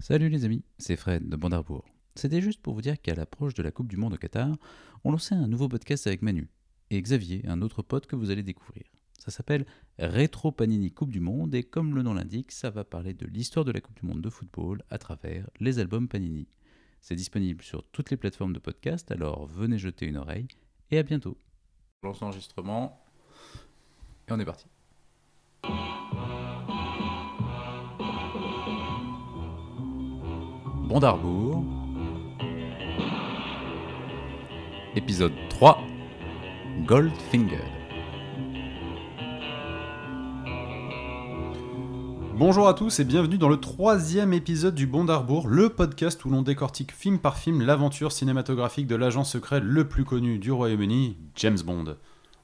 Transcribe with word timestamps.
Salut 0.00 0.28
les 0.28 0.44
amis, 0.44 0.62
c'est 0.78 0.96
Fred 0.96 1.28
de 1.28 1.36
Bandarbourg. 1.36 1.84
C'était 2.14 2.40
juste 2.40 2.62
pour 2.62 2.72
vous 2.72 2.80
dire 2.80 3.00
qu'à 3.00 3.16
l'approche 3.16 3.54
de 3.54 3.64
la 3.64 3.72
Coupe 3.72 3.88
du 3.88 3.96
Monde 3.96 4.14
au 4.14 4.16
Qatar, 4.16 4.56
on 5.02 5.10
lançait 5.10 5.34
un 5.34 5.48
nouveau 5.48 5.68
podcast 5.68 6.06
avec 6.06 6.22
Manu 6.22 6.48
et 6.90 7.02
Xavier, 7.02 7.42
un 7.48 7.62
autre 7.62 7.82
pote 7.82 8.06
que 8.06 8.14
vous 8.14 8.30
allez 8.30 8.44
découvrir. 8.44 8.84
Ça 9.18 9.32
s'appelle 9.32 9.66
Rétro 9.98 10.52
Panini 10.52 10.92
Coupe 10.92 11.10
du 11.10 11.18
Monde 11.18 11.52
et 11.54 11.64
comme 11.64 11.96
le 11.96 12.02
nom 12.02 12.14
l'indique, 12.14 12.52
ça 12.52 12.70
va 12.70 12.84
parler 12.84 13.12
de 13.12 13.26
l'histoire 13.26 13.64
de 13.64 13.72
la 13.72 13.80
Coupe 13.80 13.98
du 13.98 14.06
Monde 14.06 14.22
de 14.22 14.30
football 14.30 14.82
à 14.88 14.98
travers 14.98 15.50
les 15.58 15.80
albums 15.80 16.08
Panini. 16.08 16.46
C'est 17.00 17.16
disponible 17.16 17.62
sur 17.62 17.84
toutes 17.90 18.10
les 18.10 18.16
plateformes 18.16 18.52
de 18.52 18.60
podcast, 18.60 19.10
alors 19.10 19.46
venez 19.46 19.78
jeter 19.78 20.06
une 20.06 20.16
oreille 20.16 20.48
et 20.92 20.98
à 20.98 21.02
bientôt. 21.02 21.36
Lance 22.04 22.20
l'enregistrement 22.20 23.04
et 24.28 24.32
on 24.32 24.38
est 24.38 24.44
parti. 24.44 24.66
Bondarbourg, 30.88 31.64
épisode 34.96 35.34
3, 35.50 35.82
Goldfinger. 36.86 37.58
Bonjour 42.34 42.68
à 42.68 42.72
tous 42.72 43.00
et 43.00 43.04
bienvenue 43.04 43.36
dans 43.36 43.50
le 43.50 43.58
troisième 43.58 44.32
épisode 44.32 44.74
du 44.74 44.86
Bond 44.86 45.04
d'Arbour, 45.04 45.46
le 45.46 45.68
podcast 45.68 46.24
où 46.24 46.30
l'on 46.30 46.40
décortique 46.40 46.92
film 46.92 47.18
par 47.18 47.36
film 47.36 47.60
l'aventure 47.60 48.10
cinématographique 48.10 48.86
de 48.86 48.96
l'agent 48.96 49.24
secret 49.24 49.60
le 49.60 49.86
plus 49.86 50.06
connu 50.06 50.38
du 50.38 50.50
Royaume-Uni, 50.50 51.18
James 51.36 51.58
Bond. 51.66 51.96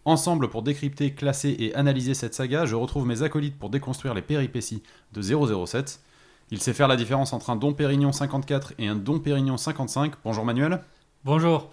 Ensemble 0.05 0.51
pour 0.51 0.63
décrypter, 0.63 1.15
classer 1.15 1.57
et 1.59 1.75
analyser 1.75 2.13
cette 2.13 2.35
saga, 2.35 2.67
je 2.67 2.75
retrouve 2.75 3.07
mes 3.07 3.23
acolytes 3.23 3.59
pour 3.59 3.71
déconstruire 3.71 4.13
les 4.13 4.21
péripéties 4.21 4.83
de 5.15 5.23
007. 5.23 6.03
Il 6.51 6.61
sait 6.61 6.75
faire 6.75 6.89
la 6.89 6.97
différence 6.97 7.33
entre 7.33 7.51
un 7.51 7.57
Dom 7.57 7.75
Pérignon 7.75 8.13
54 8.13 8.75
et 8.79 8.87
un 8.87 8.95
Dom 8.95 9.23
Pérignon 9.23 9.57
55. 9.57 10.13
Bonjour 10.25 10.45
Manuel. 10.45 10.81
Bonjour. 11.25 11.71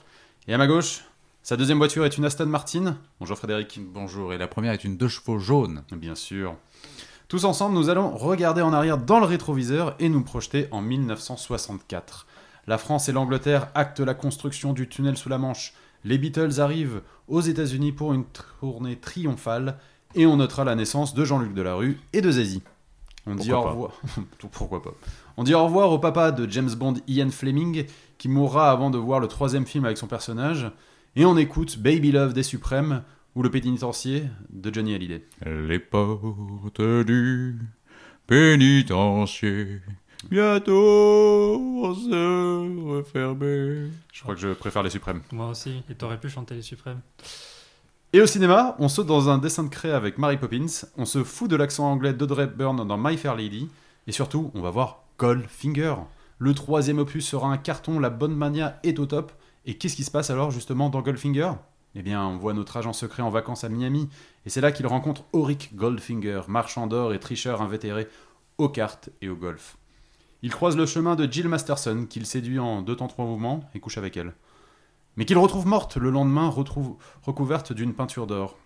Et 0.48 0.54
à 0.54 0.58
ma 0.58 0.66
gauche, 0.66 1.04
sa 1.44 1.58
deuxième 1.58 1.78
voiture 1.78 2.06
est 2.06 2.18
une 2.18 2.24
Aston 2.24 2.46
Martin. 2.46 2.98
Bonjour 3.20 3.38
Frédéric. 3.38 3.80
Bonjour, 3.82 4.34
et 4.34 4.38
la 4.38 4.48
première 4.48 4.72
est 4.72 4.84
une 4.84 4.96
deux 4.96 5.10
chevaux 5.10 5.40
jaune. 5.40 5.84
Bien 5.92 6.16
sûr. 6.16 6.56
Tous 7.28 7.44
ensemble, 7.44 7.76
nous 7.76 7.90
allons 7.90 8.16
regarder 8.16 8.62
en 8.62 8.72
arrière 8.72 8.98
dans 8.98 9.20
le 9.20 9.26
rétroviseur 9.26 9.96
et 10.00 10.08
nous 10.08 10.24
projeter 10.24 10.68
en 10.72 10.82
1964. 10.82 12.26
La 12.66 12.78
France 12.78 13.10
et 13.10 13.12
l'Angleterre 13.12 13.68
actent 13.76 14.00
la 14.00 14.14
construction 14.14 14.72
du 14.72 14.88
tunnel 14.88 15.18
sous 15.18 15.30
la 15.30 15.38
Manche. 15.38 15.74
Les 16.06 16.18
Beatles 16.18 16.62
arrivent 16.62 17.02
aux 17.28 17.42
États-Unis 17.42 17.92
pour 17.92 18.14
une 18.14 18.26
tournée 18.60 18.96
triomphale 18.96 19.78
et 20.16 20.26
on 20.26 20.38
notera 20.38 20.64
la 20.64 20.76
naissance 20.76 21.14
de 21.14 21.26
Jean-Luc 21.26 21.54
Delarue 21.54 22.00
et 22.14 22.22
de 22.22 22.32
Zazie. 22.32 22.64
On 23.28 23.36
dit 23.36 23.52
au 23.52 23.62
revoir. 23.62 23.92
Pourquoi 24.52 24.82
pas 24.82 24.94
On 25.38 25.44
dit 25.44 25.54
au 25.54 25.64
revoir 25.64 25.92
au 25.92 26.00
papa 26.00 26.32
de 26.32 26.50
James 26.50 26.72
Bond, 26.72 26.96
Ian 27.08 27.30
Fleming, 27.30 27.86
qui 28.18 28.30
mourra 28.30 28.72
avant 28.72 28.90
de 28.90 28.98
voir 28.98 29.20
le 29.20 29.28
troisième 29.28 29.66
film 29.66 29.86
avec 29.86 29.98
son 29.98 30.08
personnage. 30.08 30.72
Et 31.16 31.26
on 31.26 31.38
écoute 31.38 31.80
Baby 31.80 32.12
Love 32.12 32.34
des 32.34 32.44
Suprêmes 32.44 33.04
ou 33.36 33.44
Le 33.44 33.52
Pénitencier 33.52 34.24
de 34.50 34.74
Johnny 34.74 34.96
Hallyday. 34.96 35.26
Les 35.46 35.80
portes 35.80 36.82
du 36.82 37.60
pénitencier 38.28 39.82
bientôt 40.30 41.96
se 41.96 42.98
refermer. 42.98 43.90
Je 44.14 44.22
crois 44.22 44.36
que 44.36 44.42
je 44.42 44.50
préfère 44.50 44.84
les 44.84 44.90
Suprêmes. 44.90 45.22
Moi 45.32 45.50
aussi. 45.50 45.84
Et 45.90 45.96
t'aurais 45.96 46.20
pu 46.20 46.30
chanter 46.30 46.56
les 46.56 46.62
suprêmes. 46.62 47.02
Et 48.14 48.20
au 48.20 48.26
cinéma, 48.26 48.76
on 48.78 48.90
saute 48.90 49.08
dans 49.08 49.30
un 49.30 49.38
dessin 49.38 49.64
de 49.64 49.70
créa 49.70 49.96
avec 49.96 50.18
Mary 50.18 50.36
Poppins, 50.36 50.66
on 50.98 51.06
se 51.06 51.24
fout 51.24 51.50
de 51.50 51.56
l'accent 51.56 51.90
anglais 51.90 52.12
d'Audrey 52.12 52.44
Hepburn 52.44 52.86
dans 52.86 52.98
My 52.98 53.16
Fair 53.16 53.38
Lady, 53.38 53.70
et 54.06 54.12
surtout, 54.12 54.52
on 54.54 54.60
va 54.60 54.70
voir 54.70 55.04
Goldfinger. 55.18 55.96
Le 56.38 56.54
troisième 56.54 57.00
opus 57.00 57.26
sera 57.26 57.48
un 57.48 57.56
carton, 57.56 58.00
la 58.00 58.10
bonne 58.10 58.36
mania 58.36 58.82
est 58.84 59.00
au 59.00 59.06
top. 59.06 59.32
Et 59.66 59.76
qu'est-ce 59.78 59.96
qui 59.96 60.04
se 60.04 60.12
passe 60.12 60.30
alors 60.30 60.52
justement 60.52 60.90
dans 60.90 61.02
Goldfinger 61.02 61.54
Eh 61.96 62.02
bien, 62.02 62.22
on 62.28 62.36
voit 62.36 62.54
notre 62.54 62.76
agent 62.76 62.92
secret 62.92 63.24
en 63.24 63.30
vacances 63.30 63.64
à 63.64 63.70
Miami, 63.70 64.10
et 64.46 64.50
c'est 64.50 64.60
là 64.60 64.74
qu'il 64.74 64.88
rencontre 64.88 65.24
Auric 65.32 65.74
Goldfinger, 65.78 66.42
marchand 66.50 66.88
d'or 66.88 67.14
et 67.14 67.20
tricheur 67.20 67.62
invétéré 67.62 68.10
aux 68.58 68.68
cartes 68.68 69.10
et 69.22 69.30
au 69.30 69.38
golf. 69.38 69.78
Il 70.42 70.52
croise 70.52 70.76
le 70.76 70.86
chemin 70.86 71.16
de 71.16 71.32
Jill 71.32 71.48
Masterson, 71.48 72.06
qu'il 72.10 72.26
séduit 72.26 72.60
en 72.60 72.82
deux 72.82 72.98
temps 72.98 73.08
trois 73.08 73.24
mouvements 73.24 73.70
et 73.74 73.80
couche 73.80 73.98
avec 73.98 74.18
elle. 74.18 74.34
Mais 75.18 75.26
qu'il 75.26 75.38
retrouve 75.38 75.68
morte 75.68 75.98
le 75.98 76.10
lendemain, 76.10 76.54
recouverte 77.24 77.74
d'une 77.74 77.94
peinture 77.94 78.28
d'or. 78.28 78.58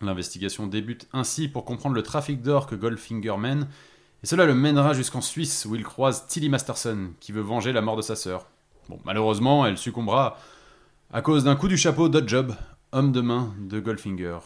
L'investigation 0.00 0.66
débute 0.66 1.08
ainsi 1.12 1.48
pour 1.48 1.64
comprendre 1.64 1.94
le 1.94 2.02
trafic 2.02 2.42
d'or 2.42 2.66
que 2.66 2.74
Goldfinger 2.74 3.36
mène, 3.38 3.68
et 4.22 4.26
cela 4.26 4.44
le 4.44 4.54
mènera 4.54 4.92
jusqu'en 4.92 5.20
Suisse 5.20 5.66
où 5.66 5.74
il 5.74 5.84
croise 5.84 6.26
Tilly 6.26 6.48
Masterson, 6.48 7.10
qui 7.20 7.32
veut 7.32 7.42
venger 7.42 7.72
la 7.72 7.82
mort 7.82 7.96
de 7.96 8.02
sa 8.02 8.16
sœur. 8.16 8.46
Malheureusement, 9.04 9.66
elle 9.66 9.78
succombera 9.78 10.38
à 11.12 11.22
cause 11.22 11.44
d'un 11.44 11.56
coup 11.56 11.68
du 11.68 11.76
chapeau 11.76 12.08
d'Oddjob, 12.08 12.54
homme 12.92 13.12
de 13.12 13.20
main 13.20 13.54
de 13.58 13.80
Goldfinger. 13.80 14.38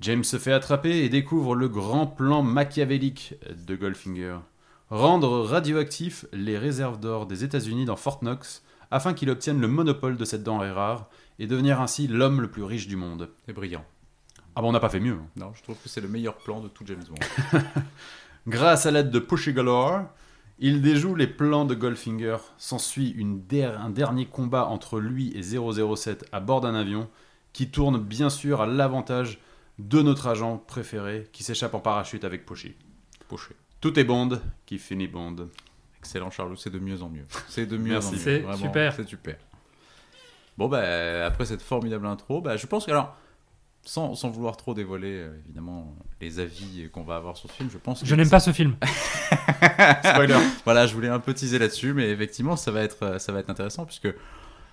James 0.00 0.24
se 0.24 0.38
fait 0.38 0.52
attraper 0.52 1.04
et 1.04 1.08
découvre 1.08 1.54
le 1.54 1.68
grand 1.68 2.06
plan 2.06 2.42
machiavélique 2.42 3.34
de 3.66 3.76
Goldfinger. 3.76 4.38
Rendre 4.88 5.42
radioactifs 5.42 6.24
les 6.32 6.56
réserves 6.56 6.98
d'or 6.98 7.26
des 7.26 7.44
États-Unis 7.44 7.84
dans 7.84 7.96
Fort 7.96 8.20
Knox 8.20 8.62
afin 8.90 9.14
qu'il 9.14 9.30
obtienne 9.30 9.60
le 9.60 9.68
monopole 9.68 10.16
de 10.16 10.24
cette 10.24 10.42
denrée 10.42 10.70
rare 10.72 11.08
et 11.38 11.46
devenir 11.46 11.80
ainsi 11.80 12.06
l'homme 12.08 12.40
le 12.40 12.50
plus 12.50 12.62
riche 12.64 12.88
du 12.88 12.96
monde. 12.96 13.30
C'est 13.46 13.52
brillant. 13.52 13.84
Ah 14.56 14.62
bon, 14.62 14.68
on 14.70 14.72
n'a 14.72 14.80
pas 14.80 14.88
fait 14.88 15.00
mieux. 15.00 15.14
hein. 15.14 15.26
Non, 15.36 15.52
je 15.54 15.62
trouve 15.62 15.76
que 15.82 15.88
c'est 15.88 16.00
le 16.00 16.08
meilleur 16.08 16.36
plan 16.36 16.60
de 16.60 16.68
tout 16.68 16.84
James 16.86 17.04
Bond. 17.08 17.58
Grâce 18.48 18.86
à 18.86 18.90
l'aide 18.90 19.10
de 19.10 19.18
Pushy 19.18 19.52
Galore, 19.52 20.02
il 20.58 20.82
déjoue 20.82 21.14
les 21.14 21.26
plans 21.26 21.64
de 21.64 21.74
Goldfinger. 21.74 22.36
S'ensuit 22.58 23.14
der- 23.48 23.80
un 23.80 23.90
dernier 23.90 24.26
combat 24.26 24.66
entre 24.66 24.98
lui 24.98 25.32
et 25.36 25.42
007 25.42 26.26
à 26.32 26.40
bord 26.40 26.60
d'un 26.60 26.74
avion 26.74 27.08
qui 27.52 27.70
tourne 27.70 27.98
bien 27.98 28.30
sûr 28.30 28.60
à 28.60 28.66
l'avantage 28.66 29.38
de 29.78 30.02
notre 30.02 30.26
agent 30.26 30.58
préféré 30.58 31.28
qui 31.32 31.42
s'échappe 31.42 31.74
en 31.74 31.80
parachute 31.80 32.24
avec 32.24 32.44
Pushy. 32.44 32.74
Poché. 33.28 33.54
Tout 33.80 33.98
est 33.98 34.04
Bond 34.04 34.40
qui 34.66 34.78
finit 34.78 35.08
Bond. 35.08 35.48
Excellent, 36.00 36.30
Charlot, 36.30 36.56
c'est 36.56 36.70
de 36.70 36.78
mieux 36.78 37.02
en 37.02 37.08
mieux. 37.08 37.26
C'est 37.48 37.66
de 37.66 37.76
mieux 37.76 37.92
Merci. 37.92 38.08
en 38.08 38.12
mieux. 38.12 38.18
C'est 38.52 38.56
super. 38.56 38.92
C'est 38.94 39.08
super. 39.08 39.36
Bon, 40.58 40.68
bah, 40.68 41.26
après 41.26 41.46
cette 41.46 41.62
formidable 41.62 42.06
intro, 42.06 42.40
bah, 42.40 42.56
je 42.56 42.66
pense 42.66 42.86
que, 42.86 42.90
alors, 42.90 43.16
sans, 43.82 44.14
sans 44.14 44.30
vouloir 44.30 44.56
trop 44.56 44.74
dévoiler, 44.74 45.20
euh, 45.20 45.38
évidemment, 45.44 45.94
les 46.20 46.38
avis 46.38 46.88
qu'on 46.92 47.02
va 47.02 47.16
avoir 47.16 47.36
sur 47.36 47.50
ce 47.50 47.54
film, 47.54 47.70
je 47.70 47.78
pense 47.78 48.00
que 48.00 48.06
Je 48.06 48.14
n'aime 48.14 48.28
pas 48.28 48.40
ce 48.40 48.52
film. 48.52 48.76
Spoiler. 50.04 50.36
Voilà, 50.64 50.86
je 50.86 50.94
voulais 50.94 51.08
un 51.08 51.20
peu 51.20 51.32
teaser 51.32 51.58
là-dessus, 51.58 51.94
mais 51.94 52.10
effectivement, 52.10 52.56
ça 52.56 52.70
va 52.70 52.82
être, 52.82 53.20
ça 53.20 53.32
va 53.32 53.40
être 53.40 53.50
intéressant 53.50 53.86
puisque, 53.86 54.08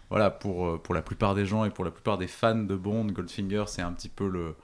voilà, 0.09 0.29
pour, 0.29 0.67
euh, 0.67 0.77
pour 0.77 0.94
la 0.94 1.01
plupart 1.01 1.35
des 1.35 1.45
gens 1.45 1.63
et 1.65 1.69
pour 1.69 1.85
la 1.85 1.91
plupart 1.91 2.17
des 2.17 2.27
fans 2.27 2.55
de 2.55 2.75
Bond, 2.75 3.05
Goldfinger, 3.05 3.65
c'est 3.67 3.81
un 3.81 3.94
petit 3.94 4.09
peu 4.09 4.27
le, 4.27 4.55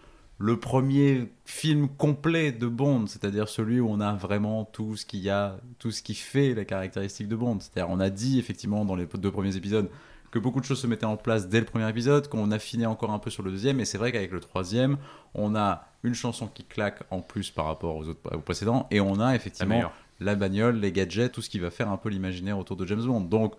le 0.43 0.59
premier 0.59 1.31
film 1.45 1.87
complet 1.87 2.51
de 2.51 2.67
Bond, 2.67 3.07
c'est-à-dire 3.07 3.47
celui 3.47 3.79
où 3.79 3.89
on 3.89 4.01
a 4.01 4.11
vraiment 4.11 4.65
tout 4.65 4.97
ce 4.97 5.05
qu'il 5.05 5.21
y 5.21 5.29
a, 5.29 5.57
tout 5.79 5.89
ce 5.89 6.03
qui 6.03 6.15
fait 6.15 6.53
la 6.53 6.65
caractéristique 6.65 7.29
de 7.29 7.37
Bond. 7.37 7.59
C'est-à-dire, 7.61 7.89
on 7.89 8.01
a 8.01 8.09
dit 8.09 8.39
effectivement 8.39 8.83
dans 8.83 8.95
les 8.97 9.05
deux 9.05 9.31
premiers 9.31 9.55
épisodes 9.55 9.89
que 10.31 10.39
beaucoup 10.39 10.59
de 10.59 10.65
choses 10.65 10.81
se 10.81 10.87
mettaient 10.87 11.05
en 11.05 11.15
place 11.15 11.47
dès 11.47 11.61
le 11.61 11.65
premier 11.65 11.87
épisode, 11.87 12.27
qu'on 12.27 12.51
affinait 12.51 12.85
encore 12.85 13.11
un 13.11 13.19
peu 13.19 13.29
sur 13.29 13.41
le 13.41 13.51
deuxième, 13.51 13.79
et 13.79 13.85
c'est 13.85 13.97
vrai 13.97 14.11
qu'avec 14.11 14.33
le 14.33 14.41
troisième, 14.41 14.97
on 15.33 15.55
a 15.55 15.87
une 16.03 16.13
chanson 16.13 16.47
qui 16.47 16.65
claque 16.65 17.03
en 17.09 17.21
plus 17.21 17.49
par 17.49 17.63
rapport 17.63 17.95
aux 17.95 18.09
autres 18.09 18.35
aux 18.35 18.41
précédents, 18.41 18.87
et 18.91 18.99
on 18.99 19.21
a 19.21 19.35
effectivement 19.35 19.93
la 20.19 20.35
bagnole, 20.35 20.75
les 20.77 20.91
gadgets, 20.91 21.31
tout 21.31 21.41
ce 21.41 21.49
qui 21.49 21.59
va 21.59 21.71
faire 21.71 21.89
un 21.89 21.97
peu 21.97 22.09
l'imaginaire 22.09 22.59
autour 22.59 22.75
de 22.75 22.85
James 22.85 23.05
Bond. 23.05 23.21
Donc, 23.21 23.53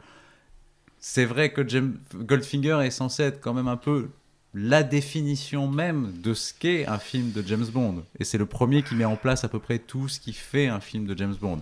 c'est 0.98 1.24
vrai 1.24 1.50
que 1.50 1.66
James- 1.66 1.96
Goldfinger 2.14 2.80
est 2.82 2.90
censé 2.90 3.22
être 3.22 3.40
quand 3.40 3.54
même 3.54 3.68
un 3.68 3.78
peu 3.78 4.10
la 4.54 4.82
définition 4.84 5.68
même 5.68 6.12
de 6.22 6.32
ce 6.32 6.54
qu'est 6.54 6.86
un 6.86 6.98
film 6.98 7.32
de 7.32 7.42
James 7.42 7.66
Bond. 7.66 8.04
Et 8.20 8.24
c'est 8.24 8.38
le 8.38 8.46
premier 8.46 8.82
qui 8.82 8.94
met 8.94 9.04
en 9.04 9.16
place 9.16 9.42
à 9.44 9.48
peu 9.48 9.58
près 9.58 9.78
tout 9.80 10.08
ce 10.08 10.20
qui 10.20 10.32
fait 10.32 10.68
un 10.68 10.80
film 10.80 11.06
de 11.06 11.16
James 11.18 11.34
Bond. 11.40 11.60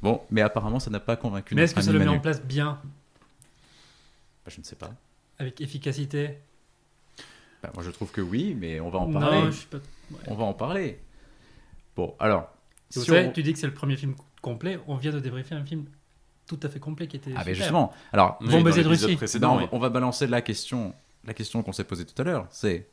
Bon, 0.00 0.20
mais 0.30 0.40
apparemment, 0.40 0.78
ça 0.80 0.90
n'a 0.90 1.00
pas 1.00 1.16
convaincu 1.16 1.54
Mais 1.54 1.62
est-ce 1.64 1.74
que 1.74 1.82
ça 1.82 1.92
le 1.92 1.98
met 1.98 2.06
en 2.08 2.20
place 2.20 2.40
bien, 2.42 2.78
Bah, 4.44 4.50
Je 4.54 4.60
ne 4.60 4.64
sais 4.64 4.76
pas. 4.76 4.90
avec 5.38 5.60
efficacité 5.60 6.38
Bah, 7.62 7.70
moi, 7.74 7.82
je 7.82 7.90
trouve 7.90 8.10
que 8.10 8.20
oui, 8.20 8.56
mais 8.58 8.80
on 8.80 8.88
va 8.90 9.00
en 9.00 9.12
parler. 9.12 9.38
Non, 9.42 9.46
je 9.50 9.56
suis 9.56 9.66
pas. 9.66 9.78
On 10.28 10.34
va 10.34 10.44
en 10.44 10.54
parler. 10.54 10.98
Bon, 11.96 12.14
alors. 12.18 12.50
Vous 12.94 13.02
si 13.02 13.06
savez, 13.08 13.26
on- 13.28 13.32
tu 13.32 13.42
dis 13.42 13.52
que 13.52 13.58
c'est 13.58 13.66
le 13.66 13.74
premier 13.74 13.96
film 13.96 14.14
complet. 14.40 14.78
On 14.86 14.96
vient 14.96 15.12
de 15.12 15.20
débriefer 15.20 15.54
un 15.54 15.64
film 15.64 15.84
tout 16.46 16.58
à 16.62 16.68
fait 16.68 16.80
complet 16.80 17.06
qui 17.06 17.16
était. 17.16 17.32
Ah, 17.36 17.42
mais 17.44 17.54
justement. 17.54 17.92
Alors, 18.12 18.38
Oui, 18.40 18.48
Bon 18.48 18.62
dans 18.62 19.16
précédent, 19.16 19.58
oui. 19.58 19.64
on 19.72 19.78
va 19.78 19.88
balancer 19.90 20.26
la 20.26 20.40
question, 20.42 20.94
la 21.24 21.34
question 21.34 21.62
qu'on 21.62 21.72
s'est 21.72 21.84
posée 21.84 22.04
tout 22.06 22.20
à 22.20 22.24
l'heure. 22.24 22.46
C'est 22.50 22.88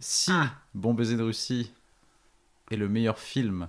si 0.00 0.30
Ah. 0.32 0.50
Bon 0.74 0.94
baiser 0.94 1.16
de 1.16 1.22
Russie 1.22 1.72
est 2.70 2.76
le 2.76 2.88
meilleur 2.88 3.18
film 3.18 3.68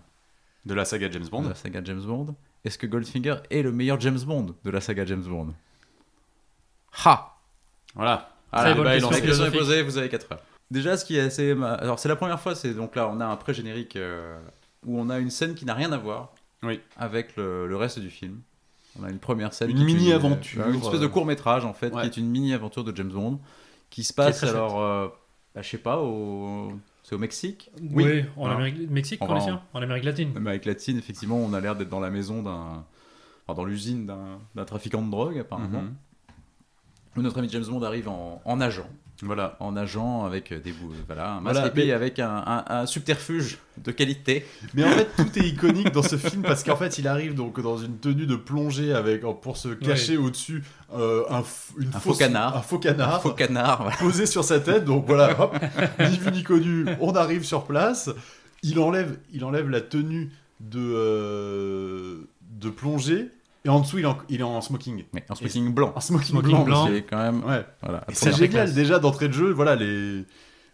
De 0.66 0.74
la 0.74 0.84
saga 0.86 1.10
James 1.10 1.24
de 1.24 1.30
Bond. 1.30 1.44
la 1.48 1.56
saga 1.56 1.82
James 1.84 2.02
Bond, 2.02 2.36
est-ce 2.66 2.78
que 2.78 2.88
Goldfinger 2.88 3.36
est 3.50 3.62
le 3.62 3.72
meilleur 3.72 4.00
James 4.02 4.20
Bond 4.20 4.56
de 4.64 4.70
la 4.70 4.82
saga 4.82 5.06
James 5.06 5.24
Bond? 5.24 5.54
Ha 7.06 7.38
Voilà. 7.96 8.36
Ah, 8.52 8.70
est 8.70 8.76
lancé. 8.76 8.84
La 8.84 9.00
question 9.00 9.12
est 9.14 9.22
philosophique. 9.22 9.60
posée, 9.60 9.82
vous 9.84 9.98
avez 9.98 10.10
4 10.10 10.32
heures. 10.32 10.42
Déjà, 10.72 10.98
ce 10.98 11.06
qui 11.06 11.18
est 11.18 11.22
assez. 11.22 11.52
Alors, 11.52 12.00
c'est 12.00 12.10
la 12.10 12.16
première 12.16 12.40
fois, 12.40 12.56
c'est 12.56 12.74
donc 12.74 12.96
là, 12.96 13.08
on 13.08 13.20
a 13.20 13.26
un 13.26 13.36
pré-générique 13.36 13.96
euh, 13.96 14.40
où 14.86 15.00
on 15.00 15.10
a 15.10 15.20
une 15.20 15.30
scène 15.30 15.56
qui 15.56 15.66
n'a 15.66 15.74
rien 15.74 15.92
à 15.92 15.98
voir 15.98 16.34
Oui. 16.64 16.80
avec 16.98 17.36
le, 17.38 17.68
le 17.68 17.76
reste 17.78 18.00
du 18.00 18.10
film. 18.10 18.42
On 19.00 19.04
a 19.04 19.10
une 19.10 19.20
première 19.20 19.54
scène. 19.54 19.70
Une 19.70 19.84
mini-aventure, 19.84 20.68
Une, 20.68 20.76
espèce 20.82 21.00
de 21.00 21.06
euh, 21.06 21.10
court 21.10 21.26
métrage 21.26 21.64
en 21.64 21.74
fait, 21.74 21.94
ouais. 21.94 22.02
qui 22.02 22.08
est 22.08 22.18
une 22.18 22.30
mini-aventure 22.30 22.84
de 22.84 22.96
James 22.96 23.12
Bond, 23.12 23.40
qui 23.90 24.04
se 24.04 24.14
passe 24.14 24.44
alors, 24.44 24.82
euh, 24.82 25.08
bah, 25.56 25.62
je 25.62 25.70
sais 25.70 25.78
pas, 25.78 26.00
au... 26.02 26.72
c'est 27.04 27.16
au 27.16 27.18
Mexique 27.18 27.72
Oui, 27.82 28.22
en 28.36 28.42
Voilà. 28.42 28.56
Amérique, 28.56 28.90
Mexique, 28.90 29.20
On 29.22 29.30
en- 29.30 29.62
En 29.74 29.82
Amérique 29.82 30.04
latine. 30.06 30.32
Même 30.34 30.48
avec 30.48 30.66
Latine, 30.66 30.98
effectivement, 30.98 31.38
on 31.38 31.54
a 31.54 31.60
l'air 31.60 31.76
d'être 31.76 31.90
dans 31.90 32.00
la 32.00 32.10
maison 32.12 32.44
d'un. 32.44 32.86
Enfin, 33.48 33.56
dans 33.56 33.66
l'usine 33.66 34.06
d'un 34.06 34.66
trafiquant 34.66 35.02
de 35.02 35.10
drogue, 35.10 35.40
apparemment. 35.40 35.84
Où 37.18 37.22
notre 37.22 37.40
ami 37.40 37.50
James 37.50 37.66
Bond 37.68 37.82
arrive 37.82 38.08
en, 38.08 38.42
en 38.46 38.62
agent. 38.62 38.88
Voilà. 39.22 39.58
En 39.60 39.76
agent 39.76 40.26
avec 40.26 40.54
des 40.64 40.72
bouts. 40.72 40.94
Voilà, 41.08 41.32
un 41.34 41.42
masque 41.42 41.56
Voilà, 41.56 41.68
et 41.68 41.72
puis 41.72 41.86
mais- 41.88 41.92
avec 41.92 42.20
un, 42.20 42.44
un- 42.46 42.64
un 42.68 42.86
subterfuge 42.86 43.58
de 43.78 43.92
qualité. 43.92 44.46
Mais 44.74 44.84
en 44.86 44.92
fait, 44.92 45.10
tout 45.18 45.38
est 45.38 45.46
iconique 45.48 45.92
dans 45.92 46.04
ce 46.04 46.16
film 46.18 46.42
parce 46.42 46.64
qu'en 46.64 46.78
fait, 46.78 46.98
il 47.00 47.08
arrive 47.08 47.34
donc 47.36 47.60
dans 47.62 47.78
une 47.78 47.98
tenue 47.98 48.26
de 48.26 48.36
plongée 48.38 48.94
avec 48.94 49.22
pour 49.42 49.58
se 49.58 49.70
cacher 49.70 50.16
au-dessus 50.18 50.64
euh, 50.96 51.24
un, 51.30 51.42
f- 51.42 51.72
une 51.78 51.90
Un 51.94 52.00
faux 52.00 52.14
canard. 52.14 52.56
un 52.58 52.62
faux 52.62 52.80
canard, 52.80 53.16
Un 53.16 53.20
faux 53.20 53.32
canard. 53.34 53.82
voilà. 53.84 53.98
posé 53.98 54.26
sur 54.26 54.44
sa 54.46 54.60
tête. 54.62 54.86
Donc 54.86 55.06
voilà, 55.06 55.40
hop, 55.42 55.58
ni 56.00 56.18
vu 56.18 56.32
ni 56.32 56.44
connu, 56.44 56.86
on 57.02 57.12
arrive 57.14 57.44
sur 57.44 57.66
place. 57.66 58.10
Il 58.64 58.80
enlève, 58.80 59.18
il 59.34 59.44
enlève 59.44 59.70
la 59.70 59.82
tenue 59.82 60.32
de 60.62 60.80
euh, 60.80 62.18
de 62.42 62.70
plongée 62.70 63.30
et 63.66 63.70
en 63.70 63.80
dessous, 63.82 63.98
il 64.00 64.04
est 64.04 64.08
en, 64.08 64.18
il 64.30 64.40
est 64.40 64.44
en 64.44 64.62
smoking. 64.62 65.04
Mais 65.14 65.24
en 65.30 65.36
smoking 65.36 65.74
blanc. 65.74 65.92
En 65.96 66.00
smoking, 66.00 66.28
Smoking 66.30 66.50
blanc. 66.52 66.64
blanc. 66.66 66.86
Ce 66.88 66.92
qui 66.92 66.98
est 66.98 67.02
quand 67.04 67.18
même. 67.18 67.44
Ouais. 67.44 67.66
Voilà, 67.84 68.04
c'est 68.14 68.36
génial 68.36 68.74
déjà 68.74 69.00
d'entrée 69.00 69.28
de 69.28 69.34
jeu. 69.34 69.52
Voilà 69.52 69.76
les. 69.76 70.24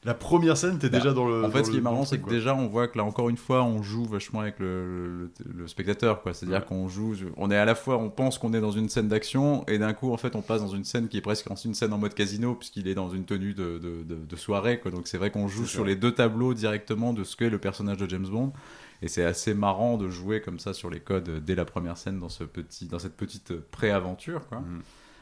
La 0.04 0.14
première 0.14 0.56
scène, 0.56 0.78
t'es 0.78 0.88
Bah, 0.92 1.00
déjà 1.00 1.14
dans 1.14 1.28
le. 1.28 1.46
En 1.46 1.50
fait, 1.50 1.64
ce 1.64 1.72
qui 1.72 1.78
est 1.78 1.82
marrant, 1.82 2.06
c'est 2.06 2.20
que 2.20 2.30
déjà, 2.30 2.54
on 2.56 2.68
voit 2.68 2.88
que 2.88 2.96
là, 2.96 3.04
encore 3.04 3.28
une 3.28 3.38
fois, 3.38 3.64
on 3.64 3.82
joue 3.82 4.06
vachement 4.06 4.42
avec 4.42 4.60
le, 4.60 4.86
le- 4.86 5.32
le 5.56 5.68
spectateur, 5.68 6.22
quoi. 6.22 6.32
C'est-à-dire 6.36 6.60
Ouais. 6.60 6.66
qu'on 6.68 6.88
joue, 6.88 7.16
on 7.38 7.50
est 7.50 7.58
à 7.58 7.66
la 7.66 7.74
fois, 7.74 7.98
on 7.98 8.12
pense 8.12 8.38
qu'on 8.38 8.54
est 8.54 8.62
dans 8.62 8.70
une 8.70 8.88
scène 8.88 9.08
d'action, 9.08 9.66
et 9.68 9.80
d'un 9.80 9.94
coup, 9.94 10.14
en 10.14 10.18
fait, 10.18 10.36
on 10.36 10.44
passe 10.44 10.62
dans 10.62 10.68
une 10.68 10.84
scène 10.84 11.08
qui 11.08 11.18
est 11.18 11.22
presque 11.22 11.48
une 11.66 11.74
scène 11.74 11.92
en 11.92 11.98
mode 11.98 12.14
casino, 12.14 12.54
puisqu'il 12.54 12.88
est 12.88 12.94
dans 12.94 13.10
une 13.10 13.26
tenue 13.26 13.56
de, 13.56 13.80
de, 13.80 14.04
de- 14.04 14.26
de 14.30 14.36
soirée, 14.36 14.80
quoi. 14.80 14.92
Donc 14.92 15.08
c'est 15.08 15.18
vrai 15.18 15.32
qu'on 15.32 15.48
joue 15.48 15.64
C'est 15.66 15.72
sur 15.72 15.82
ça. 15.82 15.88
les 15.88 15.96
deux 15.96 16.12
tableaux 16.12 16.54
directement 16.54 17.12
de 17.12 17.24
ce 17.24 17.36
qu'est 17.36 17.50
le 17.50 17.58
personnage 17.58 17.98
de 17.98 18.08
James 18.08 18.28
Bond. 18.30 18.54
Et 19.02 19.08
c'est 19.08 19.24
assez 19.26 19.54
marrant 19.54 19.98
de 19.98 20.10
jouer 20.10 20.42
comme 20.42 20.60
ça 20.60 20.74
sur 20.74 20.90
les 20.90 21.00
codes 21.00 21.30
euh, 21.30 21.40
dès 21.40 21.56
la 21.56 21.66
première 21.66 21.98
scène 21.98 22.20
dans, 22.20 22.30
ce 22.30 22.44
petit, 22.44 22.86
dans 22.88 23.00
cette 23.00 23.16
petite 23.18 23.52
euh, 23.52 23.66
pré-aventure, 23.72 24.48
quoi. 24.48 24.60
Mhm. 24.60 24.82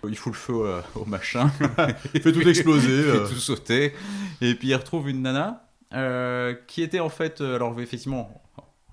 Il 0.09 0.17
fout 0.17 0.33
le 0.33 0.37
feu 0.37 0.53
euh, 0.65 0.81
au 0.95 1.05
machin. 1.05 1.49
Il 2.13 2.21
fait 2.21 2.33
tout 2.33 2.47
exploser. 2.47 2.87
Il 2.91 2.91
euh. 3.09 3.25
fait 3.25 3.33
tout 3.33 3.39
sauter. 3.39 3.93
Et 4.41 4.53
puis 4.55 4.67
il 4.69 4.75
retrouve 4.75 5.09
une 5.09 5.21
nana 5.21 5.65
euh, 5.93 6.53
qui 6.67 6.81
était 6.81 6.99
en 6.99 7.07
fait, 7.07 7.39
euh, 7.39 7.55
alors 7.55 7.79
effectivement, 7.79 8.43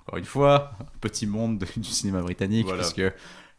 encore 0.06 0.18
une 0.18 0.24
fois, 0.24 0.72
petit 1.00 1.26
monde 1.26 1.58
de- 1.58 1.66
du 1.80 1.88
cinéma 1.88 2.20
britannique, 2.22 2.66
Voilà. 2.66 2.82
parce 2.82 2.94
que 2.94 3.12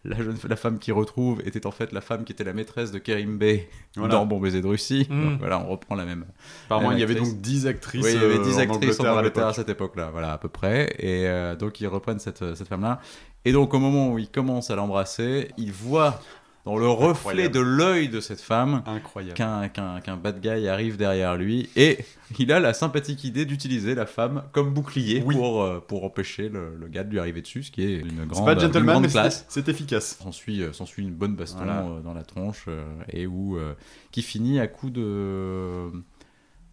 la, 0.03 0.17
jeune, 0.17 0.37
la 0.47 0.55
femme 0.55 0.79
qui 0.79 0.91
retrouve 0.91 1.41
était 1.45 1.65
en 1.67 1.71
fait 1.71 1.91
la 1.91 2.01
femme 2.01 2.23
qui 2.23 2.31
était 2.31 2.43
la 2.43 2.53
maîtresse 2.53 2.91
de 2.91 2.99
Kerim 2.99 3.37
Bey 3.37 3.69
Voilà. 3.95 4.15
dans 4.15 4.25
Bon 4.25 4.39
baiser 4.39 4.61
de 4.61 4.67
Russie. 4.67 5.07
Mm. 5.09 5.29
Donc 5.29 5.39
voilà, 5.39 5.59
on 5.59 5.67
reprend 5.67 5.95
la 5.95 6.05
même. 6.05 6.25
Apparemment, 6.65 6.91
il 6.91 6.99
y 6.99 7.03
avait 7.03 7.15
donc 7.15 7.39
10 7.39 7.67
actrices. 7.67 8.03
oui, 8.03 8.11
il 8.13 8.21
y 8.21 8.25
avait 8.25 8.39
euh, 8.39 8.43
10 8.43 8.55
en 8.55 8.59
actrices 8.59 8.99
en 8.99 9.03
Angleterre 9.03 9.11
à 9.11 9.19
Angleterre 9.19 9.47
à 9.47 9.53
cette 9.53 9.69
époque-là, 9.69 10.09
voilà, 10.11 10.33
à 10.33 10.37
peu 10.37 10.49
près. 10.49 10.95
Et 10.99 11.27
euh, 11.27 11.55
donc 11.55 11.79
ils 11.81 11.87
reprennent 11.87 12.19
cette, 12.19 12.55
cette 12.55 12.67
femme-là. 12.67 12.99
Et 13.45 13.51
donc 13.51 13.73
au 13.73 13.79
moment 13.79 14.11
où 14.11 14.19
il 14.19 14.29
commence 14.29 14.69
à 14.71 14.75
l'embrasser, 14.75 15.51
il 15.57 15.71
voit 15.71 16.19
dans 16.65 16.77
le 16.77 16.87
reflet 16.87 17.45
Incroyable. 17.45 17.53
de 17.55 17.59
l'œil 17.59 18.09
de 18.09 18.19
cette 18.19 18.41
femme 18.41 18.83
Incroyable. 18.85 19.33
qu'un 19.35 19.67
qu'un 19.69 19.99
qu'un 19.99 20.15
bad 20.17 20.39
guy 20.41 20.67
arrive 20.67 20.95
derrière 20.97 21.35
lui 21.35 21.69
et 21.75 21.97
il 22.39 22.51
a 22.51 22.59
la 22.59 22.73
sympathique 22.73 23.23
idée 23.23 23.45
d'utiliser 23.45 23.95
la 23.95 24.05
femme 24.05 24.43
comme 24.51 24.71
bouclier 24.73 25.23
Oui. 25.25 25.35
pour, 25.35 25.63
euh, 25.63 25.83
pour 25.85 26.03
empêcher 26.03 26.49
le, 26.49 26.75
le 26.79 26.87
gars 26.87 27.03
de 27.03 27.09
lui 27.11 27.19
arriver 27.19 27.41
dessus, 27.41 27.63
ce 27.63 27.71
qui 27.71 27.81
est 27.83 27.95
une 27.99 28.09
C'est 28.21 28.27
grande, 28.27 28.45
pas 28.45 28.53
une 28.53 28.59
gentleman, 28.59 28.85
grande 28.93 29.03
mais 29.03 29.09
classe. 29.09 29.45
c'est 29.49 29.61
c'est 29.65 29.69
efficace. 29.71 30.17
S'ensuit 30.21 30.61
euh, 30.61 30.71
s'ensuit 30.71 31.03
une 31.03 31.11
bonne 31.13 31.35
baston 31.35 31.57
Voilà. 31.65 31.81
euh, 31.81 31.99
dans 32.01 32.13
la 32.13 32.23
tronche 32.23 32.65
euh, 32.67 32.83
et 33.09 33.25
où 33.27 33.57
euh, 33.57 33.73
qui 34.11 34.21
finit 34.21 34.59
à 34.59 34.67
coup 34.67 34.89
de 34.91 35.89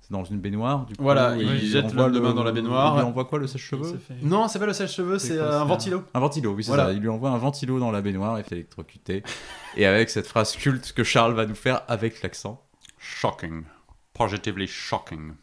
c'est 0.08 0.12
dans 0.14 0.24
une 0.24 0.38
baignoire 0.40 0.86
du 0.86 0.96
coup, 0.96 1.02
Voilà, 1.02 1.36
il 1.36 1.58
jette 1.66 1.92
le 1.92 2.20
main 2.20 2.32
dans 2.34 2.42
la 2.44 2.52
baignoire. 2.52 2.94
il 2.96 3.00
lui 3.00 3.06
envoie 3.06 3.24
quoi 3.26 3.38
le 3.38 3.46
sèche-cheveux 3.46 3.92
Il 3.94 3.98
fait- 4.00 4.22
Non, 4.26 4.48
c'est 4.48 4.58
pas 4.58 4.66
le 4.66 4.72
sèche-cheveux, 4.72 5.18
c'est 5.18 5.38
un 5.38 5.64
ventilo. 5.64 6.02
un 6.14 6.20
ventilo, 6.20 6.52
oui, 6.52 6.64
c'est 6.64 6.68
Voilà. 6.70 6.86
ça. 6.86 6.92
Il 6.92 7.00
lui 7.00 7.08
envoie 7.08 7.30
un 7.30 7.38
ventilo 7.38 7.78
dans 7.78 7.90
la 7.90 8.00
baignoire 8.00 8.38
et 8.38 8.42
fait 8.42 8.54
électrocuter. 8.56 9.22
et 9.76 9.86
avec 9.86 10.08
cette 10.10 10.26
phrase 10.26 10.56
culte 10.56 10.92
que 10.92 11.04
Charles 11.04 11.34
va 11.34 11.46
nous 11.46 11.54
faire 11.54 11.82
avec 11.88 12.22
l'accent. 12.22 12.62
Shocking. 12.98 13.64
Positively 14.14 14.66
shocking. 14.66 15.34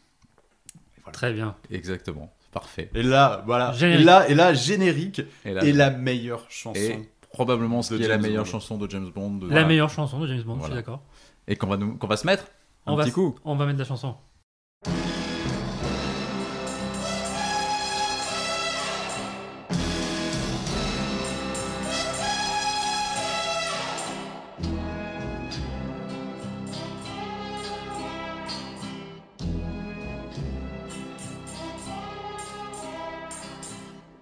Très 1.12 1.32
bien. 1.32 1.54
Exactement. 1.70 2.32
Parfait. 2.52 2.90
Et 2.94 3.02
là, 3.02 3.42
voilà. 3.46 3.72
Générique. 3.72 4.00
Et 4.02 4.04
là, 4.04 4.28
et 4.28 4.34
là, 4.34 4.54
générique 4.54 5.22
Et 5.44 5.52
là, 5.54 5.64
est 5.64 5.72
la 5.72 5.90
meilleure 5.90 6.44
chanson. 6.50 6.78
et 6.80 7.08
probablement 7.32 7.82
ce 7.82 7.92
de 7.94 7.98
qui 7.98 8.04
est 8.04 8.08
la 8.08 8.14
James 8.14 8.22
meilleure 8.22 8.44
Bond. 8.44 8.50
chanson 8.50 8.78
de 8.78 8.90
James 8.90 9.10
Bond. 9.14 9.30
de- 9.36 9.48
La 9.48 9.64
meilleure 9.64 9.90
chanson 9.90 10.18
de 10.20 10.26
James 10.26 10.42
Bond, 10.42 10.58
je 10.60 10.64
suis 10.66 10.74
d'accord. 10.74 11.02
Et 11.48 11.56
qu'on 11.56 11.66
va, 11.68 11.76
nous, 11.76 11.96
qu'on 11.96 12.06
va 12.06 12.16
se 12.16 12.26
mettre 12.26 12.44
un 12.86 12.92
On 12.92 12.96
va, 12.96 13.04
petit 13.04 13.12
coup. 13.12 13.36
on 13.44 13.54
va 13.56 13.66
mettre 13.66 13.78
la 13.78 13.84
chanson. 13.84 14.16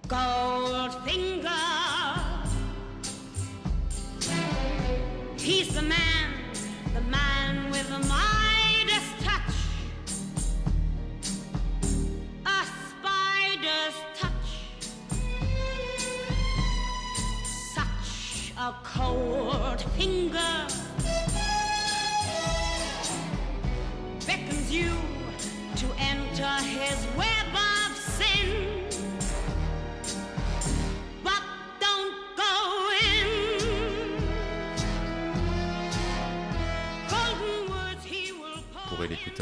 Goldfinger. 0.07 1.49
He's 5.37 5.73
the 5.73 5.81
man, 5.81 6.33
the 6.93 7.01
man 7.01 7.71
with 7.71 7.87
the 7.89 7.99
Midas 8.07 9.07
touch. 9.23 9.55
A 12.45 12.65
spider's 12.89 13.97
touch. 14.19 14.49
Such 17.73 18.53
a 18.59 18.75
cold 18.83 19.81
finger 19.97 20.74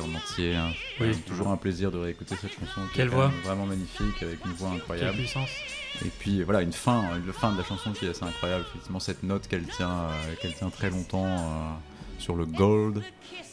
En 0.01 0.13
entier. 0.15 0.55
hein. 0.55 0.71
Oui. 0.99 1.07
C'est 1.13 1.25
Toujours 1.25 1.49
un 1.49 1.57
plaisir 1.57 1.91
de 1.91 1.97
réécouter 1.97 2.35
cette 2.39 2.51
chanson. 2.51 2.81
qui 2.91 2.95
Quelle 2.97 3.07
est 3.07 3.11
voix. 3.11 3.31
Vraiment 3.43 3.65
magnifique, 3.65 4.21
avec 4.21 4.43
une 4.45 4.51
voix 4.53 4.69
Quelle 4.71 4.79
incroyable. 4.81 5.17
puissance. 5.17 5.49
Et 6.03 6.09
puis 6.19 6.41
voilà, 6.43 6.61
une 6.61 6.73
fin, 6.73 7.03
une 7.17 7.31
fin 7.33 7.51
de 7.53 7.57
la 7.57 7.63
chanson 7.63 7.91
qui 7.91 8.05
est 8.05 8.09
assez 8.09 8.23
incroyable. 8.23 8.65
Effectivement, 8.69 8.99
cette 8.99 9.23
note 9.23 9.47
qu'elle 9.47 9.65
tient, 9.67 9.89
euh, 9.91 10.33
qu'elle 10.41 10.53
tient 10.55 10.69
très 10.69 10.89
longtemps 10.89 11.25
euh, 11.27 11.69
sur 12.17 12.35
le 12.35 12.45
gold. 12.45 13.03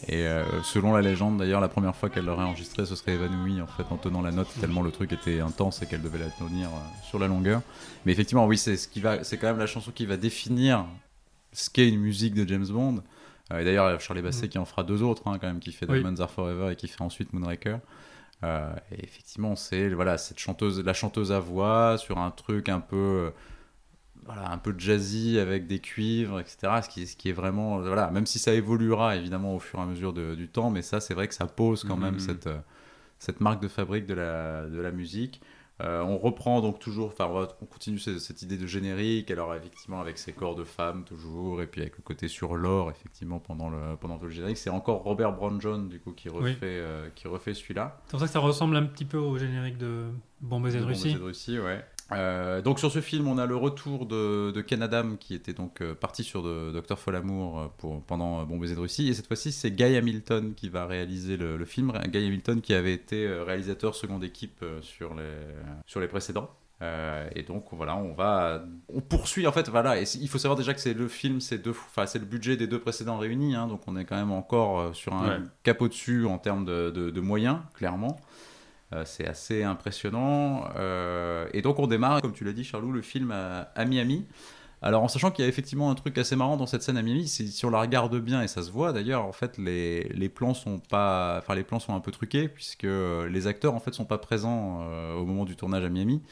Et 0.08 0.22
euh, 0.26 0.44
selon 0.62 0.94
la 0.94 1.02
légende, 1.02 1.38
d'ailleurs, 1.38 1.60
la 1.60 1.68
première 1.68 1.94
fois 1.94 2.08
qu'elle 2.08 2.24
l'aurait 2.24 2.44
enregistré, 2.44 2.86
ce 2.86 2.96
serait 2.96 3.12
évanouie 3.12 3.60
en 3.60 3.66
fait 3.66 3.84
en 3.90 3.96
tenant 3.98 4.22
la 4.22 4.30
note 4.30 4.48
tellement 4.60 4.80
le 4.82 4.90
truc 4.90 5.12
était 5.12 5.40
intense 5.40 5.82
et 5.82 5.86
qu'elle 5.86 6.00
devait 6.02 6.18
la 6.18 6.30
tenir 6.30 6.68
sur 7.08 7.18
la 7.18 7.26
longueur. 7.28 7.60
Mais 8.06 8.12
effectivement, 8.12 8.46
oui, 8.46 8.56
c'est 8.56 8.78
ce 8.78 8.88
qui 8.88 9.00
va, 9.00 9.22
c'est 9.24 9.36
quand 9.36 9.48
même 9.48 9.58
la 9.58 9.66
chanson 9.66 9.90
qui 9.90 10.06
va 10.06 10.16
définir 10.16 10.86
ce 11.52 11.68
qu'est 11.68 11.88
une 11.88 12.00
musique 12.00 12.32
de 12.34 12.48
James 12.48 12.66
Bond. 12.66 13.02
Euh, 13.52 13.58
et 13.60 13.64
d'ailleurs, 13.64 14.00
Charlie 14.00 14.22
Basset 14.22 14.48
qui 14.48 14.58
en 14.58 14.64
fera 14.64 14.82
deux 14.84 15.02
autres, 15.02 15.22
hein, 15.26 15.38
quand 15.40 15.46
même, 15.48 15.60
qui 15.60 15.72
fait 15.72 15.86
Oui. 15.88 16.00
Diamonds 16.00 16.20
Are 16.20 16.30
Forever 16.30 16.72
et 16.72 16.76
qui 16.76 16.88
fait 16.88 17.02
ensuite 17.02 17.32
Moonraker. 17.32 17.78
Euh, 18.42 18.72
et 18.92 19.02
effectivement, 19.04 19.54
c'est 19.56 19.88
voilà 19.90 20.16
cette 20.18 20.38
chanteuse, 20.38 20.82
la 20.84 20.94
chanteuse 20.94 21.30
à 21.32 21.40
voix 21.40 21.98
sur 21.98 22.18
un 22.18 22.30
truc 22.30 22.68
un 22.70 22.80
peu, 22.80 22.96
euh, 22.96 23.30
voilà, 24.24 24.50
un 24.50 24.58
peu 24.58 24.74
jazzy 24.78 25.38
avec 25.38 25.66
des 25.66 25.78
cuivres, 25.80 26.40
etc. 26.40 26.80
Ce 26.82 26.88
qui, 26.88 27.06
ce 27.06 27.16
qui 27.16 27.28
est 27.28 27.32
vraiment, 27.34 27.80
voilà, 27.80 28.10
même 28.10 28.26
si 28.26 28.38
ça 28.38 28.52
évoluera 28.54 29.16
évidemment 29.16 29.56
au 29.56 29.58
fur 29.58 29.78
et 29.78 29.82
à 29.82 29.86
mesure 29.86 30.12
de- 30.12 30.34
du 30.34 30.48
temps, 30.48 30.70
mais 30.70 30.82
ça, 30.82 31.00
c'est 31.00 31.14
vrai 31.14 31.28
que 31.28 31.34
ça 31.34 31.46
pose 31.46 31.84
quand 31.84 31.96
même 31.96 32.14
Mhm. 32.14 32.20
cette, 32.20 32.48
cette 33.18 33.40
marque 33.40 33.60
de 33.62 33.68
fabrique 33.68 34.06
de 34.06 34.14
la, 34.14 34.66
de 34.66 34.80
la 34.80 34.90
musique. 34.90 35.40
Euh, 35.82 36.02
on 36.02 36.18
reprend 36.18 36.60
donc 36.60 36.78
toujours, 36.78 37.08
enfin, 37.08 37.28
on, 37.60 37.66
continue 37.66 37.98
cette, 37.98 38.20
cette 38.20 38.42
idée 38.42 38.56
de 38.56 38.66
générique, 38.66 39.30
alors 39.30 39.54
effectivement 39.54 40.00
avec 40.00 40.18
ses 40.18 40.32
corps 40.32 40.54
de 40.54 40.64
femmes 40.64 41.04
toujours, 41.04 41.62
et 41.62 41.66
puis 41.66 41.80
avec 41.80 41.96
le 41.96 42.02
côté 42.02 42.28
sur 42.28 42.56
l'or, 42.56 42.90
effectivement, 42.90 43.38
pendant, 43.38 43.70
le, 43.70 43.96
pendant 43.98 44.18
tout 44.18 44.24
le 44.24 44.30
générique. 44.30 44.58
C'est 44.58 44.70
encore 44.70 45.02
Robert 45.02 45.32
Brown 45.32 45.60
John, 45.60 45.88
du 45.88 46.00
coup, 46.00 46.12
qui 46.12 46.28
refait, 46.28 46.48
Oui. 46.48 46.56
euh, 46.62 47.08
qui 47.14 47.28
refait 47.28 47.54
celui-là. 47.54 48.00
C'est 48.04 48.10
pour 48.10 48.20
ça 48.20 48.26
que 48.26 48.32
ça 48.32 48.40
ressemble 48.40 48.76
un 48.76 48.84
petit 48.84 49.04
peu 49.04 49.18
au 49.18 49.38
générique 49.38 49.78
de 49.78 50.06
baiser 50.40 50.80
de 50.80 50.84
Russie. 50.84 51.04
baiser 51.04 51.18
de 51.18 51.24
Russie, 51.24 51.58
ouais. 51.58 51.84
Euh, 52.12 52.60
donc 52.62 52.78
sur 52.78 52.90
ce 52.90 53.00
film, 53.00 53.28
on 53.28 53.38
a 53.38 53.46
le 53.46 53.56
retour 53.56 54.06
de, 54.06 54.50
de 54.50 54.60
Ken 54.60 54.82
Adam 54.82 55.16
qui 55.18 55.34
était 55.34 55.52
donc 55.52 55.80
euh, 55.80 55.94
parti 55.94 56.24
sur 56.24 56.42
Docteur 56.42 56.98
Folamour 56.98 57.58
euh, 57.60 57.66
pour, 57.78 58.02
pendant 58.02 58.40
euh, 58.40 58.44
Bon 58.44 58.58
baiser 58.58 58.74
de 58.74 58.80
Russie. 58.80 59.08
Et 59.08 59.14
cette 59.14 59.26
fois-ci, 59.28 59.52
c'est 59.52 59.70
Guy 59.70 59.96
Hamilton 59.96 60.54
qui 60.54 60.68
va 60.68 60.86
réaliser 60.86 61.36
le, 61.36 61.56
le 61.56 61.64
film. 61.64 61.92
Guy 62.08 62.26
Hamilton 62.26 62.60
qui 62.60 62.74
avait 62.74 62.94
été 62.94 63.28
réalisateur 63.28 63.94
seconde 63.94 64.24
équipe 64.24 64.64
sur, 64.82 65.14
les, 65.14 65.22
sur 65.86 66.00
les 66.00 66.08
précédents. 66.08 66.50
Euh, 66.82 67.28
et 67.36 67.42
donc 67.42 67.66
voilà, 67.72 67.94
on 67.96 68.14
va, 68.14 68.64
on 68.88 69.02
poursuit 69.02 69.46
en 69.46 69.52
fait. 69.52 69.68
Voilà, 69.68 70.00
et 70.00 70.04
il 70.18 70.28
faut 70.28 70.38
savoir 70.38 70.56
déjà 70.56 70.72
que 70.72 70.80
c'est 70.80 70.94
le 70.94 71.08
film, 71.08 71.40
c'est 71.40 71.58
deux, 71.58 71.72
enfin 71.72 72.06
c'est 72.06 72.18
le 72.18 72.24
budget 72.24 72.56
des 72.56 72.66
deux 72.66 72.78
précédents 72.80 73.18
réunis, 73.18 73.54
hein, 73.54 73.66
donc 73.66 73.82
on 73.86 73.98
est 73.98 74.06
quand 74.06 74.16
même 74.16 74.32
encore 74.32 74.96
sur 74.96 75.12
un 75.12 75.28
Ouais. 75.28 75.38
capot 75.62 75.88
dessus 75.88 76.24
en 76.24 76.38
termes 76.38 76.64
de, 76.64 76.88
de- 76.90 77.10
de 77.10 77.20
moyens, 77.20 77.58
clairement. 77.74 78.18
Euh, 78.92 79.04
c'est 79.04 79.26
assez 79.26 79.62
impressionnant. 79.62 80.64
Euh, 80.76 81.48
et 81.52 81.62
donc 81.62 81.78
on 81.78 81.86
démarre, 81.86 82.20
comme 82.20 82.32
tu 82.32 82.44
l'as 82.44 82.52
dit, 82.52 82.64
Charlot, 82.64 82.90
le 82.90 83.02
film 83.02 83.30
à, 83.30 83.84
Miami. 83.84 84.26
Alors 84.82 85.02
en 85.02 85.08
sachant 85.08 85.30
qu'il 85.30 85.44
y 85.44 85.46
a 85.46 85.48
effectivement 85.48 85.90
un 85.90 85.94
truc 85.94 86.16
assez 86.16 86.36
marrant 86.36 86.56
dans 86.56 86.66
cette 86.66 86.82
scène 86.82 86.96
à 86.96 87.02
Miami, 87.02 87.28
si 87.28 87.64
on 87.66 87.70
la 87.70 87.80
regarde 87.80 88.18
bien 88.18 88.40
et 88.42 88.48
ça 88.48 88.62
se 88.62 88.70
voit 88.70 88.94
d'ailleurs, 88.94 89.26
en 89.26 89.32
fait 89.32 89.58
les, 89.58 90.04
les 90.04 90.30
plans 90.30 90.54
sont 90.54 90.78
pas, 90.78 91.36
enfin 91.36 91.54
les 91.54 91.64
plans 91.64 91.80
sont 91.80 91.94
un 91.94 92.00
peu 92.00 92.10
truqués 92.10 92.48
puisque 92.48 92.84
euh, 92.84 93.28
les 93.28 93.46
acteurs 93.46 93.74
en 93.74 93.80
fait 93.80 93.92
sont 93.92 94.06
pas 94.06 94.16
présents 94.16 94.82
au 95.18 95.26
moment 95.26 95.44
du 95.44 95.54
tournage 95.54 95.84
à 95.84 95.90
Miami. 95.90 96.22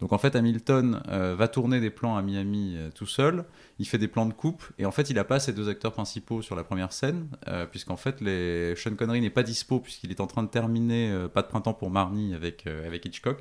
Donc 0.00 0.12
en 0.12 0.18
fait 0.18 0.34
Hamilton 0.34 1.02
euh, 1.08 1.34
va 1.36 1.48
tourner 1.48 1.80
des 1.80 1.90
plans 1.90 2.16
à 2.16 2.22
Miami 2.22 2.74
euh, 2.76 2.90
tout 2.94 3.06
seul, 3.06 3.44
il 3.78 3.86
fait 3.86 3.98
des 3.98 4.08
plans 4.08 4.26
de 4.26 4.32
coupe. 4.32 4.64
Et 4.78 4.86
en 4.86 4.90
fait 4.90 5.10
il 5.10 5.18
a 5.18 5.24
pas 5.24 5.38
ses 5.38 5.52
deux 5.52 5.68
acteurs 5.68 5.92
principaux 5.92 6.42
sur 6.42 6.56
la 6.56 6.64
première 6.64 6.92
scène 6.92 7.28
euh, 7.48 7.66
puisqu'en 7.66 7.96
fait 7.96 8.20
les... 8.20 8.74
Sean 8.76 8.94
Connery 8.96 9.20
n'est 9.20 9.30
pas 9.30 9.42
dispo 9.42 9.80
puisqu'il 9.80 10.10
est 10.10 10.20
en 10.20 10.26
train 10.26 10.42
de 10.42 10.48
terminer 10.48 11.26
Pas 11.32 11.42
de 11.42 11.48
printemps 11.48 11.74
pour 11.74 11.90
Marnie 11.90 12.34
avec, 12.34 12.66
avec 12.66 13.04
Hitchcock 13.04 13.38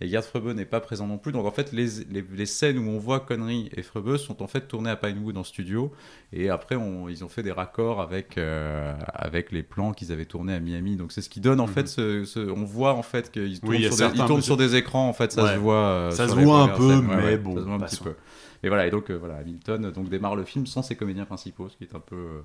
et 0.00 0.08
Gerd 0.08 0.24
Frebe 0.24 0.48
n'est 0.54 0.64
pas 0.64 0.80
présent 0.80 1.06
non 1.06 1.18
plus. 1.18 1.30
Donc 1.32 1.44
en 1.46 1.50
fait, 1.50 1.72
les, 1.72 1.86
les, 2.10 2.24
les 2.32 2.46
scènes 2.46 2.78
où 2.78 2.88
on 2.88 2.98
voit 2.98 3.20
Connery 3.20 3.68
et 3.76 3.82
Frebe 3.82 4.16
sont 4.16 4.42
en 4.42 4.46
fait 4.46 4.62
tournées 4.68 4.90
à 4.90 4.96
Pinewood 4.96 5.36
en 5.36 5.44
studio. 5.44 5.92
Et 6.32 6.48
après, 6.48 6.76
on- 6.76 7.08
ils 7.08 7.22
ont 7.24 7.28
fait 7.28 7.42
des 7.42 7.52
raccords 7.52 8.00
avec, 8.00 8.38
euh, 8.38 8.94
avec 9.12 9.52
les 9.52 9.62
plans 9.62 9.92
qu'ils 9.92 10.10
avaient 10.12 10.24
tournés 10.24 10.54
à 10.54 10.60
Miami. 10.60 10.96
Donc 10.96 11.12
c'est 11.12 11.20
ce 11.22 11.28
qui 11.28 11.40
donne 11.40 11.60
en 11.60 11.66
Mhm. 11.66 11.72
fait, 11.72 11.88
ce, 11.88 12.24
ce- 12.24 12.50
on 12.50 12.64
voit 12.64 12.94
en 12.94 13.02
fait 13.02 13.30
qu'ils 13.30 13.60
tournent, 13.60 13.74
Oui, 13.74 13.82
sur, 13.92 13.96
des, 14.10 14.18
ils 14.18 14.24
tournent 14.24 14.42
sur 14.42 14.56
des 14.56 14.74
écrans. 14.76 15.08
En 15.08 15.12
fait, 15.12 15.32
ça 15.32 15.44
Ouais. 15.44 15.54
se 15.54 15.58
voit. 15.58 15.74
euh, 15.74 16.10
Ça 16.10 16.28
se 16.28 16.34
voit 16.34 16.68
peu, 16.74 16.88
scènes. 16.88 17.06
mais 17.06 17.16
ouais, 17.16 17.36
bon, 17.38 17.54
Ça 17.54 17.60
se 17.60 17.64
voit 17.66 17.74
un 17.74 17.78
petit 17.78 17.96
passons. 17.96 18.04
peu. 18.04 18.14
Et 18.62 18.68
voilà. 18.68 18.86
Et 18.86 18.90
donc 18.90 19.10
euh, 19.10 19.16
voilà, 19.18 19.36
Hamilton 19.36 19.90
donc 19.90 20.08
démarre 20.08 20.36
le 20.36 20.44
film 20.44 20.66
sans 20.66 20.82
ses 20.82 20.96
comédiens 20.96 21.24
principaux, 21.24 21.68
ce 21.68 21.76
qui 21.76 21.84
est 21.84 21.94
un 21.94 22.00
peu, 22.00 22.16
euh, 22.16 22.40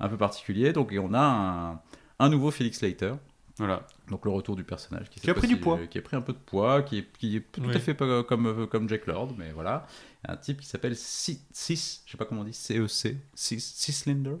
un 0.00 0.08
peu 0.08 0.16
particulier. 0.16 0.72
Donc 0.72 0.92
et 0.92 0.98
on 0.98 1.12
a 1.14 1.20
un, 1.20 1.80
un 2.18 2.28
nouveau 2.28 2.50
Felix 2.50 2.80
Leiter. 2.82 3.12
Voilà. 3.58 3.86
Donc 4.08 4.24
le 4.24 4.30
retour 4.32 4.56
du 4.56 4.64
personnage 4.64 5.08
qui, 5.10 5.20
Qui 5.20 5.30
a 5.30 5.34
pris 5.34 5.46
du 5.46 5.58
poids. 5.58 5.78
euh, 5.78 5.86
qui 5.86 5.98
a 5.98 6.02
pris 6.02 6.16
un 6.16 6.20
peu 6.22 6.32
de 6.32 6.38
poids, 6.38 6.82
qui 6.82 6.98
est, 6.98 7.06
qui 7.18 7.36
est 7.36 7.52
tout 7.52 7.60
Oui. 7.62 7.74
à 7.74 7.78
fait 7.78 7.94
pas 7.94 8.24
comme, 8.24 8.46
euh, 8.46 8.66
comme 8.66 8.88
Jack 8.88 9.06
Lord, 9.06 9.34
mais 9.38 9.52
voilà. 9.52 9.86
Un 10.26 10.36
type 10.36 10.60
qui 10.60 10.66
s'appelle 10.66 10.96
6, 10.96 12.02
je 12.04 12.10
sais 12.10 12.16
pas 12.18 12.24
comment 12.24 12.40
on 12.40 12.44
dit, 12.44 12.52
CEC, 12.52 13.16
6 13.34 13.60
Cylinder 13.60 14.36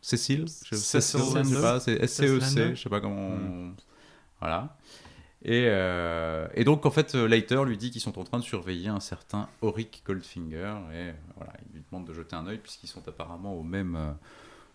Cécile? 0.00 0.46
Je, 0.64 0.74
Cecil 0.76 1.02
Cecil, 1.02 1.44
je 1.44 1.54
sais 1.54 1.60
pas, 1.62 1.80
c'est 1.80 2.06
Cecil 2.06 2.40
SCEC, 2.40 2.58
Lander. 2.58 2.76
je 2.76 2.82
sais 2.82 2.88
pas 2.88 3.00
comment. 3.00 3.30
Hmm. 3.30 3.70
on- 3.70 3.76
Voilà. 4.40 4.76
Et, 5.44 5.66
euh, 5.68 6.48
et 6.54 6.64
donc, 6.64 6.84
en 6.84 6.90
fait, 6.90 7.14
euh, 7.14 7.28
Leiter 7.28 7.62
lui 7.64 7.76
dit 7.76 7.90
qu'ils 7.92 8.00
sont 8.00 8.18
en 8.18 8.24
train 8.24 8.38
de 8.38 8.44
surveiller 8.44 8.88
un 8.88 8.98
certain 9.00 9.48
Auric 9.60 10.02
Goldfinger. 10.04 10.74
Et 10.92 10.94
euh, 10.96 11.12
voilà, 11.36 11.52
il 11.68 11.74
lui 11.76 11.84
demande 11.90 12.06
de 12.08 12.12
jeter 12.14 12.34
un 12.34 12.46
œil, 12.48 12.58
puisqu'ils 12.58 12.88
sont 12.88 13.06
apparemment 13.08 13.54
au 13.54 13.62
même. 13.62 14.16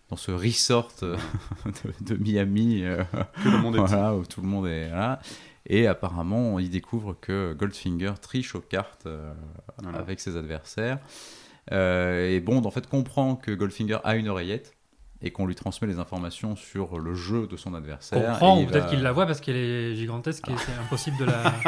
Euh, 0.06 0.10
dans 0.10 0.16
ce 0.16 0.30
resort 0.32 0.90
euh, 1.02 1.16
de, 2.04 2.14
de 2.14 2.22
Miami. 2.22 2.84
euh, 2.84 3.02
Que 3.42 3.48
le 3.48 3.58
monde 3.58 3.76
est 3.76 3.80
voilà, 3.80 4.14
où 4.14 4.24
tout 4.24 4.40
le 4.40 4.48
monde 4.48 4.66
est 4.66 4.88
là. 4.90 5.20
Et 5.66 5.86
apparemment, 5.86 6.58
il 6.58 6.68
découvre 6.70 7.16
que 7.20 7.54
Goldfinger 7.54 8.12
triche 8.20 8.54
aux 8.54 8.60
cartes 8.60 9.06
euh, 9.06 9.32
Voilà. 9.82 9.98
avec 9.98 10.20
ses 10.20 10.36
adversaires. 10.36 10.98
Euh, 11.72 12.28
et 12.28 12.40
Bond, 12.40 12.62
en 12.64 12.70
fait, 12.70 12.86
comprend 12.86 13.36
que 13.36 13.50
Goldfinger 13.50 13.98
a 14.04 14.16
une 14.16 14.28
oreillette 14.28 14.74
et 15.26 15.30
qu'on 15.30 15.46
lui 15.46 15.54
transmet 15.54 15.88
les 15.88 15.98
informations 15.98 16.54
sur 16.54 16.98
le 16.98 17.14
jeu 17.14 17.46
de 17.46 17.56
son 17.56 17.74
adversaire. 17.74 18.22
comprend, 18.24 18.60
ou 18.60 18.66
peut-être 18.66 18.84
va- 18.84 18.90
qu'il 18.90 19.02
la 19.02 19.10
voit 19.12 19.26
parce 19.26 19.40
qu'elle 19.40 19.56
est 19.56 19.96
gigantesque 19.96 20.48
et 20.48 20.52
c'est 20.58 20.78
impossible 20.80 21.16
de 21.18 21.24
la. 21.24 21.54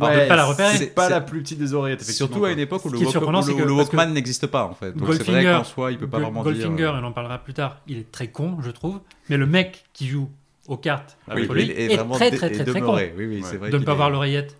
Ouais, 0.00 0.24
de 0.24 0.28
pas 0.28 0.36
la 0.36 0.44
repérer. 0.46 0.76
C'est 0.78 0.94
pas 0.94 1.08
la 1.10 1.20
plus 1.20 1.42
petite 1.42 1.58
des 1.58 1.74
oreillettes. 1.74 2.02
Surtout 2.04 2.44
à 2.46 2.52
une 2.52 2.58
époque 2.58 2.84
où 2.84 2.88
Ce 2.88 2.92
le, 2.94 2.98
qui 2.98 3.04
est 3.04 3.06
Walk- 3.06 3.12
surprenant, 3.12 3.40
où 3.40 3.42
c'est 3.42 3.54
le- 3.54 3.72
Walkman 3.72 4.06
n'existe 4.14 4.46
pas 4.46 4.64
en 4.64 4.72
fait. 4.74 4.92
Donc 4.96 5.12
c'est 5.12 5.22
vrai 5.24 5.42
Goldfinger- 5.44 5.58
qu'en 5.58 5.64
soi, 5.64 5.92
il 5.92 5.98
peut 5.98 6.06
pas 6.08 6.16
Gold- 6.18 6.24
vraiment 6.24 6.42
Goldfinger, 6.42 6.76
dire. 6.76 6.94
euh, 6.94 7.00
on 7.02 7.04
en 7.04 7.12
parlera 7.12 7.38
plus 7.38 7.52
tard, 7.52 7.80
il 7.86 7.98
est 7.98 8.10
très 8.10 8.28
con, 8.28 8.56
je 8.62 8.70
trouve. 8.70 9.00
Mais 9.28 9.36
le 9.36 9.46
mec 9.46 9.84
qui 9.92 10.06
joue 10.08 10.30
aux 10.68 10.76
cartes 10.78 11.18
Ah 11.28 11.32
oui, 11.36 11.46
lui 11.48 11.70
est 11.70 11.92
est 11.92 11.96
vraiment 11.96 12.14
très 12.14 12.30
très 12.30 12.46
est 12.46 12.50
très 12.54 12.64
très 12.64 12.80
con. 12.80 12.94
Oui, 12.96 13.10
oui, 13.18 13.26
Ouais. 13.36 13.40
c'est 13.44 13.56
vrai. 13.58 13.70
de 13.70 13.76
ne 13.78 13.84
pas 13.84 13.92
est- 13.92 13.96
voir 13.96 14.08
l'oreillette. 14.10 14.56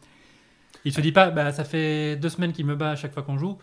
Il 0.84 0.92
se 0.92 1.00
dit 1.00 1.12
pas, 1.12 1.30
bah, 1.30 1.52
ça 1.52 1.64
fait 1.64 2.16
deux 2.16 2.28
semaines 2.30 2.52
qu'il 2.52 2.64
me 2.66 2.74
bat 2.74 2.90
à 2.90 2.96
chaque 2.96 3.12
fois 3.14 3.22
qu'on 3.22 3.38
joue. 3.38 3.56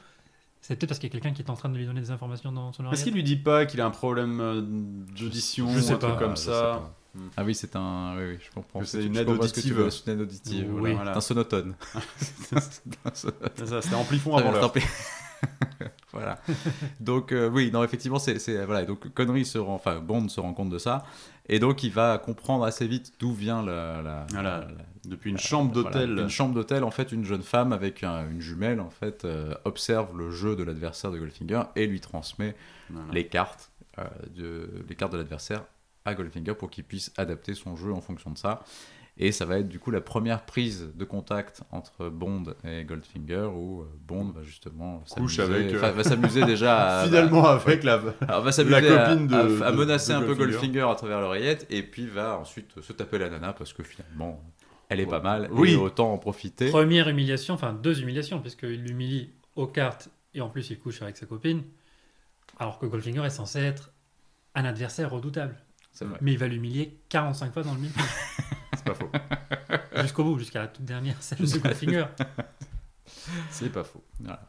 C'est 0.61 0.75
peut-être 0.75 0.89
parce 0.89 0.99
qu'il 0.99 1.07
y 1.07 1.11
a 1.11 1.13
quelqu'un 1.19 1.33
qui 1.33 1.41
est 1.41 1.49
en 1.49 1.55
train 1.55 1.69
de 1.69 1.77
lui 1.77 1.85
donner 1.85 2.01
des 2.01 2.11
informations 2.11 2.51
dans 2.51 2.73
son 2.73 2.83
Est-ce 2.83 2.87
oreillette. 2.87 3.03
qu'il 3.05 3.13
lui 3.13 3.23
dit 3.23 3.37
pas 3.37 3.65
qu'il 3.65 3.79
a 3.79 3.85
un 3.85 3.91
problème 3.91 4.39
euh, 4.41 4.61
d'audition 4.61 5.67
ou 5.67 5.77
un 5.77 5.81
truc 5.81 5.99
pas, 5.99 6.15
comme 6.17 6.35
ça 6.35 6.51
pas. 6.51 6.93
Ah 7.35 7.43
oui, 7.43 7.55
c'est 7.55 7.75
un. 7.75 8.15
Oui, 8.17 8.23
oui, 8.33 8.37
je 8.39 8.51
comprends. 8.53 8.83
C'est 8.83 9.03
une 9.03 9.15
aide 9.17 9.25
comprends 9.27 9.47
ce 9.47 9.53
que 9.53 9.61
tu 9.61 9.71
auditive. 9.71 9.77
veux, 9.77 9.89
C'est 9.89 10.05
une 10.07 10.13
aide 10.13 10.21
auditive. 10.21 10.67
Oui, 10.73 10.79
voilà. 10.79 10.95
voilà. 10.95 11.11
C'est 11.13 11.17
un 11.17 11.21
sonotone. 11.21 11.75
C'était 13.13 13.95
amplifon 13.95 14.35
avant 14.37 14.51
l'heure. 14.51 14.73
voilà. 16.11 16.39
Donc 16.99 17.31
euh, 17.31 17.49
oui, 17.49 17.71
non, 17.71 17.83
effectivement, 17.83 18.19
c'est 18.19 18.39
c'est- 18.39 18.65
voilà. 18.65 18.85
Donc 18.85 19.13
Connery 19.13 19.45
se 19.45 19.57
rend, 19.57 19.75
enfin 19.75 19.99
Bond 19.99 20.27
se 20.29 20.39
rend 20.39 20.53
compte 20.53 20.69
de 20.69 20.77
ça, 20.79 21.05
et 21.49 21.59
donc 21.59 21.83
il 21.83 21.91
va 21.91 22.17
comprendre 22.17 22.63
assez 22.65 22.87
vite 22.87 23.13
d'où 23.19 23.33
vient 23.33 23.63
la, 23.63 24.01
la- 24.01 24.25
Voilà. 24.31 24.59
la- 24.61 24.67
Depuis 25.09 25.29
une 25.29 25.37
chambre 25.37 25.71
voilà, 25.73 25.89
d'hôtel. 25.91 26.17
une 26.19 26.29
chambre 26.29 26.53
d'hôtel, 26.53 26.83
en 26.83 26.91
fait, 26.91 27.11
une 27.11 27.23
jeune 27.23 27.41
femme 27.43 27.71
avec 27.71 28.03
un- 28.03 28.29
une 28.29 28.41
jumelle, 28.41 28.79
en 28.81 28.89
fait, 28.89 29.23
euh, 29.25 29.53
observe 29.63 30.17
le 30.17 30.31
jeu 30.31 30.55
de 30.55 30.63
l'adversaire 30.63 31.11
de 31.11 31.17
Goldfinger 31.19 31.61
et 31.77 31.87
lui 31.87 32.01
transmet 32.01 32.55
Voilà. 32.89 33.13
les 33.13 33.27
cartes, 33.27 33.71
euh, 33.99 34.03
de, 34.35 34.69
les 34.89 34.95
cartes 34.95 35.13
de 35.13 35.17
l'adversaire 35.17 35.63
à 36.03 36.13
Goldfinger 36.13 36.53
pour 36.55 36.69
qu'il 36.69 36.83
puisse 36.83 37.11
adapter 37.17 37.53
son 37.53 37.75
jeu 37.77 37.91
en 37.93 38.01
fonction 38.01 38.31
de 38.31 38.37
ça. 38.37 38.63
Et 39.19 39.31
ça 39.31 39.45
va 39.45 39.57
être 39.57 39.67
du 39.67 39.79
coup 39.79 39.89
la 39.89 39.99
première 40.01 40.45
prise 40.45 40.91
de 40.95 41.03
contact 41.03 41.61
entre 41.71 42.07
Bond 42.09 42.43
et 42.63 42.83
Goldfinger 42.83 43.49
où 43.51 43.81
euh, 43.81 43.85
Bond 44.07 44.29
va 44.29 44.43
justement 44.43 45.03
Couche 45.09 45.37
s'amuser- 45.39 45.41
avec, 45.55 45.73
euh, 45.73 45.77
enfin, 45.77 45.91
va 45.91 46.03
s'amuser 46.03 46.45
déjà 46.45 46.99
à, 47.01 47.03
Finalement, 47.07 47.45
avec 47.47 47.83
la. 47.83 47.99
alors, 48.27 48.41
va 48.43 48.51
s'amuser 48.51 48.79
La 48.81 49.03
à- 49.03 49.09
copine 49.09 49.27
de- 49.27 49.61
à, 49.63 49.67
à 49.67 49.71
menacer 49.71 50.11
de 50.13 50.17
un 50.17 50.21
peu 50.21 50.35
Goldfinger. 50.35 50.81
À 50.91 50.93
travers 50.95 51.19
l'oreillette 51.19 51.65
et 51.71 51.81
puis 51.81 52.05
va 52.05 52.37
ensuite 52.37 52.79
se 52.81 52.93
taper 52.93 53.17
la 53.17 53.29
nana 53.29 53.53
parce 53.53 53.73
que 53.73 53.81
finalement 53.81 54.39
elle 54.89 54.99
est 54.99 55.05
Ouais. 55.05 55.09
pas 55.09 55.19
mal 55.19 55.49
Oui. 55.51 55.71
et 55.71 55.75
autant 55.75 56.13
en 56.13 56.17
profiter. 56.19 56.69
Première 56.69 57.09
humiliation, 57.09 57.55
enfin 57.55 57.73
deux 57.73 57.99
humiliations, 58.01 58.39
puisqu'il 58.39 58.83
l'humilie 58.83 59.31
aux 59.55 59.67
cartes 59.67 60.09
et 60.35 60.41
en 60.41 60.49
plus 60.49 60.69
il 60.69 60.77
couche 60.79 61.01
avec 61.01 61.17
sa 61.17 61.25
copine. 61.25 61.63
Alors 62.59 62.77
que 62.77 62.85
Goldfinger 62.85 63.25
est 63.25 63.29
censé 63.31 63.59
être 63.59 63.91
un 64.53 64.63
adversaire 64.65 65.09
redoutable. 65.11 65.55
C'est 65.91 66.05
vrai. 66.05 66.19
Mais 66.21 66.33
il 66.33 66.37
va 66.37 66.47
l'humilier 66.47 66.99
45 67.09 67.51
fois 67.51 67.63
dans 67.63 67.73
le 67.73 67.79
film. 67.79 67.91
C'est 68.95 69.09
pas 69.11 69.79
faux. 69.79 69.81
Jusqu'au 70.01 70.23
bout, 70.23 70.39
jusqu'à 70.39 70.61
la 70.61 70.67
toute 70.67 70.85
dernière 70.85 71.21
scène 71.21 71.39
de 71.39 71.57
Goldfinger. 71.57 72.05
C'est 73.49 73.71
pas 73.71 73.83
faux. 73.83 74.03
Voilà. 74.19 74.41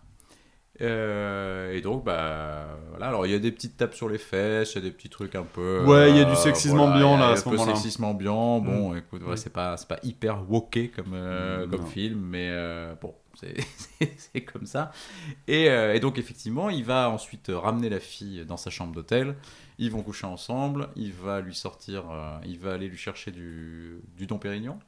Euh, 0.80 1.72
et 1.74 1.80
donc, 1.80 2.04
bah, 2.04 2.66
voilà. 2.90 3.08
Alors, 3.08 3.26
il 3.26 3.32
y 3.32 3.34
a 3.34 3.38
des 3.38 3.50
petites 3.52 3.76
tapes 3.76 3.94
sur 3.94 4.08
les 4.08 4.18
fesses, 4.18 4.72
il 4.74 4.76
y 4.76 4.78
a 4.78 4.82
des 4.82 4.90
petits 4.90 5.08
trucs 5.08 5.34
un 5.34 5.42
peu. 5.42 5.84
Ouais, 5.84 6.10
il 6.10 6.16
y 6.16 6.20
a 6.20 6.24
du 6.24 6.32
euh, 6.32 6.34
sexisme 6.36 6.76
voilà, 6.76 6.94
ambiant, 6.94 7.16
là, 7.16 7.28
à 7.28 7.32
un 7.32 7.36
ce 7.36 7.44
peu 7.44 7.50
moment-là. 7.50 7.74
sexisme 7.74 8.04
ambiant. 8.04 8.60
Bon, 8.60 8.94
écoute, 8.94 9.20
voilà, 9.20 9.34
Oui. 9.34 9.38
c'est 9.38 9.52
pas, 9.52 9.76
c'est 9.76 9.88
pas 9.88 9.98
hyper 10.02 10.48
woké 10.50 10.88
comme, 10.88 11.12
euh, 11.14 11.66
Mm, 11.66 11.70
comme 11.70 11.80
non. 11.80 11.86
film, 11.86 12.20
mais 12.20 12.50
bon, 13.02 13.14
c'est 13.40 13.56
c'est 14.16 14.40
comme 14.42 14.66
ça. 14.66 14.92
Et, 15.46 15.64
et 15.66 16.00
donc, 16.00 16.18
effectivement, 16.18 16.70
il 16.70 16.84
va 16.84 17.10
ensuite 17.10 17.50
ramener 17.52 17.88
la 17.88 18.00
fille 18.00 18.44
dans 18.46 18.56
sa 18.56 18.70
chambre 18.70 18.94
d'hôtel. 18.94 19.34
Ils 19.80 19.90
vont 19.90 20.02
coucher 20.02 20.26
ensemble. 20.26 20.88
Il 20.96 21.12
va 21.12 21.40
lui 21.40 21.54
sortir, 21.54 22.04
il 22.44 22.58
va 22.58 22.74
aller 22.74 22.88
lui 22.88 22.96
chercher 22.98 23.30
du, 23.30 24.00
du 24.16 24.26
Dom 24.26 24.38
Pérignon 24.38 24.78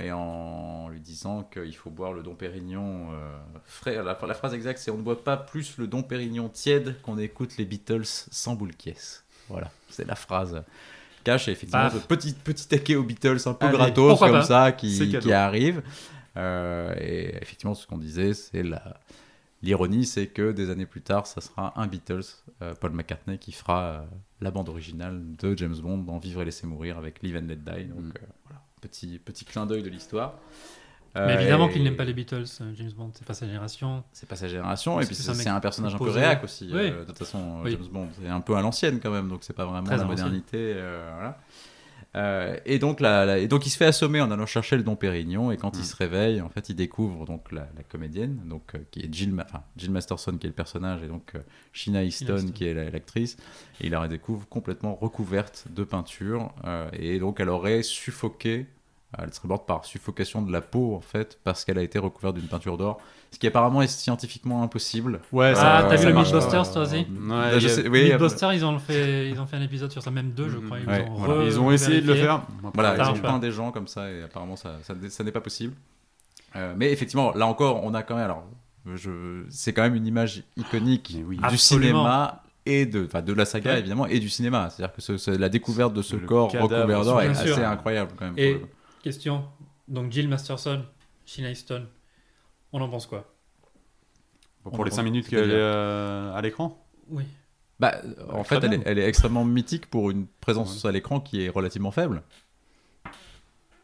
et 0.00 0.10
en 0.12 0.88
lui 0.88 1.00
disant 1.00 1.44
qu'il 1.44 1.74
faut 1.76 1.90
boire 1.90 2.12
le 2.12 2.22
Dom 2.22 2.36
Pérignon 2.36 3.08
euh, 3.12 3.38
frais. 3.64 3.94
La, 3.96 4.18
la 4.26 4.34
phrase 4.34 4.52
exacte, 4.54 4.78
c'est 4.80 4.90
on 4.90 4.98
ne 4.98 5.02
boit 5.02 5.22
pas 5.22 5.36
plus 5.36 5.78
le 5.78 5.86
Dom 5.86 6.02
Pérignon 6.06 6.48
tiède 6.48 7.00
qu'on 7.02 7.18
écoute 7.18 7.56
les 7.56 7.64
Beatles 7.64 8.02
sans 8.04 8.54
boule 8.54 8.74
caisse. 8.74 9.24
Voilà, 9.48 9.70
c'est 9.88 10.06
la 10.06 10.16
phrase. 10.16 10.62
Cache 11.24 11.48
effectivement 11.48 11.90
ce 11.90 11.98
petit, 11.98 12.32
petit 12.34 12.68
taquet 12.68 12.94
aux 12.96 13.02
Beatles 13.04 13.38
un 13.46 13.54
peu 13.54 13.66
Allez, 13.66 13.76
gratos 13.78 14.18
comme 14.18 14.30
pas. 14.32 14.42
ça 14.42 14.72
qui, 14.72 15.32
arrive. 15.32 15.82
Euh, 16.36 16.94
et 17.00 17.36
effectivement, 17.40 17.74
ce 17.74 17.86
qu'on 17.86 17.98
disait, 17.98 18.34
c'est 18.34 18.62
la. 18.62 19.00
L'ironie, 19.62 20.04
c'est 20.04 20.26
que 20.26 20.52
des 20.52 20.68
années 20.68 20.84
plus 20.86 21.00
tard, 21.00 21.26
ça 21.26 21.40
sera 21.40 21.72
un 21.80 21.86
Beatles, 21.86 22.20
euh, 22.62 22.74
Paul 22.74 22.92
McCartney, 22.92 23.38
qui 23.38 23.52
fera 23.52 24.04
la 24.40 24.50
bande 24.50 24.68
originale 24.68 25.22
de 25.36 25.56
James 25.56 25.74
Bond 25.78 25.98
dans 25.98 26.18
Vivre 26.18 26.42
et 26.42 26.44
laisser 26.44 26.66
mourir 26.66 26.98
avec 26.98 27.22
Live 27.22 27.36
and 27.36 27.46
Let 27.48 27.56
Die. 27.56 27.84
Donc 27.86 28.04
Mm. 28.04 28.12
voilà, 28.44 28.60
petit, 28.88 29.18
petit 29.18 29.44
clin 29.44 29.66
d'œil 29.66 29.82
de 29.82 29.88
l'histoire. 29.90 30.34
Mais 31.14 31.22
Euh, 31.22 31.40
évidemment 31.40 31.68
et 31.70 31.72
qu'il 31.72 31.82
n'aime 31.82 31.96
pas 31.96 32.04
les 32.04 32.12
Beatles, 32.12 32.44
euh, 32.60 32.72
James 32.74 32.90
Bond, 32.94 33.10
c'est 33.14 33.26
pas 33.26 33.32
sa 33.32 33.46
génération. 33.46 34.04
C'est 34.12 34.28
pas 34.28 34.36
sa 34.36 34.48
génération, 34.48 35.00
et 35.00 35.06
puis 35.06 35.14
c'est 35.14 35.48
un 35.48 35.60
personnage 35.60 35.94
un 35.94 35.98
peu 35.98 36.10
réac 36.10 36.44
aussi. 36.44 36.64
Oui. 36.66 36.72
euh, 36.90 37.00
de 37.00 37.04
toute 37.06 37.16
façon, 37.18 37.38
euh, 37.60 37.64
Oui. 37.64 37.70
James 37.72 37.88
Bond, 37.90 38.08
c'est 38.20 38.28
un 38.28 38.40
peu 38.42 38.54
à 38.54 38.60
l'ancienne 38.60 39.00
quand 39.00 39.10
même, 39.10 39.28
donc 39.28 39.38
c'est 39.42 39.54
pas 39.56 39.64
vraiment 39.64 39.86
Très 39.86 39.96
la 39.96 40.04
modernité. 40.04 40.58
euh, 40.76 41.10
voilà. 41.14 41.38
Euh, 42.16 42.56
et, 42.64 42.78
donc, 42.78 43.00
la- 43.00 43.26
la- 43.26 43.38
et 43.38 43.46
donc 43.48 43.66
il 43.66 43.70
se 43.70 43.76
fait 43.76 43.84
assommer 43.84 44.20
en 44.22 44.30
allant 44.30 44.46
chercher 44.46 44.76
le 44.78 44.82
Dom 44.82 44.96
Pérignon 44.96 45.50
et 45.52 45.58
quand 45.58 45.74
Mm. 45.76 45.80
il 45.80 45.84
se 45.84 45.96
réveille 45.96 46.40
en 46.40 46.48
fait 46.48 46.70
il 46.70 46.74
découvre 46.74 47.26
donc 47.26 47.52
la, 47.52 47.68
la 47.76 47.82
comédienne 47.82 48.40
donc 48.46 48.74
euh, 48.74 48.78
qui 48.90 49.00
est 49.00 49.12
Jill, 49.12 49.32
Ma- 49.34 49.44
enfin, 49.44 49.62
Jill 49.76 49.90
Masterson 49.90 50.38
qui 50.38 50.46
est 50.46 50.48
le 50.48 50.54
personnage 50.54 51.02
et 51.02 51.08
donc 51.08 51.32
euh, 51.34 51.40
Sheena 51.72 52.04
Easton 52.04 52.46
qui 52.54 52.64
est 52.66 52.72
la- 52.72 52.88
l'actrice 52.88 53.36
et 53.82 53.86
il 53.86 53.90
la 53.90 54.00
redécouvre 54.00 54.48
complètement 54.48 54.94
recouverte 54.94 55.66
de 55.70 55.84
peinture 55.84 56.54
euh, 56.64 56.88
et 56.94 57.18
donc 57.18 57.38
elle 57.38 57.50
aurait 57.50 57.82
suffoqué 57.82 58.66
Elle 59.18 59.32
serait 59.32 59.48
morte 59.48 59.66
par 59.66 59.84
suffocation 59.84 60.42
de 60.42 60.52
la 60.52 60.60
peau, 60.60 60.94
en 60.94 61.00
fait, 61.00 61.38
parce 61.44 61.64
qu'elle 61.64 61.78
a 61.78 61.82
été 61.82 61.98
recouverte 61.98 62.34
d'une 62.34 62.48
peinture 62.48 62.76
d'or. 62.76 63.00
Ce 63.30 63.38
qui 63.38 63.46
apparemment 63.46 63.80
est 63.80 63.86
scientifiquement 63.86 64.62
impossible. 64.62 65.20
Ouais, 65.32 65.52
Ah, 65.56 65.82
Euh, 65.84 65.88
t'as 65.88 65.96
vu 65.96 66.02
ça 66.02 66.10
le 66.10 66.14
Mythbusters, 66.16 66.72
toi 66.72 66.82
aussi 66.82 67.06
Ouais, 67.28 67.60
je 67.60 67.68
sais- 67.68 67.88
oui, 67.88 68.10
Mythbusters, 68.10 68.52
ils 68.52 68.64
ont 68.64 68.78
fait, 68.78 69.30
ils 69.30 69.40
ont 69.40 69.46
fait 69.46 69.56
un 69.56 69.62
épisode 69.62 69.90
sur 69.90 70.02
ça, 70.02 70.10
même 70.10 70.30
deux, 70.32 70.48
je 70.48 70.58
crois. 70.58 70.78
Ils, 70.80 70.86
Ouais, 70.88 71.06
ont, 71.08 71.14
voilà. 71.14 71.42
re- 71.42 71.46
Ils 71.46 71.58
ont 71.60 71.70
essayé 71.70 72.00
de 72.00 72.06
le 72.08 72.14
faire. 72.16 72.42
Voilà, 72.74 72.96
Ça 72.96 73.04
ils 73.14 73.18
ont 73.18 73.22
peint 73.22 73.38
des 73.38 73.52
gens 73.52 73.70
comme 73.72 73.86
ça 73.88 74.10
et 74.10 74.22
apparemment 74.24 74.56
ça, 74.56 74.76
ça, 74.82 74.94
ça 75.08 75.24
n'est 75.24 75.32
pas 75.32 75.40
possible. 75.40 75.74
Euh, 76.56 76.74
mais 76.76 76.90
effectivement, 76.92 77.32
là 77.34 77.46
encore, 77.46 77.82
on 77.84 77.94
a 77.94 78.02
quand 78.02 78.16
même. 78.16 78.24
Alors, 78.24 78.44
je, 78.94 79.44
c'est 79.50 79.72
quand 79.72 79.82
même 79.82 79.94
une 79.94 80.06
image 80.06 80.42
iconique 80.56 81.16
oui. 81.26 81.36
du 81.38 81.44
Absolument. 81.44 82.00
cinéma 82.00 82.42
et 82.64 82.86
de, 82.86 83.04
enfin, 83.06 83.22
de 83.22 83.32
la 83.32 83.44
saga 83.44 83.72
Ouais. 83.72 83.78
évidemment 83.80 84.06
et 84.06 84.18
du 84.18 84.28
cinéma. 84.28 84.70
C'est-à-dire 84.70 84.94
que 84.94 85.00
ce- 85.02 85.16
ce- 85.16 85.30
la 85.30 85.48
découverte 85.48 85.92
de 85.94 86.02
ce 86.02 86.16
Le 86.16 86.26
corps 86.26 86.50
recouvert 86.50 87.04
d'or 87.04 87.22
est 87.22 87.28
assez 87.28 87.62
incroyable 87.62 88.12
quand 88.18 88.24
même. 88.26 88.34
Et- 88.38 88.60
Question. 89.06 89.44
Donc, 89.86 90.10
Jill 90.10 90.28
Masterson, 90.28 90.84
Sheena 91.26 91.52
Easton, 91.52 91.86
on 92.72 92.80
en 92.80 92.88
pense 92.88 93.06
quoi? 93.06 93.32
Pour 94.64 94.84
les 94.84 94.90
5 94.90 95.04
minutes 95.04 95.28
qu'elle 95.28 95.52
est 95.52 95.54
euh, 95.54 96.34
à 96.34 96.42
l'écran? 96.42 96.84
Oui. 97.08 97.22
Bah, 97.78 98.00
en 98.32 98.42
fait, 98.42 98.56
elle 98.56 98.70
bien. 98.70 98.80
est, 98.80 98.82
elle 98.84 98.98
est 98.98 99.06
extrêmement 99.06 99.44
mythique 99.44 99.86
pour 99.86 100.10
une 100.10 100.26
présence 100.26 100.84
à 100.84 100.90
l'écran 100.90 101.20
qui 101.20 101.44
est 101.44 101.48
relativement 101.48 101.92
faible. 101.92 102.24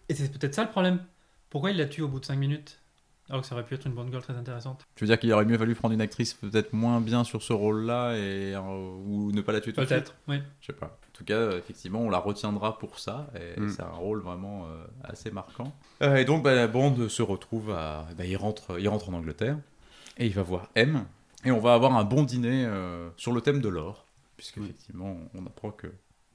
Et 0.08 0.16
c'est 0.16 0.36
peut-être 0.36 0.56
ça 0.56 0.64
le 0.64 0.70
problème. 0.70 0.98
Pourquoi 1.50 1.70
il 1.70 1.76
la 1.76 1.86
tue 1.86 2.02
au 2.02 2.08
bout 2.08 2.18
de 2.18 2.24
5 2.24 2.34
minutes? 2.34 2.81
Alors 3.32 3.40
que 3.42 3.48
ça 3.48 3.54
aurait 3.54 3.64
pu 3.64 3.74
être 3.74 3.86
une 3.86 3.94
bonne 3.94 4.10
girl 4.10 4.22
très 4.22 4.36
intéressante. 4.36 4.86
Tu 4.94 5.04
veux 5.04 5.08
dire 5.08 5.18
qu'il 5.18 5.32
aurait 5.32 5.46
mieux 5.46 5.56
fallu 5.56 5.74
prendre 5.74 5.94
une 5.94 6.02
actrice 6.02 6.34
peut-être 6.34 6.72
moins 6.74 7.00
bien 7.00 7.24
sur 7.24 7.42
ce 7.42 7.52
rôle-là 7.54 8.14
et 8.14 8.54
euh, 8.54 8.60
ou 9.06 9.32
ne 9.32 9.40
pas 9.40 9.52
la 9.52 9.60
tuer 9.62 9.72
tout 9.72 9.80
de 9.80 9.86
suite 9.86 9.98
Peut-être, 9.98 10.14
oui. 10.28 10.36
Je 10.60 10.66
sais 10.66 10.72
pas. 10.74 10.86
En 10.86 11.12
tout 11.14 11.24
cas, 11.24 11.34
euh, 11.36 11.58
effectivement, 11.58 12.00
on 12.02 12.10
la 12.10 12.18
retiendra 12.18 12.78
pour 12.78 12.98
ça. 12.98 13.30
Et 13.34 13.58
Mm. 13.58 13.68
c'est 13.70 13.82
un 13.82 13.88
rôle 13.88 14.20
vraiment 14.20 14.66
euh, 14.66 14.84
assez 15.02 15.30
marquant. 15.30 15.72
Euh, 16.02 16.16
et 16.16 16.26
donc, 16.26 16.42
bah, 16.44 16.66
Bond 16.68 17.08
se 17.08 17.22
retrouve 17.22 17.70
à. 17.70 18.06
bah, 18.18 18.26
il, 18.26 18.36
rentre, 18.36 18.78
il 18.78 18.88
rentre 18.88 19.08
en 19.08 19.14
Angleterre 19.14 19.56
et 20.18 20.26
il 20.26 20.34
va 20.34 20.42
voir 20.42 20.68
M. 20.74 21.04
Et 21.46 21.50
on 21.50 21.58
va 21.58 21.72
avoir 21.74 21.96
un 21.96 22.04
bon 22.04 22.22
dîner 22.24 22.66
euh, 22.66 23.08
sur 23.16 23.32
le 23.32 23.40
thème 23.40 23.60
de 23.62 23.68
l'or. 23.70 24.04
Puisque, 24.36 24.58
Oui. 24.58 24.64
effectivement, 24.64 25.16
on 25.34 25.46
apprend 25.46 25.70
que 25.70 25.86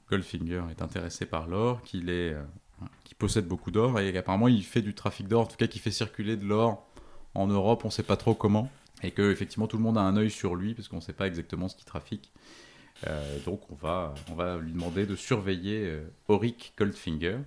Goldfinger 0.09 0.63
est 0.71 0.81
intéressé 0.81 1.27
par 1.27 1.47
l'or, 1.47 1.81
qu'il 1.83 2.09
est. 2.09 2.33
euh, 2.33 2.41
qu'il 3.03 3.17
possède 3.17 3.47
beaucoup 3.47 3.71
d'or 3.71 3.99
et 3.99 4.13
qu'apparemment 4.13 4.47
il 4.47 4.63
fait 4.63 4.83
du 4.83 4.93
trafic 4.93 5.27
d'or, 5.27 5.41
en 5.41 5.45
tout 5.47 5.57
cas 5.57 5.65
qu'il 5.65 5.81
fait 5.81 5.89
circuler 5.89 6.37
de 6.37 6.45
l'or 6.45 6.86
en 7.37 7.47
Europe, 7.47 7.85
on 7.85 7.89
sait 7.89 8.03
pas 8.03 8.17
trop 8.17 8.33
comment. 8.33 8.69
Et 9.03 9.11
que 9.11 9.31
effectivement 9.31 9.67
tout 9.67 9.77
le 9.77 9.83
monde 9.83 9.97
a 9.97 10.01
un 10.01 10.17
œil 10.17 10.31
sur 10.31 10.55
lui 10.55 10.73
parce 10.73 10.87
qu'on 10.87 11.01
sait 11.01 11.13
pas 11.13 11.27
exactement 11.27 11.67
ce 11.67 11.75
qu'il 11.75 11.85
trafique. 11.85 12.31
Euh, 13.05 13.37
donc 13.45 13.61
on 13.71 13.75
va, 13.75 14.13
on 14.31 14.35
va 14.35 14.57
lui 14.57 14.71
demander 14.71 15.05
de 15.05 15.15
surveiller 15.15 15.83
euh, 15.85 16.01
Auric 16.27 16.73
Goldfinger. 16.77 17.37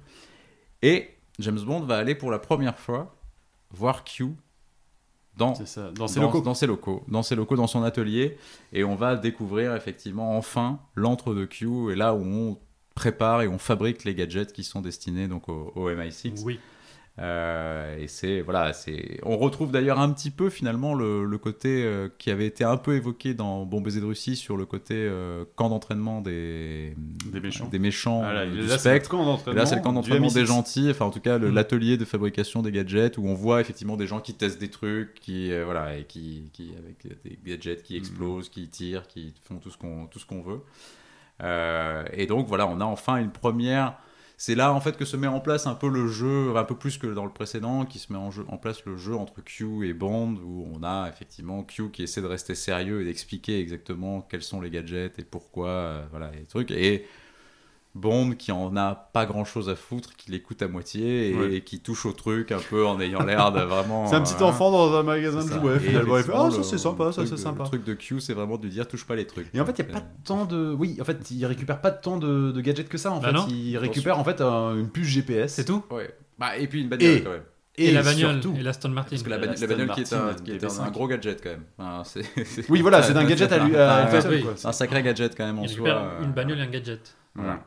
Et 0.82 1.10
James 1.40 1.58
Bond 1.60 1.80
va 1.80 1.96
aller 1.98 2.14
pour 2.14 2.30
la 2.30 2.38
première 2.38 2.78
fois 2.78 3.16
voir 3.72 4.04
Q 4.04 4.28
dans, 5.36 5.54
C'est 5.54 5.66
ça. 5.66 5.90
Dans 5.92 6.06
ses 6.06 6.20
dans- 6.20 6.26
locaux. 6.26 6.40
dans 6.42 6.54
ses 6.54 6.66
locaux, 6.66 7.04
dans 7.08 7.22
ses 7.22 7.34
locaux, 7.34 7.56
dans 7.56 7.66
son 7.66 7.82
atelier, 7.82 8.36
et 8.72 8.84
on 8.84 8.94
va 8.94 9.16
découvrir 9.16 9.74
effectivement 9.74 10.36
enfin 10.36 10.78
l'antre 10.94 11.34
de 11.34 11.44
Q, 11.46 11.90
et 11.92 11.96
là 11.96 12.14
où 12.14 12.22
on 12.22 12.58
prépare 12.94 13.42
et 13.42 13.48
on 13.48 13.58
fabrique 13.58 14.04
les 14.04 14.14
gadgets 14.14 14.52
qui 14.52 14.62
sont 14.64 14.82
destinés 14.82 15.28
donc 15.28 15.48
au, 15.48 15.72
au 15.74 15.88
MI6. 15.90 16.42
Oui. 16.44 16.60
Euh, 17.20 17.98
et 17.98 18.06
c'est 18.08 18.40
voilà, 18.40 18.72
c'est. 18.72 19.20
On 19.24 19.36
retrouve 19.36 19.70
d'ailleurs 19.70 20.00
un 20.00 20.10
petit 20.10 20.30
peu 20.30 20.48
finalement 20.48 20.94
le, 20.94 21.24
le 21.26 21.38
côté 21.38 21.84
euh, 21.84 22.08
qui 22.16 22.30
avait 22.30 22.46
été 22.46 22.64
un 22.64 22.78
peu 22.78 22.94
évoqué 22.96 23.34
dans 23.34 23.66
Bon 23.66 23.82
baiser 23.82 24.00
de 24.00 24.06
Russie 24.06 24.36
sur 24.36 24.56
le 24.56 24.64
côté 24.64 24.94
euh, 24.96 25.44
camp 25.54 25.68
d'entraînement 25.68 26.22
des 26.22 26.94
Des 27.30 27.40
méchants. 27.40 27.68
des 27.70 27.78
méchants 27.78 28.22
Ah, 28.24 28.32
là, 28.32 28.46
du 28.46 28.62
là, 28.62 28.78
c'est 28.78 28.94
le 28.94 29.00
camp 29.06 29.24
d'entraînement. 29.24 29.58
là, 29.60 29.66
c'est 29.66 29.76
le 29.76 29.82
camp 29.82 29.90
du 29.90 29.96
d'entraînement 29.96 30.28
MI6. 30.28 30.34
des 30.34 30.46
gentils, 30.46 30.88
enfin 30.90 31.04
en 31.04 31.10
tout 31.10 31.20
cas 31.20 31.38
Mm. 31.38 31.52
l'atelier 31.52 31.96
de 31.98 32.04
fabrication 32.06 32.62
des 32.62 32.72
gadgets 32.72 33.18
où 33.18 33.26
on 33.26 33.34
voit 33.34 33.60
effectivement 33.60 33.96
des 33.98 34.06
gens 34.06 34.20
qui 34.20 34.32
testent 34.34 34.60
des 34.60 34.70
trucs, 34.70 35.14
qui 35.20 35.52
voilà 35.62 35.96
et 35.98 36.04
qui, 36.04 36.50
qui 36.54 36.72
avec 36.78 37.22
des 37.24 37.38
gadgets 37.44 37.80
Mm. 37.80 37.82
qui 37.82 37.96
explosent, 37.98 38.48
qui 38.48 38.68
tirent, 38.68 39.06
qui 39.06 39.34
font 39.44 39.56
tout 39.56 39.70
ce 39.70 39.76
qu'on 39.76 40.06
tout 40.06 40.18
ce 40.18 40.24
qu'on 40.26 40.40
veut. 40.40 40.60
Et 42.14 42.26
donc 42.26 42.46
voilà, 42.48 42.66
on 42.66 42.80
a 42.80 42.84
enfin 42.84 43.16
une 43.16 43.30
première. 43.30 43.94
C'est 44.42 44.54
là 44.54 44.72
en 44.72 44.80
fait 44.80 44.96
que 44.96 45.04
se 45.04 45.18
met 45.18 45.26
en 45.26 45.38
place 45.38 45.66
un 45.66 45.74
peu 45.74 45.90
le 45.90 46.08
jeu, 46.08 46.56
un 46.56 46.64
peu 46.64 46.74
plus 46.74 46.96
que 46.96 47.06
dans 47.06 47.26
le 47.26 47.30
précédent, 47.30 47.84
qui 47.84 47.98
se 47.98 48.10
met 48.10 48.18
en, 48.18 48.30
jeu- 48.30 48.46
place 48.62 48.82
le 48.86 48.96
jeu 48.96 49.14
entre 49.14 49.42
Q 49.44 49.86
et 49.86 49.92
Bond, 49.92 50.36
où 50.42 50.66
on 50.74 50.82
a 50.82 51.10
effectivement 51.10 51.62
Q 51.62 51.90
qui 51.90 52.04
essaie 52.04 52.22
de 52.22 52.26
rester 52.26 52.54
sérieux 52.54 53.02
et 53.02 53.04
d'expliquer 53.04 53.60
exactement 53.60 54.22
quels 54.22 54.42
sont 54.42 54.62
les 54.62 54.70
gadgets 54.70 55.18
et 55.18 55.24
pourquoi, 55.24 55.68
euh, 55.68 56.06
voilà, 56.10 56.30
les 56.30 56.46
trucs. 56.46 56.70
Et 56.70 57.04
Bond 57.96 58.32
qui 58.38 58.52
en 58.52 58.76
a 58.76 58.94
pas 58.94 59.26
grand 59.26 59.44
chose 59.44 59.68
à 59.68 59.74
foutre, 59.74 60.14
qui 60.16 60.30
l'écoute 60.30 60.62
à 60.62 60.68
moitié 60.68 61.30
et, 61.30 61.34
Ouais. 61.34 61.60
qui 61.60 61.80
touche 61.80 62.06
au 62.06 62.12
truc 62.12 62.52
un 62.52 62.58
peu 62.60 62.86
en 62.86 63.00
ayant 63.00 63.22
l'air 63.24 63.50
de 63.50 63.60
vraiment. 63.62 64.06
C'est 64.06 64.14
un 64.14 64.20
petit 64.22 64.40
enfant 64.42 64.70
dans 64.70 64.94
un 64.96 65.02
magasin 65.02 65.44
de 65.44 65.50
jouets. 65.50 65.76
Et 65.76 65.80
Finalement, 65.80 66.16
il 66.18 66.22
fait 66.22 66.32
Ah, 66.34 66.50
ça 66.52 66.62
c'est 66.62 66.78
sympa, 66.78 67.10
ça 67.10 67.26
c'est 67.26 67.36
sympa. 67.36 67.64
Le 67.64 67.68
truc 67.68 67.84
de 67.84 67.94
Q, 67.94 68.20
c'est 68.20 68.32
vraiment 68.34 68.58
de 68.58 68.62
lui 68.62 68.70
dire 68.70 68.86
touche 68.86 69.04
pas 69.04 69.16
les 69.16 69.26
trucs. 69.26 69.48
Et 69.52 69.60
en 69.60 69.66
fait, 69.66 69.76
il 69.78 69.84
n'y 69.84 69.90
a 69.90 69.94
pas 69.94 70.06
tant 70.24 70.44
de. 70.44 70.72
Oui, 70.78 70.98
en 71.00 71.04
fait, 71.04 71.30
il 71.32 71.44
récupère 71.46 71.80
pas 71.80 71.90
tant 71.90 72.16
de, 72.16 72.52
de 72.52 72.60
gadgets 72.60 72.88
que 72.88 72.96
ça. 72.98 73.10
En 73.10 73.18
Bah 73.20 73.28
fait, 73.28 73.34
non. 73.34 73.46
il 73.50 73.76
récupère 73.76 74.18
en 74.18 74.24
fait 74.24 74.40
un- 74.40 74.76
une 74.76 74.88
puce 74.88 75.08
GPS. 75.08 75.54
C'est 75.54 75.64
tout 75.64 75.82
Ouais. 75.90 76.14
Bah, 76.38 76.56
et 76.56 76.68
puis 76.68 76.82
une 76.82 76.88
bagnole 76.88 77.10
Et- 77.10 77.22
quand 77.22 77.30
même. 77.30 77.42
Et, 77.76 77.92
la 77.92 78.02
bagnole, 78.02 78.42
surtout- 78.42 78.56
et 78.58 78.62
l'Aston 78.62 78.90
Martin. 78.90 79.10
Parce 79.10 79.22
que 79.22 79.30
la, 79.30 79.36
La 79.38 79.42
bagn- 79.42 79.46
la 79.48 79.52
Aston 79.54 79.66
bagnole 79.68 79.90
qui 79.94 80.00
est 80.02 80.12
un, 80.12 80.24
Martin 80.26 80.42
qui 80.44 80.50
est 80.50 80.64
un, 80.64 80.68
DB5. 80.68 80.80
un 80.86 80.90
gros 80.90 81.08
gadget 81.08 81.42
quand 81.42 81.50
même. 81.50 81.64
Enfin, 81.78 82.20
Oui, 82.68 82.82
voilà, 82.82 83.02
c'est 83.02 83.16
un 83.16 83.24
gadget 83.24 83.50
à 83.52 83.58
lui. 83.64 83.74
un- 83.76 84.06
oui. 84.28 84.44
un 84.64 84.72
sacré 84.72 85.02
gadget 85.02 85.34
quand 85.36 85.46
même 85.46 85.58
en 85.58 85.62
Il 85.62 85.68
soi. 85.70 85.84
récupère 85.84 86.02
euh, 86.20 86.24
une 86.24 86.32
bagnole 86.32 86.58
et 86.58 86.62
un 86.62 86.66
gadget. 86.66 87.14
Voilà. 87.34 87.60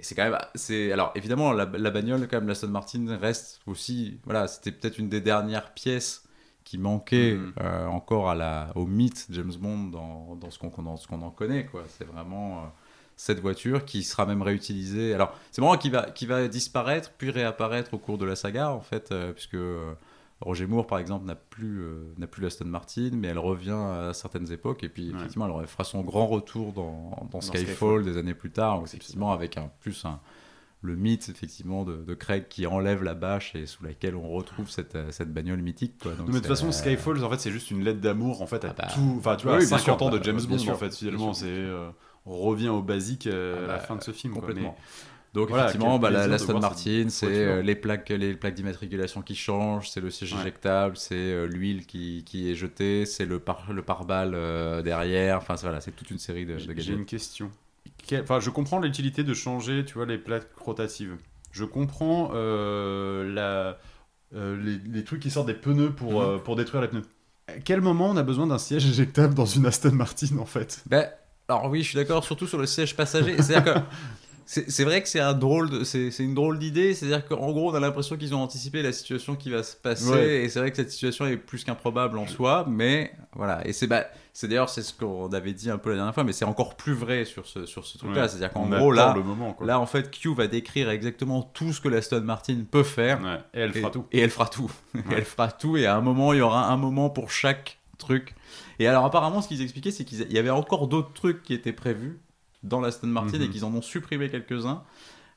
Et 0.00 0.04
c'est 0.04 0.14
quand 0.16 0.24
même, 0.30 0.38
c'est 0.56 0.92
alors 0.92 1.12
évidemment 1.14 1.52
la, 1.52 1.66
la 1.66 1.90
bagnole 1.90 2.26
quand 2.28 2.38
même, 2.38 2.48
l'Aston 2.48 2.68
Martin 2.68 3.18
reste 3.20 3.60
aussi, 3.66 4.18
voilà, 4.24 4.48
c'était 4.48 4.72
peut-être 4.72 4.98
une 4.98 5.10
des 5.10 5.20
dernières 5.20 5.74
pièces 5.74 6.24
qui 6.64 6.78
manquait 6.78 7.36
Mhm. 7.36 7.52
euh, 7.60 7.86
encore 7.86 8.30
à 8.30 8.34
la, 8.34 8.72
au 8.76 8.86
mythe 8.86 9.26
James 9.30 9.52
Bond 9.58 9.84
dans, 9.90 10.36
dans 10.36 10.50
ce 10.50 10.58
qu'on 10.58 10.70
dans 10.82 10.96
ce 10.96 11.06
qu'on 11.08 11.22
en 11.22 11.30
connaît 11.30 11.66
quoi. 11.66 11.84
C'est 11.88 12.06
vraiment 12.06 12.60
euh, 12.64 12.66
cette 13.16 13.40
voiture 13.40 13.84
qui 13.84 14.02
sera 14.02 14.26
même 14.26 14.42
réutilisée. 14.42 15.14
Alors 15.14 15.38
c'est 15.52 15.60
vraiment 15.60 15.76
qui 15.78 15.90
va 15.90 16.10
qui 16.10 16.26
va 16.26 16.48
disparaître 16.48 17.12
puis 17.18 17.30
réapparaître 17.30 17.94
au 17.94 17.98
cours 17.98 18.18
de 18.18 18.24
la 18.24 18.36
saga 18.36 18.70
en 18.70 18.80
fait, 18.80 19.12
euh, 19.12 19.32
puisque 19.32 19.56
Roger 20.40 20.66
Moore 20.66 20.86
par 20.86 20.98
exemple 20.98 21.26
n'a 21.26 21.34
plus 21.34 21.82
euh, 21.82 22.14
n'a 22.16 22.26
plus 22.26 22.42
l'Aston 22.42 22.64
Martin, 22.64 23.10
mais 23.14 23.28
elle 23.28 23.38
revient 23.38 23.70
à 23.72 24.12
certaines 24.14 24.50
époques 24.52 24.82
et 24.84 24.88
puis 24.88 25.10
Ouais. 25.10 25.16
effectivement 25.16 25.60
elle 25.60 25.66
fera 25.66 25.84
son 25.84 26.00
grand 26.02 26.26
retour 26.26 26.72
dans, 26.72 27.28
dans 27.30 27.40
Skyfall, 27.40 27.66
Skyfall. 27.66 28.04
des 28.04 28.16
années 28.16 28.34
plus 28.34 28.50
tard, 28.50 28.80
effectivement 28.84 29.32
avec 29.32 29.56
un 29.58 29.70
plus 29.80 30.04
un 30.04 30.18
le 30.82 30.96
mythe 30.96 31.28
effectivement 31.28 31.84
de, 31.84 31.96
de 31.96 32.14
Craig 32.14 32.48
qui 32.48 32.66
enlève 32.66 33.02
la 33.02 33.12
bâche 33.12 33.54
et 33.54 33.66
sous 33.66 33.84
laquelle 33.84 34.16
on 34.16 34.26
retrouve 34.30 34.70
cette, 34.70 34.94
euh, 34.94 35.10
cette 35.10 35.30
bagnole 35.30 35.60
mythique 35.60 35.98
quoi. 36.02 36.12
Donc 36.12 36.20
Non, 36.20 36.26
mais 36.28 36.32
de 36.32 36.38
toute 36.38 36.46
façon, 36.46 36.68
euh, 36.68 36.72
Skyfall, 36.72 37.22
en 37.22 37.28
fait, 37.28 37.38
c'est 37.38 37.50
juste 37.50 37.70
une 37.70 37.84
lettre 37.84 38.00
d'amour 38.00 38.40
en 38.40 38.46
fait 38.46 38.64
à 38.64 38.70
Ah 38.70 38.74
bah, 38.78 38.88
tout. 38.94 39.16
Enfin, 39.18 39.36
tu 39.36 39.46
vois, 39.46 39.58
oui, 39.58 39.64
à 39.64 39.68
bien 39.68 39.76
50 39.76 39.98
sûr, 39.98 40.06
ans 40.06 40.10
de 40.10 40.24
James 40.24 40.40
Bond 40.48 40.56
en 40.72 40.76
fait, 40.76 40.96
finalement, 40.96 41.34
c'est 41.34 41.48
euh, 41.48 41.90
on 42.24 42.34
revient 42.38 42.70
au 42.70 42.80
basique 42.80 43.28
Ah 43.30 43.58
à 43.58 43.60
la 43.60 43.66
bah, 43.66 43.78
fin 43.80 43.96
de 43.96 44.02
ce 44.02 44.10
film. 44.12 44.32
quoi. 44.32 44.40
complètement. 44.40 44.74
Mais- 44.78 45.09
Donc 45.32 45.48
Voilà, 45.48 45.64
effectivement, 45.68 45.98
bah, 46.00 46.10
la, 46.10 46.26
la 46.26 46.36
voir 46.38 46.60
Martin, 46.60 47.06
c'est 47.08 47.26
euh, 47.26 47.62
les 47.62 47.76
plaques, 47.76 48.08
les 48.08 48.34
plaques 48.34 48.54
d'immatriculation 48.54 49.22
qui 49.22 49.36
changent, 49.36 49.88
c'est 49.88 50.00
le 50.00 50.10
siège 50.10 50.34
Ouais. 50.34 50.40
éjectable, 50.40 50.96
c'est 50.96 51.14
euh, 51.14 51.46
l'huile 51.46 51.86
qui, 51.86 52.24
qui 52.26 52.50
est 52.50 52.56
jetée, 52.56 53.06
c'est 53.06 53.26
le 53.26 53.38
par 53.38 53.72
le 53.72 53.82
pare-balles 53.82 54.32
euh, 54.34 54.82
derrière. 54.82 55.36
Enfin 55.38 55.54
voilà, 55.62 55.80
c'est 55.80 55.92
toute 55.92 56.10
une 56.10 56.18
série 56.18 56.46
de, 56.46 56.54
de 56.54 56.74
J'ai 56.80 56.94
une 56.94 57.04
question. 57.04 57.50
Enfin, 58.12 58.40
je 58.40 58.50
comprends 58.50 58.80
l'utilité 58.80 59.22
de 59.22 59.32
changer, 59.34 59.84
tu 59.84 59.94
vois, 59.94 60.06
les 60.06 60.18
plaques 60.18 60.48
rotatives. 60.58 61.14
Je 61.52 61.64
comprends 61.64 62.32
euh, 62.34 63.32
la, 63.32 63.78
euh, 64.36 64.56
les, 64.60 64.78
les 64.92 65.04
trucs 65.04 65.20
qui 65.20 65.30
sortent 65.30 65.46
des 65.46 65.54
pneus 65.54 65.90
pour, 65.90 66.22
Mhm. 66.22 66.40
pour 66.40 66.56
détruire 66.56 66.82
les 66.82 66.88
pneus. 66.88 67.02
À 67.46 67.58
quel 67.64 67.80
moment 67.80 68.10
on 68.10 68.16
a 68.16 68.22
besoin 68.24 68.48
d'un 68.48 68.58
siège 68.58 68.86
éjectable 68.86 69.34
dans 69.34 69.46
une 69.46 69.66
Aston 69.66 69.92
Martin, 69.92 70.38
en 70.38 70.44
fait? 70.44 70.82
Ben, 70.86 71.08
alors 71.48 71.68
oui, 71.70 71.82
je 71.82 71.88
suis 71.88 71.96
d'accord, 71.96 72.24
surtout 72.24 72.46
sur 72.48 72.58
le 72.58 72.66
siège 72.66 72.96
passager. 72.96 73.40
C'est-à-dire 73.42 73.74
que 73.74 73.80
c'est 74.52 74.82
vrai 74.84 75.00
que 75.00 75.08
c'est 75.08 75.20
un 75.20 75.32
drôle, 75.32 75.84
c'est 75.86 76.10
une 76.18 76.34
drôle 76.34 76.58
d'idée. 76.58 76.92
C'est-à-dire 76.94 77.24
qu'en 77.24 77.52
gros, 77.52 77.70
on 77.70 77.74
a 77.74 77.78
l'impression 77.80 78.16
qu'ils 78.16 78.34
ont 78.34 78.40
anticipé 78.42 78.82
la 78.82 78.92
situation 78.92 79.36
qui 79.36 79.48
va 79.50 79.62
se 79.62 79.76
passer, 79.76 80.10
Ouais. 80.10 80.42
et 80.44 80.48
c'est 80.48 80.58
vrai 80.58 80.70
que 80.70 80.76
cette 80.76 80.90
situation 80.90 81.26
est 81.26 81.36
plus 81.36 81.62
qu'improbable 81.62 82.18
en 82.18 82.26
soi. 82.26 82.64
Mais 82.68 83.12
voilà, 83.36 83.64
et 83.66 83.72
c'est 83.72 83.86
bah, 83.86 84.06
c'est 84.32 84.48
d'ailleurs 84.48 84.68
c'est 84.68 84.82
ce 84.82 84.92
qu'on 84.92 85.28
avait 85.32 85.52
dit 85.52 85.70
un 85.70 85.78
peu 85.78 85.90
la 85.90 85.96
dernière 85.96 86.14
fois, 86.14 86.24
mais 86.24 86.32
c'est 86.32 86.44
encore 86.44 86.76
plus 86.76 86.94
vrai 86.94 87.24
sur 87.24 87.46
ce 87.46 87.64
sur 87.64 87.86
ce 87.86 87.96
truc-là. 87.98 88.22
Ouais. 88.22 88.28
C'est-à-dire 88.28 88.52
qu'en 88.52 88.66
gros 88.66 88.90
là, 88.90 89.12
le 89.16 89.22
moment, 89.22 89.52
quoi. 89.52 89.66
là 89.66 89.78
en 89.78 89.86
fait, 89.86 90.10
Q 90.10 90.34
va 90.34 90.48
décrire 90.48 90.90
exactement 90.90 91.42
tout 91.42 91.72
ce 91.72 91.80
que 91.80 91.88
l'Aston 91.88 92.22
Martin 92.22 92.58
peut 92.68 92.82
faire. 92.82 93.20
Ouais, 93.22 93.38
Et 93.54 93.60
elle 93.60 93.72
fera 93.72 93.88
Et- 93.88 93.92
tout. 93.92 94.04
Et 94.10 94.18
elle 94.20 94.30
fera 94.30 94.46
tout. 94.48 94.70
Et 94.96 95.14
elle 95.16 95.24
fera 95.24 95.52
tout. 95.52 95.76
Et 95.76 95.86
à 95.86 95.96
un 95.96 96.00
moment, 96.00 96.32
il 96.32 96.38
y 96.38 96.42
aura 96.42 96.66
un 96.72 96.76
moment 96.76 97.08
pour 97.08 97.30
chaque 97.30 97.78
truc. 97.98 98.34
Et 98.80 98.86
alors, 98.88 99.04
apparemment, 99.04 99.42
ce 99.42 99.48
qu'ils 99.48 99.62
expliquaient, 99.62 99.90
c'est 99.92 100.04
qu'il 100.04 100.32
y 100.32 100.38
avait 100.38 100.50
encore 100.50 100.88
d'autres 100.88 101.12
trucs 101.12 101.42
qui 101.42 101.52
étaient 101.54 101.72
prévus 101.74 102.18
dans 102.62 102.80
l'Aston 102.80 103.06
Martin 103.08 103.38
Mhm. 103.38 103.44
et 103.44 103.48
qu'ils 103.50 103.64
en 103.64 103.72
ont 103.74 103.82
supprimé 103.82 104.28
quelques-uns. 104.30 104.82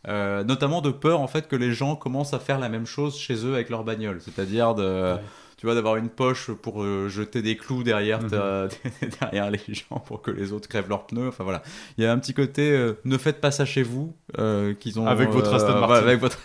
Euh, 0.09 0.43
notamment 0.43 0.81
de 0.81 0.91
peur 0.91 1.21
en 1.21 1.27
fait 1.27 1.47
que 1.47 1.55
les 1.55 1.71
gens 1.71 1.95
commencent 1.95 2.33
à 2.33 2.39
faire 2.39 2.59
la 2.59 2.67
même 2.67 2.85
chose 2.85 3.17
chez 3.17 3.45
eux 3.45 3.53
avec 3.53 3.69
leur 3.69 3.85
bagnole, 3.85 4.19
c'est-à-dire 4.21 4.75
de, 4.75 5.13
Ouais. 5.13 5.21
Tu 5.63 5.67
vois, 5.67 5.75
d'avoir 5.75 5.95
une 5.95 6.09
poche 6.09 6.51
pour 6.51 6.83
euh, 6.83 7.07
jeter 7.07 7.41
des 7.41 7.55
clous 7.55 7.83
derrière, 7.83 8.21
Mhm. 8.21 8.29
ta- 8.31 8.67
derrière 9.21 9.49
les 9.49 9.61
gens 9.69 9.97
pour 10.05 10.21
que 10.21 10.29
les 10.29 10.51
autres 10.51 10.67
crèvent 10.67 10.89
leurs 10.89 11.05
pneus. 11.07 11.29
Enfin 11.29 11.45
voilà, 11.45 11.63
il 11.97 12.03
y 12.03 12.05
a 12.05 12.11
un 12.11 12.19
petit 12.19 12.33
côté 12.33 12.73
euh, 12.73 12.95
ne 13.05 13.17
faites 13.17 13.39
pas 13.39 13.49
ça 13.49 13.63
chez 13.63 13.81
vous, 13.81 14.13
euh, 14.39 14.73
qu'ils 14.73 14.99
ont 14.99 15.07
Avec 15.07 15.29
votre 15.29 15.53
Aston 15.53 15.67
Martin. 15.79 15.87
voilà, 15.87 16.01
avec 16.05 16.19
votre 16.19 16.37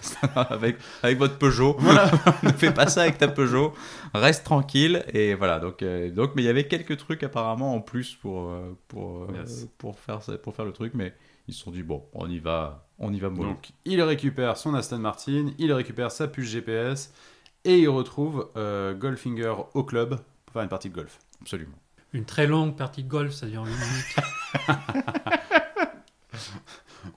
avec 0.53 0.77
avec 1.03 1.19
votre 1.19 1.37
Peugeot. 1.37 1.77
ne 2.45 2.51
fais 2.53 2.71
pas 2.73 2.87
ça 2.87 3.03
avec 3.03 3.19
ta 3.19 3.27
Peugeot. 3.27 3.73
Reste 4.15 4.45
tranquille 4.45 5.05
et 5.13 5.35
voilà. 5.35 5.59
Donc 5.59 5.83
euh, 5.83 6.13
donc 6.13 6.31
mais 6.37 6.43
il 6.43 6.47
y 6.47 6.49
avait 6.49 6.69
quelques 6.69 6.97
trucs 6.97 7.25
apparemment 7.25 7.75
en 7.75 7.81
plus 7.81 8.15
pour 8.15 8.51
euh, 8.51 8.71
pour 8.87 9.25
euh, 9.25 9.27
Yes. 9.41 9.67
pour 9.79 9.99
faire 9.99 10.21
pour 10.45 10.55
faire 10.55 10.65
le 10.65 10.71
truc, 10.73 10.93
mais 10.95 11.13
ils 11.49 11.55
se 11.55 11.65
sont 11.65 11.73
dit 11.73 11.83
bon, 11.83 12.05
on 12.13 12.31
y 12.31 12.39
va, 12.39 12.87
on 13.01 13.13
y 13.13 13.19
va 13.19 13.31
mollo. 13.31 13.49
Donc, 13.49 13.71
il 13.85 14.01
récupère 14.01 14.57
son 14.57 14.75
Aston 14.75 14.99
Martin, 14.99 15.49
il 15.59 15.73
récupère 15.73 16.13
sa 16.13 16.29
puce 16.29 16.51
GPS 16.51 17.13
et 17.69 17.79
il 17.79 17.89
retrouve 17.89 18.49
euh, 18.57 18.95
Goldfinger 18.95 19.55
au 19.75 19.85
club 19.85 20.19
pour 20.47 20.53
faire 20.55 20.63
une 20.63 20.69
partie 20.69 20.89
de 20.91 20.95
golf. 20.95 21.19
Absolument. 21.41 21.77
Une 22.13 22.25
très 22.25 22.47
longue 22.47 22.77
partie 22.77 23.03
de 23.05 23.09
golf, 23.09 23.33
ça 23.33 23.47
dure 23.47 23.65
une 23.67 23.71
minute. 23.73 24.17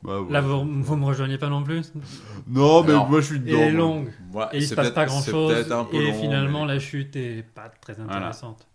Bah, 0.03 0.19
Là, 0.29 0.41
vous, 0.41 0.63
vous 0.83 0.95
me 0.95 1.05
rejoignez 1.05 1.37
pas 1.37 1.49
non 1.49 1.63
plus 1.63 1.91
Non, 2.47 2.83
mais 2.83 2.91
Alors, 2.91 3.09
moi 3.09 3.19
je 3.21 3.25
suis 3.25 3.39
dedans. 3.39 3.57
elle 3.59 3.67
est 3.67 3.71
longue. 3.71 4.13
Ouais, 4.33 4.45
Et 4.53 4.57
il 4.57 4.67
se 4.67 4.73
passe 4.75 4.91
pas 4.91 5.05
grand 5.05 5.21
chose. 5.21 5.53
Et 5.93 6.05
long, 6.07 6.13
finalement, 6.21 6.65
mais- 6.65 6.73
la 6.73 6.79
chute 6.79 7.15
est 7.15 7.43
pas 7.43 7.69
très 7.69 7.93
Voilà. 7.93 8.17
intéressante. 8.17 8.67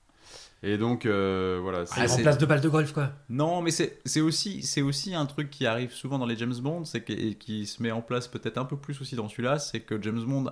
Et 0.63 0.79
donc, 0.79 1.05
euh, 1.07 1.59
voilà. 1.63 1.81
Ah, 1.93 2.09
c'est- 2.09 2.17
remplace 2.17 2.39
deux 2.39 2.47
balles 2.47 2.61
de 2.61 2.69
golf, 2.69 2.93
quoi. 2.93 3.13
Non, 3.29 3.61
mais 3.63 3.71
c'est 3.71 4.21
aussi, 4.21 5.15
un 5.15 5.27
truc 5.27 5.51
qui 5.51 5.67
arrive 5.67 5.93
souvent 5.93 6.19
dans 6.19 6.27
les 6.27 6.37
James 6.37 6.55
Bond, 6.61 6.85
c'est 6.85 7.03
que- 7.03 7.13
et 7.13 7.35
qui 7.35 7.67
se 7.67 7.83
met 7.83 7.93
en 7.93 8.03
place 8.03 8.27
peut-être 8.29 8.59
un 8.59 8.65
peu 8.65 8.77
plus 8.77 9.01
aussi 9.01 9.17
dans 9.17 9.29
celui-là, 9.29 9.59
c'est 9.59 9.81
que 9.81 10.01
James 10.03 10.23
Bond 10.25 10.51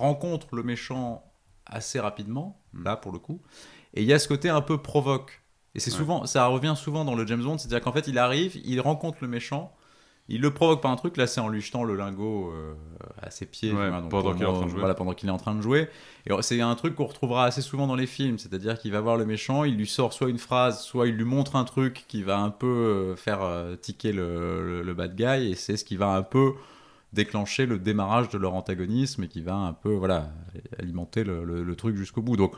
rencontre 0.00 0.56
le 0.56 0.62
méchant 0.64 1.24
assez 1.66 2.00
rapidement, 2.00 2.60
Mm. 2.72 2.84
là 2.84 2.96
pour 2.96 3.12
le 3.12 3.18
coup, 3.18 3.40
et 3.94 4.02
il 4.02 4.08
y 4.08 4.12
a 4.12 4.18
ce 4.18 4.28
côté 4.28 4.48
un 4.48 4.62
peu 4.62 4.78
provoque. 4.78 5.42
Et 5.74 5.80
c'est 5.80 5.92
Ouais. 5.92 5.96
souvent, 5.98 6.26
ça 6.26 6.46
revient 6.46 6.74
souvent 6.76 7.04
dans 7.04 7.14
le 7.14 7.26
James 7.26 7.42
Bond, 7.42 7.58
c'est-à-dire 7.58 7.80
qu'en 7.80 7.92
fait 7.92 8.08
il 8.08 8.18
arrive, 8.18 8.56
il 8.64 8.80
rencontre 8.80 9.18
le 9.22 9.28
méchant, 9.28 9.72
il 10.28 10.40
le 10.40 10.52
provoque 10.54 10.80
par 10.82 10.92
un 10.92 10.96
truc, 10.96 11.16
là 11.16 11.26
c'est 11.26 11.40
en 11.40 11.48
lui 11.48 11.60
jetant 11.60 11.82
le 11.84 11.96
lingot 11.96 12.52
euh, 12.52 12.74
à 13.20 13.30
ses 13.30 13.46
pieds, 13.46 13.70
Ouais, 13.70 13.76
voilà, 13.76 14.00
donc 14.00 14.10
pendant 14.10 14.32
qu'il 14.32 14.42
est 14.42 14.46
en 14.46 14.50
moi, 14.52 14.58
train 14.58 14.66
de 14.66 14.70
jouer. 14.70 14.80
Voilà, 14.80 14.94
est 14.94 15.30
en 15.30 15.36
train 15.38 15.54
de 15.56 15.60
jouer. 15.60 15.88
Et 16.26 16.32
c'est 16.42 16.60
un 16.60 16.74
truc 16.76 16.94
qu'on 16.94 17.06
retrouvera 17.06 17.44
assez 17.46 17.62
souvent 17.62 17.86
dans 17.88 17.96
les 17.96 18.06
films, 18.06 18.38
c'est-à-dire 18.38 18.78
qu'il 18.78 18.92
va 18.92 19.00
voir 19.00 19.16
le 19.16 19.26
méchant, 19.26 19.64
il 19.64 19.76
lui 19.76 19.86
sort 19.88 20.12
soit 20.12 20.28
une 20.30 20.38
phrase, 20.38 20.82
soit 20.82 21.08
il 21.08 21.16
lui 21.16 21.24
montre 21.24 21.56
un 21.56 21.64
truc 21.64 22.04
qui 22.08 22.22
va 22.22 22.38
un 22.38 22.50
peu 22.50 22.66
euh, 22.66 23.16
faire 23.16 23.42
euh, 23.42 23.76
tiquer 23.76 24.12
le, 24.12 24.64
le- 24.66 24.82
le 24.82 24.94
bad 24.94 25.16
guy, 25.16 25.50
et 25.50 25.54
c'est 25.56 25.76
ce 25.76 25.84
qui 25.84 25.96
va 25.96 26.08
un 26.14 26.22
peu 26.22 26.52
déclencher 27.12 27.66
le 27.66 27.78
démarrage 27.78 28.28
de 28.28 28.38
leur 28.38 28.54
antagonisme 28.54 29.24
et 29.24 29.28
qui 29.28 29.42
va 29.42 29.54
un 29.56 29.72
peu 29.72 29.92
voilà 29.94 30.30
alimenter 30.78 31.24
le, 31.24 31.44
le- 31.44 31.62
le 31.64 31.76
truc 31.76 31.96
jusqu'au 31.96 32.22
bout. 32.22 32.36
Donc 32.36 32.54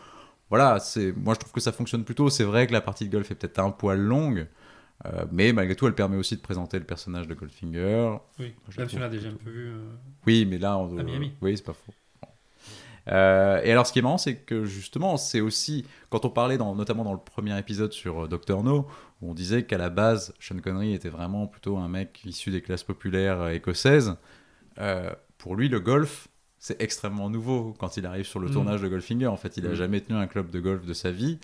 voilà, 0.51 0.79
c'est 0.81 1.13
moi 1.13 1.35
je 1.35 1.41
trouve 1.41 1.53
que 1.53 1.61
ça 1.61 1.73
fonctionne 1.73 2.05
plutôt. 2.05 2.29
C'est 2.31 2.45
vrai 2.45 2.67
que 2.67 2.73
la 2.73 2.81
partie 2.83 3.07
de 3.07 3.13
golf 3.13 3.31
est 3.31 3.35
peut-être 3.35 3.59
un 3.61 3.71
poil 3.71 3.99
longue, 3.99 4.47
euh, 5.07 5.25
mais 5.33 5.53
malgré 5.55 5.75
tout 5.75 5.87
elle 5.87 5.95
permet 5.95 6.17
aussi 6.19 6.37
de 6.37 6.43
présenter 6.43 6.79
le 6.79 6.85
personnage 6.85 7.27
de 7.29 7.35
Goldfinger. 7.35 8.17
Oui, 8.39 8.55
je 8.69 8.79
même 8.79 8.89
si 8.89 8.97
on 8.97 9.01
l'a 9.01 9.09
déjà 9.09 9.29
un 9.29 9.33
peu 9.43 9.51
vu. 9.51 9.69
euh, 9.71 9.81
Oui, 10.27 10.47
mais 10.49 10.59
là, 10.59 10.77
on, 10.79 10.99
À 10.99 11.03
Miami. 11.03 11.33
oui, 11.41 11.57
c'est 11.57 11.65
pas 11.65 11.73
faux. 11.73 11.93
Euh, 13.09 13.61
et 13.65 13.73
alors, 13.73 13.85
ce 13.87 13.93
qui 13.93 13.99
est 13.99 14.03
marrant, 14.03 14.19
c'est 14.19 14.37
que 14.37 14.65
justement, 14.65 15.17
c'est 15.17 15.41
aussi 15.41 15.85
quand 16.09 16.25
on 16.25 16.31
parlait, 16.31 16.57
dans, 16.57 16.75
notamment 16.77 17.03
dans 17.03 17.13
le 17.13 17.19
premier 17.19 17.59
épisode 17.59 17.93
sur 17.93 18.25
euh, 18.25 18.29
Dr 18.29 18.63
No, 18.63 18.87
où 19.21 19.31
on 19.31 19.35
disait 19.35 19.65
qu'à 19.65 19.77
la 19.79 19.91
base, 19.91 20.35
Sean 20.39 20.59
Connery 20.61 20.95
était 20.95 21.09
vraiment 21.09 21.49
plutôt 21.49 21.79
un 21.79 21.89
mec 21.89 22.23
issu 22.25 22.51
des 22.53 22.63
classes 22.63 22.85
populaires 22.85 23.49
écossaises. 23.49 24.15
Euh, 24.79 25.11
pour 25.39 25.57
lui, 25.57 25.69
le 25.69 25.81
golf, 25.81 26.29
c'est 26.59 26.81
extrêmement 26.81 27.29
nouveau 27.31 27.75
quand 27.79 27.97
il 27.97 28.07
arrive 28.07 28.25
sur 28.27 28.39
le 28.41 28.49
Mm. 28.49 28.53
tournage 28.53 28.83
de 28.83 28.89
Goldfinger. 28.89 29.27
En 29.27 29.37
fait, 29.37 29.57
il 29.57 29.67
a 29.67 29.71
Mm. 29.71 29.75
jamais 29.75 30.01
tenu 30.01 30.19
un 30.19 30.27
club 30.27 30.51
de 30.51 30.61
golf 30.61 30.85
de 30.87 30.93
sa 30.95 31.11
vie. 31.11 31.39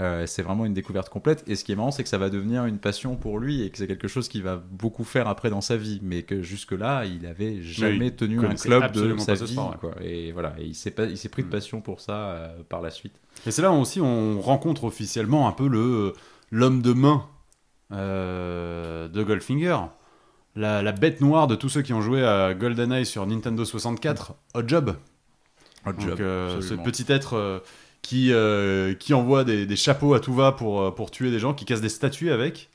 Euh, 0.00 0.26
c'est 0.26 0.42
vraiment 0.42 0.64
une 0.64 0.72
découverte 0.72 1.10
complète. 1.10 1.44
Et 1.46 1.54
ce 1.54 1.62
qui 1.62 1.70
est 1.72 1.76
marrant, 1.76 1.90
c'est 1.90 2.02
que 2.02 2.08
ça 2.08 2.16
va 2.16 2.30
devenir 2.30 2.64
une 2.64 2.78
passion 2.78 3.16
pour 3.16 3.38
lui 3.38 3.62
et 3.62 3.70
que 3.70 3.76
c'est 3.76 3.86
quelque 3.86 4.08
chose 4.08 4.28
qu'il 4.28 4.42
va 4.42 4.56
beaucoup 4.56 5.04
faire 5.04 5.28
après 5.28 5.50
dans 5.50 5.60
sa 5.60 5.76
vie. 5.76 6.00
Mais 6.02 6.22
que 6.22 6.40
jusque-là, 6.42 7.04
il 7.04 7.26
avait 7.26 7.60
jamais 7.60 8.10
tenu 8.10 8.38
un 8.44 8.54
club 8.54 8.90
de 8.92 9.16
sa 9.18 9.34
vie. 9.34 9.46
sport, 9.52 9.70
ouais. 9.72 9.76
quoi. 9.78 9.94
Et 10.02 10.32
voilà, 10.32 10.54
et 10.58 10.64
il 10.64 10.74
s'est 10.74 10.90
pris 10.90 11.42
de 11.42 11.48
Mm. 11.48 11.50
passion 11.50 11.80
pour 11.82 12.00
ça 12.00 12.16
euh, 12.30 12.62
par 12.66 12.80
la 12.80 12.90
suite. 12.90 13.14
Et 13.46 13.50
c'est 13.50 13.60
là 13.62 13.70
aussi 13.72 14.00
on 14.00 14.40
rencontre 14.40 14.84
officiellement 14.84 15.46
un 15.48 15.52
peu 15.52 15.68
le 15.68 16.14
l'homme 16.50 16.80
de 16.82 16.92
main 16.94 17.26
euh, 17.92 19.08
de 19.08 19.22
Goldfinger. 19.22 19.76
La, 20.56 20.82
la 20.82 20.92
bête 20.92 21.20
noire 21.20 21.46
de 21.46 21.56
tous 21.56 21.68
ceux 21.68 21.82
qui 21.82 21.92
ont 21.92 22.00
joué 22.00 22.24
à 22.24 22.54
GoldenEye 22.54 23.04
sur 23.06 23.26
Nintendo 23.26 23.64
64, 23.64 24.34
Hot 24.54 24.62
Job. 24.68 24.96
Donc, 25.84 26.20
euh, 26.20 26.60
ce 26.62 26.74
petit 26.74 27.04
être 27.08 27.34
euh, 27.36 27.58
qui, 28.02 28.32
euh, 28.32 28.94
qui 28.94 29.12
envoie 29.14 29.44
des, 29.44 29.66
des 29.66 29.76
chapeaux 29.76 30.14
à 30.14 30.20
tout 30.20 30.32
va 30.32 30.52
pour, 30.52 30.94
pour 30.94 31.10
tuer 31.10 31.30
des 31.30 31.38
gens, 31.38 31.54
qui 31.54 31.64
casse 31.64 31.80
des 31.80 31.88
statues 31.88 32.30
avec. 32.30 32.70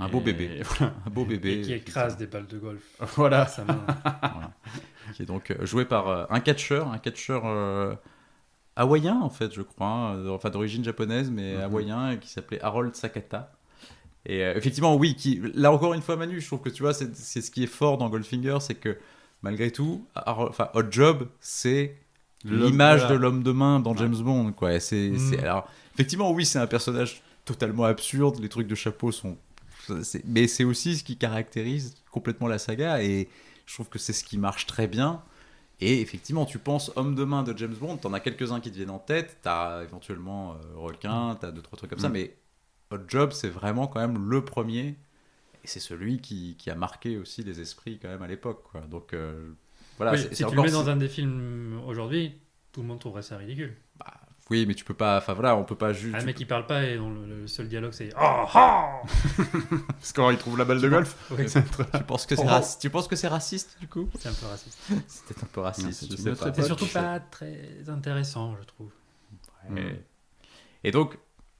Un 0.00 0.08
beau 0.08 0.18
Et 0.20 0.32
bébé. 0.32 0.62
Voilà. 0.78 0.92
Un 1.06 1.10
beau 1.10 1.24
bébé. 1.24 1.54
Et 1.54 1.60
qui 1.62 1.72
écrase 1.72 2.16
des 2.16 2.26
balles 2.26 2.46
de 2.46 2.58
golf. 2.58 2.82
Voilà. 3.16 3.46
Qui 5.14 5.22
est 5.22 5.26
donc 5.26 5.54
joué 5.64 5.84
par 5.86 6.30
un 6.30 6.40
catcheur, 6.40 6.92
un 6.92 6.98
catcheur 6.98 7.42
euh, 7.46 7.94
hawaïen 8.76 9.18
en 9.22 9.30
fait, 9.30 9.54
je 9.54 9.62
crois, 9.62 10.16
enfin 10.28 10.50
d'origine 10.50 10.84
japonaise 10.84 11.30
mais 11.30 11.54
Mhm. 11.54 11.60
hawaïen, 11.62 12.16
qui 12.18 12.28
s'appelait 12.28 12.60
Harold 12.62 12.94
Sakata. 12.94 13.52
Et 14.26 14.44
euh, 14.44 14.54
effectivement, 14.56 14.94
oui, 14.96 15.14
qui, 15.14 15.40
là 15.54 15.72
encore 15.72 15.94
une 15.94 16.02
fois, 16.02 16.16
Manu, 16.16 16.40
je 16.40 16.46
trouve 16.46 16.60
que 16.60 16.68
tu 16.68 16.82
vois, 16.82 16.92
c'est 16.94 17.14
ce 17.14 17.50
qui 17.50 17.62
est 17.64 17.66
fort 17.68 17.98
dans 17.98 18.08
Goldfinger, 18.10 18.58
c'est 18.60 18.74
que 18.74 18.98
malgré 19.42 19.70
tout, 19.70 20.04
enfin 20.26 20.68
Hot 20.74 20.90
Job, 20.90 21.28
c'est 21.40 21.96
l'image 22.44 23.06
de 23.08 23.14
l'homme 23.14 23.42
de 23.42 23.52
main 23.52 23.80
dans 23.80 23.92
Ouais. 23.92 23.98
James 23.98 24.16
Bond, 24.16 24.52
quoi. 24.52 24.74
Et 24.74 24.80
C'est, 24.80 25.12
alors, 25.42 25.68
effectivement, 25.94 26.30
oui, 26.32 26.44
c'est 26.44 26.58
un 26.58 26.66
personnage 26.66 27.22
totalement 27.44 27.84
absurde. 27.84 28.38
Les 28.40 28.48
trucs 28.48 28.66
de 28.66 28.74
chapeau 28.74 29.12
sont, 29.12 29.36
mais 30.24 30.46
c'est 30.48 30.64
aussi 30.64 30.96
ce 30.96 31.04
qui 31.04 31.16
caractérise 31.16 31.94
complètement 32.10 32.46
la 32.48 32.58
saga. 32.58 33.02
Et 33.02 33.28
je 33.66 33.74
trouve 33.74 33.88
que 33.88 33.98
c'est 33.98 34.12
ce 34.12 34.24
qui 34.24 34.36
marche 34.38 34.66
très 34.66 34.86
bien. 34.86 35.22
Et 35.80 36.00
effectivement, 36.00 36.44
tu 36.44 36.58
penses 36.58 36.90
homme 36.96 37.14
de 37.14 37.22
main 37.24 37.44
de 37.44 37.56
James 37.56 37.74
Bond, 37.80 37.96
t'en 37.98 38.12
as 38.12 38.20
quelques-uns 38.20 38.58
qui 38.60 38.70
te 38.70 38.76
viennent 38.76 38.90
en 38.90 38.98
tête. 38.98 39.38
T'as 39.42 39.84
éventuellement 39.84 40.52
euh, 40.54 40.56
requin, 40.76 41.36
t'as 41.40 41.52
deux 41.52 41.62
trois 41.62 41.76
trucs 41.78 41.90
comme 41.90 42.00
ça, 42.00 42.08
Mhm. 42.08 42.14
mais 42.14 42.34
Hot 42.90 42.98
Job, 43.08 43.32
c'est 43.32 43.48
vraiment 43.50 43.86
quand 43.86 44.00
même 44.00 44.28
le 44.30 44.44
premier. 44.44 44.96
Et 45.64 45.66
c'est 45.66 45.80
celui 45.80 46.20
qui, 46.20 46.56
qui 46.58 46.70
a 46.70 46.74
marqué 46.74 47.16
aussi 47.18 47.42
les 47.42 47.60
esprits 47.60 47.98
quand 48.00 48.08
même 48.08 48.22
à 48.22 48.26
l'époque, 48.28 48.62
quoi. 48.70 48.80
Donc 48.82 49.12
euh, 49.12 49.50
voilà. 49.96 50.12
Oui, 50.12 50.18
si 50.32 50.44
tu 50.44 50.54
le 50.54 50.62
mets 50.62 50.70
dans 50.70 50.88
un 50.88 50.96
des 50.96 51.08
films 51.08 51.80
aujourd'hui, 51.86 52.38
tout 52.72 52.80
le 52.82 52.86
monde 52.86 53.00
trouverait 53.00 53.22
ça 53.22 53.36
ridicule. 53.36 53.76
Oui, 54.50 54.64
mais 54.64 54.74
tu 54.74 54.82
peux 54.82 54.94
pas. 54.94 55.18
Enfin 55.18 55.34
voilà, 55.34 55.56
on 55.56 55.64
peut 55.64 55.74
pas 55.76 55.92
juste. 55.92 56.14
Ah, 56.16 56.20
tu 56.20 56.24
mec 56.26 56.36
qui 56.36 56.46
parle 56.46 56.64
pas 56.64 56.82
et 56.84 56.96
dont 56.96 57.10
le, 57.10 57.26
le 57.40 57.46
seul 57.46 57.68
dialogue 57.68 57.92
c'est 57.92 58.08
Oh 58.18 58.46
oh 58.54 59.06
Parce 59.88 60.12
quand 60.14 60.30
il 60.30 60.38
trouve 60.38 60.56
la 60.56 60.64
balle 60.64 60.80
de 60.80 60.88
golf. 60.88 61.14
Oui, 61.32 61.44
Tu 61.94 62.04
penses 62.04 62.24
que 62.24 62.34
c'est 62.34 62.42
Oh. 62.42 62.48
raci- 62.48 62.78
tu 62.80 62.88
penses 62.88 63.08
que 63.08 63.16
c'est 63.16 63.28
raciste 63.28 63.76
du 63.78 63.88
coup? 63.88 64.08
C'est 64.18 64.30
un 64.30 64.32
peu 64.32 64.46
raciste. 64.46 64.78
Peut-être 64.88 65.44
un 65.44 65.48
peu 65.52 65.60
raciste, 65.60 65.86
Non, 65.86 65.92
c'est 65.92 66.06
je 66.06 66.12
une 66.12 66.18
sais 66.18 66.30
autre 66.30 66.40
pas. 66.40 66.46
époque. 66.46 66.54
C'est 66.62 66.66
surtout 66.66 66.86
pas 66.86 67.20
très 67.20 67.88
intéressant, 67.88 68.56
je 68.58 68.64
trouve. 68.64 68.90
Et, 69.76 69.96
et 70.84 70.90
donc 70.92 71.18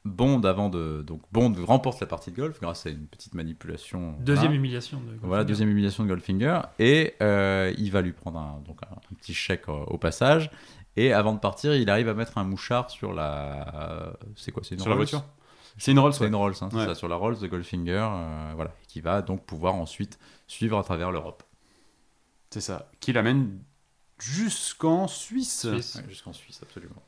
Bond 0.09 0.41
avant 0.43 0.69
de 0.69 1.03
donc 1.07 1.23
Bond 1.33 1.55
remporte 1.67 2.01
la 2.01 2.07
partie 2.07 2.31
de 2.31 2.37
golf 2.37 2.61
grâce 2.61 2.87
à 2.87 2.91
une 2.91 3.07
petite 3.07 3.35
manipulation. 3.35 4.13
Deuxième 4.21 4.47
voilà. 4.47 4.55
humiliation 4.57 4.99
de 4.99 5.05
Goldfinger. 5.05 5.27
Voilà, 5.27 5.45
deuxième 5.45 5.69
humiliation 5.71 6.03
de 6.05 6.09
Goldfinger. 6.09 6.61
Et 6.79 7.15
euh, 7.23 7.73
il 7.79 7.91
va 7.93 8.01
lui 8.03 8.13
prendre 8.13 8.39
un, 8.39 8.61
donc 8.67 8.79
un, 8.83 8.95
un 8.95 9.15
petit 9.17 9.35
chèque 9.35 9.69
euh, 9.69 9.85
au 9.87 9.99
passage. 9.99 10.51
Et 10.97 11.13
avant 11.13 11.33
de 11.33 11.39
partir, 11.39 11.75
il 11.77 11.89
arrive 11.91 12.09
à 12.09 12.15
mettre 12.15 12.39
un 12.39 12.45
mouchard 12.45 12.91
sur 12.91 13.13
la. 13.13 14.13
C'est 14.37 14.51
quoi 14.53 14.63
C'est 14.65 14.75
une 14.75 14.81
Sur 14.81 14.89
la 14.91 14.97
Rolls 14.97 15.05
voiture 15.05 15.25
C'est 15.77 15.93
une 15.93 15.99
Rolls, 16.01 16.13
C'est 16.15 16.23
ouais. 16.23 16.27
une 16.29 16.35
Rolls, 16.35 16.55
hein, 16.61 16.69
Ouais. 16.73 16.87
ça, 16.87 16.95
sur 16.97 17.07
la 17.09 17.15
Rolls 17.17 17.39
de 17.39 17.47
Goldfinger. 17.47 18.05
euh, 18.11 18.53
voilà, 18.57 18.73
qui 18.89 19.01
va 19.01 19.23
donc 19.23 19.45
pouvoir 19.47 19.75
ensuite 19.77 20.19
suivre 20.49 20.77
à 20.79 20.83
travers 20.83 21.13
l'Europe. 21.13 21.43
C'est 22.51 22.61
ça. 22.61 22.91
Qui 23.01 23.13
l'amène 23.13 23.59
jusqu'en 24.19 25.07
Suisse. 25.07 25.69
Suisse, 25.69 25.97
Ouais, 25.97 26.09
Jusqu'en 26.09 26.33
Suisse, 26.33 26.59
absolument. 26.63 27.03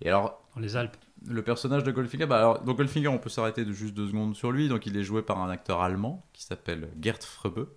Et 0.00 0.08
alors, 0.08 0.42
dans 0.54 0.60
les 0.62 0.76
Alpes. 0.76 0.96
Le 1.26 1.42
personnage 1.42 1.84
de 1.84 1.90
Goldfinger, 1.90 2.26
bah 2.26 2.38
alors, 2.38 2.62
donc 2.62 2.76
Goldfinger, 2.76 3.08
on 3.08 3.18
peut 3.18 3.28
s'arrêter 3.28 3.64
de 3.64 3.72
juste 3.72 3.94
deux 3.94 4.08
secondes 4.08 4.36
sur 4.36 4.52
lui. 4.52 4.68
Donc, 4.68 4.86
il 4.86 4.96
est 4.96 5.02
joué 5.02 5.22
par 5.22 5.40
un 5.40 5.50
acteur 5.50 5.80
allemand 5.80 6.24
qui 6.32 6.44
s'appelle 6.44 6.88
Gerd 7.00 7.22
Frebe, 7.22 7.68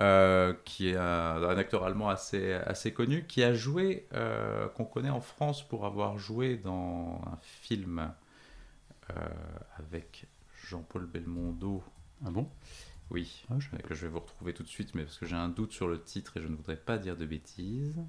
euh, 0.00 0.54
qui 0.64 0.88
est 0.88 0.96
un, 0.96 1.42
un 1.42 1.56
acteur 1.58 1.84
allemand 1.84 2.08
assez, 2.08 2.52
assez 2.52 2.92
connu, 2.92 3.26
qui 3.26 3.42
a 3.42 3.54
joué, 3.54 4.06
euh, 4.14 4.68
qu'on 4.68 4.84
connaît 4.84 5.10
en 5.10 5.20
France 5.20 5.66
pour 5.66 5.86
avoir 5.86 6.18
joué 6.18 6.56
dans 6.56 7.20
un 7.26 7.38
film 7.42 8.12
euh, 9.10 9.14
avec 9.78 10.26
Jean-Paul 10.68 11.06
Belmondo. 11.06 11.82
Ah 12.24 12.30
bon? 12.30 12.48
Oui, 13.10 13.44
Ah, 13.50 13.56
je 13.58 13.68
que 13.76 13.94
je 13.94 14.06
vais 14.06 14.12
vous 14.12 14.20
retrouver 14.20 14.54
tout 14.54 14.62
de 14.62 14.68
suite, 14.68 14.94
mais 14.94 15.02
parce 15.02 15.18
que 15.18 15.26
j'ai 15.26 15.36
un 15.36 15.50
doute 15.50 15.72
sur 15.72 15.86
le 15.86 16.00
titre 16.02 16.38
et 16.38 16.40
je 16.40 16.48
ne 16.48 16.56
voudrais 16.56 16.76
pas 16.76 16.96
dire 16.96 17.16
de 17.16 17.26
bêtises. 17.26 18.00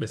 Mais 0.00 0.06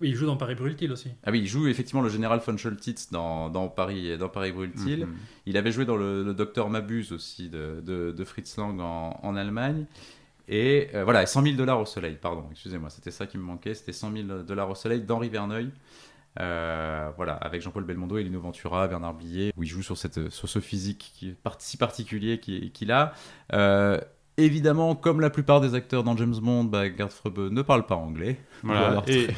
il 0.00 0.14
joue 0.14 0.26
dans 0.26 0.36
Paris 0.36 0.54
Brûle-t-il 0.54 0.90
aussi. 0.90 1.10
Ah 1.24 1.30
oui, 1.30 1.40
il 1.40 1.46
joue 1.46 1.68
effectivement 1.68 2.02
le 2.02 2.08
général 2.08 2.40
von 2.44 2.56
Scholtitz 2.56 3.10
dans, 3.12 3.50
dans 3.50 3.68
Paris, 3.68 4.16
dans 4.18 4.28
Paris 4.28 4.52
Brûle-t-il. 4.52 5.06
Mhm. 5.06 5.14
Il 5.46 5.56
avait 5.56 5.70
joué 5.70 5.84
dans 5.84 5.96
le, 5.96 6.24
le 6.24 6.34
Docteur 6.34 6.70
Mabuse 6.70 7.12
aussi 7.12 7.48
de, 7.50 7.82
de, 7.84 8.12
de 8.12 8.24
Fritz 8.24 8.56
Lang 8.56 8.80
en, 8.80 9.20
en 9.22 9.36
Allemagne. 9.36 9.86
Et 10.48 10.88
euh, 10.94 11.04
voilà, 11.04 11.24
100 11.26 11.42
000 11.42 11.56
dollars 11.56 11.80
au 11.80 11.86
soleil, 11.86 12.18
pardon, 12.20 12.44
excusez-moi, 12.50 12.90
c'était 12.90 13.10
ça 13.10 13.26
qui 13.26 13.38
me 13.38 13.42
manquait, 13.42 13.72
c'était 13.74 13.92
100 13.94 14.12
000 14.12 14.42
dollars 14.42 14.68
au 14.68 14.74
soleil 14.74 15.00
d'Henri 15.02 15.28
Verneuil. 15.30 15.70
Euh, 16.40 17.10
voilà, 17.16 17.34
avec 17.34 17.62
Jean-Paul 17.62 17.84
Belmondo 17.84 18.18
et 18.18 18.24
Lino 18.24 18.40
Ventura, 18.40 18.88
Bernard 18.88 19.14
Blier, 19.14 19.52
où 19.56 19.62
il 19.62 19.68
joue 19.68 19.82
sur, 19.82 19.96
cette, 19.96 20.30
sur 20.30 20.48
ce 20.48 20.58
physique 20.58 21.12
qui 21.14 21.28
est 21.28 21.32
par- 21.32 21.56
si 21.60 21.76
particulier 21.76 22.40
qu'il 22.40 22.72
qu'il 22.72 22.90
a. 22.90 23.12
Euh, 23.52 24.00
évidemment, 24.36 24.94
comme 24.94 25.20
la 25.20 25.30
plupart 25.30 25.60
des 25.60 25.74
acteurs 25.74 26.02
dans 26.04 26.16
James 26.16 26.34
Bond, 26.40 26.64
bah, 26.64 26.84
Gerd 26.94 27.10
Frebe 27.10 27.50
ne 27.50 27.62
parle 27.62 27.86
pas 27.86 27.94
anglais. 27.96 28.38
Voilà. 28.62 29.02
Et, 29.06 29.28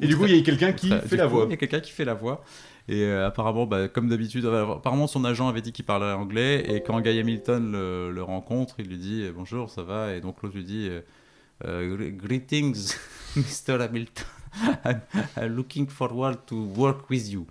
du 0.06 0.16
coup, 0.16 0.26
il 0.26 0.36
y 0.36 0.40
a 0.40 0.42
quelqu'un 0.42 0.72
qui 0.72 0.90
fait 0.90 1.16
la 1.16 1.26
voix. 1.26 1.44
Il 1.46 1.50
y 1.50 1.54
a 1.54 1.56
quelqu'un 1.56 1.80
qui 1.80 1.90
fait 1.92 2.04
la 2.04 2.14
voix. 2.14 2.44
Et 2.88 3.04
euh, 3.04 3.26
apparemment, 3.26 3.66
bah, 3.66 3.88
comme 3.88 4.08
d'habitude, 4.08 4.44
euh, 4.46 4.74
apparemment 4.76 5.06
son 5.06 5.24
agent 5.24 5.46
avait 5.48 5.60
dit 5.62 5.72
qu'il 5.72 5.84
parlait 5.84 6.12
anglais. 6.12 6.64
Et 6.74 6.82
quand 6.82 7.00
Guy 7.00 7.18
Hamilton 7.20 7.70
le, 7.72 8.10
le 8.10 8.22
rencontre, 8.22 8.76
il 8.80 8.86
lui 8.88 8.96
dit 8.98 9.22
euh, 9.22 9.32
bonjour, 9.34 9.70
ça 9.70 9.82
va? 9.82 10.14
Et 10.14 10.20
donc 10.20 10.42
l'autre 10.42 10.56
lui 10.56 10.64
dit 10.64 10.88
euh, 11.64 11.96
Gre- 11.96 12.16
greetings, 12.16 12.94
Mr. 13.36 13.80
Hamilton. 13.82 14.26
I'm, 14.84 15.00
I'm 15.36 15.54
looking 15.54 15.88
forward 15.88 16.44
to 16.46 16.56
work 16.76 17.08
with 17.10 17.30
you. 17.30 17.46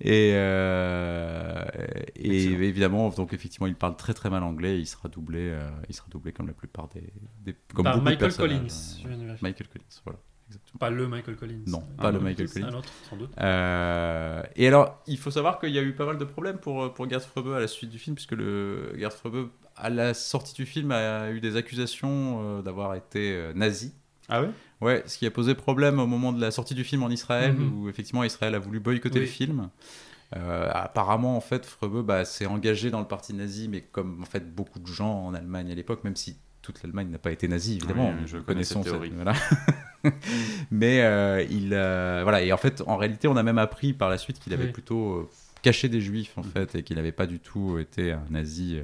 et, 0.00 0.32
euh, 0.34 1.64
et 2.16 2.44
évidemment, 2.44 3.08
donc 3.10 3.32
effectivement, 3.32 3.66
il 3.66 3.74
parle 3.74 3.96
très 3.96 4.14
très 4.14 4.30
mal 4.30 4.42
anglais. 4.42 4.78
Il 4.78 4.86
sera 4.86 5.08
doublé, 5.08 5.50
euh, 5.50 5.60
il 5.88 5.94
sera 5.94 6.08
doublé 6.10 6.32
comme 6.32 6.46
la 6.46 6.52
plupart 6.52 6.88
des, 6.88 7.12
des 7.44 7.56
comme 7.74 7.84
Par 7.84 8.02
Michael 8.02 8.34
Collins. 8.34 8.66
je 9.02 9.08
viens 9.08 9.16
de. 9.18 9.24
Michael 9.40 9.68
Collins, 9.68 10.00
voilà. 10.04 10.18
Exactement. 10.48 10.78
Pas 10.80 10.90
le 10.90 11.06
Michael 11.06 11.36
Collins. 11.36 11.62
Non, 11.66 11.84
Un 11.98 12.02
pas 12.02 12.10
le 12.10 12.18
Michael 12.18 12.48
Collins. 12.50 12.66
Un 12.66 12.74
autre, 12.74 12.88
sans 13.08 13.16
doute. 13.16 13.30
Euh, 13.40 14.42
et 14.56 14.66
alors, 14.66 15.00
il 15.06 15.16
faut 15.16 15.30
savoir 15.30 15.60
qu'il 15.60 15.70
y 15.70 15.78
a 15.78 15.82
eu 15.82 15.94
pas 15.94 16.06
mal 16.06 16.18
de 16.18 16.24
problèmes 16.24 16.58
pour, 16.58 16.92
pour 16.92 17.08
Gerd 17.08 17.22
Frebe 17.22 17.52
à 17.52 17.60
la 17.60 17.68
suite 17.68 17.90
du 17.90 17.98
film, 17.98 18.16
puisque 18.16 18.32
le 18.32 18.92
Gerd 18.98 19.12
Frebe, 19.12 19.48
à 19.76 19.90
la 19.90 20.12
sortie 20.12 20.54
du 20.54 20.66
film, 20.66 20.90
a 20.90 21.30
eu 21.30 21.40
des 21.40 21.54
accusations 21.56 22.60
d'avoir 22.62 22.96
été 22.96 23.52
nazi. 23.54 23.94
Ah 24.28 24.42
ouais 24.42 24.50
Ouais, 24.80 25.02
ce 25.06 25.18
qui 25.18 25.26
a 25.26 25.30
posé 25.30 25.54
problème 25.54 25.98
au 25.98 26.06
moment 26.06 26.32
de 26.32 26.40
la 26.40 26.50
sortie 26.50 26.74
du 26.74 26.84
film 26.84 27.02
en 27.02 27.10
Israël, 27.10 27.52
Mhm. 27.52 27.78
où 27.82 27.88
effectivement 27.88 28.24
Israël 28.24 28.54
a 28.54 28.58
voulu 28.58 28.80
boycotter 28.80 29.18
Oui. 29.20 29.26
le 29.26 29.30
film. 29.30 29.68
Euh, 30.36 30.70
apparemment, 30.72 31.36
en 31.36 31.40
fait, 31.40 31.66
Frebe 31.66 32.02
bah, 32.06 32.24
s'est 32.24 32.46
engagé 32.46 32.90
dans 32.90 33.00
le 33.00 33.06
parti 33.06 33.34
nazi, 33.34 33.68
mais 33.68 33.80
comme 33.80 34.22
en 34.22 34.26
fait 34.26 34.54
beaucoup 34.54 34.78
de 34.78 34.86
gens 34.86 35.26
en 35.26 35.34
Allemagne 35.34 35.70
à 35.72 35.74
l'époque, 35.74 36.04
même 36.04 36.16
si 36.16 36.36
toute 36.62 36.82
l'Allemagne 36.82 37.08
n'a 37.10 37.18
pas 37.18 37.32
été 37.32 37.48
nazie, 37.48 37.76
évidemment, 37.76 38.10
Oui, 38.10 38.24
je 38.26 38.38
connais 38.38 38.64
cette 38.64 38.82
théorie. 38.82 39.10
voilà. 39.14 39.32
mais 40.70 41.00
euh, 41.02 41.42
il, 41.50 41.70
euh, 41.72 42.20
voilà, 42.22 42.42
et 42.42 42.52
en 42.52 42.56
fait, 42.56 42.82
en 42.86 42.96
réalité, 42.96 43.28
on 43.28 43.36
a 43.36 43.42
même 43.42 43.58
appris 43.58 43.92
par 43.92 44.08
la 44.08 44.18
suite 44.18 44.38
qu'il 44.38 44.52
avait 44.52 44.66
Oui. 44.66 44.72
plutôt 44.72 45.28
caché 45.62 45.88
des 45.88 46.00
juifs, 46.00 46.32
en 46.36 46.42
fait, 46.42 46.74
et 46.76 46.82
qu'il 46.82 46.96
n'avait 46.96 47.12
pas 47.12 47.26
du 47.26 47.38
tout 47.38 47.78
été 47.78 48.12
un 48.12 48.22
nazi 48.30 48.78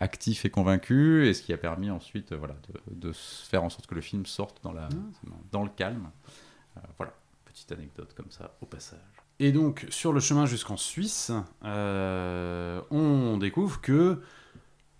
actif 0.00 0.44
et 0.44 0.50
convaincu, 0.50 1.26
et 1.26 1.34
ce 1.34 1.42
qui 1.42 1.52
a 1.52 1.58
permis 1.58 1.90
ensuite 1.90 2.32
euh, 2.32 2.36
voilà, 2.36 2.56
de, 2.90 3.12
faire 3.12 3.64
en 3.64 3.70
sorte 3.70 3.86
que 3.86 3.94
le 3.94 4.00
film 4.00 4.26
sorte 4.26 4.62
dans, 4.62 4.72
la, 4.72 4.88
dans 5.52 5.64
le 5.64 5.70
calme. 5.70 6.10
Euh, 6.76 6.80
voilà, 6.98 7.14
petite 7.44 7.72
anecdote 7.72 8.12
comme 8.14 8.30
ça, 8.30 8.56
au 8.60 8.66
passage. 8.66 9.00
Et 9.38 9.52
donc, 9.52 9.86
sur 9.90 10.12
le 10.12 10.20
chemin 10.20 10.46
jusqu'en 10.46 10.76
Suisse, 10.76 11.30
euh, 11.64 12.80
on 12.90 13.36
découvre 13.38 13.80
que 13.80 14.20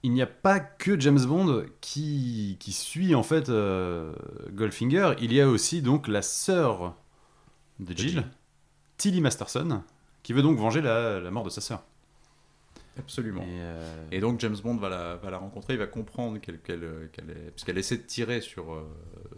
il 0.03 0.13
n'y 0.13 0.23
a 0.23 0.27
pas 0.27 0.61
que 0.61 1.01
James 1.01 1.25
Bond 1.25 1.65
qui, 1.81 2.59
qui 2.61 2.73
suit 2.73 3.15
en 3.15 3.23
fait 3.23 3.49
euh, 3.49 4.15
Goldfinger. 4.53 5.15
Il 5.21 5.33
y 5.33 5.41
a 5.41 5.49
aussi 5.49 5.83
donc 5.83 6.07
la 6.07 6.23
sœur 6.23 6.95
de 7.81 7.97
Jill, 7.97 8.11
Jill. 8.11 8.25
Tilly 8.99 9.21
Masterson, 9.21 9.83
qui 10.23 10.33
veut 10.33 10.43
donc 10.43 10.59
venger 10.59 10.81
la, 10.81 11.19
la 11.19 11.31
mort 11.31 11.45
de 11.45 11.51
sa 11.51 11.61
sœur. 11.61 11.83
Absolument. 12.99 13.43
Et, 13.43 13.47
euh, 13.61 14.05
Et 14.11 14.21
donc 14.21 14.41
James 14.41 14.57
Bond 14.63 14.77
va 14.77 14.89
la, 14.89 15.17
va 15.17 15.31
la 15.31 15.39
rencontrer, 15.39 15.75
il 15.75 15.79
va 15.79 15.87
comprendre 15.87 16.39
qu'elle 16.39 16.59
qu'elle- 16.61 17.09
qu'elle 17.13 17.31
est... 17.31 17.51
Puisqu'elle 17.53 17.79
essaie 17.79 17.99
de 17.99 18.03
tirer 18.03 18.41
sur, 18.41 18.73
euh, 18.73 18.83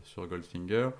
sur 0.04 0.26
Goldfinger, 0.26 0.90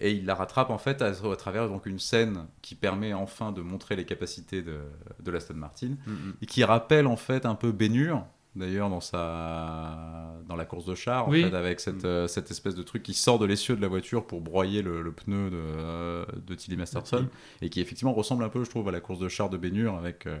et 0.00 0.12
il 0.12 0.24
la 0.24 0.34
rattrape 0.34 0.70
en 0.70 0.78
fait 0.78 1.02
à, 1.02 1.08
à 1.08 1.36
travers 1.36 1.68
donc, 1.68 1.84
une 1.86 1.98
scène 1.98 2.46
qui 2.62 2.74
permet 2.74 3.12
enfin 3.12 3.52
de 3.52 3.60
montrer 3.60 3.96
les 3.96 4.04
capacités 4.06 4.62
de, 4.62 4.78
de 5.22 5.30
l'Aston 5.30 5.54
Martin, 5.54 5.96
mm, 6.06 6.10
mm. 6.10 6.34
et 6.42 6.46
qui 6.46 6.64
rappelle 6.64 7.06
en 7.06 7.16
fait 7.16 7.44
un 7.44 7.54
peu 7.54 7.70
Bénur, 7.72 8.24
d'ailleurs 8.56 8.88
dans, 8.88 9.00
sa... 9.02 10.32
dans 10.48 10.56
la 10.56 10.64
course 10.64 10.84
de 10.86 10.94
char, 10.94 11.28
en 11.28 11.30
fait, 11.32 11.54
avec 11.54 11.80
cette, 11.80 12.04
euh, 12.04 12.26
cette 12.28 12.50
espèce 12.50 12.74
de 12.74 12.82
truc 12.82 13.02
qui 13.02 13.14
sort 13.14 13.38
de 13.38 13.46
l'essieu 13.46 13.76
de 13.76 13.80
la 13.82 13.88
voiture 13.88 14.26
pour 14.26 14.40
broyer 14.40 14.82
le, 14.82 15.02
le 15.02 15.12
pneu 15.12 15.50
de, 15.50 15.56
euh, 15.56 16.24
de 16.46 16.54
Tilly 16.54 16.76
Masterson, 16.76 17.28
et 17.62 17.68
qui 17.68 17.80
effectivement 17.80 18.12
ressemble 18.14 18.42
un 18.44 18.48
peu, 18.48 18.64
je 18.64 18.70
trouve, 18.70 18.88
à 18.88 18.92
la 18.92 19.00
course 19.00 19.18
de 19.18 19.28
char 19.28 19.50
de 19.50 19.56
Bénur 19.56 19.96
avec... 19.96 20.26
euh, 20.26 20.38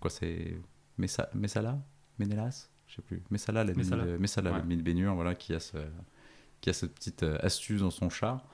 quoi, 0.00 0.10
c'est... 0.10 0.56
Messa- 0.98 1.28
Messala? 1.34 1.78
Ménélas 2.18 2.68
Je 2.88 2.96
sais 2.96 3.02
plus. 3.02 3.22
Messala, 3.30 3.62
l'ennemi 3.64 3.84
Messala. 3.84 4.04
de, 4.04 4.16
Messala, 4.16 4.52
Ouais. 4.52 4.76
de 4.76 4.82
Bénur, 4.82 5.14
voilà, 5.14 5.34
qui 5.34 5.54
a, 5.54 5.60
ce- 5.60 5.76
qui 6.60 6.70
a 6.70 6.72
cette 6.72 6.94
petite 6.94 7.22
euh, 7.22 7.38
astuce 7.42 7.80
dans 7.82 7.90
son 7.90 8.10
char. 8.10 8.44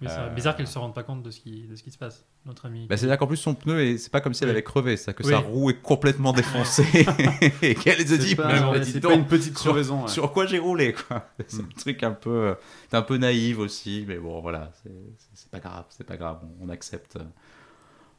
C'est 0.00 0.06
Euh, 0.08 0.28
bizarre 0.28 0.54
qu'elle 0.54 0.66
ne 0.66 0.70
se 0.70 0.78
rende 0.78 0.94
pas 0.94 1.02
compte 1.02 1.24
de 1.24 1.30
ce 1.32 1.40
qui, 1.40 1.66
de 1.66 1.74
ce 1.74 1.82
qui 1.82 1.90
se 1.90 1.98
passe, 1.98 2.24
notre 2.46 2.66
ami. 2.66 2.86
Bah, 2.86 2.96
C'est-à-dire 2.96 3.18
qu'en 3.18 3.26
plus, 3.26 3.36
son 3.36 3.56
pneu, 3.56 3.80
est- 3.80 3.98
c'est 3.98 4.10
pas 4.12 4.20
comme 4.20 4.32
si 4.32 4.44
elle 4.44 4.50
Oui. 4.50 4.52
avait 4.54 4.62
crevé, 4.62 4.96
c'est 4.96 5.12
que 5.12 5.24
Oui. 5.24 5.30
sa 5.30 5.38
roue 5.38 5.70
est 5.70 5.82
complètement 5.82 6.32
défoncée 6.32 6.84
et 7.62 7.74
qu'elle 7.74 8.06
se 8.06 8.14
dit, 8.14 8.36
pas, 8.36 8.44
pas 8.46 8.76
une 9.14 9.26
petite 9.26 9.58
sur- 9.58 9.70
crevaison. 9.72 10.02
ouais. 10.02 10.08
sur 10.08 10.32
quoi 10.32 10.46
j'ai 10.46 10.60
roulé 10.60 10.92
quoi? 10.92 11.28
C'est 11.48 11.62
Mm. 11.62 11.66
un 11.66 11.80
truc 11.80 12.02
un 12.04 12.12
peu, 12.12 12.54
un 12.92 13.02
peu 13.02 13.16
naïf 13.16 13.58
aussi, 13.58 14.04
mais 14.06 14.18
bon 14.18 14.40
voilà, 14.40 14.70
c'est- 14.84 15.50
pas 15.50 15.58
grave, 15.58 15.86
c'est 15.88 16.04
pas 16.06 16.16
grave, 16.16 16.38
on, 16.60 16.66
on 16.66 16.68
accepte, 16.68 17.18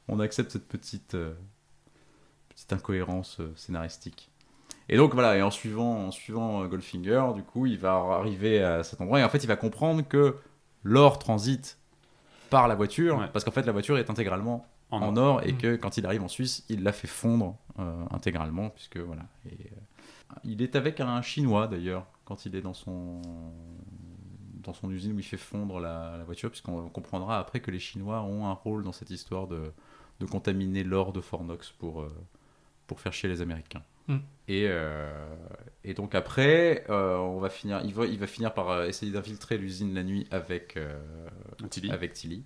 on 0.10 0.20
accepte 0.20 0.52
cette 0.52 0.68
petite, 0.68 1.16
euh, 1.16 1.34
petite 2.60 2.74
incohérence 2.74 3.40
euh, 3.40 3.52
scénaristique. 3.56 4.30
Et 4.90 4.98
donc 4.98 5.14
voilà, 5.14 5.38
et 5.38 5.42
en 5.42 5.52
suivant, 5.52 6.08
en 6.08 6.12
suivant 6.12 6.64
euh, 6.64 6.68
Goldfinger, 6.68 7.28
du 7.36 7.44
coup, 7.44 7.66
il 7.66 7.78
va 7.78 7.94
arriver 7.94 8.62
à 8.62 8.84
cet 8.84 9.00
endroit 9.02 9.20
et 9.20 9.24
en 9.24 9.30
fait, 9.30 9.44
il 9.44 9.48
va 9.48 9.56
comprendre 9.56 10.02
que 10.08 10.36
l'or 10.84 11.20
transite 11.20 11.78
par 12.50 12.68
la 12.68 12.76
voiture, 12.76 13.18
Ouais. 13.20 13.28
parce 13.32 13.46
qu'en 13.46 13.52
fait, 13.52 13.66
la 13.66 13.72
voiture 13.72 13.98
est 13.98 14.10
intégralement 14.10 14.66
En 14.92 15.02
en, 15.04 15.16
or. 15.18 15.36
or 15.36 15.44
et 15.44 15.54
Mm. 15.54 15.58
que 15.58 15.76
quand 15.76 15.98
il 15.98 16.06
arrive 16.06 16.24
en 16.24 16.28
Suisse, 16.28 16.66
il 16.70 16.84
la 16.84 16.92
fait 16.92 17.08
fondre 17.08 17.56
euh, 17.78 18.04
intégralement, 18.12 18.70
puisque 18.72 18.98
voilà. 18.98 19.22
Et, 19.46 19.54
euh, 19.54 20.36
il 20.44 20.62
est 20.62 20.76
avec 20.76 21.00
un 21.00 21.22
Chinois 21.22 21.68
d'ailleurs 21.68 22.06
quand 22.26 22.46
il 22.46 22.56
est 22.56 22.62
dans 22.62 22.74
son 22.76 23.22
dans 24.64 24.74
son 24.74 24.92
usine 24.92 25.14
où 25.16 25.20
il 25.20 25.24
fait 25.26 25.38
fondre 25.38 25.80
la, 25.80 26.18
la 26.18 26.24
voiture, 26.26 26.50
puisqu'on 26.50 26.90
comprendra 26.90 27.40
après 27.40 27.60
que 27.62 27.72
les 27.72 27.80
Chinois 27.80 28.22
ont 28.22 28.46
un 28.48 28.52
rôle 28.54 28.84
dans 28.84 28.92
cette 28.92 29.10
histoire 29.10 29.48
de, 29.48 29.72
de 30.20 30.26
contaminer 30.26 30.84
l'or 30.84 31.14
de 31.14 31.22
Fornox 31.22 31.70
pour 31.72 32.02
euh, 32.02 32.10
pour 32.90 33.00
faire 33.00 33.14
chier 33.14 33.30
les 33.30 33.42
Américains. 33.42 33.84
Mm. 34.08 34.18
Et, 34.50 34.66
euh, 34.68 35.10
et 35.86 35.94
donc 35.94 36.16
après, 36.16 36.84
euh, 36.90 37.16
on 37.18 37.40
va 37.40 37.50
finir, 37.50 37.82
il 37.86 37.94
va, 37.94 38.06
il 38.06 38.20
va 38.20 38.28
finir 38.28 38.54
par 38.54 38.70
euh, 38.70 38.88
essayer 38.88 39.12
d'infiltrer 39.12 39.58
l'usine 39.58 39.94
la 39.94 40.04
nuit 40.04 40.28
avec, 40.32 40.76
euh, 40.76 41.00
Tilly. 41.70 41.92
avec 41.92 42.14
Tilly. 42.14 42.44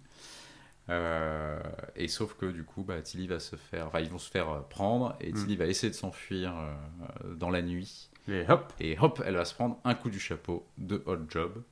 Euh, 0.90 1.60
et 1.96 2.08
sauf 2.10 2.34
que 2.36 2.46
du 2.46 2.64
coup, 2.66 2.84
bah, 2.84 3.02
Tilly 3.02 3.28
va 3.28 3.40
se 3.40 3.56
faire, 3.56 3.88
enfin, 3.88 4.02
ils 4.02 4.10
vont 4.10 4.18
se 4.18 4.30
faire 4.30 4.64
prendre 4.70 5.16
et 5.22 5.32
Mm. 5.32 5.36
Tilly 5.36 5.56
va 5.56 5.66
essayer 5.66 5.90
de 5.90 5.96
s'enfuir 5.96 6.54
euh, 6.58 7.34
dans 7.36 7.50
la 7.50 7.62
nuit. 7.62 8.10
Et 8.28 8.46
hop, 8.50 8.74
Et 8.80 8.98
hop, 9.00 9.22
elle 9.26 9.36
va 9.36 9.46
se 9.46 9.54
prendre 9.54 9.80
un 9.86 9.96
coup 9.96 10.10
du 10.10 10.20
chapeau 10.20 10.66
de 10.78 11.02
Hot 11.06 11.20
Job. 11.30 11.64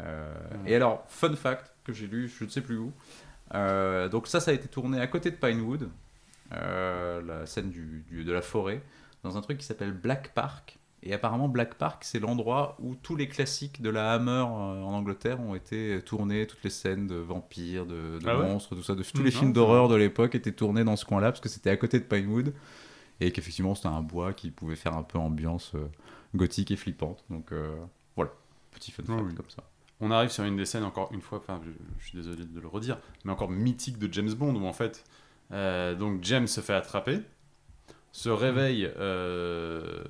Euh, 0.00 0.32
Mm. 0.62 0.68
Et 0.68 0.74
alors, 0.76 1.04
fun 1.08 1.34
fact 1.34 1.72
que 1.84 1.92
j'ai 1.92 2.06
lu, 2.06 2.28
je 2.28 2.44
ne 2.44 2.50
sais 2.50 2.60
plus 2.60 2.78
où. 2.78 2.92
euh, 3.54 4.08
donc 4.08 4.26
ça, 4.28 4.38
ça 4.40 4.50
a 4.52 4.54
été 4.54 4.68
tourné 4.68 5.00
à 5.00 5.06
côté 5.08 5.30
de 5.30 5.36
Pinewood, 5.36 5.88
la 6.50 7.46
scène 7.46 7.70
du, 7.70 8.04
du- 8.08 8.24
de 8.24 8.32
la 8.32 8.42
forêt, 8.42 8.82
dans 9.22 9.36
un 9.36 9.40
truc 9.40 9.58
qui 9.58 9.66
s'appelle 9.66 9.92
Black 9.92 10.32
Park. 10.34 10.78
Et 11.02 11.12
apparemment, 11.12 11.48
Black 11.48 11.74
Park, 11.74 12.02
c'est 12.04 12.18
l'endroit 12.18 12.76
où 12.80 12.96
tous 12.96 13.14
les 13.14 13.28
classiques 13.28 13.80
de 13.80 13.90
la 13.90 14.12
Hammer 14.14 14.30
euh, 14.32 14.44
en 14.82 14.92
Angleterre 14.92 15.40
ont 15.40 15.54
été 15.54 16.00
tournés, 16.04 16.46
toutes 16.48 16.64
les 16.64 16.70
scènes 16.70 17.06
de 17.06 17.14
vampires, 17.16 17.86
de, 17.86 18.18
de 18.18 18.28
Ah 18.28 18.36
ouais 18.38 18.44
monstres, 18.44 18.74
tout 18.74 18.82
ça, 18.82 18.94
de, 18.96 19.02
tous 19.04 19.20
Mm, 19.20 19.24
les 19.24 19.30
films 19.30 19.52
d'horreur 19.52 19.88
de 19.88 19.94
l'époque 19.94 20.34
étaient 20.34 20.52
tournés 20.52 20.82
dans 20.82 20.96
ce 20.96 21.04
coin-là, 21.04 21.30
parce 21.30 21.40
que 21.40 21.48
c'était 21.48 21.70
à 21.70 21.76
côté 21.76 22.00
de 22.00 22.04
Pinewood, 22.04 22.52
et 23.20 23.30
qu'effectivement, 23.30 23.74
c'était 23.76 23.88
un 23.88 24.02
bois 24.02 24.32
qui 24.32 24.50
pouvait 24.50 24.74
faire 24.76 24.94
un 24.96 25.02
peu 25.04 25.18
ambiance 25.18 25.72
euh, 25.76 25.86
gothique 26.34 26.70
et 26.72 26.76
flippante. 26.76 27.24
Donc 27.30 27.52
euh, 27.52 27.76
voilà, 28.16 28.32
petit 28.72 28.90
fun 28.90 29.04
fact 29.04 29.18
Ah 29.20 29.22
oui. 29.22 29.34
comme 29.34 29.50
ça. 29.50 29.62
on 30.00 30.10
arrive 30.10 30.30
sur 30.30 30.42
une 30.44 30.56
des 30.56 30.66
scènes 30.66 30.84
encore 30.84 31.10
une 31.12 31.22
fois, 31.22 31.38
enfin 31.38 31.60
je, 31.64 31.70
je 32.00 32.08
suis 32.08 32.16
désolé 32.18 32.44
de 32.44 32.60
le 32.60 32.66
redire, 32.68 32.98
mais 33.24 33.30
encore 33.32 33.50
mythique 33.50 33.98
de 33.98 34.12
James 34.12 34.32
Bond 34.34 34.56
où 34.56 34.66
en 34.66 34.72
fait, 34.72 35.04
euh, 35.52 35.94
donc 35.94 36.22
James 36.22 36.46
se 36.46 36.60
fait 36.60 36.74
attraper, 36.74 37.20
se 38.12 38.28
réveille 38.28 38.90
euh, 38.98 40.04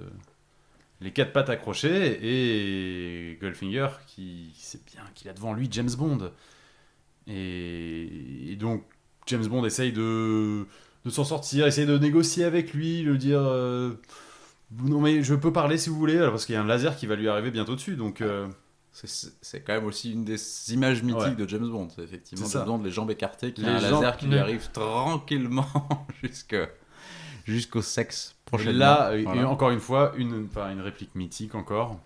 les 1.00 1.12
quatre 1.12 1.32
pattes 1.32 1.50
accrochées 1.50 2.18
et 2.22 3.38
Goldfinger 3.40 3.88
qui 4.06 4.52
sait 4.56 4.80
bien 4.86 5.02
qu'il 5.14 5.28
a 5.28 5.32
devant 5.32 5.52
lui 5.52 5.68
James 5.70 5.90
Bond. 5.96 6.30
Et, 7.26 8.56
donc 8.58 8.84
James 9.26 9.46
Bond 9.46 9.64
essaye 9.64 9.92
de, 9.92 10.66
de 11.04 11.10
s'en 11.10 11.24
sortir, 11.24 11.66
essaye 11.66 11.86
de 11.86 11.98
négocier 11.98 12.44
avec 12.44 12.72
lui, 12.72 13.02
lui 13.02 13.18
dire 13.18 13.40
euh, 13.42 13.94
non 14.84 15.00
mais 15.00 15.22
je 15.22 15.34
peux 15.34 15.52
parler 15.52 15.76
si 15.76 15.90
vous 15.90 15.96
voulez, 15.96 16.18
parce 16.18 16.46
qu'il 16.46 16.54
y 16.54 16.58
a 16.58 16.62
un 16.62 16.66
laser 16.66 16.96
qui 16.96 17.06
va 17.06 17.16
lui 17.16 17.28
arriver 17.28 17.50
bientôt 17.50 17.74
dessus, 17.74 17.96
donc 17.96 18.22
C'est- 19.04 19.60
quand 19.60 19.74
même 19.74 19.84
aussi 19.84 20.12
une 20.12 20.24
des 20.24 20.38
images 20.72 21.02
mythiques 21.02 21.22
Ouais. 21.22 21.34
de 21.34 21.46
James 21.48 21.68
Bond. 21.68 21.88
C'est 21.94 22.02
effectivement. 22.02 22.46
James 22.48 22.64
Bond, 22.64 22.82
les 22.82 22.90
jambes 22.90 23.10
écartées, 23.10 23.52
qui 23.52 23.60
Les 23.62 23.68
a 23.68 23.74
un 23.74 23.78
jambes- 23.80 24.02
laser 24.02 24.16
qui 24.16 24.26
lui 24.26 24.38
arrive 24.38 24.70
tranquillement 24.72 25.66
jusque- 26.22 26.56
jusqu'au 27.44 27.82
sexe 27.82 28.34
Et 28.36 28.44
prochainement. 28.46 28.78
là, 28.78 29.14
et 29.14 29.22
Voilà. 29.24 29.48
encore 29.50 29.70
une 29.70 29.80
fois, 29.80 30.12
une, 30.16 30.46
enfin, 30.50 30.70
une 30.72 30.80
réplique 30.80 31.14
mythique 31.14 31.54
encore. 31.54 32.00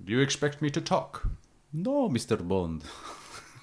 Do 0.00 0.12
you 0.12 0.20
expect 0.20 0.60
me 0.60 0.70
to 0.70 0.80
talk? 0.80 1.22
Non, 1.72 2.08
Mr. 2.10 2.36
Bond. 2.42 2.78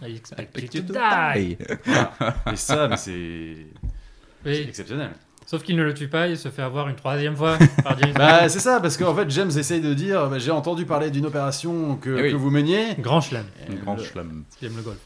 I 0.01 0.15
expect 0.15 0.39
you 0.57 0.63
Expect 0.63 0.71
to 0.71 0.77
you 0.79 0.83
to 0.87 0.93
die. 0.93 1.55
die. 1.55 1.57
Voilà. 1.85 2.35
Et 2.51 2.55
ça, 2.55 2.87
mais 2.87 2.97
c'est 2.97 3.11
Oui. 3.13 4.55
c'est 4.55 4.63
exceptionnel. 4.63 5.11
Sauf 5.51 5.63
qu'il 5.63 5.75
ne 5.75 5.83
le 5.83 5.93
tue 5.93 6.07
pas, 6.07 6.27
il 6.29 6.37
se 6.37 6.47
fait 6.47 6.61
avoir 6.61 6.87
une 6.87 6.95
troisième 6.95 7.35
fois 7.35 7.57
par 7.83 7.99
James 7.99 8.13
Bah, 8.15 8.47
c'est 8.47 8.59
ça, 8.61 8.79
parce 8.79 8.95
qu'en 8.95 9.13
fait, 9.13 9.29
James 9.31 9.49
essaye 9.49 9.81
de 9.81 9.93
dire 9.93 10.29
bah, 10.29 10.39
j'ai 10.39 10.51
entendu 10.51 10.85
parler 10.85 11.11
d'une 11.11 11.25
opération 11.25 11.97
que, 11.97 12.09
Eh 12.17 12.21
oui. 12.21 12.31
que 12.31 12.37
vous 12.37 12.49
meniez. 12.49 12.95
Grand 12.99 13.19
chelem, 13.19 13.45
Un 13.69 13.75
grand 13.75 13.97
schlam. 13.97 14.43
parce 14.47 14.55
qu'il 14.57 14.69
aime 14.69 14.77
le 14.77 14.81
golf. 14.81 14.97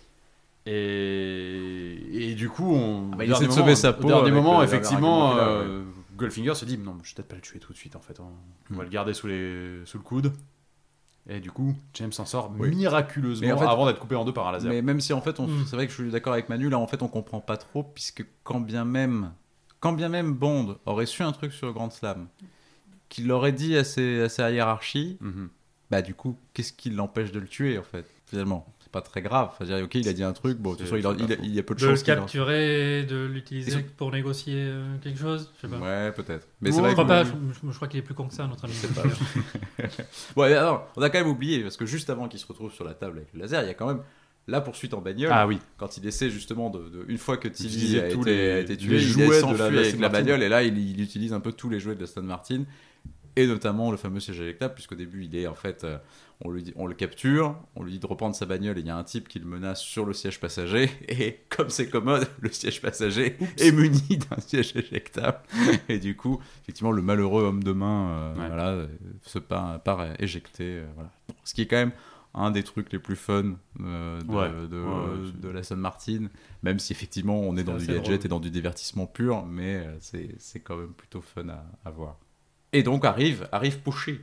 Et, 0.67 2.29
et 2.31 2.36
du 2.36 2.49
coup, 2.49 2.73
on, 2.75 3.10
Ah 3.13 3.15
bah, 3.15 3.17
au 3.17 3.21
il 3.23 3.27
dernier 3.29 3.31
essaie 3.31 3.39
de 3.43 3.47
moment- 3.49 3.55
sauver 3.62 3.75
sa 3.75 3.89
au 3.89 3.93
peau 3.93 4.08
dernier 4.08 4.21
avec 4.21 4.34
moment, 4.36 4.60
le- 4.60 4.65
effectivement, 4.65 5.38
euh, 5.38 5.84
Goldfinger 6.15 6.53
se 6.55 6.65
dit 6.65 6.77
non, 6.77 6.95
je 7.03 7.10
vais 7.10 7.15
peut-être 7.15 7.27
pas 7.27 7.36
le 7.36 7.41
tuer 7.41 7.60
tout 7.60 7.73
de 7.73 7.77
suite 7.77 7.95
en 7.95 7.99
fait. 8.01 8.19
On, 8.19 8.23
on 8.71 8.75
va 8.75 8.81
Hmm. 8.81 8.86
le 8.86 8.89
garder 8.89 9.13
sous, 9.13 9.27
les, 9.27 9.81
sous 9.86 9.97
le 9.97 10.03
coude. 10.03 10.31
Et 11.27 11.39
du 11.39 11.49
coup, 11.49 11.75
James 11.95 12.12
s'en 12.12 12.25
sort 12.25 12.51
Oui. 12.60 12.69
miraculeusement 12.75 13.47
Mais 13.47 13.51
en 13.53 13.58
fait- 13.58 13.65
avant 13.65 13.88
d'être 13.88 13.99
coupé 13.99 14.15
en 14.15 14.25
deux 14.25 14.34
par 14.34 14.47
un 14.47 14.51
laser. 14.51 14.69
Mais 14.71 14.84
même 14.84 15.01
si 15.01 15.12
en 15.12 15.21
fait, 15.21 15.39
on- 15.39 15.47
Mm. 15.47 15.65
c'est 15.65 15.75
vrai 15.75 15.88
que 15.88 15.91
je 15.93 16.01
suis 16.03 16.12
d'accord 16.12 16.34
avec 16.34 16.49
Manu, 16.49 16.69
là 16.69 16.77
en 16.77 16.86
fait 16.88 17.01
on 17.01 17.08
comprend 17.08 17.39
pas 17.39 17.58
trop, 17.58 17.81
puisque 17.81 18.23
quand 18.43 18.60
bien 18.60 18.86
même, 18.86 19.31
quand 19.86 19.93
bien 19.93 20.10
même 20.10 20.34
Bond 20.34 20.78
aurait 20.86 21.06
su 21.06 21.21
un 21.24 21.32
truc 21.32 21.52
sur 21.54 21.71
Grand 21.74 21.89
Slam, 21.91 22.28
qu'il 23.10 23.28
l'aurait 23.28 23.52
dit 23.52 23.78
à, 23.78 23.84
ses, 23.84 24.21
à 24.21 24.30
sa 24.30 24.52
hiérarchie, 24.52 25.17
Mhm. 25.21 25.50
bah 25.91 26.02
du 26.02 26.13
coup, 26.15 26.38
qu'est-ce 26.54 26.74
qui 26.74 26.89
l'empêche 26.89 27.32
de 27.32 27.39
le 27.39 27.48
tuer 27.48 27.78
en 27.78 27.84
fait, 27.84 28.06
finalement 28.26 28.65
C'est 28.80 28.91
pas 28.91 29.02
très 29.02 29.21
grave. 29.21 29.50
Enfin, 29.52 29.65
je 29.65 29.71
veux 29.71 29.76
dire, 29.78 29.86
ok, 29.86 29.95
il 29.95 30.08
a 30.10 30.13
dit 30.13 30.24
un 30.24 30.34
truc, 30.34 30.58
bon, 30.58 30.71
de 30.71 30.78
toute 30.78 30.88
C'est- 30.88 30.91
façon, 31.02 31.02
il, 31.02 31.06
a- 31.06 31.10
c'est 31.19 31.24
il, 31.26 31.34
a- 31.34 31.38
pas 31.38 31.43
il 31.43 31.54
y 31.56 31.60
a 31.60 31.63
peu 31.63 31.76
de 31.76 31.80
De 31.80 31.86
le 31.86 31.91
choses. 31.91 32.04
qu'il 32.04 32.13
en- 32.13 32.17
capturer, 32.17 33.04
de 33.04 33.26
l'utiliser 33.26 33.80
pour 33.98 34.12
négocier 34.12 34.56
euh, 34.58 34.98
quelque 35.04 35.19
chose 35.19 35.52
Je 35.58 35.67
sais 35.67 35.74
pas. 35.76 35.80
Ouais, 35.80 36.12
peut-être. 36.13 36.48
Mais 36.62 36.71
c'est 36.71 36.80
vrai 36.82 36.91
Je 36.91 36.95
que. 36.95 37.02
crois 37.02 37.15
pas, 37.15 37.24
je, 37.26 37.76
crois 37.76 37.88
qu'il 37.88 38.00
est 38.00 38.04
plus 38.04 38.15
con 38.15 38.28
que 38.28 38.34
ça, 38.34 38.48
notre 38.48 38.65
ami. 38.65 38.74
Ouais, 40.36 40.54
alors, 40.54 40.88
on 40.95 41.02
a 41.02 41.10
quand 41.10 41.19
même 41.19 41.28
oublié, 41.30 41.62
parce 41.62 41.78
que 41.78 41.86
juste 41.86 42.10
avant 42.10 42.28
qu'il 42.28 42.39
se 42.39 42.45
retrouve 42.48 42.71
sur 42.74 42.84
la 42.86 42.93
table 42.93 43.17
avec 43.17 43.34
le 43.34 43.39
laser, 43.41 43.63
il 43.63 43.67
y 43.67 43.71
a 43.71 43.74
quand 43.74 43.88
même 43.88 44.02
la 44.47 44.62
poursuite 44.62 44.93
en 44.93 45.01
bagnole. 45.01 45.31
Ah 45.34 45.47
oui. 45.47 45.58
quand 45.77 45.97
il 45.97 46.05
essaie 46.05 46.29
justement 46.29 46.69
de, 46.69 46.79
de- 46.89 47.05
une 47.08 47.17
fois 47.17 47.38
que 47.38 47.47
Tilly 47.47 47.99
a, 47.99 48.10
tous 48.10 48.21
été, 48.21 48.36
les- 48.36 48.51
a 48.51 48.60
été 48.60 48.77
tué, 48.77 48.97
les 48.97 49.03
il 49.03 49.08
jouets 49.10 49.27
de 49.27 49.34
s'enfuit 49.34 49.58
la- 49.58 49.69
de 49.71 49.77
avec 49.79 49.99
la 49.99 50.10
bagnole 50.10 50.43
et 50.43 50.49
là 50.49 50.62
il, 50.63 50.77
il 50.77 51.01
utilise 51.01 51.34
un 51.34 51.39
peu 51.39 51.51
tous 51.51 51.69
les 51.69 51.79
jouets 51.79 51.95
de 51.95 52.03
Aston 52.03 52.21
Martin 52.23 52.63
et 53.38 53.47
notamment 53.47 53.91
le 53.91 53.97
fameux 53.97 54.19
siège 54.21 54.39
éjectable 54.39 54.73
puisqu'au 54.75 54.95
début 54.95 55.25
il 55.25 55.36
est 55.36 55.47
en 55.47 55.55
fait 55.55 55.84
euh, 55.84 55.97
on, 56.41 56.51
lui 56.51 56.63
dit- 56.63 56.73
on 56.75 56.86
le 56.86 56.93
capture, 56.93 57.55
on 57.75 57.84
lui 57.84 57.93
dit 57.93 57.99
de 57.99 58.05
reprendre 58.08 58.36
sa 58.36 58.45
bagnole 58.45 58.77
et 58.77 58.81
il 58.81 58.88
y 58.88 58.89
a 58.89 58.95
un 58.97 59.03
type 59.03 59.27
qui 59.27 59.39
le 59.39 59.45
menace 59.45 59.81
sur 59.81 60.05
le 60.05 60.13
siège 60.13 60.39
passager 60.39 60.89
et 61.10 61.39
comme 61.49 61.69
c'est 61.69 61.89
commode, 61.89 62.27
le 62.39 62.51
siège 62.51 62.81
passager 62.81 63.38
est 63.58 63.71
muni 63.71 63.99
d'un 64.29 64.38
siège 64.45 64.73
éjectable 64.75 65.39
et 65.89 65.97
du 65.99 66.15
coup 66.15 66.39
effectivement 66.63 66.91
le 66.91 67.01
malheureux 67.01 67.43
homme 67.43 67.63
de 67.63 67.71
main 67.71 68.10
euh, 68.10 68.36
Ouais. 68.36 68.47
voilà, 68.47 68.69
euh, 68.69 68.88
se 69.23 69.39
part, 69.39 69.81
part 69.81 70.05
éjecté 70.19 70.63
euh, 70.63 70.86
voilà. 70.95 71.10
ce 71.43 71.53
qui 71.55 71.63
est 71.63 71.67
quand 71.67 71.77
même 71.77 71.91
un 72.38 72.52
des 72.52 72.63
trucs 72.63 72.91
les 72.91 73.00
plus 73.00 73.15
fun 73.15 73.54
euh, 73.82 74.19
de, 74.21 74.28
Ouais. 74.32 74.50
de, 74.67 74.82
Ouais, 74.84 75.24
ouais, 75.26 75.32
de 75.41 75.50
l'Aston 75.50 75.78
Martin, 75.78 76.28
même 76.63 76.80
si 76.80 76.91
effectivement 76.93 77.39
on 77.39 77.56
est 77.58 77.63
dans 77.63 77.78
du 77.78 77.88
gadget 77.88 78.04
drôle. 78.04 78.26
et 78.26 78.28
dans 78.28 78.39
du 78.39 78.52
divertissement 78.52 79.06
pur, 79.08 79.45
mais 79.45 79.76
euh, 79.78 79.95
c'est 80.02 80.36
c'est 80.38 80.60
quand 80.60 80.76
même 80.76 80.93
plutôt 80.93 81.21
fun 81.21 81.48
à, 81.50 81.63
à 81.86 81.91
voir. 81.91 82.17
Et 82.74 82.84
donc 82.84 83.06
arrive, 83.06 83.48
arrive 83.54 83.80
Pushy. 83.80 84.19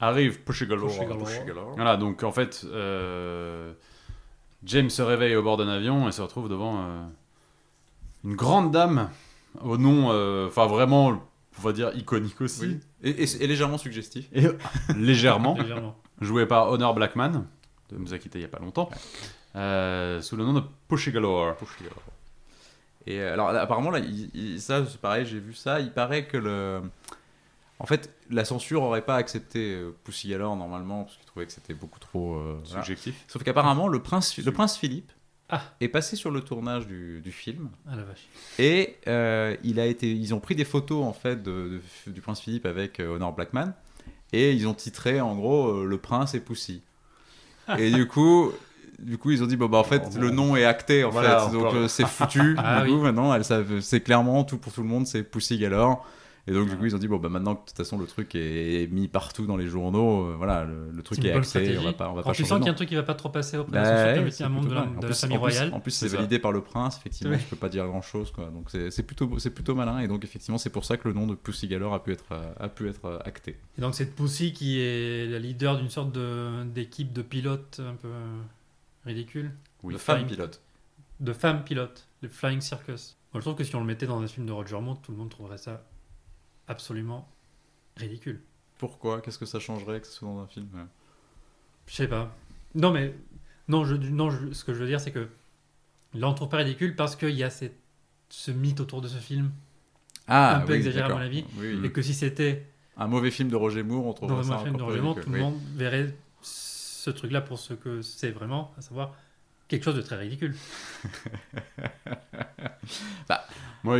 Arrive 0.00 0.40
Pushy 0.42 0.66
Galore. 0.66 0.88
Pushy 0.88 1.00
Galore. 1.00 1.24
Pushy 1.24 1.44
Galore. 1.46 1.72
Voilà, 1.74 1.96
donc 1.96 2.22
en 2.22 2.32
fait, 2.32 2.64
euh, 2.66 3.72
James 4.64 4.90
se 4.90 5.02
réveille 5.02 5.34
au 5.36 5.42
bord 5.42 5.56
d'un 5.56 5.68
avion 5.68 6.08
et 6.08 6.12
se 6.12 6.22
retrouve 6.22 6.48
devant 6.48 6.82
euh, 6.82 7.04
une 8.24 8.36
grande 8.36 8.70
dame 8.72 9.10
au 9.62 9.76
nom, 9.76 10.10
euh, 10.12 10.46
enfin 10.46 10.66
vraiment, 10.66 11.08
on 11.58 11.62
va 11.62 11.72
dire 11.72 11.90
iconique 11.96 12.40
aussi, 12.40 12.62
Oui. 12.66 12.80
Et, 13.02 13.10
et- 13.10 13.42
et 13.42 13.46
légèrement 13.46 13.78
suggestif. 13.78 14.28
et 14.32 14.42
légèrement, 14.96 15.54
Légèrement. 15.56 15.96
Joué 16.20 16.46
par 16.46 16.70
Honor 16.70 16.94
Blackman, 16.94 17.44
de 17.90 17.96
nous 17.98 18.12
a 18.14 18.18
quitté 18.18 18.38
il 18.38 18.42
y 18.42 18.44
a 18.44 18.48
pas 18.48 18.58
longtemps, 18.58 18.90
euh, 19.56 20.20
sous 20.20 20.36
le 20.36 20.44
nom 20.44 20.52
de 20.52 20.62
Pushy 20.88 21.12
Galore. 21.12 21.56
Pushy 21.56 21.82
Galore. 21.84 22.02
Et 23.06 23.20
euh, 23.20 23.32
alors 23.32 23.52
là, 23.52 23.62
apparemment 23.62 23.90
là, 23.90 23.98
il- 24.00 24.30
il- 24.34 24.60
ça 24.60 24.84
c'est 24.86 25.00
pareil, 25.00 25.24
j'ai 25.26 25.38
vu 25.40 25.54
ça. 25.54 25.80
Il 25.80 25.90
paraît 25.92 26.26
que 26.26 26.36
le, 26.36 26.82
en 27.78 27.86
fait, 27.86 28.12
la 28.30 28.44
censure 28.44 28.82
aurait 28.82 29.04
pas 29.04 29.16
accepté 29.16 29.74
euh, 29.74 29.94
Pussy 30.04 30.28
Galore 30.28 30.56
normalement 30.56 31.04
parce 31.04 31.16
qu'il 31.16 31.24
trouvait 31.26 31.46
que 31.46 31.52
c'était 31.52 31.74
beaucoup 31.74 31.98
trop. 32.00 32.34
euh, 32.36 32.60
voilà. 32.64 32.82
Subjectif. 32.84 33.24
Sauf 33.28 33.42
qu'apparemment 33.42 33.88
le 33.88 34.02
prince, 34.02 34.36
le 34.36 34.52
prince 34.52 34.76
Philippe 34.76 35.10
Ah. 35.48 35.62
est 35.80 35.88
passé 35.88 36.16
sur 36.16 36.30
le 36.30 36.42
tournage 36.42 36.86
du, 36.86 37.20
du 37.22 37.32
film. 37.32 37.70
Ah 37.88 37.96
la 37.96 38.02
vache. 38.02 38.26
Et 38.58 38.98
euh, 39.06 39.56
il 39.64 39.80
a 39.80 39.86
été, 39.86 40.10
ils 40.12 40.34
ont 40.34 40.40
pris 40.40 40.54
des 40.54 40.66
photos 40.66 41.02
en 41.06 41.14
fait 41.14 41.42
de- 41.42 41.80
de- 42.06 42.10
du 42.10 42.20
prince 42.20 42.40
Philippe 42.40 42.66
avec 42.66 43.00
Honor 43.00 43.32
Blackman 43.32 43.72
et 44.32 44.52
ils 44.52 44.66
ont 44.68 44.74
titré 44.74 45.20
en 45.20 45.34
gros 45.34 45.68
euh, 45.68 45.84
le 45.84 45.98
prince 45.98 46.34
et 46.34 46.40
Pussy. 46.40 46.82
et 47.78 47.90
du 47.90 48.06
coup, 48.06 48.50
du 48.98 49.18
coup 49.18 49.30
ils 49.30 49.42
ont 49.42 49.46
dit 49.46 49.56
bon 49.56 49.66
bah 49.68 49.78
en 49.78 49.84
fait 49.84 50.02
bon. 50.14 50.20
le 50.20 50.30
nom 50.30 50.56
est 50.56 50.64
acté 50.64 51.04
en 51.04 51.10
Voilà, 51.10 51.40
fait 51.48 51.52
donc 51.52 51.74
euh, 51.74 51.88
c'est 51.88 52.06
foutu. 52.06 52.54
Ah 52.58 52.82
du 52.82 52.90
oui. 52.90 52.96
coup 52.96 53.02
maintenant 53.02 53.36
c'est 53.80 54.00
clairement 54.00 54.44
tout 54.44 54.58
pour 54.58 54.72
tout 54.72 54.82
le 54.82 54.88
monde 54.88 55.06
c'est 55.06 55.22
Pussy 55.22 55.58
Galore. 55.58 56.06
Et 56.48 56.52
donc, 56.54 56.68
du 56.68 56.76
coup, 56.76 56.86
ils 56.86 56.94
ont 56.96 56.98
dit, 56.98 57.06
bon, 57.08 57.18
bah, 57.18 57.28
maintenant 57.28 57.54
que 57.54 57.60
de 57.60 57.66
toute 57.66 57.76
façon, 57.76 57.98
le 57.98 58.06
truc 58.06 58.34
est 58.34 58.88
mis 58.90 59.06
partout 59.06 59.46
dans 59.46 59.56
les 59.56 59.68
journaux, 59.68 60.24
euh, 60.30 60.34
voilà, 60.36 60.64
le, 60.64 60.90
le 60.90 61.02
truc 61.02 61.24
est 61.24 61.32
acté, 61.32 61.78
on 61.78 61.82
va 61.82 61.92
pas, 61.92 62.08
on 62.10 62.14
va 62.14 62.22
Quand 62.22 62.30
pas 62.30 62.34
tu 62.34 62.42
changer 62.42 62.48
sens 62.48 62.58
de 62.58 62.62
qu'il 62.62 62.66
y 62.66 62.70
a 62.70 62.72
un 62.72 62.74
truc 62.76 62.88
qui 62.88 62.94
va 62.94 63.02
pas 63.02 63.14
trop 63.14 63.28
passer 63.28 63.58
auprès 63.58 63.72
de 63.72 63.76
Bah 64.24 64.30
c'est 64.30 64.44
un 64.44 64.48
membre 64.48 64.68
de 64.68 64.74
la. 64.74 64.82
En 64.82 64.98
de 65.00 65.06
la 65.06 65.14
famille 65.14 65.36
en 65.36 65.40
plus- 65.40 65.52
royale. 65.54 65.74
En 65.74 65.80
plus, 65.80 65.90
c'est 65.92 66.08
validé 66.08 66.38
par 66.38 66.52
le 66.52 66.60
prince, 66.62 66.96
effectivement. 66.98 67.34
Oui. 67.34 67.40
Je 67.40 67.46
peux 67.46 67.56
pas 67.56 67.68
dire 67.68 67.86
grand 67.86 68.02
chose, 68.02 68.30
quoi. 68.32 68.46
Donc 68.50 68.70
c'est 68.70 69.02
plutôt, 69.02 69.38
c'est 69.38 69.50
plutôt 69.50 69.74
malin. 69.74 69.98
Et 70.00 70.08
donc 70.08 70.24
effectivement, 70.24 70.58
c'est 70.58 70.70
pour 70.70 70.84
ça 70.84 70.96
que 70.96 71.06
le 71.06 71.14
nom 71.14 71.26
de 71.26 71.34
Pussy 71.34 71.68
Galore 71.68 71.92
a 71.94 72.02
pu 72.02 72.12
être, 72.12 72.32
euh, 72.32 72.52
a 72.58 72.68
pu 72.68 72.88
être 72.88 73.04
euh, 73.04 73.18
acté. 73.24 73.56
Et 73.76 73.80
donc 73.80 73.94
cette 73.94 74.16
Pussy 74.16 74.52
qui 74.52 74.80
est 74.80 75.26
la 75.26 75.38
leader 75.38 75.76
d'une 75.76 75.90
sorte 75.90 76.12
de- 76.12 76.64
d'équipe 76.64 77.12
de 77.12 77.22
pilotes 77.22 77.80
un 77.86 77.94
peu 77.94 78.08
ridicule. 79.04 79.52
Oui, 79.82 79.92
Le 79.92 79.98
femme 79.98 80.20
flying- 80.22 80.26
pilote. 80.28 80.60
De 81.20 81.32
femmes 81.32 81.64
pilotes, 81.64 82.06
le 82.22 82.28
Flying 82.28 82.60
Circus. 82.60 83.16
Moi, 83.34 83.40
je 83.40 83.44
trouve 83.44 83.56
que 83.56 83.64
si 83.64 83.74
on 83.74 83.80
le 83.80 83.86
mettait 83.86 84.06
dans 84.06 84.20
un 84.20 84.26
film 84.28 84.46
de 84.46 84.52
Roger 84.52 84.80
Moore, 84.80 85.00
tout 85.02 85.10
le 85.12 85.18
monde 85.18 85.28
trouverait 85.30 85.58
ça 85.58 85.82
absolument 86.68 87.28
ridicule. 87.96 88.40
Pourquoi? 88.78 89.20
Qu'est-ce 89.20 89.38
que 89.38 89.46
ça 89.46 89.58
changerait 89.58 90.00
que 90.00 90.06
ce 90.06 90.12
soit 90.12 90.28
dans 90.28 90.38
un 90.38 90.46
film 90.46 90.68
euh 90.76 90.84
Je 91.86 91.94
sais 91.94 92.08
pas. 92.08 92.34
Non, 92.74 92.92
mais 92.92 93.14
non, 93.66 93.84
je, 93.84 93.96
non 93.96 94.30
je- 94.30 94.52
ce 94.52 94.64
que 94.64 94.72
je 94.72 94.78
veux 94.78 94.86
dire, 94.86 95.00
c'est 95.00 95.10
que 95.10 95.28
là, 96.14 96.28
on 96.28 96.34
trouve 96.34 96.48
pas 96.48 96.58
ridicule 96.58 96.94
parce 96.94 97.16
qu'il 97.16 97.30
y 97.34 97.42
a 97.42 97.50
cette, 97.50 97.76
ce 98.28 98.50
mythe 98.52 98.80
autour 98.80 99.00
de 99.00 99.08
ce 99.08 99.18
film. 99.18 99.50
Ah, 100.28 100.58
Un 100.58 100.60
peu 100.60 100.74
exagéré, 100.74 101.06
à 101.06 101.14
mon 101.14 101.20
avis. 101.20 101.44
Oui, 101.56 101.74
oui. 101.74 101.86
Et 101.86 101.92
que 101.92 102.02
si 102.02 102.14
c'était 102.14 102.66
Un 102.96 103.08
mauvais 103.08 103.30
film 103.30 103.48
de 103.48 103.56
Roger 103.56 103.82
Moore, 103.82 104.06
on 104.06 104.12
trouve 104.12 104.28
dans 104.28 104.42
ça 104.42 104.56
un 104.56 104.64
film 104.64 104.76
de 104.76 104.82
Roger 104.82 105.00
Moore, 105.00 105.18
tout 105.20 105.30
le 105.30 105.40
monde 105.40 105.58
verrait 105.74 106.14
ce 106.42 107.10
truc-là 107.10 107.40
pour 107.40 107.58
ce 107.58 107.74
que 107.74 108.02
c'est 108.02 108.30
vraiment, 108.30 108.72
à 108.76 108.82
savoir 108.82 109.14
quelque 109.68 109.84
chose 109.84 109.96
de 109.96 110.02
très 110.02 110.16
ridicule. 110.16 110.54
Moi, 113.84 113.98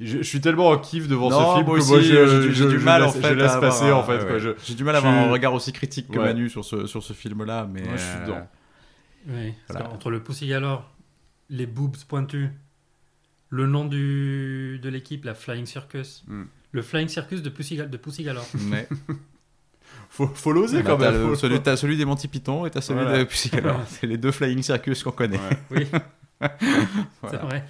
je, 0.00 0.18
je 0.18 0.22
suis 0.22 0.40
tellement 0.40 0.68
en 0.68 0.78
kiff 0.78 1.08
devant 1.08 1.30
Non, 1.30 1.38
ce 1.38 1.54
film 1.56 1.66
moi 1.66 1.76
que 1.76 1.82
aussi, 1.82 1.90
moi, 1.90 2.00
j'ai- 2.00 2.68
du 2.68 2.78
mal 2.78 3.02
en 3.02 3.10
fait 3.10 3.28
je 3.30 3.34
laisse 3.34 3.52
à 3.52 3.60
passer 3.60 3.84
avoir, 3.86 3.98
en 4.00 4.02
fait. 4.04 4.24
ouais, 4.24 4.42
ouais. 4.46 4.54
J'ai 4.64 4.74
du 4.74 4.84
mal 4.84 4.94
à 4.94 4.98
avoir 4.98 5.12
je- 5.14 5.28
un 5.28 5.30
regard 5.32 5.54
aussi 5.54 5.72
critique 5.72 6.08
que 6.10 6.18
Ouais. 6.18 6.24
Manu 6.26 6.48
sur 6.50 6.64
ce, 6.64 6.86
sur 6.86 7.02
ce 7.02 7.12
film-là, 7.12 7.68
mais 7.72 7.82
Moi, 7.82 7.96
je 7.96 8.02
suis 8.02 8.10
euh, 8.18 8.24
dedans. 8.26 8.48
Oui, 9.28 9.52
parce 9.66 9.78
Voilà. 9.80 9.86
qu'entre 9.90 10.10
le 10.10 10.22
Pussy 10.22 10.46
Galore, 10.48 10.90
les 11.50 11.66
boobs 11.66 11.96
pointus, 12.08 12.48
le 13.48 13.66
nom 13.66 13.84
du, 13.84 14.78
de 14.82 14.88
l'équipe, 14.88 15.24
la 15.24 15.34
Flying 15.34 15.66
Circus, 15.66 16.24
Hmm. 16.28 16.44
le 16.72 16.82
Flying 16.82 17.08
Circus 17.08 17.42
de 17.42 17.48
Pussy, 17.48 17.76
de 17.76 17.96
Pussy 17.96 18.22
Galore. 18.24 18.46
mais 18.68 18.88
faut, 20.10 20.26
faut 20.28 20.52
l'oser 20.52 20.82
quand 20.82 20.98
même. 20.98 21.34
celui, 21.36 21.60
t'as 21.60 21.76
celui 21.76 21.96
des 21.96 22.04
Monty 22.04 22.28
Python 22.28 22.66
et 22.66 22.70
t'as 22.70 22.80
celui 22.80 23.02
Voilà. 23.02 23.18
de 23.20 23.24
Pussy 23.24 23.48
Galore. 23.50 23.80
C'est 23.88 24.06
les 24.06 24.18
deux 24.18 24.30
Flying 24.32 24.62
Circus 24.62 25.02
qu'on 25.02 25.10
connaît. 25.12 25.38
Ouais. 25.70 25.86
Oui, 25.92 26.00
Voilà. 27.22 27.30
c'est 27.30 27.36
vrai. 27.36 27.64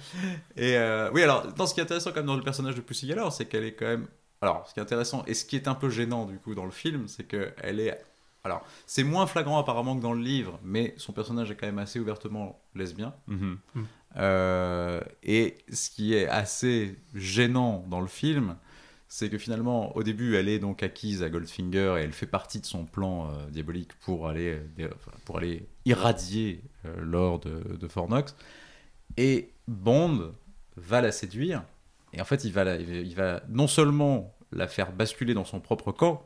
Et 0.55 0.77
euh, 0.77 1.09
oui, 1.13 1.23
alors, 1.23 1.47
dans 1.53 1.65
ce 1.65 1.73
qui 1.73 1.79
est 1.79 1.83
intéressant 1.83 2.11
quand 2.11 2.17
même 2.17 2.25
dans 2.25 2.35
le 2.35 2.43
personnage 2.43 2.75
de 2.75 2.81
Pussy 2.81 3.07
Galore, 3.07 3.31
c'est 3.31 3.45
qu'elle 3.45 3.63
est 3.63 3.73
quand 3.73 3.85
même. 3.85 4.07
Alors, 4.41 4.67
ce 4.67 4.73
qui 4.73 4.79
est 4.79 4.83
intéressant 4.83 5.23
et 5.25 5.33
ce 5.33 5.45
qui 5.45 5.55
est 5.55 5.67
un 5.67 5.73
peu 5.73 5.89
gênant 5.89 6.25
du 6.25 6.37
coup 6.37 6.53
dans 6.53 6.65
le 6.65 6.71
film, 6.71 7.07
c'est 7.07 7.23
qu'elle 7.23 7.79
est. 7.79 7.99
Alors, 8.43 8.65
c'est 8.85 9.03
moins 9.03 9.25
flagrant 9.27 9.59
apparemment 9.59 9.95
que 9.95 10.01
dans 10.01 10.13
le 10.13 10.21
livre, 10.21 10.59
mais 10.63 10.93
son 10.97 11.11
personnage 11.11 11.51
est 11.51 11.55
quand 11.55 11.65
même 11.65 11.79
assez 11.79 11.99
ouvertement 11.99 12.61
lesbien. 12.75 13.13
Mhm. 13.27 13.57
Euh, 14.17 15.01
et 15.23 15.57
ce 15.71 15.89
qui 15.89 16.13
est 16.13 16.27
assez 16.27 16.97
gênant 17.13 17.83
dans 17.89 17.99
le 17.99 18.07
film, 18.07 18.55
c'est 19.09 19.29
que 19.29 19.37
finalement, 19.37 19.95
au 19.95 20.03
début, 20.03 20.35
elle 20.35 20.49
est 20.49 20.59
donc 20.59 20.83
acquise 20.83 21.23
à 21.23 21.29
Goldfinger 21.29 21.95
et 21.97 22.03
elle 22.03 22.11
fait 22.11 22.27
partie 22.27 22.59
de 22.59 22.65
son 22.65 22.85
plan 22.85 23.29
euh, 23.29 23.49
diabolique 23.49 23.93
pour 23.99 24.27
aller, 24.27 24.59
euh, 24.79 24.89
pour 25.25 25.37
aller 25.37 25.67
irradier 25.85 26.61
euh, 26.85 26.93
l'or 27.01 27.39
de, 27.39 27.87
Fornox. 27.87 28.35
Et 29.15 29.51
Bond 29.67 30.33
va 30.75 31.01
la 31.01 31.11
séduire. 31.11 31.63
Et 32.13 32.21
en 32.21 32.25
fait, 32.25 32.43
il 32.43 32.51
va- 32.51 32.75
il 32.75 33.15
va 33.15 33.41
non 33.49 33.67
seulement 33.67 34.35
la 34.51 34.67
faire 34.67 34.91
basculer 34.91 35.33
dans 35.33 35.45
son 35.45 35.59
propre 35.59 35.91
camp, 35.91 36.23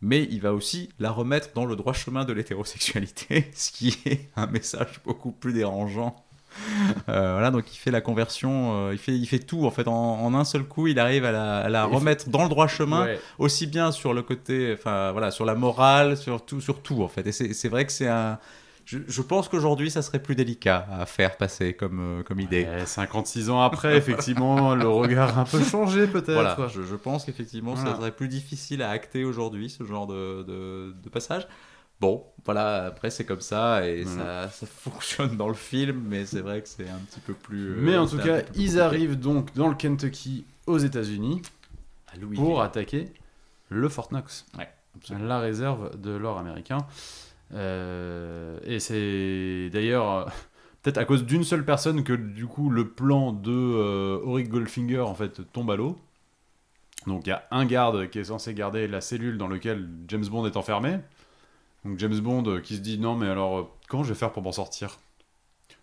mais 0.00 0.24
il 0.30 0.40
va 0.40 0.52
aussi 0.52 0.90
la 0.98 1.10
remettre 1.10 1.52
dans 1.54 1.64
le 1.64 1.76
droit 1.76 1.92
chemin 1.92 2.24
de 2.24 2.32
l'hétérosexualité, 2.32 3.50
ce 3.54 3.72
qui 3.72 3.96
est 4.04 4.28
un 4.36 4.46
message 4.46 5.00
beaucoup 5.04 5.32
plus 5.32 5.52
dérangeant 5.52 6.14
Euh, 7.08 7.32
voilà, 7.32 7.50
donc 7.50 7.72
il 7.72 7.76
fait 7.76 7.90
la 7.90 8.00
conversion, 8.00 8.88
euh, 8.88 8.92
il, 8.92 8.98
fait, 8.98 9.12
il 9.16 9.26
fait 9.26 9.38
tout 9.38 9.64
en 9.66 9.70
fait 9.70 9.86
en, 9.88 9.92
en 9.94 10.34
un 10.34 10.44
seul 10.44 10.64
coup. 10.64 10.86
Il 10.86 10.98
arrive 10.98 11.24
à 11.24 11.32
la, 11.32 11.82
à 11.82 11.84
remettre 11.84 12.28
dans 12.28 12.42
le 12.42 12.48
droit 12.48 12.66
chemin, 12.66 13.04
Ouais. 13.04 13.20
aussi 13.38 13.66
bien 13.66 13.92
sur 13.92 14.12
le 14.14 14.22
côté, 14.22 14.74
enfin 14.76 15.12
voilà, 15.12 15.30
sur 15.30 15.44
la 15.44 15.54
morale, 15.54 16.16
sur 16.16 16.44
tout, 16.44 16.60
sur 16.60 16.82
tout 16.82 17.02
en 17.02 17.08
fait. 17.08 17.26
Et 17.26 17.32
c'est 17.32 17.68
vrai 17.68 17.84
que 17.86 17.92
c'est 17.92 18.08
un. 18.08 18.38
Je, 18.84 18.96
je 19.06 19.20
pense 19.20 19.48
qu'aujourd'hui, 19.50 19.90
ça 19.90 20.00
serait 20.00 20.18
plus 20.18 20.34
délicat 20.34 20.86
à 20.90 21.04
faire 21.04 21.36
passer 21.36 21.74
comme, 21.74 22.00
euh, 22.20 22.22
comme 22.22 22.40
idée. 22.40 22.66
Et 22.80 22.86
56 22.86 23.50
ans 23.50 23.60
après, 23.60 23.98
effectivement, 23.98 24.74
le 24.74 24.88
regard 24.88 25.36
a 25.36 25.42
un 25.42 25.44
peu 25.44 25.62
changé 25.62 26.06
peut-être. 26.06 26.32
Voilà, 26.32 26.56
je, 26.74 26.80
je 26.82 26.94
pense 26.96 27.26
qu'effectivement, 27.26 27.74
Voilà. 27.74 27.90
ça 27.90 27.96
serait 27.98 28.12
plus 28.12 28.28
difficile 28.28 28.80
à 28.80 28.88
acter 28.88 29.24
aujourd'hui, 29.24 29.68
ce 29.68 29.84
genre 29.84 30.06
de, 30.06 30.42
de, 30.42 30.94
de 31.04 31.08
passage. 31.10 31.46
Bon, 32.00 32.24
voilà, 32.44 32.84
après 32.86 33.10
c'est 33.10 33.24
comme 33.24 33.40
ça 33.40 33.86
et 33.86 34.04
Voilà. 34.04 34.48
ça, 34.48 34.66
ça 34.66 34.66
fonctionne 34.90 35.36
dans 35.36 35.48
le 35.48 35.54
film, 35.54 36.00
mais 36.08 36.24
c'est 36.26 36.40
vrai 36.40 36.62
que 36.62 36.68
c'est 36.68 36.88
un 36.88 36.98
petit 37.10 37.20
peu 37.20 37.34
plus. 37.34 37.70
euh, 37.72 37.76
Mais 37.80 37.96
en 37.96 38.06
tout 38.06 38.18
cas, 38.18 38.42
ils 38.54 38.78
arrivent 38.80 39.18
donc 39.18 39.52
dans 39.54 39.68
le 39.68 39.74
Kentucky 39.74 40.44
aux 40.66 40.78
États-Unis 40.78 41.42
pour 42.36 42.62
attaquer 42.62 43.12
le 43.68 43.88
Fort 43.88 44.08
Knox, 44.10 44.46
Ouais, 44.56 44.68
la 45.18 45.40
réserve 45.40 46.00
de 46.00 46.10
l'or 46.12 46.38
américain. 46.38 46.78
Euh, 47.54 48.58
et 48.64 48.78
c'est 48.78 49.70
d'ailleurs 49.72 50.10
euh, 50.12 50.24
peut-être 50.82 50.98
à 50.98 51.04
cause 51.04 51.24
d'une 51.24 51.44
seule 51.44 51.64
personne 51.64 52.04
que 52.04 52.12
du 52.12 52.46
coup 52.46 52.70
le 52.70 52.88
plan 52.88 53.32
de 53.32 54.20
Auric 54.24 54.48
Goldfinger 54.48 55.00
en 55.00 55.14
fait 55.14 55.40
tombe 55.52 55.70
à 55.70 55.76
l'eau. 55.76 55.98
Donc 57.06 57.26
il 57.26 57.30
y 57.30 57.32
a 57.32 57.44
un 57.50 57.64
garde 57.64 58.08
qui 58.10 58.18
est 58.18 58.24
censé 58.24 58.52
garder 58.54 58.86
la 58.86 59.00
cellule 59.00 59.38
dans 59.38 59.48
laquelle 59.48 59.88
James 60.08 60.26
Bond 60.26 60.46
est 60.46 60.56
enfermé. 60.56 60.98
Donc 61.88 61.98
James 61.98 62.18
Bond 62.20 62.44
euh, 62.46 62.60
qui 62.60 62.76
se 62.76 62.80
dit 62.80 62.98
non 62.98 63.14
mais 63.16 63.28
alors 63.28 63.58
euh, 63.58 63.62
comment 63.88 64.04
je 64.04 64.10
vais 64.10 64.18
faire 64.18 64.30
pour 64.32 64.42
m'en 64.42 64.52
sortir? 64.52 64.98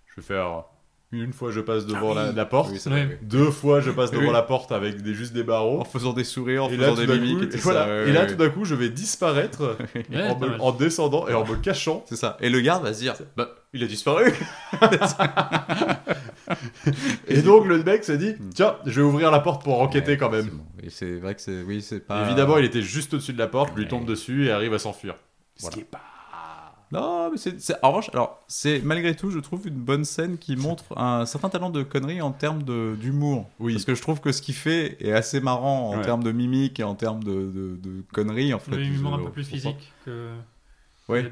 Je 0.07 0.21
vais 0.21 0.25
faire 0.25 0.63
une 1.11 1.33
fois 1.33 1.49
je 1.51 1.61
passe 1.61 1.85
devant 1.85 2.11
Ah 2.11 2.15
la, 2.25 2.29
oui. 2.29 2.35
la 2.35 2.45
porte, 2.45 2.71
Oui, 2.71 2.79
oui. 2.85 3.01
deux 3.21 3.49
fois 3.49 3.79
je 3.79 3.89
passe 3.91 4.11
devant 4.11 4.27
Oui. 4.27 4.33
la 4.33 4.41
porte 4.41 4.71
avec 4.71 5.01
des, 5.01 5.13
juste 5.13 5.33
des 5.33 5.43
barreaux. 5.43 5.79
En 5.79 5.85
faisant 5.85 6.11
des 6.13 6.23
sourires, 6.25 6.65
en 6.65 6.69
Et 6.69 6.75
là, 6.77 6.89
faisant 6.89 6.95
tout 6.95 7.01
des 7.01 7.07
d'un 7.07 7.21
mimiques 7.23 7.37
coup, 7.39 7.43
et 7.45 7.49
tout 7.49 7.57
voilà. 7.63 7.85
ça. 7.85 7.87
ouais, 7.87 8.09
et 8.09 8.11
là, 8.11 8.21
ouais, 8.21 8.27
tout 8.27 8.35
d'un 8.35 8.49
coup, 8.49 8.65
je 8.65 8.75
vais 8.75 8.89
disparaître 8.89 9.77
Ouais, 10.11 10.27
en, 10.59 10.71
me- 10.73 10.77
descendant 10.77 11.27
et 11.27 11.33
en 11.33 11.45
me 11.45 11.55
cachant. 11.55 12.03
C'est 12.07 12.17
ça. 12.17 12.37
Et 12.41 12.49
le 12.49 12.59
garde 12.59 12.83
va 12.83 12.93
se 12.93 12.99
dire 12.99 13.15
Bah, 13.37 13.49
il 13.73 13.83
a 13.83 13.87
disparu 13.87 14.25
Et 17.27 17.41
donc, 17.41 17.65
le 17.65 17.83
mec 17.83 18.03
se 18.03 18.11
dit 18.11 18.35
Tiens, 18.53 18.75
je 18.85 19.01
vais 19.01 19.07
ouvrir 19.07 19.31
la 19.31 19.39
porte 19.39 19.63
pour 19.63 19.81
enquêter 19.81 20.11
Ouais, 20.13 20.17
quand 20.17 20.29
même. 20.29 20.49
Et 20.83 20.89
c'est 20.89 21.15
vrai 21.17 21.35
que 21.35 21.41
c'est. 21.41 21.61
Oui, 21.63 21.81
c'est 21.81 21.99
pas. 22.05 22.25
Évidemment, 22.25 22.57
il 22.57 22.65
était 22.65 22.81
juste 22.81 23.13
au-dessus 23.13 23.33
de 23.33 23.39
la 23.39 23.47
porte, 23.47 23.75
lui 23.75 23.87
tombe 23.87 24.05
dessus 24.05 24.45
et 24.47 24.51
arrive 24.51 24.73
à 24.73 24.79
s'enfuir. 24.79 25.15
Voilà. 25.59 25.71
Ce 25.71 25.77
qui 25.77 25.79
est 25.81 25.89
pas. 25.89 26.01
Non, 26.91 27.31
mais 27.31 27.37
c'est. 27.37 27.57
En 27.83 27.89
revanche, 27.89 28.09
alors, 28.13 28.43
c'est 28.47 28.79
malgré 28.83 29.15
tout, 29.15 29.31
je 29.31 29.39
trouve 29.39 29.67
une 29.67 29.73
bonne 29.75 30.05
scène 30.05 30.37
qui 30.37 30.55
montre 30.55 30.95
un 30.97 31.25
certain 31.25 31.49
talent 31.49 31.71
de 31.71 31.81
connerie 31.81 32.21
en 32.21 32.31
termes 32.31 32.61
de- 32.63 32.95
d'humour. 32.99 33.49
Oui. 33.59 33.73
Parce 33.73 33.85
que 33.85 33.95
je 33.95 34.01
trouve 34.01 34.21
que 34.21 34.31
ce 34.31 34.41
qu'il 34.41 34.53
fait 34.53 34.95
est 35.03 35.11
assez 35.11 35.41
marrant 35.41 35.89
en 35.89 35.97
Ouais. 35.97 36.03
termes 36.03 36.23
de 36.23 36.31
mimique 36.31 36.79
et 36.79 36.83
en 36.83 36.93
termes 36.93 37.23
de, 37.23 37.51
de, 37.51 37.75
de 37.81 38.03
conneries, 38.13 38.53
en 38.53 38.59
fait. 38.59 38.75
Humour 38.75 39.15
un 39.15 39.23
peu 39.23 39.31
plus 39.31 39.43
physique 39.45 39.91
que. 40.05 40.29
Ouais. 41.07 41.23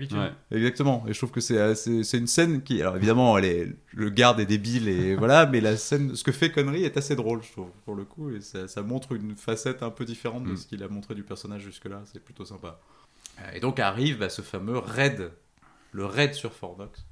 Exactement. 0.51 1.03
Et 1.07 1.13
je 1.13 1.17
trouve 1.19 1.31
que 1.31 1.39
c'est 1.41 2.17
une 2.17 2.27
scène 2.27 2.61
qui, 2.61 2.79
alors 2.81 2.95
évidemment, 2.95 3.37
elle 3.37 3.45
est, 3.45 3.75
le 3.93 4.09
garde 4.09 4.39
est 4.39 4.45
débile 4.45 4.87
et 4.87 5.15
voilà, 5.15 5.45
mais 5.47 5.61
la 5.61 5.77
scène, 5.77 6.15
ce 6.15 6.23
que 6.23 6.31
fait 6.31 6.51
connerie 6.51 6.83
est 6.83 6.95
assez 6.97 7.15
drôle, 7.15 7.41
je 7.41 7.51
trouve, 7.51 7.69
pour 7.85 7.95
le 7.95 8.03
coup, 8.05 8.29
et 8.31 8.41
ça, 8.41 8.67
ça 8.67 8.83
montre 8.83 9.13
une 9.13 9.35
facette 9.35 9.81
un 9.81 9.89
peu 9.89 10.05
différente 10.05 10.43
de 10.43 10.51
Mm. 10.51 10.57
ce 10.57 10.67
qu'il 10.67 10.83
a 10.83 10.87
montré 10.87 11.15
du 11.15 11.23
personnage 11.23 11.61
jusque-là. 11.63 12.01
C'est 12.11 12.23
plutôt 12.23 12.45
sympa. 12.45 12.79
Euh, 13.39 13.51
Et 13.55 13.59
donc 13.59 13.79
arrive 13.79 14.19
bah, 14.19 14.29
ce 14.29 14.41
fameux 14.41 14.77
raid, 14.77 15.31
le 15.91 16.05
raid 16.05 16.33
sur 16.33 16.51
Fort 16.53 16.75
Knox. 16.77 17.05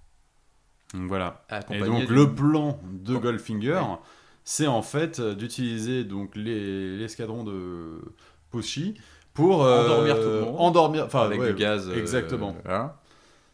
Donc 0.93 1.07
voilà. 1.07 1.43
Et 1.72 1.80
donc, 1.80 2.09
le 2.09 2.34
plan 2.34 2.80
de 2.91 3.15
Oh. 3.15 3.19
Goldfinger, 3.19 3.74
Ouais. 3.80 3.97
c'est 4.43 4.67
en 4.67 4.82
fait 4.82 5.19
euh, 5.19 5.36
d'utiliser 5.36 6.03
donc 6.03 6.36
les- 6.36 6.97
l'escadron 6.97 7.43
de 7.43 8.01
Pochi 8.49 8.95
pour 9.34 9.63
euh, 9.63 9.86
Endormir 9.86 10.15
tout 10.15 10.22
le 10.22 10.41
monde. 10.41 10.55
endormir, 10.59 11.05
enfin 11.05 11.22
avec 11.22 11.39
ouais, 11.39 11.53
du 11.53 11.59
gaz. 11.59 11.88
euh, 11.89 11.95
exactement. 11.97 12.55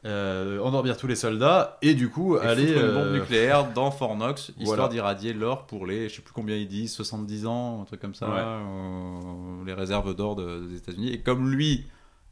euh, 0.05 0.59
endormir 0.59 0.95
tous 0.97 1.07
les 1.07 1.15
soldats 1.15 1.78
et 1.82 1.93
du 1.93 2.09
coup 2.09 2.38
Et 2.38 2.41
aller 2.41 2.72
une 2.74 2.82
bombe 2.93 3.07
euh, 3.07 3.20
nucléaire 3.20 3.72
dans 3.74 3.91
Fort 3.91 4.15
Knox, 4.15 4.49
histoire 4.49 4.65
Voilà. 4.65 4.88
d'irradier 4.88 5.34
l'or 5.34 5.65
pour 5.68 5.86
les, 5.86 6.07
je 6.09 6.15
sais 6.15 6.22
plus 6.22 6.34
combien 6.34 6.55
ils 6.55 6.68
disent, 6.68 6.93
70 6.93 7.45
ans, 7.45 7.82
un 7.82 7.86
truc 7.86 7.99
comme 7.99 8.15
ça, 8.15 8.28
Ouais. 8.30 8.36
euh, 8.39 9.65
les 9.65 9.74
réserves 9.74 10.15
d'or 10.15 10.36
de- 10.36 10.68
des 10.68 10.78
États-Unis. 10.78 11.09
Et 11.13 11.22
comme 11.22 11.51
lui, 11.51 11.86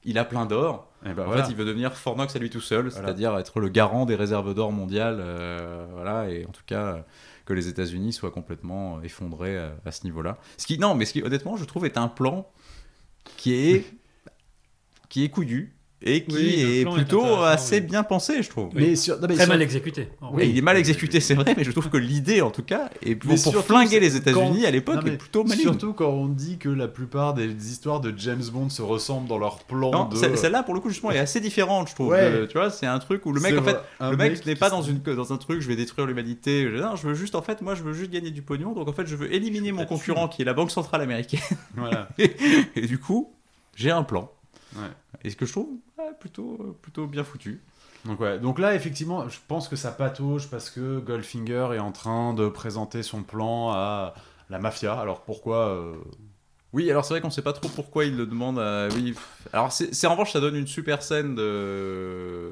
il 0.06 0.18
a 0.18 0.26
plein 0.26 0.46
d'or, 0.46 0.92
et 1.06 1.14
ben 1.14 1.24
en 1.24 1.26
voilà. 1.26 1.44
fait, 1.44 1.52
il 1.52 1.56
veut 1.56 1.66
devenir 1.66 1.94
Fort 1.96 2.16
Knox 2.16 2.36
à 2.36 2.40
lui 2.40 2.50
tout 2.50 2.62
seul, 2.62 2.88
Voilà. 2.88 3.08
c'est-à-dire 3.08 3.38
être 3.38 3.60
le 3.60 3.70
garant 3.70 4.06
des 4.06 4.16
réserves 4.16 4.54
d'or 4.54 4.72
mondiales, 4.72 5.18
euh, 5.20 5.86
voilà, 5.94 6.30
et 6.30 6.46
en 6.46 6.52
tout 6.52 6.64
cas 6.66 6.86
euh, 6.96 7.02
que 7.46 7.54
les 7.54 7.68
États-Unis 7.68 8.14
soient 8.14 8.32
complètement 8.32 9.02
effondrés 9.04 9.58
à, 9.58 9.72
à 9.86 9.92
ce 9.92 10.04
niveau-là. 10.06 10.38
Ce 10.58 10.66
qui, 10.66 10.80
non, 10.80 10.96
mais 10.96 11.06
ce 11.06 11.14
qui, 11.14 11.22
honnêtement, 11.24 11.58
je 11.58 11.66
trouve 11.66 11.86
est 11.86 11.98
un 11.98 12.08
plan 12.08 12.50
qui 13.38 13.54
est, 13.54 13.86
qui 15.10 15.24
est 15.24 15.30
couillu 15.30 15.75
et 16.02 16.24
qui 16.24 16.36
Oui, 16.36 16.80
est 16.82 16.86
plutôt 16.94 17.24
assez 17.42 17.76
oui. 17.76 17.82
bien 17.82 18.04
pensé, 18.04 18.44
je 18.44 18.50
trouve. 18.50 18.70
mais 18.76 18.96
sur, 18.96 19.16
non, 19.20 19.28
mais 19.28 19.36
Très 19.36 19.46
sur- 19.46 19.54
mal 19.54 19.62
exécuté. 19.62 20.10
Oui, 20.34 20.50
il 20.50 20.58
est 20.58 20.62
mal 20.62 20.78
exécuté, 20.78 21.20
c'est 21.20 21.34
vrai, 21.34 21.54
mais 21.58 21.64
je 21.64 21.72
trouve 21.72 21.90
que 21.90 21.98
l'idée, 21.98 22.42
en 22.42 22.52
tout 22.52 22.62
cas, 22.64 22.90
est 23.02 23.16
pour, 23.16 23.38
surtout, 23.38 23.62
flinguer 23.62 24.00
les 24.00 24.16
États-Unis 24.16 24.62
quand- 24.62 24.68
à 24.68 24.72
l'époque, 24.72 25.08
est 25.08 25.18
plutôt 25.18 25.44
maligne. 25.46 25.64
Surtout 25.64 25.94
quand 25.94 26.10
on 26.10 26.28
dit 26.28 26.58
que 26.58 26.70
la 26.70 26.88
plupart 26.88 27.34
des 27.34 27.48
histoires 27.72 28.02
de 28.02 28.14
James 28.18 28.44
Bond 28.52 28.70
se 28.70 28.82
ressemblent 28.82 29.28
dans 29.28 29.38
leur 29.40 29.60
plan 29.64 29.92
Non, 29.92 30.06
de... 30.06 30.16
celle- 30.18 30.38
celle-là, 30.38 30.64
pour 30.64 30.74
le 30.76 30.80
coup, 30.82 30.90
justement, 30.90 31.12
est 31.12 31.18
assez 31.18 31.40
différente, 31.40 31.90
je 31.90 31.96
trouve. 31.96 32.10
Ouais. 32.10 32.20
Euh, 32.22 32.46
tu 32.48 32.58
vois, 32.58 32.70
c'est 32.70 32.86
un 32.86 33.00
truc 33.00 33.26
où 33.26 33.32
le 33.32 33.40
mec, 33.42 33.58
en 33.58 33.64
fait, 33.64 33.78
le 34.02 34.18
mec, 34.18 34.32
mec 34.34 34.46
n'est 34.46 34.56
pas 34.56 34.70
dans, 34.70 34.82
une, 34.84 35.00
dans 35.00 35.34
un 35.34 35.38
truc, 35.38 35.62
je 35.62 35.68
vais 35.68 35.76
détruire 35.78 36.06
l'humanité. 36.06 36.68
Je- 36.70 36.76
Non, 36.82 36.96
je 36.96 37.08
veux 37.08 37.16
juste, 37.16 37.36
en 37.36 37.42
fait, 37.42 37.62
moi, 37.62 37.74
je 37.74 37.84
veux 37.84 37.94
juste 37.94 38.12
gagner 38.12 38.32
du 38.32 38.42
pognon. 38.42 38.74
Donc, 38.74 38.88
en 38.90 38.94
fait, 38.94 39.08
je 39.08 39.16
veux 39.16 39.34
éliminer 39.34 39.72
mon 39.72 39.86
concurrent 39.86 40.28
qui 40.28 40.42
est 40.42 40.46
la 40.46 40.54
Banque 40.54 40.72
Centrale 40.72 41.02
Américaine. 41.02 41.40
Voilà. 41.76 42.10
Et 42.76 42.86
du 42.86 43.00
coup, 43.00 43.32
j'ai 43.76 43.92
un 43.92 44.04
plan. 44.04 44.30
Ouais. 44.76 44.90
Et 45.24 45.30
ce 45.30 45.36
que 45.36 45.46
je 45.46 45.52
trouve 45.52 45.70
ouais, 45.98 46.12
plutôt, 46.20 46.78
plutôt 46.82 47.08
bien 47.08 47.24
foutu. 47.24 47.62
Donc, 48.06 48.20
ouais. 48.20 48.40
Donc 48.40 48.60
là, 48.60 48.76
effectivement, 48.76 49.28
je 49.30 49.40
pense 49.48 49.68
que 49.68 49.76
ça 49.76 49.92
patauge 49.92 50.50
parce 50.50 50.70
que 50.70 51.00
Goldfinger 51.00 51.70
est 51.74 51.80
en 51.80 51.92
train 51.92 52.34
de 52.34 52.48
présenter 52.48 53.02
son 53.04 53.24
plan 53.24 53.72
à 53.72 54.14
la 54.50 54.60
mafia. 54.60 54.94
Alors 55.00 55.22
pourquoi 55.22 55.70
euh, 55.70 55.96
Oui, 56.74 56.90
alors 56.92 57.04
c'est 57.06 57.14
vrai 57.16 57.22
qu'on 57.22 57.32
sait 57.32 57.42
pas 57.42 57.54
trop 57.54 57.70
pourquoi 57.70 58.06
il 58.06 58.16
le 58.16 58.26
demande 58.28 58.60
à. 58.60 58.90
Oui. 58.96 59.16
Alors, 59.54 59.72
c'est- 59.72 60.06
en 60.06 60.12
revanche, 60.12 60.34
ça 60.34 60.40
donne 60.40 60.56
une 60.56 60.68
super 60.68 61.02
scène 61.02 61.34
de 61.36 62.52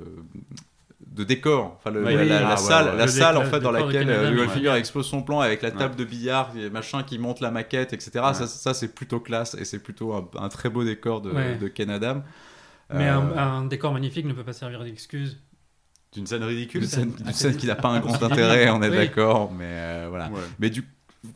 de 1.14 1.24
décor, 1.24 1.76
enfin 1.78 1.92
le- 1.92 2.04
Oui, 2.04 2.16
la, 2.16 2.26
la- 2.26 2.40
la 2.42 2.50
ah, 2.54 2.58
salle, 2.58 2.86
ouais. 2.92 2.98
la 2.98 3.06
Le 3.06 3.12
salle 3.12 3.38
en 3.38 3.46
fait 3.46 3.60
dans 3.60 3.72
laquelle 3.72 4.08
ouais. 4.10 4.36
Goldfinger 4.36 4.72
explose 4.74 5.06
son 5.08 5.22
plan 5.22 5.40
avec 5.42 5.62
la 5.62 5.72
table 5.72 5.92
Ouais. 5.94 6.00
de 6.00 6.04
billard, 6.06 6.52
et 6.58 6.70
machin 6.70 7.04
qui 7.04 7.20
monte 7.20 7.40
la 7.40 7.52
maquette, 7.52 7.94
etc. 7.94 8.12
Ouais. 8.16 8.34
Ça, 8.34 8.48
ça 8.48 8.74
c'est 8.74 8.88
plutôt 8.94 9.20
classe 9.20 9.54
et 9.56 9.64
c'est 9.66 9.80
plutôt 9.80 10.14
un, 10.14 10.28
un 10.40 10.50
très 10.50 10.70
beau 10.70 10.84
décor 10.84 11.22
de, 11.22 11.30
Ouais. 11.32 11.56
de 11.56 11.68
Ken 11.68 11.90
Adam. 11.90 12.24
Mais 12.94 13.08
Euh, 13.10 13.18
un, 13.20 13.38
un 13.38 13.66
décor 13.66 13.94
magnifique 13.94 14.26
ne 14.26 14.34
peut 14.34 14.44
pas 14.44 14.54
servir 14.54 14.84
d'excuse. 14.84 15.40
d'une 16.14 16.28
scène 16.28 16.44
ridicule 16.44 16.86
scène, 16.88 17.12
scène- 17.16 17.28
une 17.28 17.34
scène 17.34 17.58
qui 17.58 17.66
n'a 17.68 17.76
pas 17.76 17.90
un 17.90 18.00
grand 18.00 18.22
intérêt, 18.24 18.70
on 18.70 18.82
est 18.84 18.90
Oui. 18.90 18.96
d'accord, 18.98 19.52
mais 19.52 19.66
euh, 19.68 20.08
voilà. 20.10 20.30
Ouais. 20.30 20.42
Mais 20.60 20.70
du 20.70 20.84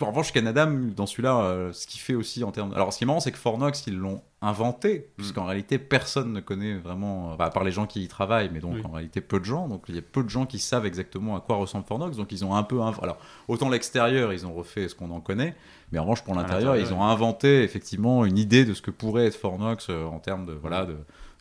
en 0.02 0.06
revanche, 0.08 0.34
Canada, 0.34 0.66
dans 0.66 1.06
celui-là, 1.06 1.38
euh, 1.42 1.72
ce 1.74 1.88
qu'il 1.88 2.02
fait 2.02 2.14
aussi 2.16 2.44
en 2.44 2.52
termes. 2.52 2.74
Alors, 2.74 2.92
ce 2.92 2.98
qui 2.98 3.06
est 3.06 3.08
marrant, 3.08 3.20
c'est 3.22 3.32
que 3.32 3.38
Fort 3.38 3.58
Knox, 3.58 3.86
ils 3.88 3.96
l'ont 3.98 4.22
inventé, 4.42 5.10
puisqu'en 5.18 5.46
réalité, 5.46 5.80
personne 5.80 6.34
ne 6.34 6.40
connaît 6.42 6.76
vraiment. 6.78 7.36
À 7.40 7.50
part 7.50 7.64
les 7.64 7.72
gens 7.72 7.86
qui 7.88 8.04
y 8.04 8.08
travaillent, 8.08 8.50
mais 8.54 8.60
donc 8.60 8.76
Oui. 8.76 8.82
en 8.84 8.92
réalité, 8.92 9.22
peu 9.22 9.40
de 9.40 9.46
gens. 9.46 9.68
Donc, 9.68 9.84
il 9.88 9.96
y 9.96 9.98
a 9.98 10.02
peu 10.02 10.24
de 10.24 10.30
gens 10.30 10.46
qui 10.46 10.60
savent 10.60 10.86
exactement 10.86 11.36
à 11.38 11.40
quoi 11.40 11.56
ressemble 11.56 11.86
Fort 11.86 12.00
Knox. 12.00 12.18
Donc, 12.18 12.32
ils 12.32 12.44
ont 12.46 12.54
un 12.54 12.64
peu. 12.64 12.76
inv- 12.78 13.02
Alors, 13.02 13.18
autant 13.48 13.70
l'extérieur, 13.70 14.34
ils 14.34 14.46
ont 14.46 14.54
refait 14.54 14.88
ce 14.90 14.96
qu'on 14.96 15.10
en 15.12 15.22
connaît, 15.22 15.56
mais 15.92 16.00
en 16.00 16.04
revanche, 16.04 16.22
pour 16.24 16.36
l'intérieur, 16.36 16.76
ils 16.76 16.94
ont 16.94 17.04
inventé 17.04 17.64
effectivement 17.64 18.26
une 18.26 18.38
idée 18.38 18.66
de 18.66 18.74
ce 18.74 18.82
que 18.82 18.92
pourrait 18.92 19.26
être 19.28 19.36
Fort 19.38 19.58
Knox 19.58 19.88
euh, 19.90 20.06
en 20.06 20.20
termes 20.20 20.46
de. 20.46 20.54
Voilà, 20.54 20.86
de. 20.86 20.98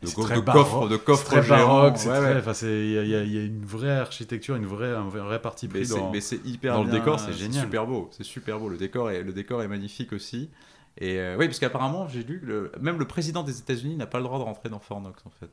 De, 0.07 0.11
C'est 0.11 0.17
go- 0.17 0.29
de 0.29 0.41
coffres, 0.41 0.89
de 0.89 0.97
C'est 0.97 1.05
coffres 1.05 1.25
très 1.25 1.43
baroque, 1.49 1.99
c'est 1.99 2.09
Ouais, 2.09 2.19
très- 2.21 2.39
enfin, 2.39 2.55
c'est- 2.55 2.67
il 2.87 3.07
y, 3.07 3.09
y 3.09 3.35
y 3.35 3.39
a 3.39 3.43
une 3.45 3.65
vraie 3.65 3.99
architecture, 3.99 4.57
une 4.57 4.67
vraie, 4.67 4.95
un 4.95 5.09
vrai, 5.09 5.41
parti 5.43 5.67
Mais 5.69 5.75
pris 5.81 5.87
c'est- 5.87 5.99
dans. 5.99 6.11
mais 6.11 6.21
c'est 6.21 6.45
hyper 6.47 6.75
dans 6.75 6.85
le 6.85 6.91
bien, 6.91 6.99
décor, 6.99 7.21
c'est 7.21 7.33
génial. 7.33 7.65
super 7.65 7.87
beau, 7.87 8.09
c'est 8.13 8.25
super 8.25 8.59
beau. 8.59 8.69
Le 8.69 8.77
décor 8.77 9.11
est, 9.11 9.23
le 9.23 9.33
décor 9.33 9.63
est 9.63 9.69
magnifique 9.69 10.13
aussi. 10.13 10.51
Et 10.99 11.19
euh, 11.21 11.37
oui, 11.39 11.47
parce 11.47 11.59
qu'apparemment, 11.59 12.09
j'ai 12.09 12.23
lu, 12.23 12.41
le, 12.43 12.73
même 12.81 12.99
le 12.99 13.05
président 13.07 13.43
des 13.43 13.59
États-Unis 13.59 13.97
n'a 13.97 14.07
pas 14.07 14.19
le 14.19 14.25
droit 14.25 14.39
de 14.39 14.45
rentrer 14.45 14.69
dans 14.71 14.79
Fort 14.81 15.01
Knox 15.01 15.23
en 15.27 15.31
fait. 15.31 15.51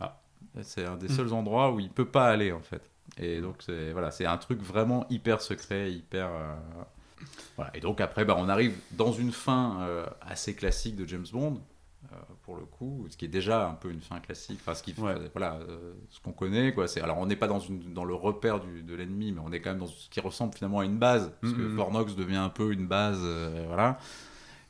Ah. 0.00 0.20
C'est 0.62 0.84
un 0.86 0.96
des 0.96 1.08
Mm. 1.08 1.16
seuls 1.16 1.32
endroits 1.32 1.72
où 1.72 1.80
il 1.80 1.90
peut 1.90 2.04
pas 2.04 2.28
aller 2.28 2.52
en 2.52 2.60
fait. 2.60 2.82
Et 3.18 3.40
donc 3.40 3.56
c'est 3.60 3.90
voilà, 3.92 4.10
c'est 4.12 4.26
un 4.26 4.36
truc 4.36 4.62
vraiment 4.62 5.06
hyper 5.10 5.40
secret, 5.42 5.90
hyper. 5.92 6.26
euh, 6.26 6.54
Voilà. 7.56 7.70
Et 7.76 7.80
donc 7.80 8.00
après, 8.00 8.24
bah, 8.24 8.34
on 8.38 8.48
arrive 8.48 8.74
dans 8.92 9.12
une 9.12 9.32
fin 9.32 9.78
euh, 9.82 10.06
assez 10.22 10.54
classique 10.54 10.96
de 10.96 11.06
James 11.06 11.26
Bond. 11.32 11.60
Euh, 12.12 12.16
pour 12.44 12.56
le 12.56 12.62
coup, 12.64 13.06
ce 13.10 13.16
qui 13.16 13.26
est 13.26 13.28
déjà 13.28 13.68
un 13.68 13.74
peu 13.74 13.90
une 13.90 14.00
fin 14.00 14.18
classique, 14.20 14.58
enfin 14.60 14.74
ce 14.74 14.82
qui, 14.82 14.94
Ouais. 14.98 15.14
voilà, 15.34 15.58
euh, 15.68 15.92
ce 16.08 16.18
qu'on 16.20 16.32
connaît 16.32 16.72
quoi. 16.72 16.88
C'est 16.88 17.00
alors 17.02 17.18
on 17.18 17.26
n'est 17.26 17.36
pas 17.36 17.46
dans 17.46 17.60
une 17.60 17.92
dans 17.92 18.04
le 18.04 18.14
repère 18.14 18.58
du, 18.60 18.82
de 18.82 18.94
l'ennemi, 18.94 19.32
mais 19.32 19.40
on 19.44 19.52
est 19.52 19.60
quand 19.60 19.70
même 19.70 19.80
dans 19.80 19.86
ce 19.86 20.08
qui 20.08 20.20
ressemble 20.20 20.54
finalement 20.54 20.80
à 20.80 20.84
une 20.84 20.98
base, 20.98 21.32
parce 21.40 21.52
que 21.52 21.60
Mhm. 21.60 21.76
Fort 21.76 21.90
Knox 21.90 22.16
devient 22.16 22.36
un 22.36 22.48
peu 22.48 22.72
une 22.72 22.86
base, 22.88 23.20
euh, 23.22 23.64
voilà. 23.66 23.98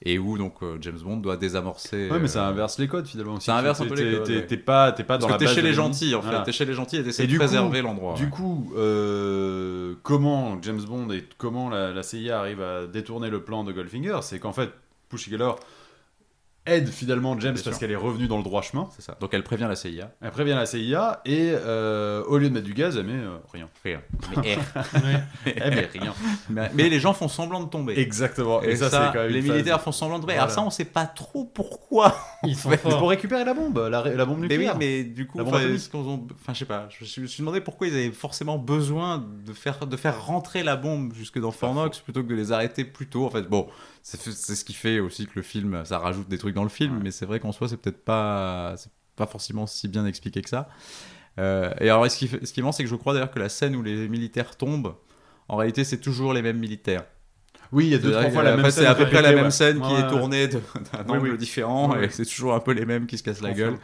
et 0.03 0.19
où 0.19 0.39
donc 0.39 0.63
euh, 0.63 0.79
James 0.81 0.99
Bond 0.99 1.19
doit 1.19 1.37
désamorcer. 1.37 2.11
Ouais, 2.11 2.19
mais 2.19 2.27
ça 2.29 2.47
inverse 2.49 2.79
les 2.79 2.89
codes 2.89 3.07
finalement. 3.07 3.39
ça 3.39 3.57
inverse 3.57 3.81
un 3.83 3.87
peu 3.87 3.95
les 3.95 4.17
codes, 4.17 4.25
t'es- 4.27 4.37
ouais. 4.55 4.57
Pas, 4.57 4.93
t'es 4.93 5.05
pas 5.05 5.19
dans 5.19 5.29
la 5.29 5.35
que 5.35 5.39
t'es 5.41 5.45
base 5.45 5.55
chez 5.55 5.63
les 5.63 5.73
gentils 5.75 6.15
en 6.15 6.23
fait, 6.23 6.29
Voilà. 6.29 6.43
t'es 6.43 6.53
chez 6.53 6.65
les 6.65 6.73
gentils 6.73 6.97
et 6.97 7.05
t'essaies 7.05 7.27
de 7.27 7.37
préserver 7.37 7.83
l'endroit. 7.83 8.15
Du 8.15 8.29
coup, 8.31 8.73
comment 10.03 10.61
James 10.63 10.81
Bond 10.83 11.11
et 11.11 11.25
comment 11.39 11.69
la, 11.69 11.93
la 11.93 12.03
CIA 12.03 12.39
arrive 12.41 12.61
à 12.63 12.87
détourner 12.87 13.31
le 13.31 13.43
plan 13.45 13.65
de 13.65 13.73
Goldfinger, 13.73 14.19
c'est 14.23 14.39
qu'en 14.39 14.53
fait, 14.53 14.71
Pussy 15.09 15.31
Galore 15.31 15.59
aide 16.71 16.89
finalement 16.89 17.39
James 17.39 17.55
Bien 17.55 17.63
parce 17.63 17.79
qu'elle 17.79 17.91
est 17.91 17.97
revenue 17.97 18.27
dans 18.29 18.37
le 18.39 18.43
droit 18.43 18.63
chemin. 18.63 18.89
C'est 18.97 19.03
ça. 19.03 19.17
Donc 19.21 19.31
elle 19.35 19.43
prévient 19.43 19.67
la 19.69 19.77
CIA. 19.77 20.11
Elle 20.21 20.31
prévient 20.31 20.51
la 20.55 20.67
CIA 20.67 21.21
et 21.25 21.53
euh, 21.55 22.23
au 22.25 22.39
lieu 22.39 22.49
de 22.49 22.55
mettre 22.55 22.67
du 22.67 22.75
gaz, 22.75 22.97
elle 22.97 23.05
met 23.07 23.13
euh, 23.13 23.37
rien. 23.53 23.69
Rien. 23.85 24.01
Mais, 24.37 24.57
Ouais. 24.95 25.53
Elle 25.57 25.75
met 25.75 25.89
rien. 25.93 26.15
mais- 26.49 26.71
mais 26.75 26.89
les 26.89 27.01
gens 27.01 27.13
font 27.13 27.29
semblant 27.29 27.63
de 27.63 27.69
tomber. 27.69 27.99
Exactement. 27.99 28.63
Et, 28.63 28.77
ça, 28.77 28.91
c'est 28.91 28.97
quand 28.97 29.23
même 29.25 29.29
les 29.33 29.41
phase- 29.43 29.51
militaires 29.53 29.81
font 29.81 29.93
semblant 29.93 30.17
de 30.17 30.23
tomber. 30.23 30.35
Voilà. 30.35 30.45
Alors 30.45 30.55
ça, 30.55 30.63
on 30.63 30.71
sait 30.71 30.85
pas 30.85 31.07
trop 31.07 31.45
pourquoi. 31.45 32.17
Ils 32.45 32.57
sont 32.57 32.71
pour 32.77 33.09
récupérer 33.11 33.45
la 33.45 33.55
bombe, 33.55 33.79
la, 33.91 34.03
la 34.15 34.25
bombe 34.25 34.39
Mais 34.41 34.47
oui, 34.49 34.53
nucléaire. 34.65 34.77
mais 34.79 35.05
du 35.05 35.27
coup, 35.27 35.41
enfin, 35.41 35.59
ont- 35.95 36.27
enfin, 36.35 36.53
je 36.55 36.59
sais 36.59 36.65
pas. 36.65 36.89
Je 36.91 37.21
me 37.21 37.27
suis 37.27 37.41
demandé 37.43 37.61
pourquoi 37.61 37.87
ils 37.89 37.95
avaient 37.95 38.11
forcément 38.13 38.59
besoin 38.59 39.25
de 39.47 39.53
faire 39.53 39.87
de 39.87 39.97
faire 39.97 40.25
rentrer 40.25 40.63
la 40.63 40.77
bombe 40.77 41.13
jusque 41.15 41.39
dans 41.39 41.51
Fort 41.51 41.75
Knox 41.75 41.99
plutôt 42.01 42.23
que 42.23 42.29
de 42.29 42.35
les 42.35 42.53
arrêter 42.53 42.85
plus 42.85 43.09
tôt. 43.09 43.25
En 43.27 43.31
fait, 43.31 43.43
bon, 43.43 43.67
c'est 44.03 44.55
ce 44.55 44.65
qui 44.65 44.73
fait 44.73 44.99
aussi 45.01 45.27
que 45.27 45.33
le 45.37 45.43
film, 45.43 45.85
ça 45.85 45.99
rajoute 45.99 46.29
des 46.29 46.39
trucs 46.39 46.55
dans 46.55 46.63
le 46.63 46.69
film, 46.69 46.95
Ouais. 46.97 47.01
mais 47.05 47.11
c'est 47.11 47.27
vrai 47.27 47.39
qu'en 47.41 47.53
soi, 47.53 47.69
c'est 47.69 47.77
peut-être 47.77 48.05
pas, 48.05 48.75
pas 49.17 49.27
forcément 49.27 49.67
si 49.67 49.89
bien 49.89 50.07
expliqué 50.07 50.43
que 50.43 50.49
ça. 50.49 50.69
Euh, 51.39 51.73
et 51.81 51.89
alors, 51.91 52.11
ce 52.11 52.17
qui, 52.17 52.29
ce 52.29 52.53
qui 52.53 52.61
est 52.61 52.63
marrant, 52.63 52.73
c'est 52.73 52.83
que 52.83 52.89
je 52.91 52.97
crois 52.97 53.13
d'ailleurs 53.13 53.31
que 53.31 53.39
la 53.39 53.49
scène 53.49 53.77
où 53.77 53.83
les 53.83 54.09
militaires 54.09 54.57
tombent, 54.57 54.95
en 55.49 55.57
réalité, 55.57 55.85
c'est 55.85 55.99
toujours 56.01 56.33
les 56.33 56.43
mêmes 56.43 56.59
militaires. 56.59 57.05
Oui, 57.73 57.87
il 57.87 57.91
y 57.91 57.95
a 57.95 57.99
deux, 57.99 58.11
trois 58.11 58.31
fois 58.31 58.43
la 58.43 58.57
même 58.57 58.69
scène 58.71 58.83
c'est 58.85 58.87
à 58.91 58.97
peu 58.97 59.07
près 59.07 59.23
la 59.23 59.33
même 59.33 59.53
scène 59.53 59.81
qui 59.81 59.93
est 59.95 60.09
tournée 60.09 60.49
d'un 60.49 60.59
angle 61.09 61.37
différent 61.37 61.95
et 62.01 62.09
c'est 62.11 62.25
toujours 62.25 62.53
un 62.55 62.59
peu 62.59 62.73
les 62.73 62.85
mêmes 62.85 63.07
qui 63.07 63.17
se 63.17 63.23
cassent 63.23 63.43
la 63.43 63.53
gueule. 63.53 63.77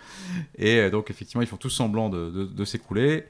Et 0.57 0.79
euh, 0.81 0.91
donc, 0.91 1.09
effectivement, 1.11 1.41
ils 1.43 1.47
font 1.47 1.57
tous 1.57 1.71
semblant 1.71 2.09
de, 2.09 2.31
de- 2.31 2.45
de 2.47 2.65
s'écrouler. 2.65 3.27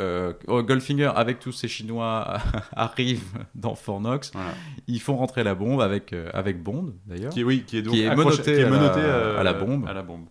Euh, 0.00 0.32
oh, 0.48 0.62
Goldfinger, 0.62 1.12
avec 1.14 1.38
tous 1.38 1.52
ces 1.52 1.68
Chinois, 1.68 2.38
arrive 2.74 3.22
dans 3.54 3.74
Fort 3.74 4.00
Knox. 4.00 4.30
Voilà. 4.34 4.50
Ils 4.86 5.00
font 5.00 5.16
rentrer 5.16 5.44
la 5.44 5.54
bombe 5.54 5.80
avec, 5.80 6.12
euh, 6.12 6.30
avec 6.32 6.62
Bond, 6.62 6.94
d'ailleurs. 7.06 7.32
Qui 7.32 7.44
oui, 7.44 7.64
qui 7.66 7.78
est 7.78 7.82
donc 7.82 7.94
Qui 7.94 8.02
est 8.02 8.14
menotté 8.16 8.42
qui 8.42 8.50
est 8.50 8.64
à 8.64 8.68
la- 8.68 8.70
menotté, 8.70 9.00
euh, 9.00 9.38
à 9.40 9.42
la 9.42 9.52
bombe. 9.52 9.86
À 9.88 9.92
la 9.92 10.02
bombe. 10.02 10.24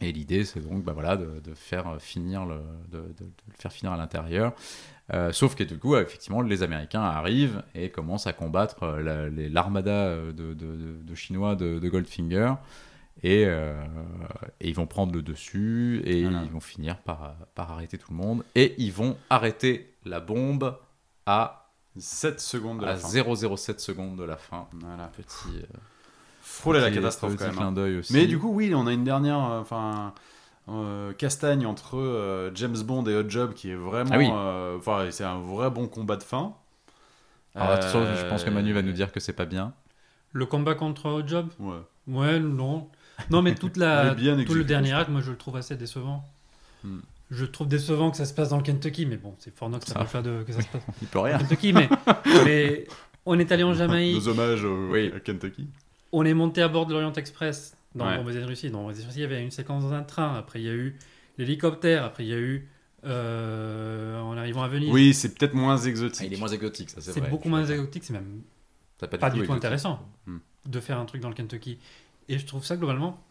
Et 0.00 0.12
l'idée, 0.12 0.44
c'est 0.44 0.60
donc 0.60 0.84
bah, 0.84 0.92
voilà, 0.92 1.16
de, 1.16 1.40
de 1.42 1.54
faire 1.54 1.88
euh, 1.88 1.98
finir 1.98 2.44
le, 2.44 2.56
de, 2.92 2.98
le 2.98 3.26
faire 3.58 3.72
finir 3.72 3.92
à 3.92 3.96
l'intérieur. 3.96 4.52
Euh, 5.14 5.32
sauf 5.32 5.54
que 5.54 5.64
du 5.64 5.78
coup, 5.78 5.94
euh, 5.94 6.02
effectivement, 6.02 6.42
les 6.42 6.62
Américains 6.62 7.00
arrivent 7.02 7.62
et 7.74 7.88
commencent 7.90 8.26
à 8.26 8.32
combattre 8.32 8.82
euh, 8.82 9.02
la- 9.30 9.48
l'armada 9.48 9.90
euh, 9.90 10.32
de, 10.32 10.52
de- 10.52 10.76
de- 10.76 11.02
de 11.02 11.14
Chinois 11.14 11.54
de, 11.56 11.78
de 11.78 11.88
Goldfinger. 11.88 12.52
Et, 13.22 13.44
euh, 13.46 13.74
et 14.60 14.68
ils 14.68 14.74
vont 14.74 14.86
prendre 14.86 15.12
le 15.14 15.22
dessus 15.22 16.02
et 16.04 16.22
Voilà. 16.24 16.42
ils 16.44 16.50
vont 16.50 16.60
finir 16.60 16.98
par, 16.98 17.34
par 17.54 17.72
arrêter 17.72 17.96
tout 17.98 18.10
le 18.10 18.16
monde. 18.16 18.44
Et 18.54 18.74
ils 18.78 18.92
vont 18.92 19.16
arrêter 19.30 19.94
la 20.04 20.20
bombe 20.20 20.76
à, 21.24 21.70
7 21.98 22.40
secondes 22.40 22.80
de 22.80 22.84
la 22.84 22.92
à 22.92 22.96
fin. 22.96 23.08
0,07 23.08 23.78
secondes 23.78 24.16
de 24.18 24.24
la 24.24 24.36
fin. 24.36 24.68
Voilà. 24.80 25.06
Petit, 25.16 25.56
euh, 25.56 25.76
Frôler 26.42 26.80
la 26.80 26.90
catastrophe 26.90 27.32
petit 27.32 27.38
quand 27.38 27.46
même. 27.46 27.56
clin 27.56 27.66
hein. 27.68 27.72
d'œil 27.72 27.96
aussi. 27.98 28.12
Mais 28.12 28.26
du 28.26 28.38
coup, 28.38 28.50
oui, 28.52 28.72
on 28.74 28.86
a 28.86 28.92
une 28.92 29.02
dernière, 29.04 29.42
euh, 29.50 29.60
enfin, 29.60 30.12
euh, 30.68 31.12
castagne 31.14 31.64
entre 31.66 31.96
euh, 31.96 32.50
James 32.54 32.76
Bond 32.84 33.04
et 33.06 33.16
Hot 33.16 33.28
Job 33.30 33.54
qui 33.54 33.70
est 33.70 33.74
vraiment, 33.76 34.10
Ah 34.12 34.18
oui. 34.18 34.28
euh, 34.30 34.76
enfin, 34.76 35.06
c'est 35.10 35.24
un 35.24 35.40
vrai 35.40 35.70
bon 35.70 35.88
combat 35.88 36.16
de 36.16 36.22
fin. 36.22 36.54
Alors, 37.54 37.70
attention, 37.70 38.04
je 38.14 38.26
pense 38.28 38.44
que 38.44 38.50
Manu 38.50 38.74
va 38.74 38.82
nous 38.82 38.92
dire 38.92 39.10
que 39.10 39.18
c'est 39.20 39.32
pas 39.32 39.46
bien. 39.46 39.72
Le 40.32 40.44
combat 40.44 40.74
contre 40.74 41.06
Hot 41.10 41.26
Job? 41.26 41.48
Ouais. 41.58 41.78
Ouais, 42.08 42.38
non. 42.38 42.88
Non, 43.30 43.42
mais 43.42 43.54
toute 43.54 43.76
la, 43.76 44.14
bien 44.14 44.42
tout 44.44 44.54
le 44.54 44.64
dernier 44.64 44.92
acte, 44.92 45.10
moi 45.10 45.20
je 45.20 45.30
le 45.30 45.36
trouve 45.36 45.56
assez 45.56 45.76
décevant. 45.76 46.24
Hmm. 46.84 46.98
Je 47.30 47.44
trouve 47.44 47.66
décevant 47.66 48.10
que 48.10 48.16
ça 48.16 48.24
se 48.24 48.32
passe 48.34 48.50
dans 48.50 48.56
le 48.58 48.62
Kentucky, 48.62 49.04
mais 49.06 49.16
bon, 49.16 49.34
c'est 49.38 49.52
Fort 49.56 49.68
Knox, 49.68 49.86
ça 49.86 49.94
Ça. 49.94 49.98
peut 50.00 50.06
faire 50.06 50.22
de, 50.22 50.42
que 50.46 50.52
ça 50.52 50.60
se 50.60 50.68
passe 50.68 50.82
Il 51.02 51.08
peut 51.08 51.18
rien. 51.18 51.38
Kentucky, 51.38 51.72
mais, 51.72 51.88
mais 52.44 52.86
on 53.24 53.38
est 53.38 53.50
allé 53.50 53.64
en 53.64 53.74
Jamaïque, 53.74 54.14
Nos 54.14 54.28
hommages 54.28 54.64
au- 54.64 54.90
Oui. 54.90 55.10
à 55.14 55.18
Kentucky. 55.20 55.66
on 56.12 56.24
est 56.24 56.34
monté 56.34 56.62
à 56.62 56.68
bord 56.68 56.86
de 56.86 56.92
l'Orient 56.92 57.12
Express 57.14 57.76
dans 57.96 58.06
Ouais. 58.06 58.18
Bombay 58.18 58.34
de 58.34 58.44
Russie. 58.44 58.70
Dans 58.70 58.82
Bombay 58.82 58.94
de 58.94 59.02
Russie, 59.04 59.18
il 59.18 59.22
y 59.22 59.24
avait 59.24 59.42
une 59.42 59.50
séquence 59.50 59.82
dans 59.82 59.92
un 59.92 60.02
train, 60.02 60.34
après 60.36 60.60
il 60.60 60.66
y 60.66 60.68
a 60.68 60.74
eu 60.74 60.96
l'hélicoptère, 61.38 62.04
après 62.04 62.24
il 62.24 62.28
y 62.28 62.34
a 62.34 62.38
eu 62.38 62.68
euh, 63.04 64.20
en 64.20 64.36
arrivant 64.36 64.62
à 64.62 64.68
Venise. 64.68 64.90
Oui, 64.92 65.14
c'est 65.14 65.34
peut-être 65.36 65.54
moins 65.54 65.78
exotique. 65.78 66.20
Ah, 66.22 66.26
il 66.26 66.34
est 66.34 66.38
moins 66.38 66.48
exotique, 66.48 66.90
ça 66.90 67.00
c'est 67.00 67.12
c'est 67.12 67.20
vrai. 67.20 67.30
beaucoup 67.30 67.44
Je 67.48 67.54
suis 67.54 67.60
moins 67.62 67.64
exotique, 67.66 68.04
c'est 68.04 68.12
même 68.12 68.42
C'est 69.00 69.16
pas 69.18 69.30
du 69.30 69.42
tout 69.42 69.52
intéressant 69.52 70.00
Hmm. 70.26 70.38
de 70.66 70.80
faire 70.80 70.98
un 70.98 71.04
truc 71.04 71.20
dans 71.22 71.28
le 71.28 71.34
Kentucky. 71.34 71.78
Et 72.28 72.38
je 72.38 72.46
trouve 72.46 72.64
ça 72.64 72.76
globalement 72.76 73.22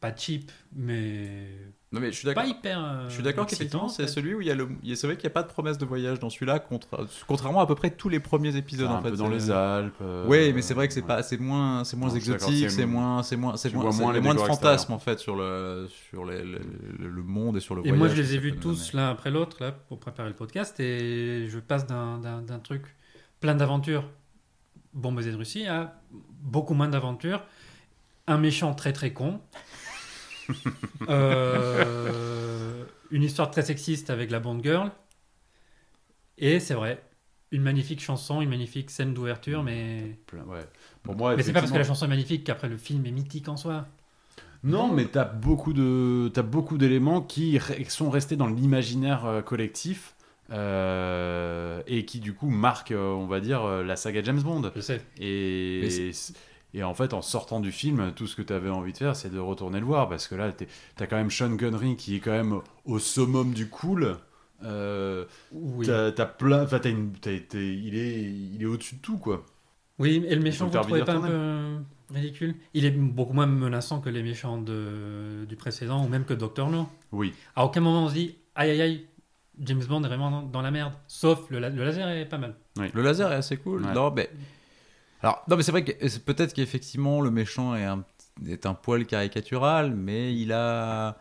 pas 0.00 0.14
cheap, 0.14 0.52
mais 0.74 1.48
Non 1.92 1.98
mais 2.00 2.12
je 2.12 2.16
suis 2.18 2.24
pas 2.26 2.34
d'accord. 2.34 2.48
hyper. 2.50 2.78
euh, 2.82 3.08
Je 3.08 3.14
suis 3.14 3.22
d'accord 3.24 3.44
qu'effectivement 3.44 3.86
en 3.86 3.88
c'est 3.88 4.04
fait. 4.04 4.08
celui 4.08 4.34
où 4.34 4.40
il 4.40 4.46
y 4.46 4.50
a 4.50 4.54
le. 4.54 4.68
C'est 4.94 5.08
vrai 5.08 5.16
qu'il 5.16 5.24
n'y 5.26 5.32
a 5.32 5.34
pas 5.34 5.42
de 5.42 5.48
promesse 5.48 5.78
de 5.78 5.84
voyage 5.84 6.20
dans 6.20 6.30
celui-là, 6.30 6.60
contre... 6.60 7.08
contrairement 7.26 7.60
à 7.60 7.66
peu 7.66 7.74
près 7.74 7.90
tous 7.90 8.08
les 8.08 8.20
premiers 8.20 8.54
épisodes 8.56 8.88
un 8.88 8.94
en 8.98 9.02
fait. 9.02 9.10
peu 9.10 9.16
dans 9.16 9.28
les 9.28 9.50
Alpes. 9.50 9.92
euh, 10.00 10.24
Oui, 10.28 10.52
mais 10.54 10.62
c'est 10.62 10.74
vrai 10.74 10.86
que 10.86 10.94
c'est 10.94 11.00
ouais. 11.00 11.06
pas, 11.08 11.24
c'est 11.24 11.38
moins, 11.38 11.82
c'est 11.82 11.96
moins 11.96 12.08
Non, 12.08 12.14
exotique, 12.14 12.70
c'est- 12.70 12.86
moins, 12.86 13.24
c'est 13.24 13.34
moins, 13.36 13.56
c'est 13.56 13.74
moins, 13.74 13.82
moins 13.92 13.92
il 13.92 14.06
y 14.06 14.10
a 14.10 14.12
les 14.12 14.20
moins 14.20 14.34
de 14.34 14.38
fantasmes 14.38 14.92
extérieurs. 14.92 14.96
en 14.96 14.98
fait 15.00 15.18
sur 15.18 15.34
le, 15.36 15.88
sur 16.08 16.24
les- 16.24 16.44
le, 16.44 17.22
monde 17.24 17.56
et 17.56 17.60
sur 17.60 17.74
le 17.74 17.80
Et 17.80 17.90
voyage. 17.90 17.98
moi, 17.98 18.08
je 18.08 18.14
les 18.14 18.34
ai 18.36 18.38
vus 18.38 18.56
tous 18.56 18.92
l'un 18.92 19.10
après 19.10 19.32
l'autre 19.32 19.56
là 19.60 19.72
pour 19.72 19.98
préparer 19.98 20.28
le 20.28 20.36
podcast 20.36 20.78
et 20.78 21.48
je 21.48 21.58
passe 21.58 21.86
d'un- 21.88 22.18
d'un 22.18 22.42
d'un 22.42 22.58
truc 22.60 22.84
plein 23.40 23.56
d'aventures, 23.56 24.04
bon 24.94 25.10
baiser 25.12 25.32
de 25.32 25.36
Russie, 25.36 25.66
à 25.66 26.00
beaucoup 26.42 26.74
moins 26.74 26.88
d'aventures, 26.88 27.42
un 28.30 28.38
méchant 28.38 28.74
très 28.74 28.92
très 28.92 29.12
con, 29.12 29.40
euh, 31.08 32.84
une 33.10 33.22
histoire 33.22 33.50
très 33.50 33.62
sexiste 33.62 34.10
avec 34.10 34.30
la 34.30 34.40
Bond 34.40 34.60
Girl, 34.62 34.90
et 36.38 36.60
c'est 36.60 36.74
vrai, 36.74 37.02
une 37.50 37.62
magnifique 37.62 38.00
chanson, 38.00 38.40
une 38.40 38.48
magnifique 38.48 38.90
scène 38.90 39.12
d'ouverture, 39.12 39.62
mais 39.62 40.16
ouais. 40.32 40.60
Pour 41.02 41.16
moi, 41.16 41.36
mais 41.36 41.42
c'est 41.42 41.52
pas 41.52 41.60
parce 41.60 41.72
que 41.72 41.78
la 41.78 41.84
chanson 41.84 42.06
est 42.06 42.08
magnifique 42.08 42.44
qu'après 42.44 42.68
le 42.68 42.76
film 42.76 43.04
est 43.04 43.10
mythique 43.10 43.48
en 43.48 43.56
soi. 43.56 43.86
Non, 44.62 44.92
mais 44.92 45.06
t'as 45.06 45.24
beaucoup 45.24 45.72
de, 45.72 46.30
beaucoup 46.42 46.78
d'éléments 46.78 47.22
qui 47.22 47.58
sont 47.88 48.10
restés 48.10 48.36
dans 48.36 48.46
l'imaginaire 48.46 49.24
euh, 49.24 49.40
collectif 49.40 50.14
euh, 50.52 51.82
et 51.86 52.04
qui 52.04 52.20
du 52.20 52.34
coup 52.34 52.50
marquent, 52.50 52.94
on 52.94 53.26
va 53.26 53.40
dire, 53.40 53.66
la 53.66 53.96
saga 53.96 54.22
James 54.22 54.42
Bond. 54.42 54.70
Je 54.76 54.80
sais. 54.82 55.00
Et, 55.18 56.12
et 56.74 56.82
en 56.84 56.94
fait, 56.94 57.14
en 57.14 57.22
sortant 57.22 57.60
du 57.60 57.72
film, 57.72 58.12
tout 58.14 58.26
ce 58.26 58.36
que 58.36 58.42
tu 58.42 58.52
avais 58.52 58.70
envie 58.70 58.92
de 58.92 58.98
faire, 58.98 59.16
c'est 59.16 59.30
de 59.30 59.38
retourner 59.38 59.80
le 59.80 59.86
voir 59.86 60.08
parce 60.08 60.28
que 60.28 60.34
là, 60.34 60.52
t'es- 60.52 60.68
t'as 60.96 61.06
quand 61.06 61.16
même 61.16 61.30
Sean 61.30 61.56
Connery 61.56 61.96
qui 61.96 62.16
est 62.16 62.20
quand 62.20 62.30
même 62.32 62.60
au 62.84 62.98
summum 62.98 63.52
du 63.52 63.68
cool. 63.68 64.16
Euh, 64.62 65.24
Oui. 65.52 65.86
t'as, 65.86 66.12
t'as 66.12 66.26
plein, 66.26 66.64
enfin, 66.64 66.78
t'as 66.78 66.90
une, 66.90 67.12
il 67.54 67.96
est, 67.96 68.22
il 68.22 68.58
est 68.60 68.66
au-dessus 68.66 68.96
de 68.96 69.00
tout 69.00 69.16
quoi. 69.16 69.44
Oui, 69.98 70.24
et 70.28 70.34
le 70.34 70.42
méchant, 70.42 70.66
vous 70.66 70.76
ne 70.76 70.82
trouvez 70.82 71.04
pas 71.04 71.14
un 71.14 71.20
peu 71.20 71.76
ridicule? 72.14 72.54
Il 72.74 72.84
est 72.84 72.90
beaucoup 72.90 73.32
moins 73.32 73.46
menaçant 73.46 74.00
que 74.00 74.08
les 74.10 74.22
méchants 74.22 74.58
de, 74.58 75.44
du 75.48 75.56
précédent, 75.56 76.04
ou 76.04 76.08
même 76.08 76.24
que 76.24 76.34
Doctor 76.34 76.68
No. 76.70 76.88
Oui. 77.12 77.32
À 77.56 77.64
aucun 77.64 77.80
moment 77.80 78.04
on 78.04 78.08
se 78.08 78.14
dit, 78.14 78.36
aïe 78.54 78.70
aïe 78.70 78.82
aïe, 78.82 79.06
James 79.60 79.82
Bond 79.86 80.02
est 80.04 80.08
vraiment 80.08 80.42
dans, 80.42 80.62
la 80.62 80.70
merde. 80.70 80.92
Sauf 81.06 81.50
le, 81.50 81.58
la- 81.58 81.68
le 81.70 81.84
laser 81.84 82.08
est 82.08 82.24
pas 82.26 82.38
mal. 82.38 82.54
Le 82.76 83.02
laser 83.02 83.30
est 83.32 83.36
assez 83.36 83.56
cool. 83.56 83.84
Ouais. 83.84 83.92
Non, 83.94 84.10
mais 84.10 84.30
alors 85.22 85.42
non, 85.48 85.56
mais 85.56 85.62
c'est 85.62 85.72
vrai 85.72 85.84
que 85.84 86.08
c'est- 86.08 86.24
peut-être 86.24 86.52
qu'effectivement 86.54 87.20
le 87.20 87.30
méchant 87.30 87.74
est 87.74 87.84
un 87.84 88.04
est 88.48 88.64
un 88.66 88.74
poil 88.74 89.04
caricatural, 89.06 89.92
mais 89.94 90.34
il 90.34 90.52
a 90.52 91.16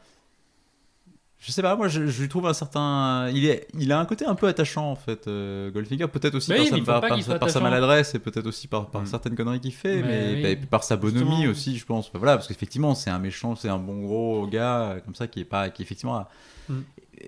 je 1.42 1.54
sais 1.54 1.62
pas, 1.62 1.78
moi 1.78 1.88
je, 1.88 2.06
je 2.08 2.22
lui 2.22 2.28
trouve 2.28 2.48
un 2.48 2.54
certain. 2.54 3.30
Il, 3.34 3.46
est, 3.46 3.66
il 3.78 3.94
a 3.94 4.00
un 4.00 4.06
côté 4.06 4.26
un 4.26 4.36
peu 4.36 4.46
attachant 4.48 4.92
en 4.92 4.96
fait, 4.98 5.26
euh, 5.30 5.72
Goldfinger. 5.72 6.08
Peut-être 6.10 6.36
aussi 6.36 6.52
Oui, 6.52 6.70
par, 6.82 7.02
sa, 7.02 7.08
par, 7.08 7.40
par 7.40 7.54
par 7.54 7.62
maladresse 7.62 8.14
et 8.14 8.20
peut-être 8.20 8.46
aussi 8.46 8.68
par, 8.68 8.90
par 8.92 9.04
Mm. 9.04 9.06
certaines 9.06 9.36
conneries 9.36 9.62
qu'il 9.62 9.74
fait, 9.74 10.02
Mais 10.02 10.34
mais, 10.34 10.34
oui. 10.44 10.52
et 10.52 10.56
puis 10.58 10.66
par 10.66 10.84
sa 10.84 10.98
bonhomie 10.98 11.30
Justement. 11.38 11.52
aussi, 11.52 11.78
je 11.78 11.86
pense. 11.86 12.12
Voilà, 12.14 12.36
parce 12.36 12.50
qu'effectivement 12.50 12.94
c'est 12.94 13.10
un 13.10 13.20
méchant, 13.20 13.56
c'est 13.56 13.70
un 13.70 13.78
bon 13.80 14.02
gros 14.02 14.48
gars 14.48 14.82
euh, 14.82 15.00
comme 15.00 15.16
ça 15.16 15.28
qui 15.28 15.40
est 15.40 15.46
pas, 15.46 15.70
qui 15.70 15.82
effectivement. 15.82 16.18
a- 16.18 16.30
Mm. 16.68 16.82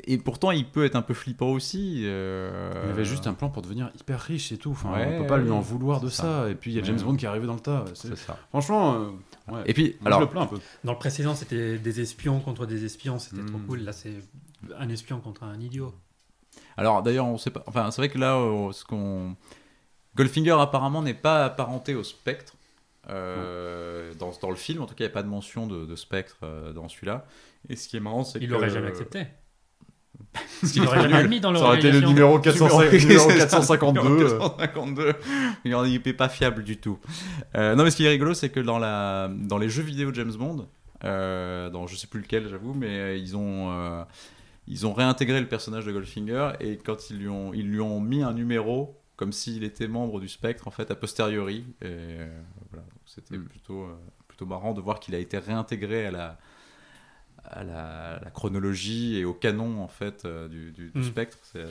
Et 0.06 0.18
pourtant 0.18 0.52
il 0.52 0.66
peut 0.66 0.86
être 0.86 0.96
un 0.96 1.02
peu 1.02 1.14
flippant 1.14 1.50
aussi. 1.50 2.04
euh, 2.06 2.82
Il 2.86 2.92
avait 2.92 3.04
juste 3.06 3.28
un 3.28 3.34
plan 3.34 3.50
pour 3.50 3.62
devenir 3.62 3.92
hyper 4.00 4.20
riche, 4.22 4.50
c'est 4.50 4.58
tout. 4.58 4.72
Enfin, 4.72 4.94
Ouais, 4.94 5.16
on 5.18 5.22
peut 5.22 5.28
pas 5.28 5.38
lui 5.38 5.52
en 5.52 5.60
vouloir 5.60 6.00
de 6.00 6.08
ça. 6.10 6.50
Et 6.50 6.56
puis 6.56 6.72
il 6.72 6.76
y 6.76 6.78
a 6.78 6.82
Ouais. 6.82 6.88
James 6.88 7.02
Bond 7.02 7.16
qui 7.18 7.26
est 7.26 7.28
arrivé 7.28 7.46
dans 7.48 7.56
le 7.56 7.60
tas. 7.60 7.84
C'est- 7.94 8.16
ça. 8.16 8.38
Franchement, 8.50 8.94
euh, 8.96 9.54
ouais. 9.54 9.62
Et 9.66 9.74
puis 9.74 9.98
Moi, 10.00 10.08
alors 10.08 10.20
je 10.22 10.26
le 10.26 10.32
plains 10.32 10.42
un 10.44 10.48
peu. 10.48 10.60
Dans 10.86 10.94
le 10.94 10.98
précédent, 11.00 11.36
c'était 11.36 11.78
des 11.78 12.00
espions 12.02 12.40
contre 12.40 12.66
des 12.66 12.86
espions, 12.86 13.20
c'était 13.20 13.44
trop 13.46 13.58
Mm. 13.58 13.66
cool. 13.68 13.80
Là, 13.80 13.92
c'est 13.92 14.14
un 14.78 14.88
espion 14.90 15.20
contre 15.20 15.44
un 15.44 15.60
idiot. 15.60 15.94
Alors 16.78 17.04
d'ailleurs, 17.04 17.26
on 17.26 17.38
sait 17.38 17.50
pas. 17.52 17.64
Enfin, 17.68 17.92
c'est 17.92 18.02
vrai 18.02 18.10
que 18.10 18.18
là, 18.18 18.38
euh, 18.38 18.72
ce 18.72 18.86
qu'on 18.86 19.36
Goldfinger 20.16 20.56
apparemment 20.60 21.02
n'est 21.02 21.14
pas 21.14 21.46
apparenté 21.46 21.96
au 21.96 22.04
Spectre. 22.04 22.54
euh, 23.10 24.14
dans, 24.20 24.32
dans 24.42 24.50
le 24.52 24.56
film, 24.56 24.82
en 24.82 24.86
tout 24.86 24.94
cas, 24.94 25.04
il 25.04 25.08
n'y 25.08 25.12
a 25.12 25.14
pas 25.14 25.24
de 25.24 25.28
mention 25.28 25.66
de, 25.68 25.86
de 25.86 25.96
Spectre 25.96 26.38
euh, 26.44 26.72
dans 26.72 26.88
celui-là. 26.88 27.26
Et 27.68 27.76
ce 27.76 27.88
qui 27.88 27.98
est 27.98 28.00
marrant, 28.00 28.24
c'est 28.24 28.40
que 28.40 28.44
Il 28.44 28.50
l'aurait 28.52 28.70
jamais 28.70 28.88
accepté. 28.88 29.26
Ce 30.64 30.74
qui 30.74 30.80
trop 30.80 30.94
jamais 30.94 31.28
mis 31.28 31.40
dans 31.40 31.54
Ça 31.56 31.64
aurait 31.64 31.78
été 31.80 31.92
le 31.92 32.02
numéro, 32.02 32.40
405 32.40 32.92
Numéro- 32.92 32.98
numéro 33.08 33.30
c'est 33.30 33.40
ça, 33.40 33.46
452. 33.48 34.02
numéro 34.02 34.30
euh. 34.30 34.38
452. 34.58 35.14
Il 35.66 35.76
en 35.76 35.84
est 35.86 36.14
pas 36.14 36.30
fiable 36.30 36.64
du 36.64 36.78
tout. 36.78 37.00
Euh, 37.56 37.76
non, 37.76 37.84
mais 37.84 37.92
ce 37.92 37.96
qui 37.98 38.06
est 38.06 38.10
rigolo, 38.10 38.34
c'est 38.34 38.50
que 38.50 38.60
dans, 38.60 38.80
la, 38.80 39.30
dans 39.34 39.58
les 39.58 39.70
jeux 39.70 39.84
vidéo 39.84 40.12
James 40.14 40.34
Bond, 40.34 40.68
euh, 41.04 41.70
dans 41.70 41.88
je 41.88 41.96
sais 41.96 42.08
plus 42.08 42.22
lequel, 42.22 42.48
j'avoue, 42.50 42.74
mais 42.74 42.88
euh, 42.90 43.16
ils 43.18 43.36
ont, 43.36 43.72
euh, 43.72 44.04
ils 44.68 44.86
ont 44.86 44.94
réintégré 44.94 45.40
le 45.40 45.48
personnage 45.48 45.86
de 45.86 45.92
Goldfinger 45.92 46.52
et 46.60 46.78
quand 46.78 47.10
ils 47.10 47.18
lui 47.18 47.28
ont, 47.30 47.54
ils 47.54 47.68
lui 47.68 47.82
ont 47.82 48.00
mis 48.00 48.22
un 48.22 48.34
numéro 48.34 48.98
comme 49.16 49.32
s'il 49.34 49.64
était 49.64 49.88
membre 49.88 50.20
du 50.20 50.28
Spectre, 50.28 50.68
en 50.68 50.72
fait, 50.72 50.90
a 50.90 50.96
posteriori. 50.96 51.64
Et 51.84 51.88
voilà, 52.72 52.84
Donc, 52.86 53.02
c'était 53.06 53.38
Mm. 53.38 53.46
plutôt, 53.46 53.88
plutôt 54.28 54.46
marrant 54.48 54.74
de 54.74 54.82
voir 54.82 55.00
qu'il 55.00 55.14
a 55.14 55.20
été 55.20 55.38
réintégré 55.38 56.08
à 56.08 56.12
la 56.12 56.38
à 57.52 57.64
la, 57.64 58.20
la 58.24 58.30
chronologie 58.32 59.18
et 59.18 59.26
au 59.26 59.34
canon 59.34 59.82
en 59.82 59.88
fait 59.88 60.24
euh, 60.26 60.48
du, 60.48 60.72
du- 60.72 60.90
du 60.92 61.00
Mm. 61.00 61.04
spectre 61.04 61.38
c'est 61.42 61.64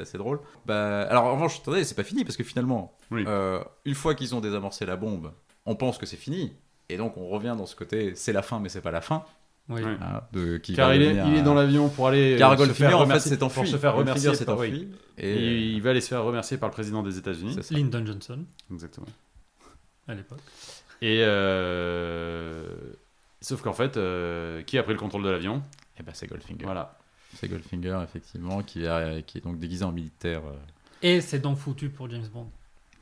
assez, 0.00 0.18
drôle 0.18 0.40
bah, 0.66 1.02
alors 1.02 1.24
en 1.24 1.34
revanche 1.34 1.60
attendez 1.60 1.84
c'est 1.84 1.94
pas 1.94 2.04
fini 2.04 2.24
parce 2.24 2.36
que 2.36 2.44
finalement 2.44 2.96
Oui. 3.10 3.24
euh, 3.26 3.62
une 3.84 3.94
fois 3.94 4.14
qu'ils 4.14 4.34
ont 4.34 4.40
désamorcé 4.40 4.84
la 4.86 4.96
bombe 4.96 5.32
on 5.66 5.76
pense 5.76 5.98
que 5.98 6.06
c'est 6.06 6.16
fini 6.16 6.52
et 6.88 6.96
donc 6.96 7.16
on 7.16 7.28
revient 7.28 7.54
dans 7.56 7.66
ce 7.66 7.76
côté 7.76 8.14
c'est 8.16 8.32
la 8.32 8.42
fin 8.42 8.58
mais 8.60 8.68
c'est 8.68 8.80
pas 8.80 8.90
la 8.90 9.00
fin 9.00 9.22
Oui. 9.68 9.82
Hein, 9.84 10.22
de, 10.32 10.56
qui 10.56 10.74
Car 10.74 10.92
il 10.94 11.02
est, 11.02 11.14
il 11.14 11.44
dans 11.44 11.54
l'avion 11.54 11.88
pour 11.88 12.08
aller. 12.08 12.34
car 12.36 12.50
euh, 12.50 12.54
se 12.56 12.58
Goldfinger 12.58 12.88
faire 12.90 12.96
en 12.98 13.00
fait 13.00 13.04
remercier- 13.12 13.30
s'est 13.36 13.42
enfui 13.44 13.60
Pour 13.60 13.66
se 13.70 13.76
faire 13.76 13.94
remercier. 13.94 14.32
par- 14.44 14.58
oui. 14.58 14.88
Et 15.16 15.30
et 15.30 15.58
il 15.68 15.80
va 15.82 15.90
aller 15.90 16.00
se 16.00 16.08
faire 16.08 16.24
remercier 16.24 16.56
par 16.58 16.68
le 16.68 16.72
président 16.72 17.02
des 17.04 17.18
États-Unis. 17.18 17.56
Lyndon 17.70 18.04
Johnson, 18.04 18.44
Exactement. 18.72 19.06
à 20.08 20.14
l'époque. 20.14 20.40
Et 21.02 21.20
euh, 21.22 22.66
sauf 23.40 23.62
qu'en 23.62 23.72
fait, 23.72 23.96
euh, 23.96 24.62
qui 24.62 24.78
a 24.78 24.82
pris 24.82 24.92
le 24.92 24.98
contrôle 24.98 25.22
de 25.24 25.30
l'avion? 25.30 25.62
Et 25.98 26.02
bah 26.02 26.12
c'est 26.14 26.26
Goldfinger 26.26 26.64
Voilà. 26.64 26.96
c'est 27.36 27.48
Goldfinger 27.48 27.98
effectivement 28.04 28.62
qui, 28.62 28.86
a- 28.86 29.22
qui 29.22 29.38
est 29.38 29.40
donc 29.42 29.58
déguisé 29.58 29.84
en 29.84 29.92
militaire 29.92 30.40
euh, 30.46 30.56
Et 31.02 31.20
c'est 31.20 31.38
donc 31.40 31.58
foutu 31.58 31.88
pour 31.90 32.08
James 32.10 32.26
Bond. 32.32 32.48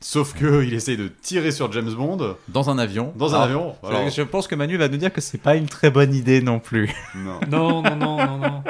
Sauf 0.01 0.33
que 0.33 0.63
il 0.63 0.73
essaye 0.73 0.95
de 0.95 1.09
tirer 1.09 1.51
sur 1.51 1.69
James 1.73 1.93
Bond 1.93 2.37
dans 2.47 2.69
un 2.69 2.77
avion 2.77 3.11
dans 3.17 3.35
un 3.35 3.41
Alors, 3.41 3.43
avion. 3.43 3.75
Alors, 3.83 4.09
je 4.09 4.21
pense 4.21 4.47
que 4.47 4.55
Manu 4.55 4.77
va 4.77 4.87
nous 4.87 4.95
dire 4.95 5.11
que 5.11 5.19
c'est 5.19 5.37
pas 5.37 5.57
une 5.57 5.65
très 5.67 5.91
bonne 5.91 6.13
idée 6.13 6.41
non 6.41 6.59
plus 6.61 6.89
non, 7.15 7.39
Non, 7.49 7.81
non, 7.81 7.95
non, 7.97 8.17
non, 8.25 8.37
non. 8.37 8.63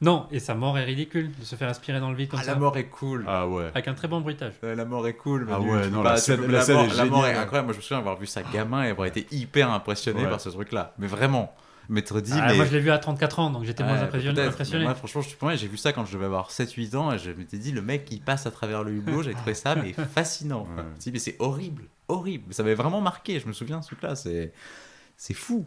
Non. 0.00 0.26
Et 0.30 0.40
sa 0.40 0.54
mort 0.54 0.76
est 0.78 0.84
ridicule 0.84 1.30
de 1.38 1.44
se 1.44 1.56
faire 1.56 1.68
aspirer 1.68 2.00
dans 2.00 2.10
le 2.10 2.16
vide 2.16 2.28
comme 2.30 2.40
Ah, 2.40 2.44
ça. 2.44 2.52
la 2.52 2.58
mort 2.58 2.76
est 2.76 2.86
cool 2.86 3.24
Ah 3.26 3.48
ouais. 3.48 3.68
Avec 3.74 3.88
un 3.88 3.94
très 3.94 4.08
bon 4.08 4.20
bruitage. 4.20 4.52
Euh, 4.64 4.74
La 4.74 4.84
mort 4.84 5.06
est 5.08 5.14
cool. 5.14 5.46
Ah 5.50 5.58
Manu. 5.58 5.70
ouais, 5.72 5.82
Tu 5.84 5.90
non, 5.90 6.02
peux 6.02 6.08
la 6.08 6.16
scène- 6.16 6.46
la 6.50 6.60
scène 6.62 6.74
mort, 6.76 6.84
est 6.84 6.96
la 6.96 7.04
mort 7.06 7.26
est 7.26 7.34
incroyable. 7.34 7.66
Moi, 7.66 7.72
je 7.72 7.78
me 7.78 7.82
souviens 7.82 7.98
avoir 7.98 8.16
vu 8.18 8.26
ça 8.26 8.42
gamin 8.42 8.84
et 8.84 8.88
avoir 8.90 9.06
été 9.06 9.26
hyper 9.30 9.70
impressionné 9.70 10.22
Ouais. 10.24 10.30
par 10.30 10.40
ce 10.40 10.48
truc-là. 10.50 10.92
Mais 10.98 11.06
vraiment, 11.06 11.54
m'être 11.88 12.20
dit, 12.20 12.32
Ah, 12.34 12.48
mais. 12.48 12.56
Moi, 12.56 12.64
je 12.66 12.72
l'ai 12.72 12.80
vu 12.80 12.90
à 12.90 12.98
34 12.98 13.38
ans, 13.38 13.48
donc 13.50 13.64
j'étais 13.64 13.82
Ouais, 13.84 13.88
moins 13.88 14.02
impressionné. 14.02 14.42
impressionné. 14.42 14.84
Moi, 14.84 14.94
franchement, 14.94 15.20
je, 15.22 15.28
moi, 15.40 15.54
j'ai 15.54 15.68
vu 15.68 15.76
ça 15.76 15.92
quand 15.92 16.04
je 16.04 16.12
devais 16.12 16.26
avoir 16.26 16.50
7-8 16.50 16.94
ans 16.96 17.12
et 17.12 17.18
je 17.18 17.30
m'étais 17.30 17.58
dit, 17.58 17.72
le 17.72 17.80
mec 17.82 18.04
qui 18.04 18.18
passe 18.20 18.44
à 18.46 18.50
travers 18.50 18.82
le 18.84 18.92
hublot, 18.92 19.22
j'ai 19.22 19.32
trouvé 19.34 19.54
ça 19.54 19.74
mais 19.76 19.92
fascinant. 20.14 20.62
Ouais. 20.62 20.68
Je 20.78 20.82
me 20.82 20.86
suis 21.00 21.10
dit, 21.10 21.12
mais 21.12 21.18
c'est 21.20 21.36
horrible, 21.38 21.84
horrible. 22.08 22.52
Ça 22.52 22.62
m'avait 22.64 22.74
vraiment 22.74 23.00
marqué. 23.00 23.40
Je 23.40 23.46
me 23.46 23.52
souviens 23.52 23.78
de 23.78 23.82
ce 23.82 23.88
truc-là. 23.88 24.14
C'est, 24.16 24.52
c'est 25.16 25.32
fou. 25.34 25.64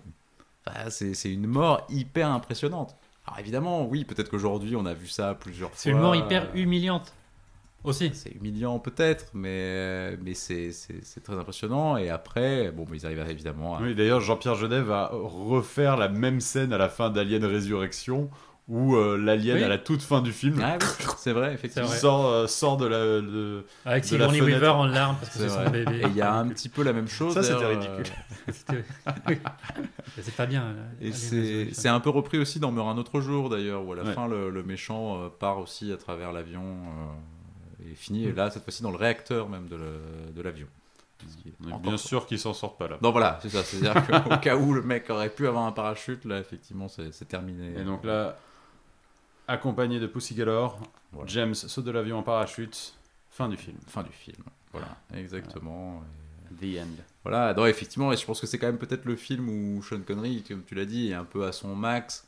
Enfin, 0.68 0.90
c'est, 0.90 1.14
c'est 1.16 1.32
une 1.32 1.48
mort 1.48 1.88
hyper 1.90 2.30
impressionnante. 2.30 2.96
Alors 3.30 3.40
évidemment, 3.40 3.86
oui, 3.86 4.06
peut-être 4.06 4.30
qu'aujourd'hui, 4.30 4.76
on 4.76 4.88
a 4.88 4.94
vu 4.96 5.08
ça 5.08 5.36
plusieurs 5.36 5.70
fois. 5.70 5.78
C'est 5.80 5.92
une 5.92 6.00
mort 6.00 6.16
hyper 6.16 6.50
humiliante. 6.56 7.14
Aussi. 7.84 8.12
C'est 8.14 8.32
humiliant 8.32 8.78
peut-être, 8.80 9.28
mais, 9.34 10.18
mais 10.18 10.34
c'est, 10.34 10.72
très 11.24 11.36
impressionnant. 11.36 11.96
Et 11.96 12.10
après, 12.10 12.72
bon, 12.72 12.86
ils 12.92 13.06
arrivent 13.06 13.22
à- 13.22 13.30
évidemment 13.30 13.78
à... 13.78 13.82
Oui, 13.82 13.96
d'ailleurs, 13.96 14.20
Jean-Pierre 14.20 14.56
Jeunet 14.56 14.82
va 14.82 15.12
refaire 15.14 15.96
la 15.96 16.10
même 16.10 16.42
scène 16.42 16.74
à 16.74 16.78
la 16.78 16.90
fin 16.90 17.10
d'Alien 17.10 17.46
Résurrection, 17.46 18.30
où 18.70 18.96
euh, 18.96 19.18
l'alien, 19.18 19.58
Oui. 19.58 19.64
à 19.64 19.68
la 19.68 19.78
toute 19.80 20.02
fin 20.04 20.22
du 20.22 20.32
film, 20.32 20.62
Ah 20.64 20.78
oui, 20.80 20.88
c'est 21.18 21.34
vrai, 21.34 21.54
effectivement. 21.54 21.88
Vrai. 21.88 21.98
sort, 21.98 22.26
euh, 22.28 22.48
sort 22.48 22.78
de 22.78 22.86
la. 22.86 23.00
de- 23.00 23.66
Avec 23.84 24.04
De 24.10 24.16
la 24.18 24.28
Sigourney 24.30 24.40
fenêtre. 24.40 24.54
Weaver 24.62 24.70
en 24.70 24.86
larmes 24.86 25.16
parce 25.20 25.34
que 25.34 25.40
C'est 25.40 25.50
son 25.50 25.56
vrai. 25.62 25.70
bébé. 25.72 25.98
Et 26.04 26.08
il 26.08 26.16
y 26.16 26.22
a 26.22 26.34
un 26.36 26.48
petit 26.50 26.70
peu 26.70 26.84
la 26.84 26.94
même 26.94 27.08
chose. 27.08 27.34
Ça, 27.34 27.42
c'était 27.44 27.66
ridicule. 27.66 28.06
C'était- 28.52 28.84
oui. 29.28 29.38
c'est 30.22 30.36
pas 30.36 30.46
bien. 30.46 30.62
là, 30.74 30.82
Et 31.02 31.12
c'est, 31.12 31.88
un 31.90 32.00
peu 32.00 32.10
repris 32.10 32.38
aussi 32.38 32.60
dans 32.60 32.72
Meurt 32.72 32.88
un 32.90 32.98
autre 32.98 33.22
jour 33.22 33.50
d'ailleurs, 33.50 33.86
où 33.86 33.94
à 33.94 33.96
la 33.96 34.04
Ouais. 34.04 34.14
fin 34.14 34.28
le, 34.28 34.50
le 34.50 34.64
méchant 34.64 35.22
euh, 35.24 35.30
part 35.30 35.58
aussi 35.60 35.92
à 35.92 35.98
travers 35.98 36.32
l'avion 36.32 36.62
euh, 36.64 37.92
et 37.92 37.96
finit, 37.96 38.26
Mm. 38.26 38.30
et 38.30 38.32
là 38.34 38.50
cette 38.52 38.64
fois-ci 38.64 38.84
dans 38.84 38.92
le 38.92 38.98
réacteur 38.98 39.50
même 39.50 39.68
de, 39.68 40.42
l'avion. 40.42 40.68
On 41.72 41.78
est 41.78 41.82
bien 41.82 41.98
sûr 41.98 42.26
qu'ils 42.26 42.40
s'en 42.40 42.54
sortent 42.54 42.78
pas 42.78 42.88
là. 42.88 42.98
Non 43.02 43.12
voilà, 43.12 43.40
c'est 43.42 43.50
ça, 43.50 43.62
c'est-à-dire 43.64 43.94
qu'au 44.24 44.38
cas 44.38 44.56
où 44.56 44.74
le 44.74 44.82
mec 44.82 45.10
aurait 45.10 45.30
pu 45.30 45.48
avoir 45.48 45.66
un 45.66 45.72
parachute, 45.74 46.24
là 46.26 46.40
effectivement 46.40 46.88
c'est, 46.88 47.14
c'est 47.14 47.28
terminé. 47.28 47.74
Et 47.80 47.84
donc 47.84 48.04
là, 48.06 48.38
accompagné 49.50 50.00
de 50.00 50.08
Pussy 50.08 50.36
Galore, 50.36 50.80
Voilà. 51.12 51.28
James 51.30 51.56
saute 51.56 51.84
de 51.86 51.92
l'avion 51.92 52.18
en 52.20 52.24
parachute, 52.24 52.94
fin 53.30 53.50
du 53.50 53.58
film. 53.58 53.78
Fin 53.88 54.04
du 54.04 54.12
film. 54.12 54.44
Voilà, 54.72 54.98
exactement. 55.16 56.02
Et- 56.16 56.20
The 56.60 56.80
end. 56.82 56.88
Voilà, 57.24 57.54
non, 57.54 57.68
effectivement, 57.68 58.12
et 58.12 58.18
je 58.18 58.26
pense 58.26 58.42
que 58.42 58.48
c'est 58.48 58.58
quand 58.58 58.66
même 58.68 58.80
peut-être 58.80 59.06
le 59.06 59.16
film 59.16 59.48
où 59.50 59.84
Sean 59.84 60.00
Connery, 60.02 60.44
comme 60.48 60.64
tu 60.64 60.74
l'as 60.74 60.86
dit, 60.86 61.10
est 61.12 61.14
un 61.14 61.24
peu 61.24 61.46
à 61.46 61.52
son 61.52 61.76
max. 61.76 62.26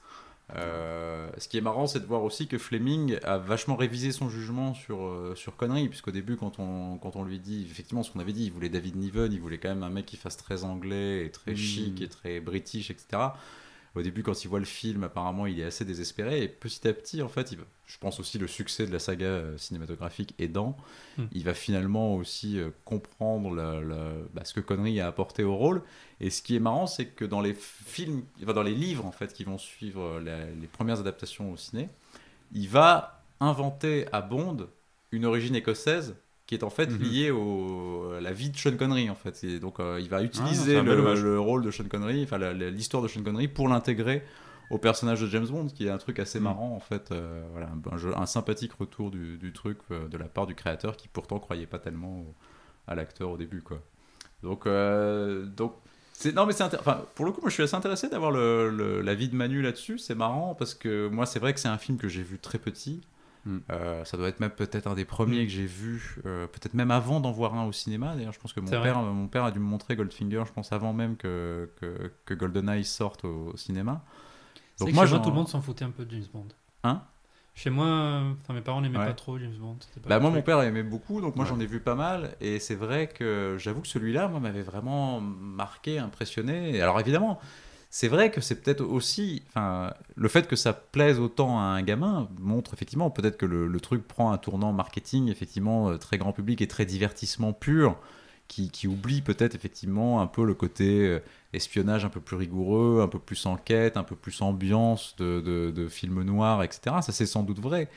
Euh, 0.55 1.29
ce 1.37 1.47
qui 1.47 1.57
est 1.57 1.61
marrant, 1.61 1.87
c'est 1.87 1.99
de 2.01 2.05
voir 2.05 2.23
aussi 2.23 2.47
que 2.47 2.57
Fleming 2.57 3.17
a 3.23 3.37
vachement 3.37 3.75
révisé 3.75 4.11
son 4.11 4.29
jugement 4.29 4.73
sur, 4.73 5.01
euh, 5.05 5.33
sur 5.35 5.55
Connery, 5.55 5.87
puisqu'au 5.87 6.11
début, 6.11 6.35
quand 6.37 6.59
on, 6.59 6.97
quand 6.97 7.15
on 7.15 7.23
lui 7.23 7.39
dit, 7.39 7.65
effectivement, 7.69 8.03
ce 8.03 8.11
qu'on 8.11 8.19
avait 8.19 8.33
dit, 8.33 8.45
il 8.45 8.51
voulait 8.51 8.69
David 8.69 8.95
Niven, 8.95 9.31
il 9.33 9.39
voulait 9.41 9.57
quand 9.57 9.69
même 9.69 9.83
un 9.83 9.89
mec 9.89 10.05
qui 10.05 10.17
fasse 10.17 10.37
très 10.37 10.63
anglais, 10.63 11.25
et 11.25 11.31
très 11.31 11.53
Mm. 11.53 11.57
chic, 11.57 12.01
et 12.01 12.07
très 12.07 12.39
british, 12.41 12.91
etc. 12.91 13.21
Au 13.93 14.01
début, 14.01 14.23
quand 14.23 14.43
il 14.43 14.47
voit 14.47 14.59
le 14.59 14.65
film, 14.65 15.03
apparemment, 15.03 15.45
il 15.47 15.59
est 15.59 15.65
assez 15.65 15.83
désespéré, 15.83 16.43
et 16.43 16.47
petit 16.47 16.87
à 16.87 16.93
petit, 16.93 17.21
en 17.21 17.27
fait, 17.27 17.51
il 17.51 17.57
va- 17.57 17.65
je 17.85 17.97
pense 17.97 18.21
aussi 18.21 18.37
le 18.37 18.47
succès 18.47 18.87
de 18.87 18.91
la 18.93 18.99
saga 18.99 19.25
euh, 19.25 19.57
cinématographique 19.57 20.33
aidant, 20.39 20.77
Mm. 21.17 21.23
il 21.33 21.43
va 21.43 21.53
finalement 21.53 22.15
aussi 22.15 22.57
euh, 22.57 22.69
comprendre 22.85 23.53
la- 23.53 23.81
la- 23.81 24.13
bah, 24.33 24.45
ce 24.45 24.53
que 24.53 24.61
Connery 24.61 25.01
a 25.01 25.07
apporté 25.07 25.43
au 25.43 25.55
rôle. 25.57 25.81
Et 26.21 26.29
ce 26.29 26.41
qui 26.41 26.55
est 26.55 26.59
marrant, 26.61 26.87
c'est 26.87 27.07
que 27.07 27.25
dans 27.25 27.41
les 27.41 27.53
films, 27.53 28.23
enfin, 28.41 28.53
dans 28.53 28.63
les 28.63 28.75
livres 28.75 29.05
en 29.05 29.11
fait, 29.11 29.33
qui 29.33 29.43
vont 29.43 29.57
suivre 29.57 30.01
euh, 30.01 30.21
la- 30.21 30.45
les 30.49 30.67
premières 30.67 30.99
adaptations 31.01 31.51
au 31.51 31.57
ciné, 31.57 31.89
il 32.53 32.69
va 32.69 33.23
inventer 33.41 34.05
à 34.13 34.21
Bond 34.21 34.67
une 35.11 35.25
origine 35.25 35.55
écossaise 35.55 36.15
qui 36.51 36.55
est 36.55 36.65
en 36.65 36.69
fait 36.69 36.87
Mhm. 36.89 36.97
liée 36.99 37.31
au, 37.31 38.11
à 38.17 38.19
la 38.19 38.33
vie 38.33 38.49
de 38.49 38.57
Sean 38.57 38.75
Connery 38.75 39.09
en 39.09 39.15
fait. 39.15 39.41
Et 39.45 39.61
donc 39.61 39.79
euh, 39.79 40.01
il 40.01 40.09
va 40.09 40.19
c'est 40.19 40.25
utiliser 40.25 40.81
le, 40.81 41.39
rôle 41.39 41.63
de 41.63 41.71
Sean 41.71 41.85
Connery, 41.89 42.23
enfin 42.25 42.37
l'histoire 42.53 43.01
de 43.01 43.07
Sean 43.07 43.23
Connery 43.23 43.47
pour 43.47 43.69
l'intégrer 43.69 44.21
au 44.69 44.77
personnage 44.77 45.21
de 45.21 45.27
James 45.27 45.47
Bond, 45.47 45.67
qui 45.67 45.87
est 45.87 45.89
un 45.89 45.97
truc 45.97 46.19
assez 46.19 46.39
Mhm. 46.39 46.43
marrant 46.43 46.75
en 46.75 46.81
fait, 46.81 47.13
euh, 47.13 47.41
voilà, 47.53 47.67
un, 47.69 47.93
un 47.95 47.97
jeu- 47.97 48.11
un 48.17 48.25
sympathique 48.25 48.73
retour 48.73 49.11
du, 49.11 49.37
du 49.37 49.53
truc 49.53 49.77
euh, 49.91 50.09
de 50.09 50.17
la 50.17 50.25
part 50.25 50.45
du 50.45 50.53
créateur 50.53 50.97
qui 50.97 51.07
pourtant 51.07 51.39
croyait 51.39 51.67
pas 51.67 51.79
tellement 51.79 52.19
au- 52.19 52.35
à 52.85 52.95
l'acteur 52.95 53.29
au 53.29 53.37
début 53.37 53.61
quoi. 53.61 53.79
Donc 54.43 54.67
euh, 54.67 55.45
donc 55.45 55.73
non 56.35 56.45
mais 56.45 56.51
c'est 56.51 56.63
enfin 56.65 57.01
pour 57.15 57.23
le 57.23 57.31
coup 57.31 57.39
moi 57.39 57.49
je 57.49 57.53
suis 57.53 57.63
assez 57.63 57.75
intéressé 57.75 58.09
d'avoir 58.09 58.31
le, 58.31 58.69
le- 58.69 58.99
la 59.01 59.15
vie 59.15 59.29
de 59.29 59.35
Manu 59.37 59.61
là-dessus, 59.61 59.99
c'est 59.99 60.15
marrant 60.15 60.53
parce 60.53 60.73
que 60.73 61.07
moi 61.07 61.25
c'est 61.25 61.39
vrai 61.39 61.53
que 61.53 61.61
c'est 61.61 61.69
un 61.69 61.77
film 61.77 61.97
que 61.97 62.09
j'ai 62.09 62.23
vu 62.23 62.39
très 62.39 62.57
petit. 62.57 62.99
Mm. 63.45 63.57
Euh, 63.71 64.05
ça 64.05 64.17
doit 64.17 64.27
être 64.27 64.39
même 64.39 64.51
peut-être 64.51 64.87
un 64.87 64.93
des 64.93 65.05
premiers 65.05 65.41
Mm. 65.43 65.45
que 65.45 65.51
j'ai 65.51 65.65
vu, 65.65 66.17
euh, 66.25 66.45
peut-être 66.47 66.73
même 66.75 66.91
avant 66.91 67.19
d'en 67.19 67.31
voir 67.31 67.55
un 67.55 67.65
au 67.65 67.71
cinéma. 67.71 68.15
D'ailleurs, 68.15 68.33
je 68.33 68.39
pense 68.39 68.53
que 68.53 68.59
mon 68.59 68.67
vrai. 68.69 68.81
père, 68.83 69.01
mon 69.01 69.27
père 69.27 69.43
a 69.45 69.51
dû 69.51 69.59
me 69.59 69.65
montrer 69.65 69.95
Goldfinger, 69.95 70.43
je 70.45 70.51
pense 70.53 70.71
avant 70.71 70.93
même 70.93 71.17
que, 71.17 71.69
que, 71.79 72.11
que 72.25 72.33
GoldenEye 72.33 72.83
sorte 72.85 73.25
au, 73.25 73.51
au 73.53 73.57
cinéma. 73.57 74.03
Donc 74.79 74.89
que 74.89 74.93
moi, 74.93 75.05
chez 75.05 75.11
moi, 75.11 75.17
j'en- 75.17 75.23
tout 75.23 75.29
le 75.29 75.35
monde 75.35 75.47
s'en 75.47 75.61
foutait 75.61 75.85
un 75.85 75.91
peu 75.91 76.05
de 76.05 76.11
James 76.11 76.25
Bond. 76.33 76.47
Hein? 76.83 77.01
Chez 77.53 77.69
moi, 77.69 77.85
euh, 77.85 78.31
enfin 78.41 78.53
mes 78.53 78.61
parents 78.61 78.79
n'aimaient 78.81 78.97
Ouais. 78.97 79.05
pas 79.07 79.13
trop 79.13 79.37
James 79.37 79.53
Bond. 79.59 79.75
pas 80.03 80.09
Bah, 80.09 80.19
moi, 80.19 80.31
mon 80.31 80.41
père 80.41 80.61
aimait 80.61 80.83
beaucoup, 80.83 81.19
donc 81.19 81.35
moi 81.35 81.43
Ouais. 81.45 81.49
j'en 81.51 81.59
ai 81.59 81.65
vu 81.65 81.79
pas 81.81 81.95
mal. 81.95 82.35
Et 82.39 82.59
c'est 82.59 82.75
vrai 82.75 83.07
que 83.07 83.57
j'avoue 83.59 83.81
que 83.81 83.87
celui-là, 83.89 84.27
moi, 84.29 84.39
m'avait 84.39 84.61
vraiment 84.61 85.19
marqué, 85.19 85.99
impressionné. 85.99 86.75
Et 86.75 86.81
alors 86.81 86.99
évidemment, 86.99 87.39
c'est 87.93 88.07
vrai 88.07 88.31
que 88.31 88.39
c'est 88.39 88.55
peut-être 88.61 88.81
aussi. 88.81 89.43
Enfin, 89.49 89.93
le 90.15 90.29
fait 90.29 90.47
que 90.47 90.55
ça 90.55 90.71
plaise 90.73 91.19
autant 91.19 91.59
à 91.59 91.63
un 91.63 91.83
gamin 91.83 92.29
montre 92.39 92.73
effectivement 92.73 93.09
peut-être 93.09 93.37
que 93.37 93.45
le, 93.45 93.79
truc 93.81 94.07
prend 94.07 94.31
un 94.31 94.37
tournant 94.37 94.71
marketing, 94.71 95.29
effectivement, 95.29 95.89
euh, 95.89 95.97
très 95.97 96.17
grand 96.17 96.31
public 96.31 96.61
et 96.61 96.67
très 96.67 96.85
divertissement 96.85 97.53
pur. 97.53 97.97
Qui, 98.47 98.69
qui 98.69 98.85
oublie 98.85 99.21
peut-être 99.21 99.55
effectivement 99.55 100.19
un 100.21 100.27
peu 100.27 100.43
le 100.43 100.53
côté 100.53 101.07
euh, 101.07 101.19
espionnage 101.53 102.03
un 102.03 102.09
peu 102.09 102.19
plus 102.19 102.35
rigoureux, 102.35 102.99
un 103.01 103.07
peu 103.07 103.19
plus 103.19 103.45
enquête, 103.45 103.95
un 103.95 104.03
peu 104.03 104.17
plus 104.17 104.41
ambiance 104.41 105.15
de, 105.17 105.39
de, 105.39 105.71
de 105.71 105.87
film 105.87 106.21
noir, 106.23 106.61
etc. 106.61 106.97
Ça 107.01 107.13
c'est 107.13 107.25
sans 107.25 107.43
doute 107.43 107.59
vrai. 107.59 107.89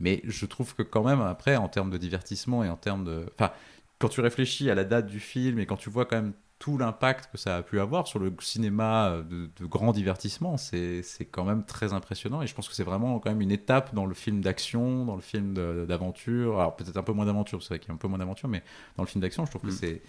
Mais 0.00 0.20
je 0.24 0.44
trouve 0.46 0.74
que 0.74 0.82
quand 0.82 1.04
même, 1.04 1.22
après, 1.22 1.56
en 1.56 1.68
termes 1.68 1.90
de 1.90 1.96
divertissement 1.96 2.64
et 2.64 2.68
en 2.68 2.76
termes 2.76 3.04
de... 3.04 3.26
Enfin, 3.38 3.52
quand 3.98 4.08
tu 4.08 4.20
réfléchis 4.20 4.70
à 4.70 4.74
la 4.74 4.84
date 4.84 5.06
du 5.06 5.20
film 5.20 5.58
et 5.58 5.66
quand 5.66 5.76
tu 5.76 5.88
vois 5.88 6.04
quand 6.04 6.16
même 6.16 6.34
tout 6.64 6.78
l'impact 6.78 7.28
que 7.30 7.36
ça 7.36 7.58
a 7.58 7.62
pu 7.62 7.78
avoir 7.78 8.06
sur 8.08 8.18
le 8.18 8.34
cinéma 8.40 9.10
euh, 9.10 9.22
de, 9.22 9.50
de 9.54 9.66
grand 9.66 9.92
divertissement, 9.92 10.56
c'est 10.56 11.02
quand 11.30 11.44
même 11.44 11.62
très 11.66 11.92
impressionnant. 11.92 12.40
Et 12.40 12.46
je 12.46 12.54
pense 12.54 12.70
que 12.70 12.74
c'est 12.74 12.84
vraiment 12.84 13.18
quand 13.18 13.28
même 13.28 13.42
une 13.42 13.52
étape 13.52 13.94
dans 13.94 14.06
le 14.06 14.14
film 14.14 14.40
d'action, 14.40 15.04
dans 15.04 15.14
le 15.14 15.20
film 15.20 15.52
d'aventure. 15.86 16.58
Alors 16.58 16.74
peut-être 16.74 16.96
un 16.96 17.02
peu 17.02 17.12
moins 17.12 17.26
d'aventure, 17.26 17.62
c'est 17.62 17.68
vrai 17.68 17.78
qu'il 17.80 17.88
y 17.88 17.90
a 17.90 17.94
un 17.94 17.98
peu 17.98 18.08
moins 18.08 18.16
d'aventure, 18.16 18.48
mais 18.48 18.62
dans 18.96 19.02
le 19.02 19.08
film 19.08 19.20
d'action, 19.20 19.44
je 19.44 19.50
trouve 19.50 19.60
que 19.60 19.66
Mm. 19.66 19.72
c'est 19.72 20.02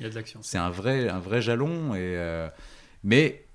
c'est 0.44 0.58
un 0.58 0.70
vrai, 0.70 1.10
un 1.10 1.20
vrai 1.20 1.42
jalon. 1.42 1.94
Et, 1.94 1.98
euh, 2.00 2.48
mais 3.04 3.46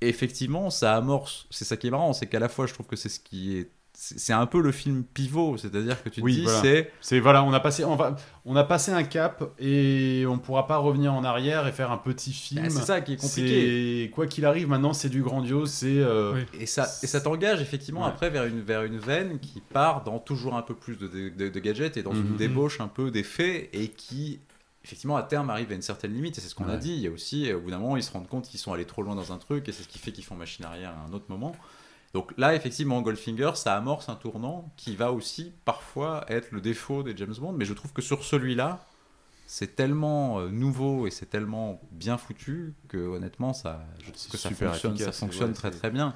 effectivement, 0.00 0.70
ça 0.70 0.96
amorce. 0.96 1.46
C'est 1.50 1.66
ça 1.66 1.76
qui 1.76 1.88
est 1.88 1.90
marrant, 1.90 2.14
c'est 2.14 2.26
qu'à 2.26 2.38
la 2.38 2.48
fois, 2.48 2.66
je 2.66 2.72
trouve 2.72 2.86
que 2.86 2.96
c'est 2.96 3.10
ce 3.10 3.20
qui 3.20 3.58
est 3.58 3.70
c'est 3.98 4.34
un 4.34 4.44
peu 4.44 4.60
le 4.60 4.72
film 4.72 5.04
pivot, 5.04 5.56
c'est-à-dire 5.56 6.02
que 6.02 6.10
tu 6.10 6.20
te 6.20 6.24
Oui, 6.24 6.34
dis, 6.34 6.42
voilà. 6.42 6.60
c'est 6.60 6.92
C'est 7.00 7.18
voilà, 7.18 7.42
on 7.42 7.52
a 7.54 7.60
passé, 7.60 7.82
on 7.84 7.96
va, 7.96 8.14
on 8.44 8.54
a 8.54 8.62
passé 8.62 8.92
un 8.92 9.04
cap 9.04 9.42
et 9.58 10.24
on 10.28 10.36
pourra 10.38 10.66
pas 10.66 10.76
revenir 10.76 11.14
en 11.14 11.24
arrière 11.24 11.66
et 11.66 11.72
faire 11.72 11.90
un 11.90 11.96
petit 11.96 12.32
film. 12.34 12.62
Bah, 12.62 12.68
c'est 12.70 12.82
ça 12.84 13.00
qui 13.00 13.14
est 13.14 13.16
compliqué. 13.16 14.04
C'est- 14.04 14.10
Quoi 14.10 14.26
qu'il 14.26 14.44
arrive, 14.44 14.68
maintenant 14.68 14.92
c'est 14.92 15.08
du 15.08 15.22
grandiose, 15.22 15.70
c'est. 15.70 15.86
euh, 15.98 16.34
Oui. 16.34 16.60
Et 16.60 16.66
ça, 16.66 16.86
et 17.02 17.06
ça 17.06 17.20
t'engage 17.22 17.62
effectivement 17.62 18.02
Ouais. 18.02 18.08
après 18.08 18.28
vers 18.28 18.44
une, 18.44 18.60
vers 18.60 18.82
une 18.82 18.98
veine 18.98 19.38
qui 19.40 19.60
part 19.72 20.04
dans 20.04 20.18
toujours 20.18 20.56
un 20.56 20.62
peu 20.62 20.74
plus 20.74 20.96
de, 20.96 21.06
de- 21.08 21.28
de- 21.30 21.48
de 21.48 21.60
gadgets 21.60 21.96
et 21.96 22.02
dans 22.02 22.12
Mhm. 22.12 22.26
une 22.26 22.36
débauche 22.36 22.80
un 22.82 22.88
peu 22.88 23.10
d'effets 23.10 23.70
et 23.72 23.88
qui 23.88 24.40
effectivement 24.84 25.16
à 25.16 25.22
terme 25.22 25.50
arrive 25.50 25.72
à 25.72 25.74
une 25.74 25.82
certaine 25.82 26.12
limite 26.12 26.36
et 26.38 26.40
c'est 26.42 26.48
ce 26.48 26.54
qu'on 26.54 26.68
a 26.68 26.76
dit. 26.76 26.92
Il 26.92 27.00
y 27.00 27.06
a 27.08 27.10
aussi 27.10 27.52
au 27.52 27.60
bout 27.60 27.70
d'un 27.70 27.78
moment 27.78 27.96
ils 27.96 28.02
se 28.04 28.12
rendent 28.12 28.28
compte 28.28 28.46
qu'ils 28.46 28.60
sont 28.60 28.72
allés 28.72 28.84
trop 28.84 29.02
loin 29.02 29.14
dans 29.16 29.32
un 29.32 29.38
truc 29.38 29.68
et 29.68 29.72
c'est 29.72 29.82
ce 29.82 29.88
qui 29.88 29.98
fait 29.98 30.12
qu'ils 30.12 30.22
font 30.24 30.36
machine 30.36 30.64
arrière 30.64 30.90
à 30.90 31.10
un 31.10 31.12
autre 31.12 31.24
moment. 31.28 31.56
Donc 32.16 32.32
là 32.38 32.54
effectivement 32.54 33.02
Goldfinger 33.02 33.52
ça 33.56 33.76
amorce 33.76 34.08
un 34.08 34.14
tournant 34.24 34.58
qui 34.76 34.96
va 34.96 35.12
aussi 35.12 35.52
parfois 35.66 36.24
être 36.28 36.48
le 36.56 36.60
défaut 36.62 37.02
des 37.02 37.14
James 37.16 37.34
Bond 37.38 37.52
mais 37.52 37.66
je 37.70 37.74
trouve 37.74 37.92
que 37.92 38.00
sur 38.10 38.24
celui-là 38.24 38.70
c'est 39.46 39.76
tellement 39.76 40.40
euh, 40.40 40.48
nouveau 40.48 41.06
et 41.06 41.10
c'est 41.10 41.26
tellement 41.26 41.80
bien 41.92 42.16
foutu 42.16 42.74
que 42.88 42.96
honnêtement 43.16 43.52
ça 43.52 43.72
je 43.98 44.10
trouve 44.12 44.16
C'est 44.16 44.30
que 44.32 44.38
ça 44.38 44.48
fonctionne, 44.50 44.96
ça 44.96 45.12
efficace, 45.12 45.20
fonctionne 45.20 45.48
ouais, 45.48 45.54
très 45.54 45.70
très 45.70 45.90
bien. 45.90 46.14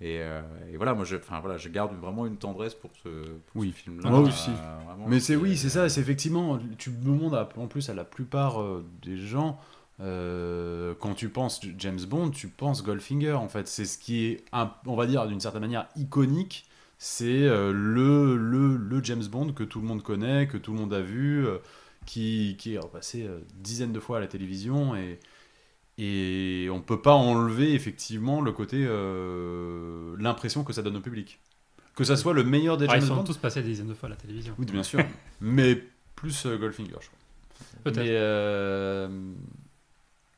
Et, 0.00 0.18
euh, 0.20 0.42
et 0.72 0.76
voilà, 0.76 0.94
moi 0.94 1.04
je, 1.04 1.14
enfin, 1.16 1.38
voilà, 1.40 1.56
je 1.58 1.68
garde 1.68 1.94
vraiment 1.94 2.26
une 2.26 2.36
tendresse 2.36 2.74
pour 2.74 2.90
ce, 3.04 3.08
pour 3.08 3.60
Oui. 3.62 3.72
ce 3.76 3.82
film-là. 3.84 4.10
Moi 4.10 4.18
Euh, 4.20 4.22
aussi. 4.26 4.50
vraiment, 4.84 5.06
Mais 5.06 5.20
c'est 5.20 5.36
oui, 5.36 5.56
c'est 5.56 5.68
ça, 5.68 5.88
c'est 5.88 6.00
effectivement, 6.00 6.58
tu 6.78 6.90
demandes 6.90 7.34
à- 7.36 7.48
en 7.56 7.68
plus 7.68 7.88
à 7.88 7.94
la 7.94 8.04
plupart 8.04 8.60
euh, 8.60 8.84
des 9.02 9.16
gens, 9.16 9.60
euh, 10.02 10.94
quand 11.00 11.14
tu 11.14 11.28
penses 11.28 11.60
James 11.78 12.00
Bond, 12.08 12.30
tu 12.30 12.48
penses 12.48 12.82
Goldfinger 12.82 13.32
en 13.34 13.48
fait. 13.48 13.68
C'est 13.68 13.84
ce 13.84 13.98
qui 13.98 14.24
est, 14.26 14.44
on 14.86 14.96
va 14.96 15.06
dire 15.06 15.26
d'une 15.26 15.40
certaine 15.40 15.62
manière, 15.62 15.86
iconique. 15.96 16.66
C'est 16.98 17.42
euh, 17.48 17.72
le, 17.72 18.36
le, 18.36 18.76
le 18.76 19.02
James 19.04 19.24
Bond 19.24 19.52
que 19.52 19.64
tout 19.64 19.80
le 19.80 19.86
monde 19.86 20.02
connaît, 20.02 20.46
que 20.46 20.56
tout 20.56 20.72
le 20.72 20.78
monde 20.78 20.94
a 20.94 21.00
vu, 21.00 21.46
euh, 21.46 21.58
qui, 22.06 22.56
qui 22.58 22.74
est 22.74 22.78
repassé 22.78 23.28
dizaines 23.56 23.92
de 23.92 24.00
fois 24.00 24.18
à 24.18 24.20
la 24.20 24.26
télévision 24.26 24.94
et, 24.96 25.18
et 25.98 26.68
on 26.70 26.80
peut 26.80 27.00
pas 27.02 27.14
enlever 27.14 27.74
effectivement 27.74 28.40
le 28.40 28.50
côté, 28.52 28.84
euh, 28.88 30.16
l'impression 30.18 30.64
que 30.64 30.72
ça 30.72 30.82
donne 30.82 30.96
au 30.96 31.00
public. 31.00 31.38
Que 31.94 32.04
ça 32.04 32.16
soit 32.16 32.32
le 32.32 32.42
meilleur 32.44 32.76
des 32.78 32.86
Ah, 32.88 32.96
ils 32.96 33.00
James 33.00 33.08
sont 33.08 33.16
Bond. 33.16 33.24
tous 33.24 33.36
passés 33.36 33.62
des 33.62 33.68
dizaines 33.68 33.88
de 33.88 33.94
fois 33.94 34.06
à 34.08 34.10
la 34.10 34.16
télévision. 34.16 34.54
Oui, 34.58 34.64
bien 34.66 34.82
sûr. 34.82 35.00
mais 35.40 35.82
plus 36.16 36.46
Goldfinger, 36.46 36.92
je 37.00 37.06
crois. 37.08 37.18
Peut-être. 37.84 37.98
Mais, 37.98 38.10
euh, 38.10 39.08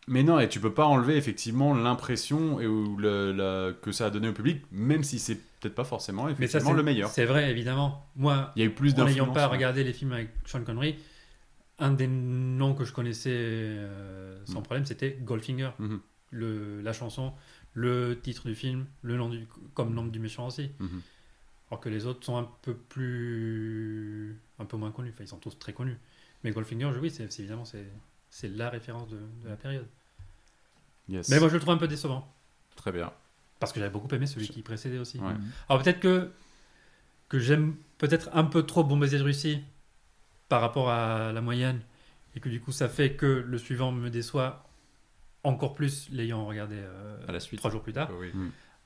mais 0.06 0.22
non, 0.22 0.38
et 0.40 0.48
tu 0.48 0.60
peux 0.60 0.72
pas 0.74 0.84
enlever 0.86 1.16
effectivement 1.16 1.74
l'impression 1.74 2.60
et 2.60 2.66
ou 2.66 2.96
le- 2.96 3.32
la- 3.32 3.72
que 3.72 3.92
ça 3.92 4.06
a 4.06 4.10
donné 4.10 4.28
au 4.28 4.32
public, 4.32 4.62
même 4.72 5.02
si 5.02 5.18
c'est 5.18 5.36
peut-être 5.60 5.74
pas 5.74 5.84
forcément 5.84 6.24
Mais 6.24 6.32
ça, 6.34 6.42
effectivement 6.44 6.72
le 6.72 6.82
meilleur. 6.82 7.08
C'est 7.08 7.24
vrai, 7.24 7.50
évidemment. 7.50 8.04
Moi, 8.16 8.52
Il 8.56 8.60
y 8.60 8.62
a 8.62 8.66
eu 8.66 8.74
plus 8.74 8.94
en 9.00 9.04
n'ayant 9.06 9.32
pas 9.32 9.46
ouais. 9.46 9.52
regardé 9.56 9.82
les 9.84 9.92
films 9.92 10.12
avec 10.12 10.30
Sean 10.44 10.62
Connery, 10.62 10.96
un 11.78 11.92
des 11.92 12.06
noms 12.06 12.74
que 12.74 12.84
je 12.84 12.92
connaissais 12.92 13.30
euh, 13.32 14.44
sans 14.46 14.60
Mm. 14.60 14.62
problème, 14.64 14.84
c'était 14.86 15.18
Goldfinger. 15.22 15.70
Mhm. 15.78 16.00
Le, 16.30 16.80
la 16.82 16.92
chanson, 16.92 17.32
le 17.74 18.18
titre 18.20 18.46
du 18.48 18.54
film, 18.54 18.86
le 19.02 19.16
nom 19.16 19.28
du, 19.28 19.46
comme 19.74 19.94
nom 19.94 20.04
du 20.04 20.18
méchant 20.18 20.48
aussi. 20.48 20.70
Mhm. 20.80 21.00
Alors 21.70 21.80
que 21.80 21.88
les 21.88 22.06
autres 22.06 22.24
sont 22.26 22.36
un 22.36 22.48
peu 22.62 22.74
plus. 22.74 24.38
un 24.58 24.64
peu 24.64 24.76
moins 24.76 24.90
connus. 24.90 25.10
Enfin, 25.14 25.24
ils 25.24 25.28
sont 25.28 25.38
tous 25.38 25.58
très 25.58 25.72
connus. 25.72 25.96
Mais 26.42 26.50
Goldfinger, 26.50 26.90
oui, 27.00 27.10
c'est 27.10 27.30
c'est 27.32 27.42
évidemment 27.42 27.64
c'est 27.64 27.86
c'est 28.34 28.48
la 28.48 28.68
référence 28.68 29.08
de, 29.08 29.16
de 29.44 29.48
la 29.48 29.54
période. 29.54 29.86
Yes. 31.08 31.28
Mais 31.28 31.38
moi, 31.38 31.48
je 31.48 31.54
le 31.54 31.60
trouve 31.60 31.72
un 31.74 31.78
peu 31.78 31.86
décevant. 31.86 32.26
Très 32.74 32.90
bien. 32.90 33.12
Parce 33.60 33.72
que 33.72 33.78
j'avais 33.78 33.92
beaucoup 33.92 34.12
aimé 34.12 34.26
celui 34.26 34.48
qui 34.48 34.60
précédait 34.62 34.98
aussi. 34.98 35.18
Ouais. 35.20 35.32
Alors 35.68 35.80
peut-être 35.80 36.00
que, 36.00 36.32
que 37.28 37.38
j'aime 37.38 37.76
peut-être 37.98 38.28
un 38.32 38.42
peu 38.42 38.64
trop 38.64 38.82
baiser 38.82 39.18
de 39.18 39.22
Russie 39.22 39.62
par 40.48 40.60
rapport 40.60 40.90
à 40.90 41.30
la 41.32 41.40
moyenne 41.40 41.80
et 42.34 42.40
que 42.40 42.48
du 42.48 42.60
coup 42.60 42.72
ça 42.72 42.88
fait 42.88 43.14
que 43.14 43.26
le 43.26 43.56
suivant 43.58 43.92
me 43.92 44.10
déçoit 44.10 44.68
encore 45.44 45.74
plus 45.74 46.08
l'ayant 46.10 46.44
regardé 46.44 46.74
euh, 46.76 47.28
À 47.28 47.32
la 47.32 47.38
suite. 47.38 47.60
trois 47.60 47.70
jours 47.70 47.82
plus 47.82 47.92
tard. 47.92 48.10
Oui. 48.18 48.32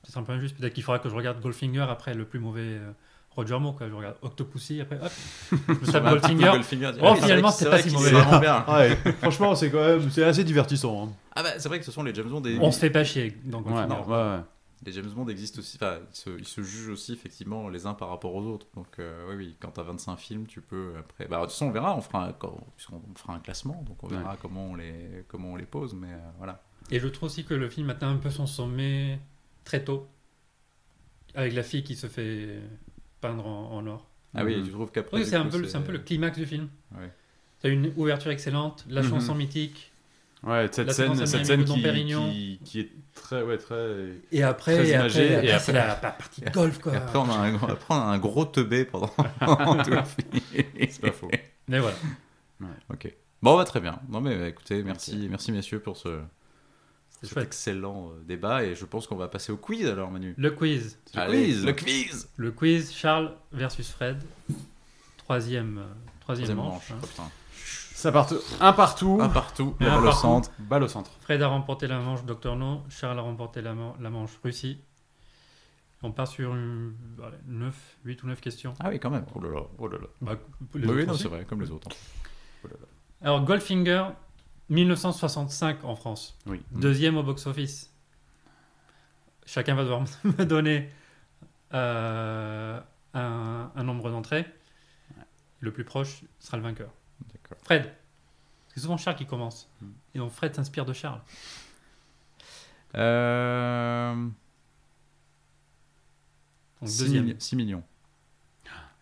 C'est 0.03 0.15
un 0.17 0.23
peu 0.23 0.31
injuste. 0.33 0.55
Peut-être 0.57 0.73
qu'il 0.73 0.83
faudra 0.83 0.99
que 0.99 1.09
je 1.09 1.15
regarde 1.15 1.41
Goldfinger 1.41 1.87
après 1.89 2.13
le 2.13 2.25
plus 2.25 2.39
mauvais 2.39 2.61
euh, 2.77 2.91
Roger 3.39 3.59
Moore. 3.59 3.75
Quoi. 3.75 3.89
Je 3.89 3.93
regarde 3.93 4.15
Octopussy 4.21 4.81
après 4.81 4.97
hop, 5.01 5.11
je 5.51 5.55
me 5.73 5.91
tape 5.91 6.03
Goldfinger. 6.03 6.43
Goldfinger. 6.51 6.91
Oh, 7.01 7.15
finalement, 7.15 7.51
c'était 7.51 7.69
pas 7.71 7.81
si 7.81 7.91
mauvais. 7.91 8.09
est 8.09 8.13
vraiment 8.13 8.39
bien. 8.39 8.65
Ouais, 8.69 8.95
franchement, 9.21 9.55
c'est 9.55 9.69
quand 9.71 9.79
même 9.85 10.09
c'est 10.11 10.23
assez 10.23 10.43
divertissant. 10.43 11.07
hein. 11.07 11.13
Ah 11.35 11.43
bah, 11.43 11.49
c'est 11.57 11.67
vrai 11.69 11.79
que 11.79 11.85
ce 11.85 11.91
sont 11.91 12.03
les 12.03 12.13
James 12.13 12.29
Bond. 12.29 12.41
Des... 12.41 12.57
On 12.59 12.71
se 12.71 12.79
fait 12.79 12.89
pas 12.89 13.03
chier 13.03 13.37
dans 13.45 13.61
Ouais, 13.61 13.87
non, 13.87 14.03
ouais, 14.07 14.13
ouais. 14.15 14.39
Les 14.85 14.93
James 14.93 15.09
Bond 15.13 15.27
existent 15.27 15.59
aussi, 15.59 15.77
enfin, 15.81 15.97
ils 16.09 16.15
se, 16.15 16.29
ils 16.39 16.47
se 16.47 16.61
jugent 16.61 16.87
aussi 16.89 17.11
effectivement 17.11 17.67
les 17.67 17.85
uns 17.85 17.93
par 17.93 18.07
rapport 18.09 18.33
aux 18.33 18.43
autres. 18.45 18.65
Donc, 18.75 18.87
euh, 18.99 19.25
oui, 19.29 19.35
oui, 19.37 19.55
quand 19.59 19.71
tu 19.71 19.79
as 19.81 19.83
25 19.83 20.15
films, 20.17 20.45
tu 20.47 20.61
peux 20.61 20.93
après. 20.97 21.27
Bah, 21.27 21.37
de 21.37 21.41
toute 21.41 21.51
façon, 21.51 21.65
on 21.65 21.71
verra, 21.71 21.97
on 21.97 22.01
fera 22.01 22.27
un, 22.27 22.31
quand- 22.31 22.57
puisqu'on 22.77 23.01
fera 23.15 23.33
un 23.33 23.39
classement, 23.39 23.83
donc 23.85 24.01
on 24.03 24.07
verra 24.07 24.37
comment, 24.41 24.67
on 24.67 24.75
les, 24.75 25.25
comment 25.27 25.51
on 25.51 25.55
les 25.57 25.65
pose, 25.65 25.93
mais 25.95 26.07
euh, 26.07 26.17
voilà. 26.37 26.61
Et 26.91 26.99
je 27.01 27.07
trouve 27.09 27.27
aussi 27.27 27.43
que 27.43 27.53
le 27.53 27.69
film 27.69 27.89
atteint 27.89 28.09
un 28.09 28.15
peu 28.17 28.29
son 28.29 28.47
sommet 28.47 29.19
très 29.65 29.83
tôt. 29.83 30.07
Avec 31.35 31.53
la 31.53 31.61
fille 31.63 31.83
qui 31.83 31.95
se 31.95 32.07
fait 32.07 32.59
peindre 33.21 33.45
en, 33.45 33.71
en 33.77 33.87
or. 33.87 34.05
Ah 34.35 34.43
oui, 34.43 34.57
Mhm. 34.57 34.65
tu 34.65 34.71
trouves 34.71 34.91
qu'après. 34.91 35.17
Oui, 35.17 35.25
c'est 35.25 35.35
un, 35.35 35.45
peu, 35.45 35.65
un 35.73 35.81
peu 35.81 35.91
le 35.91 35.99
climax 35.99 36.37
du 36.37 36.45
film. 36.45 36.69
Ouais. 36.93 37.09
T'as 37.61 37.69
une 37.69 37.91
ouverture 37.97 38.31
excellente, 38.31 38.85
la 38.89 39.01
Mhm. 39.01 39.09
chanson 39.09 39.35
mythique, 39.35 39.91
Ouais, 40.41 40.69
cette 40.71 40.93
scène, 40.93 41.25
cette 41.25 41.45
scène 41.45 41.65
qui, 41.65 41.83
qui, 41.83 42.59
qui 42.63 42.79
est 42.79 42.89
très, 43.13 43.43
ouais, 43.43 43.57
très. 43.57 44.05
et 44.31 44.41
après, 44.41 44.75
Très 44.77 44.87
et 44.91 44.95
après, 44.95 45.27
et 45.27 45.35
après, 45.51 45.59
c'est 45.59 45.73
la, 45.73 45.87
la 45.87 45.95
partie 45.95 46.39
de 46.39 46.49
golf, 46.49 46.79
quoi. 46.79 46.93
Et 46.93 46.95
après, 46.95 47.19
on 47.19 47.29
a 47.29 47.33
un, 47.35 47.55
après, 47.55 47.93
on 47.93 47.95
a 47.95 48.03
un 48.05 48.17
gros 48.19 48.45
teubé 48.45 48.85
pendant, 48.85 49.07
tout 49.83 49.91
le 49.91 50.03
film. 50.05 50.87
C'est 50.89 51.01
pas 51.01 51.11
faux. 51.11 51.29
Mais 51.67 51.79
voilà. 51.79 51.97
Ok. 52.89 53.13
Bon, 53.41 53.57
bah, 53.57 53.65
très 53.65 53.81
bien. 53.81 53.99
Non, 54.07 54.21
mais 54.21 54.37
bah, 54.37 54.47
écoutez, 54.47 54.81
merci, 54.81 55.27
merci 55.29 55.51
messieurs 55.51 55.79
pour 55.81 55.97
ce, 55.97 56.19
cet 57.21 57.33
chouette. 57.33 57.45
excellent 57.47 58.09
euh, 58.11 58.21
débat. 58.25 58.63
Et 58.63 58.75
je 58.75 58.85
pense 58.85 59.07
qu'on 59.07 59.15
va 59.15 59.27
passer 59.27 59.51
au 59.51 59.57
quiz 59.57 59.85
alors, 59.87 60.09
Manu. 60.11 60.33
Le 60.37 60.51
quiz. 60.51 60.97
Le 61.13 61.19
Allez, 61.19 61.43
quiz. 61.45 61.65
Le 61.65 61.73
quiz 61.73 62.29
Le 62.37 62.51
quiz, 62.51 62.91
Charles 62.93 63.33
versus 63.51 63.89
Fred. 63.89 64.21
Troisième, 65.17 65.77
euh, 65.77 65.83
troisième, 66.21 66.47
Troisième 66.47 66.57
manche. 66.57 66.89
manche. 66.91 67.01
hein. 67.19 67.19
Oh. 67.19 67.31
Ça 67.93 68.11
part 68.13 68.29
un 68.61 68.71
partout. 68.73 69.17
Un 69.21 69.27
partout, 69.29 69.75
Et 69.81 69.85
un 69.85 69.89
balle 69.89 69.99
au 69.99 70.03
partout. 70.03 70.21
centre. 70.21 70.51
Balle 70.59 70.83
au 70.83 70.87
centre. 70.87 71.11
Fred 71.19 71.41
a 71.41 71.47
remporté 71.47 71.85
la 71.87 71.99
manche 71.99 72.23
Docteur 72.23 72.55
No, 72.55 72.81
Charles 72.89 73.19
a 73.19 73.21
remporté 73.21 73.61
la, 73.61 73.73
man- 73.73 73.93
la 73.99 74.09
manche 74.09 74.31
Russie. 74.43 74.79
On 76.01 76.13
part 76.13 76.29
sur 76.29 76.55
une, 76.55 76.93
allez, 77.21 77.35
9, 77.47 77.75
8 78.05 78.23
ou 78.23 78.27
9 78.27 78.39
questions. 78.39 78.73
Ah 78.79 78.87
oui, 78.87 79.01
quand 79.01 79.09
même. 79.09 79.25
Oh 79.35 79.41
là 79.41 79.49
là, 79.49 79.61
oh 79.77 79.87
là 79.89 79.97
là. 79.97 80.07
Bah, 80.21 80.35
les 80.75 80.87
Oui, 80.87 81.05
c'est 81.17 81.27
vrai, 81.27 81.43
comme 81.43 81.59
les 81.61 81.71
autres. 81.71 81.89
Alors, 83.21 83.43
Goldfinger, 83.43 84.05
1965 84.69 85.83
en 85.83 85.95
France. 85.95 86.37
Oui. 86.45 86.61
Deuxième 86.71 87.17
au 87.17 87.23
box-office. 87.23 87.91
Chacun 89.45 89.75
va 89.75 89.83
devoir 89.83 90.01
me 90.23 90.45
donner 90.45 90.89
euh, 91.73 92.79
un, 93.13 93.71
un 93.75 93.83
nombre 93.83 94.09
d'entrées. 94.11 94.45
Le 95.59 95.71
plus 95.73 95.83
proche 95.83 96.21
sera 96.39 96.57
le 96.57 96.63
vainqueur. 96.63 96.91
Fred. 97.63 97.91
C'est 98.73 98.79
souvent 98.81 98.97
Charles 98.97 99.17
qui 99.17 99.25
commence. 99.25 99.69
Hmm. 99.81 99.87
Et 100.15 100.19
donc 100.19 100.31
Fred 100.31 100.55
s'inspire 100.55 100.85
de 100.85 100.93
Charles. 100.93 101.21
Euh... 102.95 104.13
Donc 106.81 106.89
6, 106.89 106.99
deuxième. 106.99 107.39
6 107.39 107.55
millions. 107.55 107.83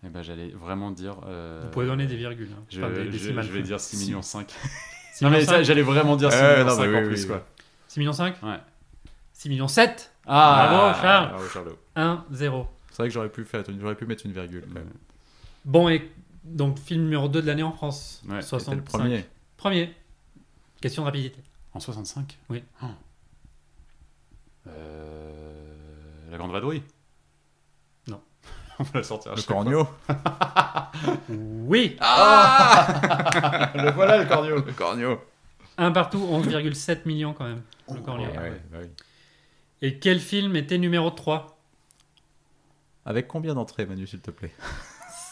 Eh 0.03 0.09
ben, 0.09 0.21
j'allais 0.21 0.49
vraiment 0.49 0.91
dire. 0.91 1.19
euh, 1.25 1.61
Vous 1.65 1.69
pouvez 1.71 1.85
donner 1.87 2.05
des 2.07 2.15
virgules. 2.17 2.49
hein. 2.57 2.63
Je, 2.69 2.81
Enfin, 2.81 2.89
des 2.93 3.11
je- 3.11 3.51
vais 3.51 3.61
dire 3.63 3.79
6 3.79 3.97
Si. 3.97 4.05
millions 4.05 4.21
5. 4.21 4.51
6 5.17 5.23
Non, 5.23 5.29
mais 5.31 5.37
millions 5.37 5.49
ça, 5.49 5.57
5 5.57 5.63
j'allais 5.63 5.81
vraiment 5.81 6.15
dire 6.15 6.31
6 6.31 6.37
Euh, 6.37 6.53
millions 6.57 6.65
non, 6.69 6.75
5 6.75 6.87
mais 6.87 6.97
en 6.97 7.03
plus, 7.07 7.21
oui, 7.23 7.27
quoi. 7.27 7.47
6 7.87 7.99
millions 7.99 8.13
5 8.13 8.43
Ouais. 8.43 8.59
6 9.33 9.49
millions 9.49 9.67
7 9.67 10.11
Ah, 10.27 10.67
Bravo, 10.69 11.01
Charles. 11.01 11.29
Bravo, 11.29 11.47
Charlot. 11.49 11.79
1, 11.95 12.25
0. 12.31 12.67
C'est 12.91 12.97
vrai 12.97 13.07
que 13.07 13.13
j'aurais 13.13 13.29
pu, 13.29 13.43
faire, 13.45 13.63
j'aurais 13.79 13.95
pu 13.95 14.05
mettre 14.05 14.25
une 14.25 14.31
virgule. 14.33 14.63
Bon, 15.65 15.89
et 15.89 16.11
donc 16.43 16.77
film 16.79 17.03
numéro 17.03 17.27
2 17.27 17.41
de 17.41 17.47
l'année 17.47 17.63
en 17.63 17.71
France. 17.71 18.21
Ouais, 18.27 18.35
C'était 18.41 18.47
65. 18.59 18.75
le 18.75 18.83
premier. 18.83 19.25
Premier. 19.57 19.95
Question 20.81 21.01
de 21.01 21.07
rapidité. 21.07 21.41
En 21.73 21.79
65 21.79 22.37
Oui. 22.49 22.63
Oh. 22.83 22.85
Euh, 24.67 26.31
La 26.31 26.37
Grande 26.37 26.51
Vadrouille. 26.51 26.83
On 28.79 28.83
va 28.83 28.99
la 28.99 29.03
sortir 29.03 29.31
à 29.31 29.35
Le 29.35 29.41
corneau. 29.41 29.87
Oui 31.39 31.97
Le 31.99 33.91
voilà, 33.91 34.17
le 34.17 34.25
corneau. 34.25 34.55
Le 34.63 34.73
corneau. 34.73 35.19
Un 35.77 35.91
partout, 35.91 36.19
11,7 36.19 37.01
millions 37.05 37.33
quand 37.33 37.45
même. 37.45 37.61
Le 37.93 38.01
corneau. 38.01 38.23
Ouais, 38.23 38.37
ouais, 38.37 38.61
bah 38.71 38.77
oui. 38.81 38.87
Et 39.81 39.99
quel 39.99 40.19
film 40.19 40.55
était 40.55 40.77
numéro 40.77 41.11
3 41.11 41.59
Avec 43.05 43.27
combien 43.27 43.53
d'entrées, 43.53 43.85
Manu, 43.85 44.07
s'il 44.07 44.21
te 44.21 44.31
plaît? 44.31 44.53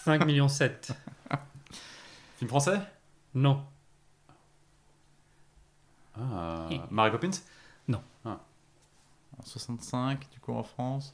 5 0.04 0.26
millions 0.26 0.48
7. 0.48 0.92
Film 2.38 2.50
français? 2.50 2.80
Non. 3.34 3.64
Ah, 6.20 6.68
Mary 6.92 7.12
Poppins? 7.12 7.32
En 9.38 9.44
65, 9.44 10.30
du 10.32 10.40
coup, 10.40 10.54
en 10.54 10.64
France. 10.64 11.14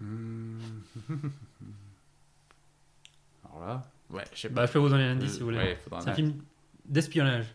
Alors 3.44 3.66
là, 3.66 3.82
Ouais, 4.10 4.24
je 4.34 4.40
sais 4.40 4.48
Bah, 4.48 4.66
je 4.66 4.72
peux 4.72 4.78
vous 4.78 4.88
donner 4.88 5.04
un 5.04 5.12
indice 5.12 5.32
si 5.32 5.38
vous 5.40 5.46
voulez. 5.46 5.58
Ouais, 5.58 5.78
faudra 5.82 6.00
C'est 6.00 6.10
un 6.10 6.14
film 6.14 6.34
d'espionnage. 6.84 7.46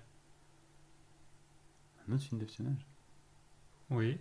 un 2.10 2.14
autre 2.14 2.24
film 2.24 2.40
d'espionnage. 2.42 2.86
Oui. 3.90 4.18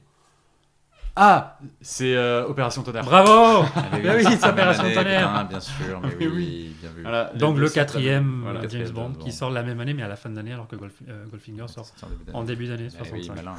Ah, 1.17 1.59
c'est 1.81 2.15
euh, 2.15 2.47
Opération 2.47 2.83
Tonnerre. 2.85 3.05
Bravo 3.05 3.67
Ah, 3.75 3.99
Bah 3.99 4.13
oui, 4.17 4.23
c'est 4.25 4.47
Opération 4.49 4.85
année, 4.85 4.95
Tonnerre. 4.95 5.29
putain, 5.29 5.45
bien 5.45 5.61
sûr, 5.61 6.01
mais 6.01 6.09
Mais 6.21 6.27
oui, 6.29 6.33
oui. 6.37 6.77
bien 6.81 6.91
vu. 6.91 7.03
Voilà, 7.03 7.33
Donc 7.35 7.59
le 7.59 7.69
quatrième. 7.69 8.43
Voilà. 8.43 8.61
euh, 8.61 8.63
quatrième 8.63 8.87
James 8.87 8.95
Bond 8.95 9.15
qui 9.15 9.33
sort 9.33 9.51
la 9.51 9.63
même 9.65 9.81
année 9.81 9.93
mais 9.95 10.03
à 10.05 10.09
la 10.09 10.15
fin 10.17 10.31
d'année 10.31 10.53
alors 10.53 10.69
que 10.69 10.77
Golf- 10.77 11.03
euh, 11.09 11.27
Goldfinger 11.27 11.67
sort 11.67 11.87
en 12.03 12.09
début 12.11 12.25
d'année. 12.25 12.39
en 12.39 12.45
début 12.45 12.67
d'année 12.69 12.89
Eh 12.95 13.13
oui, 13.13 13.25
65. 13.25 13.35
malin. 13.35 13.57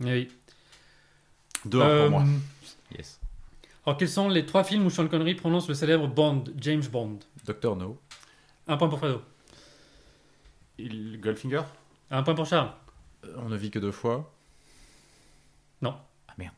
Eh 0.00 0.04
oui. 0.12 0.28
Euh, 1.74 2.02
pour 2.02 2.10
moi. 2.20 2.24
Yes. 2.96 3.18
Alors 3.86 3.98
quels 3.98 4.08
sont 4.08 4.28
les 4.28 4.46
trois 4.46 4.64
films 4.64 4.86
où 4.86 4.90
Sean 4.90 5.06
Connery 5.08 5.34
prononce 5.34 5.68
le 5.68 5.74
célèbre 5.74 6.08
Bond, 6.08 6.44
James 6.56 6.84
Bond? 6.90 7.18
Doctor 7.44 7.76
No. 7.76 7.98
Un 8.66 8.76
point 8.78 8.88
pour 8.88 8.98
Fredo. 8.98 9.22
Il... 10.78 11.20
Goldfinger? 11.20 11.62
Un 12.10 12.22
point 12.22 12.34
pour 12.34 12.46
Charles. 12.46 12.72
Euh, 13.24 13.34
On 13.38 13.48
ne 13.48 13.56
vit 13.56 13.70
que 13.70 13.78
deux 13.78 13.92
fois. 13.92 14.32
Non. 15.82 15.94
Ah 16.28 16.32
merde. 16.38 16.54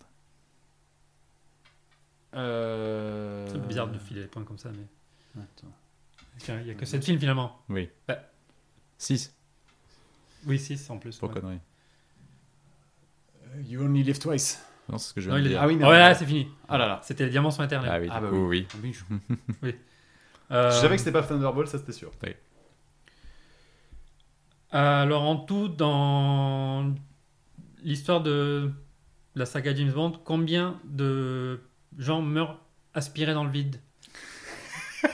euh... 2.35 3.47
C'est 3.51 3.67
bizarre 3.67 3.89
de 3.89 3.99
filer 3.99 4.21
les 4.23 4.27
points 4.29 4.45
comme 4.45 4.59
ça 4.59 4.71
mais 4.71 5.43
Attends. 5.43 5.73
Il 6.63 6.67
y 6.67 6.71
a 6.71 6.75
que 6.75 6.87
sept 6.87 7.05
films 7.05 7.19
finalement? 7.19 7.61
Oui. 7.69 7.89
Bah. 8.07 8.19
6 8.99 9.35
Oui, 10.47 10.59
6 10.59 10.91
en 10.91 10.99
plus. 10.99 11.17
pour 11.19 11.29
ouais. 11.29 11.35
conneries. 11.35 11.61
You 13.65 13.83
Only 13.83 14.03
Live 14.03 14.19
Twice. 14.19 14.63
Non, 14.89 14.99
c'est 14.99 15.09
ce 15.09 15.15
que 15.15 15.21
je 15.21 15.31
Non, 15.31 15.37
est- 15.37 15.43
dire. 15.43 15.59
Ah 15.61 15.67
oui, 15.67 15.77
Oh, 15.81 15.91
là, 15.91 16.15
c'est 16.15 16.27
fini. 16.27 16.49
Ah 16.69 16.79
là 16.79 16.87
là. 16.87 17.01
C'était 17.03 17.25
les 17.25 17.31
diamants 17.31 17.51
sur 17.51 17.63
internet. 17.63 17.91
Ah 17.93 17.99
oui, 18.01 18.09
Ah 18.11 18.21
bah 18.21 18.29
coup, 18.29 18.49
oui. 18.49 18.67
Euh, 20.53 20.71
je 20.71 20.77
savais 20.77 20.95
que 20.95 21.01
c'était 21.01 21.11
pas 21.13 21.23
Thunderbolt, 21.25 21.69
ça 21.69 21.79
c'était 21.79 21.93
sûr. 21.93 22.11
Alors 24.71 25.23
en 25.23 25.37
tout, 25.37 25.69
dans 25.69 26.93
l'histoire 27.83 28.21
de 28.21 28.71
la 29.35 29.47
saga 29.47 29.75
James 29.75 29.91
Bond, 29.93 30.13
combien 30.25 30.79
de 30.85 31.61
gens 31.99 32.21
meurent 32.23 32.59
aspirés 32.95 33.35
dans 33.35 33.45
le 33.45 33.51
vide? 33.51 33.81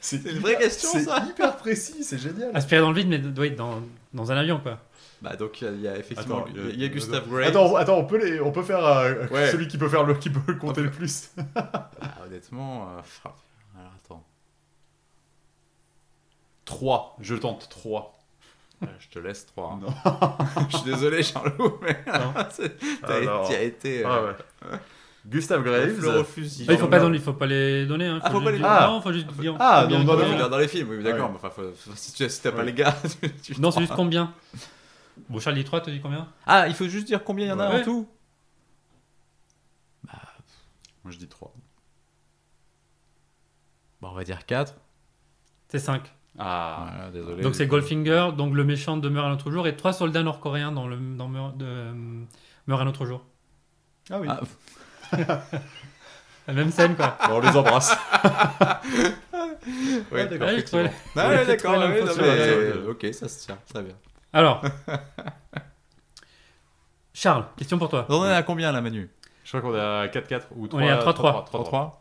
C'est 0.00 0.24
une 0.24 0.38
vraie 0.38 0.56
question, 0.56 0.90
ça. 1.00 1.24
hyper 1.28 1.56
précis, 1.56 2.04
c'est 2.04 2.18
génial. 2.18 2.50
Aspirés 2.54 2.80
dans 2.80 2.90
le 2.92 2.96
vide, 2.96 3.08
mais 3.08 3.18
doit 3.18 3.46
être 3.46 3.56
dans, 3.56 3.82
dans 4.14 4.30
un 4.30 4.36
avion, 4.36 4.60
quoi. 4.60 4.80
Bah 5.22 5.34
donc 5.36 5.60
il 5.60 5.64
y 5.64 5.68
a- 5.68 5.72
il 5.72 5.80
y 5.80 5.88
a 5.88 5.96
effectivement 5.98 6.40
Attends, 6.44 6.50
il 6.72 6.80
y 6.80 6.84
a 6.84 6.88
Gustave 6.88 7.28
Gray. 7.28 7.46
Attends, 7.48 7.74
attends, 7.76 7.96
on 7.98 8.04
peut, 8.04 8.18
les, 8.22 8.40
on 8.40 8.52
peut 8.52 8.62
faire 8.62 8.84
euh, 8.84 9.26
Ouais. 9.30 9.50
celui 9.50 9.66
qui 9.66 9.78
peut 9.78 9.88
faire 9.88 10.04
le, 10.04 10.14
qui 10.14 10.28
peut 10.30 10.54
compter 10.54 10.82
le 10.82 10.90
plus. 10.90 11.30
Ah, 11.56 11.90
honnêtement, 12.26 12.82
euh. 12.88 13.00
Alors 13.74 13.92
attends. 14.04 14.24
3, 16.64 17.16
je 17.20 17.34
tente 17.34 17.68
3. 17.68 18.12
Euh, 18.82 18.86
Je 18.98 19.08
te 19.08 19.18
laisse 19.18 19.46
3. 19.46 19.78
Non. 19.80 19.88
je 20.70 20.76
suis 20.76 20.84
désolé 20.90 21.22
Charlot, 21.22 21.80
mais 21.82 22.04
Non. 22.06 22.34
t'y 23.46 23.54
as 23.54 23.62
été. 23.62 24.04
Ah 24.04 24.08
euh, 24.16 24.32
ouais. 24.72 24.78
Gustave 25.26 25.62
Graves. 25.64 25.98
le 26.00 26.18
refuse. 26.18 26.64
Ah, 26.68 26.72
il 26.72 26.78
faut 26.78 26.86
pas, 26.86 27.00
donner- 27.00 27.16
il 27.16 27.22
faut 27.22 27.32
pas 27.32 27.46
les 27.46 27.86
donner. 27.86 28.06
Hein. 28.06 28.20
Ah, 28.22 28.30
faut 28.30 28.40
pas 28.40 28.50
les 28.52 28.58
donner. 28.58 28.68
Ah. 28.70 28.86
Non, 28.88 29.00
faut 29.00 29.12
juste 29.12 29.26
dire. 29.32 29.56
Ah, 29.58 29.86
Non, 29.90 30.04
faut 30.06 30.22
dire 30.24 30.48
dans 30.50 30.58
les 30.58 30.68
films, 30.68 30.88
oui, 30.90 31.02
d'accord, 31.02 31.26
Ouais. 31.26 31.32
mais 31.32 31.36
enfin, 31.36 31.50
faut- 31.50 31.72
faut- 31.74 31.96
si 31.96 32.12
tu 32.12 32.28
si 32.28 32.42
t'as 32.42 32.52
pas 32.52 32.58
Ouais. 32.58 32.66
les 32.66 32.72
gars. 32.74 32.94
tu- 33.20 33.54
tu- 33.54 33.60
Non, 33.60 33.70
c'est 33.70 33.80
juste 33.80 33.94
combien. 33.94 34.32
Bon, 35.28 35.40
Charles 35.40 35.56
dit 35.56 35.64
3, 35.64 35.80
tu 35.80 35.90
dis 35.90 36.00
combien? 36.00 36.28
Ah, 36.46 36.68
il 36.68 36.74
faut 36.74 36.88
juste 36.88 37.06
dire 37.06 37.24
combien 37.24 37.46
il 37.46 37.48
y 37.48 37.52
en 37.52 37.58
a 37.58 37.70
Ouais. 37.70 37.80
en 37.80 37.84
tout 37.84 38.08
Moi 41.04 41.12
je 41.12 41.18
dis 41.18 41.28
3. 41.28 41.52
Bon, 44.00 44.08
on 44.08 44.14
va 44.14 44.24
dire 44.24 44.44
4. 44.44 44.74
C'est 45.68 45.78
5. 45.78 46.02
Ah. 46.38 46.88
Voilà, 46.92 47.10
désolé. 47.10 47.42
Donc 47.42 47.54
c'est 47.54 47.66
Goldfinger, 47.66 48.30
donc 48.36 48.54
le 48.54 48.64
méchant 48.64 48.96
demeure 48.96 49.24
un 49.26 49.32
autre 49.32 49.50
jour, 49.50 49.66
et 49.66 49.76
trois 49.76 49.92
soldats 49.92 50.22
nord-coréens 50.22 50.72
dans 50.72 50.86
le 50.86 50.96
dans 51.16 51.28
Meur- 51.28 51.52
de, 51.54 51.64
euh, 51.64 52.24
meurent 52.66 52.80
un 52.82 52.86
autre 52.88 53.06
jour. 53.06 53.24
Ah 54.10 54.18
oui. 54.20 54.28
Ah, 54.30 54.40
La 56.48 56.52
même 56.52 56.70
scène, 56.70 56.94
quoi. 56.94 57.16
Bon, 57.28 57.36
on 57.36 57.40
les 57.40 57.56
embrasse. 57.56 57.90
oui, 58.22 58.30
Ah, 60.12 60.24
d'accord, 60.26 60.46
Ouais, 60.48 60.58
je 60.58 60.64
trouvais- 60.64 60.92
Ah, 61.16 61.28
Ouais, 61.28 61.36
ouais, 61.38 61.46
d'accord, 61.46 61.72
ouais, 61.72 61.78
non, 61.78 61.88
mais, 61.88 62.00
la- 62.26 62.32
euh, 62.32 62.90
ok, 62.92 63.06
ça 63.12 63.28
se 63.28 63.46
tient, 63.46 63.58
très 63.68 63.82
bien. 63.82 63.94
Alors. 64.32 64.62
Charles, 67.14 67.46
question 67.56 67.78
pour 67.78 67.88
toi. 67.88 68.06
On 68.08 68.16
en 68.16 68.26
est 68.26 68.34
à 68.34 68.42
combien 68.42 68.72
là, 68.72 68.80
Manu? 68.80 69.08
Je 69.44 69.50
crois 69.56 69.60
qu'on 69.62 69.74
est 69.74 69.80
à 69.80 70.06
4-4 70.08 70.42
ou 70.56 70.68
3. 70.68 70.80
On 70.80 70.84
est 70.84 70.90
à 70.90 70.98
3-3. 71.00 71.48
3-3 71.50 71.92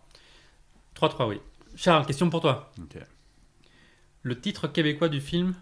3-3, 0.96 1.28
oui. 1.30 1.42
Charles, 1.76 2.06
question 2.06 2.30
pour 2.30 2.42
toi. 2.42 2.72
Ok. 2.82 2.98
Le 4.24 4.40
titre 4.40 4.68
québécois 4.68 5.10
du 5.10 5.22
film, 5.22 5.54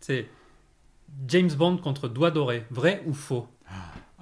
c'est 0.00 0.28
James 1.26 1.50
Bond 1.52 1.78
contre 1.78 2.08
Doigt 2.08 2.30
Doré. 2.30 2.64
Vrai 2.70 3.02
ou 3.06 3.14
faux? 3.14 3.48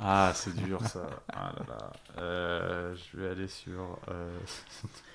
Ah, 0.00 0.32
c'est 0.34 0.54
dur 0.54 0.80
ça. 0.86 1.06
Ah 1.32 1.52
là 1.58 1.64
là. 1.68 1.92
Euh, 2.18 2.94
je 2.96 3.18
vais 3.18 3.30
aller 3.30 3.48
sur. 3.48 3.98
euh, 4.08 4.38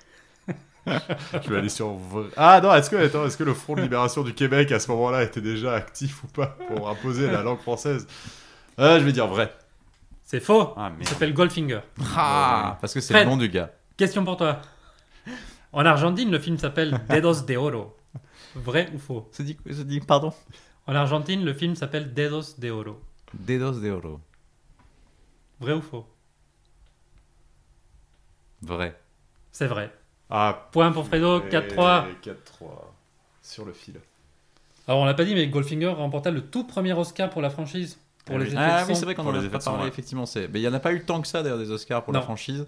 je 0.86 1.50
vais 1.50 1.58
aller 1.58 1.68
sur. 1.68 1.96
Ah 2.36 2.60
non, 2.62 2.74
est-ce 2.74 2.88
que, 2.90 2.96
attends, 2.96 3.26
est-ce 3.26 3.36
que 3.36 3.44
le 3.44 3.54
Front 3.54 3.74
de 3.74 3.82
libération 3.82 4.22
du 4.22 4.32
Québec 4.34 4.72
à 4.72 4.80
ce 4.80 4.90
moment-là 4.92 5.22
était 5.22 5.40
déjà 5.40 5.74
actif 5.74 6.24
ou 6.24 6.26
pas 6.28 6.56
pour 6.68 6.88
imposer 6.88 7.30
la 7.30 7.42
langue 7.42 7.60
française? 7.60 8.06
Ah, 8.78 8.98
Je 8.98 9.04
vais 9.04 9.12
dire 9.12 9.26
vrai. 9.26 9.52
C'est 10.24 10.40
faux. 10.40 10.72
Ah 10.76 10.90
Il 11.00 11.06
s'appelle 11.08 11.34
Goldfinger. 11.34 11.80
Ah, 12.16 12.78
parce 12.80 12.94
que 12.94 13.00
c'est 13.00 13.12
Fred. 13.12 13.24
le 13.26 13.30
nom 13.30 13.36
du 13.36 13.48
gars. 13.48 13.70
Question 13.96 14.24
pour 14.24 14.36
toi. 14.36 14.60
En 15.72 15.84
Argentine, 15.84 16.30
le 16.30 16.38
film 16.38 16.56
s'appelle 16.56 17.00
Dedos 17.08 17.42
de 17.46 17.56
Oro. 17.56 17.96
Vrai 18.54 18.88
ou 18.94 18.98
faux? 18.98 19.28
Se 19.32 19.42
dit, 19.42 19.56
se 19.70 19.82
dit 19.82 20.00
pardon 20.00 20.32
En 20.86 20.94
Argentine, 20.94 21.44
le 21.44 21.52
film 21.52 21.74
s'appelle 21.76 22.14
Dedos 22.14 22.54
de 22.58 22.70
Oro. 22.70 23.00
Dedos 23.34 23.80
de 23.80 23.90
Oro. 23.90 24.20
Vrai 25.60 25.74
ou 25.74 25.82
faux? 25.82 26.06
Vrai. 28.62 28.98
C'est 29.52 29.66
vrai. 29.66 29.92
Ah, 30.30 30.68
Point 30.72 30.92
pour 30.92 31.06
Fredo, 31.06 31.40
4-3. 31.40 32.06
4-3. 32.22 32.34
Sur 33.42 33.64
le 33.64 33.72
fil. 33.72 33.94
Alors 34.86 35.00
on 35.00 35.04
l'a 35.04 35.14
pas 35.14 35.24
dit, 35.24 35.34
mais 35.34 35.46
Goldfinger 35.48 35.88
remporta 35.88 36.30
le 36.30 36.42
tout 36.42 36.64
premier 36.64 36.92
Oscar 36.92 37.30
pour 37.30 37.42
la 37.42 37.50
franchise. 37.50 37.98
Pour 38.24 38.36
Ah 38.36 38.38
les 38.38 38.44
oui. 38.44 38.50
effets 38.52 38.58
Ah 38.60 38.82
de 38.84 38.88
oui, 38.88 38.96
c'est 38.96 39.04
vrai 39.04 39.14
qu'on 39.14 39.26
en 39.26 39.34
a 39.34 39.48
pas 39.48 39.58
parlé, 39.58 39.82
ouais. 39.82 39.88
effectivement. 39.88 40.26
c'est- 40.26 40.48
Mais 40.48 40.60
il 40.60 40.62
n'y 40.62 40.68
en 40.68 40.74
a 40.74 40.80
pas 40.80 40.92
eu 40.92 41.02
tant 41.04 41.20
que 41.20 41.26
ça 41.28 41.42
d'ailleurs 41.42 41.58
des 41.58 41.70
Oscars 41.70 42.04
pour 42.04 42.12
la 42.12 42.20
franchise. 42.22 42.66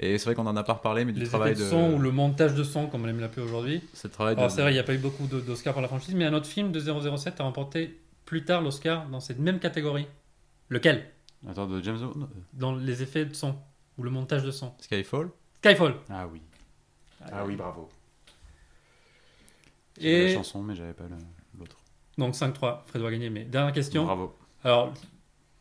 Et 0.00 0.16
c'est 0.16 0.26
vrai 0.26 0.34
qu'on 0.36 0.46
en 0.46 0.56
a 0.56 0.62
pas 0.62 0.74
reparlé, 0.74 1.04
mais 1.04 1.12
du 1.12 1.18
Les 1.20 1.26
travail 1.26 1.52
effets 1.52 1.60
de 1.60 1.64
de. 1.64 1.70
son 1.70 1.92
ou 1.94 1.98
le 1.98 2.12
montage 2.12 2.54
de 2.54 2.62
son, 2.62 2.86
comme 2.86 3.04
on 3.04 3.08
aime 3.08 3.18
l'appeler 3.20 3.44
aujourd'hui. 3.44 3.82
C'est 3.94 4.06
le 4.08 4.12
travail 4.12 4.34
de. 4.36 4.40
Alors 4.40 4.50
c'est 4.50 4.60
vrai, 4.62 4.70
il 4.70 4.74
n'y 4.74 4.80
a 4.80 4.84
pas 4.84 4.94
eu 4.94 4.98
beaucoup 4.98 5.26
d'Oscars 5.26 5.72
pour 5.72 5.82
la 5.82 5.88
franchise, 5.88 6.14
mais 6.14 6.24
un 6.24 6.32
autre 6.34 6.46
film 6.46 6.70
de 6.70 6.78
007 6.78 7.40
a 7.40 7.44
remporté 7.44 7.98
plus 8.24 8.44
tard 8.44 8.60
l'Oscar 8.62 9.06
dans 9.08 9.18
cette 9.20 9.38
même 9.40 9.58
catégorie. 9.58 10.06
Lequel? 10.68 11.04
Attends, 11.48 11.66
de 11.66 11.82
James 11.82 11.98
Bond? 11.98 12.28
Dans 12.52 12.74
les 12.76 13.02
effets 13.02 13.24
de 13.24 13.34
son 13.34 13.56
ou 13.96 14.02
le 14.04 14.10
montage 14.10 14.44
de 14.44 14.50
son. 14.52 14.72
Skyfall? 14.78 15.30
Skyfall. 15.64 15.94
Ah 16.10 16.26
oui. 16.30 16.40
Ah 17.32 17.44
oui, 17.46 17.56
bravo. 17.56 17.88
Et- 20.00 20.02
J'avais 20.12 20.28
la 20.28 20.34
chanson, 20.34 20.62
mais 20.62 20.74
j'avais 20.74 20.92
pas 20.92 21.04
l'autre. 21.58 21.76
Donc 22.16 22.34
5-3, 22.34 22.82
Fred 22.86 23.02
va 23.02 23.10
gagner. 23.10 23.30
Mais 23.30 23.44
dernière 23.44 23.72
question. 23.72 24.04
Bravo. 24.04 24.36
Alors, 24.64 24.92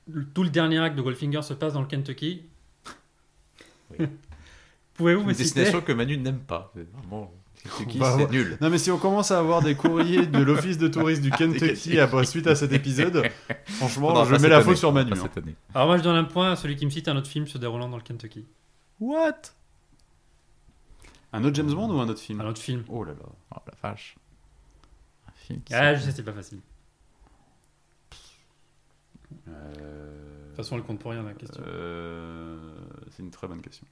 le- 0.08 0.26
tout 0.26 0.44
le 0.44 0.50
dernier 0.50 0.80
acte 0.80 0.96
de 0.96 1.02
Goldfinger 1.02 1.42
se 1.42 1.54
passe 1.54 1.74
dans 1.74 1.82
le 1.82 1.88
Kentucky. 1.88 2.44
Oui. 3.92 4.06
Pouvez-vous 4.96 5.22
Une 5.22 5.28
me 5.28 5.34
citer 5.34 5.44
destination 5.44 5.82
que 5.82 5.92
Manu 5.92 6.18
n'aime 6.18 6.40
pas. 6.40 6.74
Vraiment, 6.76 7.32
Kentucky, 7.64 8.00
Bah, 8.00 8.16
c'est 8.18 8.30
nul. 8.32 8.58
Non 8.62 8.70
mais 8.70 8.78
si 8.80 8.90
on 8.92 8.98
commence 8.98 9.30
à 9.32 9.38
avoir 9.40 9.62
des 9.62 9.76
courriers 9.76 10.26
de 10.26 10.40
l'office 10.42 10.78
de 10.78 10.88
tourisme 10.88 11.22
du 11.22 11.32
Kentucky 11.32 12.00
après, 12.00 12.26
suite 12.26 12.48
à 12.48 12.56
cet 12.56 12.72
épisode, 12.72 13.24
franchement, 13.68 14.24
je 14.26 14.36
mets 14.36 14.48
la 14.48 14.56
année, 14.58 14.66
faute 14.66 14.78
sur 14.78 14.92
Manu. 14.94 15.12
hein. 15.14 15.20
cette 15.22 15.38
année. 15.44 15.56
Alors 15.76 15.88
moi 15.88 15.98
je 15.98 16.04
donne 16.04 16.16
un 16.16 16.24
point 16.24 16.52
à 16.52 16.56
celui 16.56 16.76
qui 16.76 16.86
me 16.86 16.90
cite 16.92 17.08
un 17.08 17.16
autre 17.18 17.28
film 17.30 17.46
se 17.48 17.58
déroulant 17.58 17.90
dans 17.90 17.98
le 17.98 18.04
Kentucky. 18.04 18.46
What? 19.00 19.34
Un 21.38 21.44
autre 21.44 21.56
James 21.56 21.74
Bond 21.74 21.90
ou 21.96 22.00
un 22.00 22.08
autre 22.10 22.20
film 22.22 22.42
Un 22.42 22.48
autre 22.48 22.62
film. 22.62 22.84
Oh 22.88 23.04
là 23.04 23.14
là. 23.14 23.20
Oh 23.56 23.60
la 23.66 23.74
vache. 23.90 24.16
Un 25.28 25.32
film 25.32 25.62
qui 25.64 25.74
Ah, 25.74 25.94
je 25.96 26.02
sais, 26.04 26.12
c'est 26.12 26.24
pas 26.24 26.34
facile. 26.34 26.60
Euh, 29.48 30.42
De 30.44 30.48
toute 30.48 30.56
façon, 30.56 30.78
elle 30.78 30.84
compte 30.84 31.00
pour 31.00 31.12
rien 31.12 31.24
la 31.24 31.34
question. 31.34 31.62
euh, 31.66 32.72
C'est 33.12 33.24
une 33.24 33.32
très 33.32 33.48
bonne 33.48 33.62
question. 33.62 33.86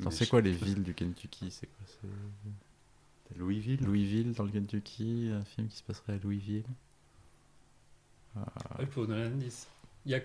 Attends, 0.00 0.10
Mais 0.10 0.16
c'est 0.16 0.24
je- 0.24 0.30
quoi 0.30 0.40
les 0.40 0.52
villes 0.52 0.82
du 0.82 0.94
Kentucky? 0.94 1.50
C'est 1.50 1.66
quoi 1.66 1.86
c'est- 1.86 3.38
Louisville? 3.38 3.80
Louisville 3.84 4.32
dans 4.32 4.42
le 4.44 4.50
Kentucky, 4.50 5.30
un 5.32 5.44
film 5.44 5.68
qui 5.68 5.76
se 5.76 5.82
passerait 5.84 6.14
à 6.14 6.18
Louisville. 6.18 6.64
Ah, 8.36 8.44
je 8.80 8.84
peux 8.86 9.00
vous 9.00 9.06
donner 9.06 9.22
un 9.22 9.26
indice. 9.32 9.68
Il 10.04 10.12
y 10.12 10.14
a, 10.16 10.20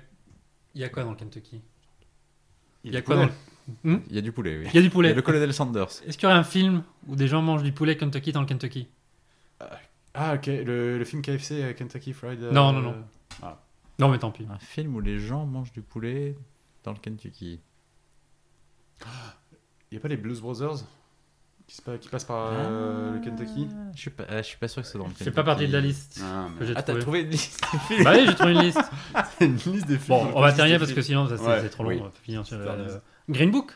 il 0.73 0.81
y 0.81 0.83
a 0.83 0.89
quoi 0.89 1.03
dans 1.03 1.11
le 1.11 1.15
Kentucky? 1.15 1.61
Il 2.83 2.89
Il 2.91 2.93
y 2.93 2.97
a 2.97 3.01
quoi 3.01 3.15
dans 3.15 3.25
le... 3.25 3.31
Il 3.83 4.01
y 4.15 4.17
a 4.17 4.21
du 4.21 4.31
poulet, 4.31 4.57
oui. 4.59 4.65
Il 4.65 4.65
y 4.65 4.69
a 4.69 4.71
du 4.73 4.77
Il 4.79 4.83
y 4.83 4.87
a 4.87 4.89
poulet. 4.91 5.13
le 5.13 5.21
colonel 5.21 5.53
Sanders. 5.53 5.87
Est-ce 6.05 6.17
qu'il 6.17 6.23
y 6.23 6.31
aurait 6.31 6.37
un 6.39 6.43
film 6.43 6.83
où 7.07 7.15
des 7.15 7.27
gens 7.27 7.41
mangent 7.41 7.63
du 7.63 7.71
poulet 7.71 7.97
Kentucky 7.97 8.31
dans 8.31 8.41
le 8.41 8.45
Kentucky? 8.47 8.87
Ah 10.13 10.35
ok, 10.35 10.45
le, 10.47 10.97
le 10.97 11.03
film 11.05 11.21
KFC 11.21 11.61
euh, 11.63 11.73
Kentucky 11.73 12.13
Fried. 12.13 12.41
euh, 12.41 12.51
Non, 12.51 12.71
non, 12.71 12.81
non. 12.81 12.95
Non, 13.99 14.09
mais 14.09 14.17
tant 14.19 14.31
pis. 14.31 14.45
Un 14.49 14.59
film 14.59 14.95
où 14.95 14.99
les 15.01 15.19
gens 15.19 15.45
mangent 15.45 15.71
du 15.73 15.81
poulet 15.81 16.35
dans 16.83 16.91
le 16.91 16.97
Kentucky. 16.99 17.59
Il 19.01 19.05
n'y 19.93 19.97
a 19.97 20.01
pas 20.01 20.07
les 20.07 20.17
Blues 20.17 20.39
Brothers? 20.41 20.83
Qui, 21.67 21.75
se 21.77 21.81
pa- 21.81 21.97
qui 21.97 22.09
passent 22.09 22.23
par 22.25 22.49
euh, 22.53 23.13
le 23.15 23.19
Kentucky 23.21 23.67
Ah, 23.71 23.91
Je 23.95 23.99
suis 24.01 24.09
pas, 24.11 24.23
ah, 24.29 24.37
je 24.37 24.41
suis 24.47 24.57
pas 24.57 24.67
sûr 24.67 24.81
que 24.81 24.87
c'est 24.87 24.97
dans 24.97 25.07
le 25.07 25.13
C'est 25.17 25.31
pas 25.31 25.43
partie 25.43 25.67
de 25.67 25.73
la 25.73 25.81
liste 25.81 26.21
Ah, 26.23 26.47
que 26.59 26.65
j'ai 26.65 26.73
Ah, 26.75 26.83
t'as 26.83 26.95
trouvé 26.95 27.21
une 27.21 27.29
liste 27.29 27.59
Bah 28.03 28.11
oui, 28.15 28.25
j'ai 28.27 28.35
trouvé 28.35 28.51
une 28.53 28.61
liste. 28.61 28.79
mais- 29.41 29.45
une 29.47 29.55
liste 29.55 29.87
des 29.87 29.97
films. 29.97 30.07
Bon, 30.19 30.31
on 30.35 30.41
va 30.41 30.51
terminer 30.53 30.77
parce 30.79 30.93
que 30.93 31.01
sinon 31.01 31.27
ça, 31.27 31.37
c'est 31.37 31.43
Ouais, 31.43 31.61
c'est 31.61 31.69
trop 31.69 31.83
long. 31.83 31.89
oui. 31.89 31.97
On 32.01 32.03
va 32.05 32.11
finir 32.23 32.45
sur 32.45 32.57
C'est 32.57 32.63
le- 32.63 32.87
tard. 32.87 32.99
Green 33.29 33.51
Book. 33.51 33.71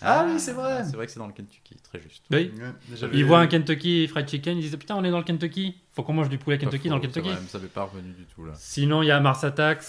Ah 0.00 0.24
oui, 0.28 0.38
c'est 0.38 0.52
vrai. 0.52 0.84
C'est 0.84 0.94
vrai 0.94 1.06
que 1.06 1.12
c'est 1.12 1.18
dans 1.18 1.26
le 1.26 1.32
Kentucky, 1.32 1.74
très 1.82 2.00
juste. 2.00 2.22
Oui. 2.30 2.52
Ouais, 2.56 2.66
j'avais- 2.94 3.16
Ils 3.18 3.24
voient 3.24 3.40
un 3.40 3.48
Kentucky 3.48 4.06
Fried 4.06 4.28
Chicken, 4.28 4.56
ils 4.56 4.60
disent 4.60 4.76
putain 4.76 4.94
on 4.94 5.02
est 5.02 5.10
dans 5.10 5.18
le 5.18 5.24
Kentucky. 5.24 5.76
Faut 5.92 6.04
qu'on 6.04 6.12
mange 6.12 6.28
du 6.28 6.38
poulet 6.38 6.56
Kentucky 6.58 6.88
dans 6.88 6.96
le 6.98 7.02
c'est 7.02 7.08
Kentucky. 7.20 7.34
ça 7.48 7.58
m'est 7.58 7.66
pas 7.66 7.82
revenu 7.82 8.12
du 8.12 8.24
tout 8.26 8.44
là. 8.44 8.52
Sinon, 8.54 9.02
il 9.02 9.06
y 9.06 9.10
a 9.10 9.18
Mars 9.18 9.42
Attacks, 9.42 9.82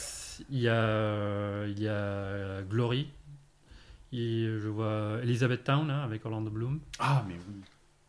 il 0.50 0.62
y 0.62 0.68
a, 0.68 0.74
euh, 0.74 1.72
il 1.78 1.84
y 1.84 1.88
a 1.88 1.92
euh, 1.92 2.64
Glory, 2.64 3.08
et 4.12 4.46
je 4.60 4.68
vois 4.68 5.20
Elizabeth 5.24 5.64
Town 5.64 5.90
hein, 5.90 6.02
avec 6.04 6.26
Orlando 6.26 6.50
Bloom. 6.50 6.80
Ah, 7.00 7.24
mais 7.28 7.36
oui. 7.36 7.56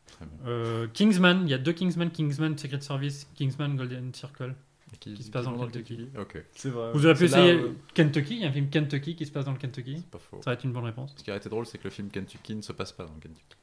Très 0.06 0.26
bien. 0.26 0.34
Euh, 0.46 0.86
Kingsman, 0.92 1.42
il 1.46 1.50
y 1.50 1.54
a 1.54 1.58
deux 1.58 1.72
Kingsman, 1.72 2.10
Kingsman 2.10 2.56
Secret 2.58 2.80
Service, 2.80 3.28
Kingsman 3.34 3.76
Golden 3.76 4.12
Circle. 4.14 4.54
Qui, 4.98 5.14
Qui 5.14 5.22
se 5.22 5.30
passe 5.30 5.44
dans 5.44 5.52
le 5.52 5.58
le 5.58 5.66
Kentucky. 5.66 6.08
Ok, 6.18 6.42
C'est 6.52 6.68
vrai. 6.68 6.90
Vous 6.92 7.06
aurez 7.06 7.14
pu 7.14 7.24
essayer 7.24 7.54
où- 7.54 7.76
Kentucky, 7.94 8.34
il 8.34 8.40
y 8.40 8.44
a 8.44 8.48
un 8.48 8.52
film 8.52 8.68
Kentucky 8.68 9.14
qui 9.14 9.24
se 9.24 9.30
passe 9.30 9.44
dans 9.44 9.52
le 9.52 9.58
Kentucky. 9.58 9.94
c'est 9.98 10.10
pas 10.10 10.18
faux. 10.18 10.40
Ça 10.42 10.50
va 10.50 10.54
être 10.54 10.64
une 10.64 10.72
bonne 10.72 10.84
réponse. 10.84 11.14
Ce 11.16 11.22
qui 11.22 11.30
aurait 11.30 11.38
été 11.38 11.48
drôle, 11.48 11.64
c'est 11.64 11.78
que 11.78 11.84
le 11.84 11.90
film 11.90 12.08
Kentucky 12.10 12.56
ne 12.56 12.60
se 12.60 12.72
passe 12.72 12.90
pas 12.92 13.04
dans 13.04 13.14
le 13.14 13.20
Kentucky. 13.20 13.56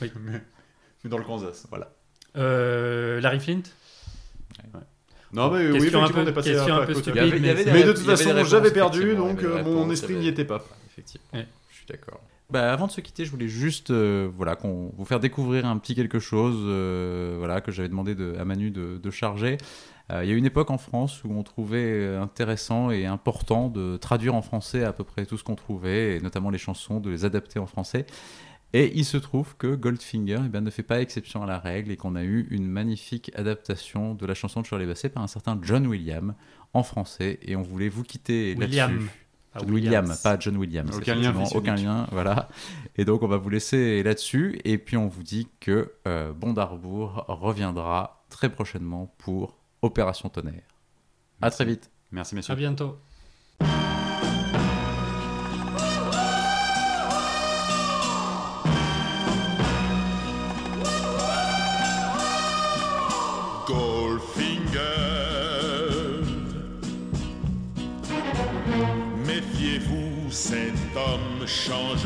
mais, 0.20 0.42
mais 1.04 1.10
dans 1.10 1.18
le 1.18 1.24
Kansas. 1.24 1.66
Voilà. 1.70 1.92
Euh, 2.36 3.20
Larry 3.20 3.38
Flint. 3.38 3.62
Non, 5.32 5.50
mais 5.50 5.58
oui, 5.70 5.76
effectivement, 5.76 6.06
peu- 6.08 6.20
on 6.20 6.26
est 6.26 6.32
passé 6.32 6.56
un 6.56 6.84
peu 6.84 6.92
côté. 6.94 7.10
stupide, 7.10 7.32
mais 7.34 7.40
Mais 7.40 7.56
c'est- 7.56 7.64
de 7.64 7.70
il 7.70 7.80
y 7.80 7.84
toute 7.84 8.08
avait 8.08 8.24
des 8.24 8.30
façon, 8.32 8.44
j'avais 8.44 8.70
perdu, 8.70 9.14
donc 9.16 9.38
avait 9.38 9.46
euh, 9.46 9.62
mon 9.64 9.90
esprit 9.90 10.14
n'y 10.14 10.20
avait- 10.20 10.28
était 10.28 10.44
pas. 10.44 10.62
Effectivement. 10.90 11.26
Ouais. 11.32 11.46
Je 11.70 11.76
suis 11.76 11.86
d'accord. 11.86 12.20
Bah, 12.50 12.70
avant 12.70 12.86
de 12.86 12.92
se 12.92 13.00
quitter, 13.00 13.24
je 13.24 13.30
voulais 13.30 13.48
juste 13.48 13.90
euh, 13.90 14.28
voilà, 14.36 14.56
qu'on, 14.56 14.92
vous 14.94 15.04
faire 15.06 15.20
découvrir 15.20 15.64
un 15.64 15.78
petit 15.78 15.94
quelque 15.94 16.18
chose 16.18 16.56
euh, 16.66 17.36
voilà, 17.38 17.62
que 17.62 17.72
j'avais 17.72 17.88
demandé 17.88 18.14
de- 18.14 18.34
à 18.38 18.44
Manu 18.44 18.70
de, 18.70 18.98
de 19.02 19.10
charger. 19.10 19.56
Euh, 20.10 20.22
il 20.22 20.28
y 20.28 20.32
a 20.34 20.36
une 20.36 20.44
époque 20.44 20.70
en 20.70 20.76
France 20.76 21.22
où 21.24 21.32
on 21.32 21.42
trouvait 21.42 22.14
intéressant 22.16 22.90
et 22.90 23.06
important 23.06 23.68
de 23.68 23.96
traduire 23.96 24.34
en 24.34 24.42
français 24.42 24.84
à 24.84 24.92
peu 24.92 25.04
près 25.04 25.24
tout 25.24 25.38
ce 25.38 25.44
qu'on 25.44 25.54
trouvait, 25.54 26.16
et 26.16 26.20
notamment 26.20 26.50
les 26.50 26.58
chansons, 26.58 27.00
de 27.00 27.08
les 27.08 27.24
adapter 27.24 27.58
en 27.58 27.66
français. 27.66 28.04
Et 28.74 28.92
il 28.96 29.04
se 29.04 29.18
trouve 29.18 29.56
que 29.56 29.74
Goldfinger 29.74 30.40
eh 30.44 30.48
bien, 30.48 30.62
ne 30.62 30.70
fait 30.70 30.82
pas 30.82 31.00
exception 31.00 31.42
à 31.42 31.46
la 31.46 31.58
règle 31.58 31.90
et 31.90 31.96
qu'on 31.96 32.14
a 32.16 32.22
eu 32.22 32.46
une 32.50 32.66
magnifique 32.66 33.30
adaptation 33.34 34.14
de 34.14 34.24
la 34.24 34.34
chanson 34.34 34.62
de 34.62 34.66
Shirley 34.66 34.86
Bassey 34.86 35.10
par 35.10 35.22
un 35.22 35.26
certain 35.26 35.58
John 35.62 35.86
Williams 35.86 36.34
en 36.72 36.82
français. 36.82 37.38
Et 37.42 37.54
on 37.54 37.62
voulait 37.62 37.90
vous 37.90 38.02
quitter 38.02 38.54
William. 38.58 38.92
là-dessus. 38.92 39.10
Ah, 39.54 39.58
John 39.60 39.70
Williams, 39.70 39.92
Williams. 40.04 40.22
pas 40.22 40.38
John 40.38 40.56
Williams. 40.56 40.96
Aucun 40.96 41.14
lien 41.14 41.34
aucun 41.54 41.74
lien, 41.74 42.06
voilà. 42.10 42.48
Et 42.96 43.04
donc 43.04 43.22
on 43.22 43.28
va 43.28 43.36
vous 43.36 43.50
laisser 43.50 44.02
là-dessus, 44.02 44.58
et 44.64 44.78
puis 44.78 44.96
on 44.96 45.08
vous 45.08 45.22
dit 45.22 45.46
que 45.60 45.92
euh, 46.08 46.32
Bondarbourg 46.32 47.26
reviendra 47.28 48.24
très 48.30 48.48
prochainement 48.48 49.14
pour 49.18 49.58
Opération 49.82 50.30
Tonnerre. 50.30 50.62
À 51.42 51.46
Merci. 51.46 51.56
très 51.56 51.64
vite. 51.66 51.90
Merci, 52.12 52.34
À 52.34 52.36
messieurs. 52.36 52.54
bientôt. 52.54 52.96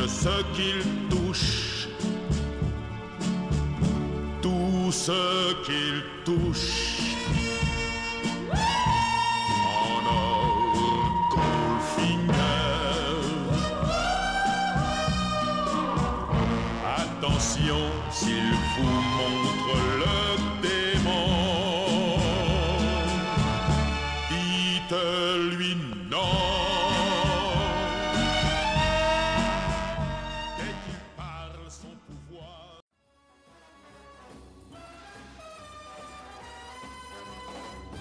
Change 0.07 0.09
ce 0.09 0.43
qu'il 0.55 0.83
touche. 1.09 1.87
Tout 4.41 4.91
ce 4.91 5.53
qu'il 5.65 6.03
touche. 6.25 7.15
En 8.53 10.05
or, 10.07 10.73
Goldfinger. 11.31 12.33
Attention 16.97 17.81
s'il 18.11 18.51
vous 18.77 19.16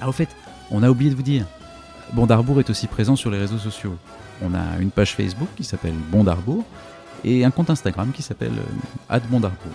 Ah, 0.06 0.08
au 0.08 0.12
fait, 0.12 0.28
on 0.70 0.84
a 0.84 0.88
oublié 0.88 1.10
de 1.10 1.16
vous 1.16 1.22
dire. 1.22 1.46
Bondarbourg 2.12 2.60
est 2.60 2.70
aussi 2.70 2.86
présent 2.86 3.16
sur 3.16 3.28
les 3.28 3.38
réseaux 3.38 3.58
sociaux. 3.58 3.96
On 4.40 4.54
a 4.54 4.78
une 4.78 4.92
page 4.92 5.16
Facebook 5.16 5.48
qui 5.56 5.64
s'appelle 5.64 5.94
Bondarbourg 6.12 6.64
et 7.24 7.44
un 7.44 7.50
compte 7.50 7.70
Instagram 7.70 8.12
qui 8.14 8.22
s'appelle 8.22 8.52
euh, 9.10 9.20
@bondarbourg. 9.28 9.72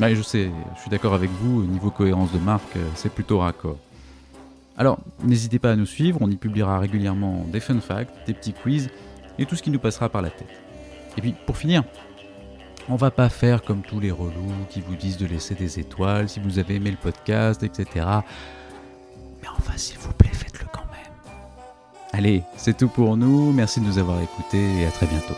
Ouais, 0.00 0.16
je 0.16 0.22
sais, 0.22 0.50
je 0.74 0.80
suis 0.80 0.90
d'accord 0.90 1.14
avec 1.14 1.30
vous, 1.30 1.60
au 1.60 1.64
niveau 1.64 1.90
cohérence 1.90 2.32
de 2.32 2.40
marque, 2.40 2.74
euh, 2.76 2.88
c'est 2.96 3.12
plutôt 3.12 3.38
raccord. 3.38 3.78
Alors, 4.76 4.98
n'hésitez 5.22 5.60
pas 5.60 5.70
à 5.70 5.76
nous 5.76 5.86
suivre, 5.86 6.18
on 6.20 6.28
y 6.28 6.36
publiera 6.36 6.80
régulièrement 6.80 7.46
des 7.52 7.60
fun 7.60 7.78
facts, 7.78 8.12
des 8.26 8.34
petits 8.34 8.54
quiz 8.54 8.90
et 9.38 9.46
tout 9.46 9.54
ce 9.54 9.62
qui 9.62 9.70
nous 9.70 9.78
passera 9.78 10.08
par 10.08 10.22
la 10.22 10.30
tête. 10.30 10.50
Et 11.16 11.20
puis, 11.20 11.36
pour 11.46 11.56
finir, 11.56 11.84
on 12.88 12.96
va 12.96 13.12
pas 13.12 13.28
faire 13.28 13.62
comme 13.62 13.82
tous 13.82 14.00
les 14.00 14.10
relous 14.10 14.66
qui 14.70 14.80
vous 14.80 14.96
disent 14.96 15.18
de 15.18 15.26
laisser 15.26 15.54
des 15.54 15.78
étoiles 15.78 16.28
si 16.28 16.40
vous 16.40 16.58
avez 16.58 16.74
aimé 16.74 16.90
le 16.90 16.96
podcast, 16.96 17.62
etc. 17.62 18.06
Mais 19.42 19.48
enfin, 19.48 19.76
s'il 19.76 19.98
vous 19.98 20.12
plaît, 20.12 20.30
faites-le 20.32 20.66
quand 20.72 20.86
même. 20.90 21.12
Allez, 22.12 22.42
c'est 22.56 22.76
tout 22.76 22.88
pour 22.88 23.16
nous. 23.16 23.52
Merci 23.52 23.80
de 23.80 23.86
nous 23.86 23.98
avoir 23.98 24.20
écoutés 24.20 24.80
et 24.80 24.86
à 24.86 24.90
très 24.90 25.06
bientôt. 25.06 25.34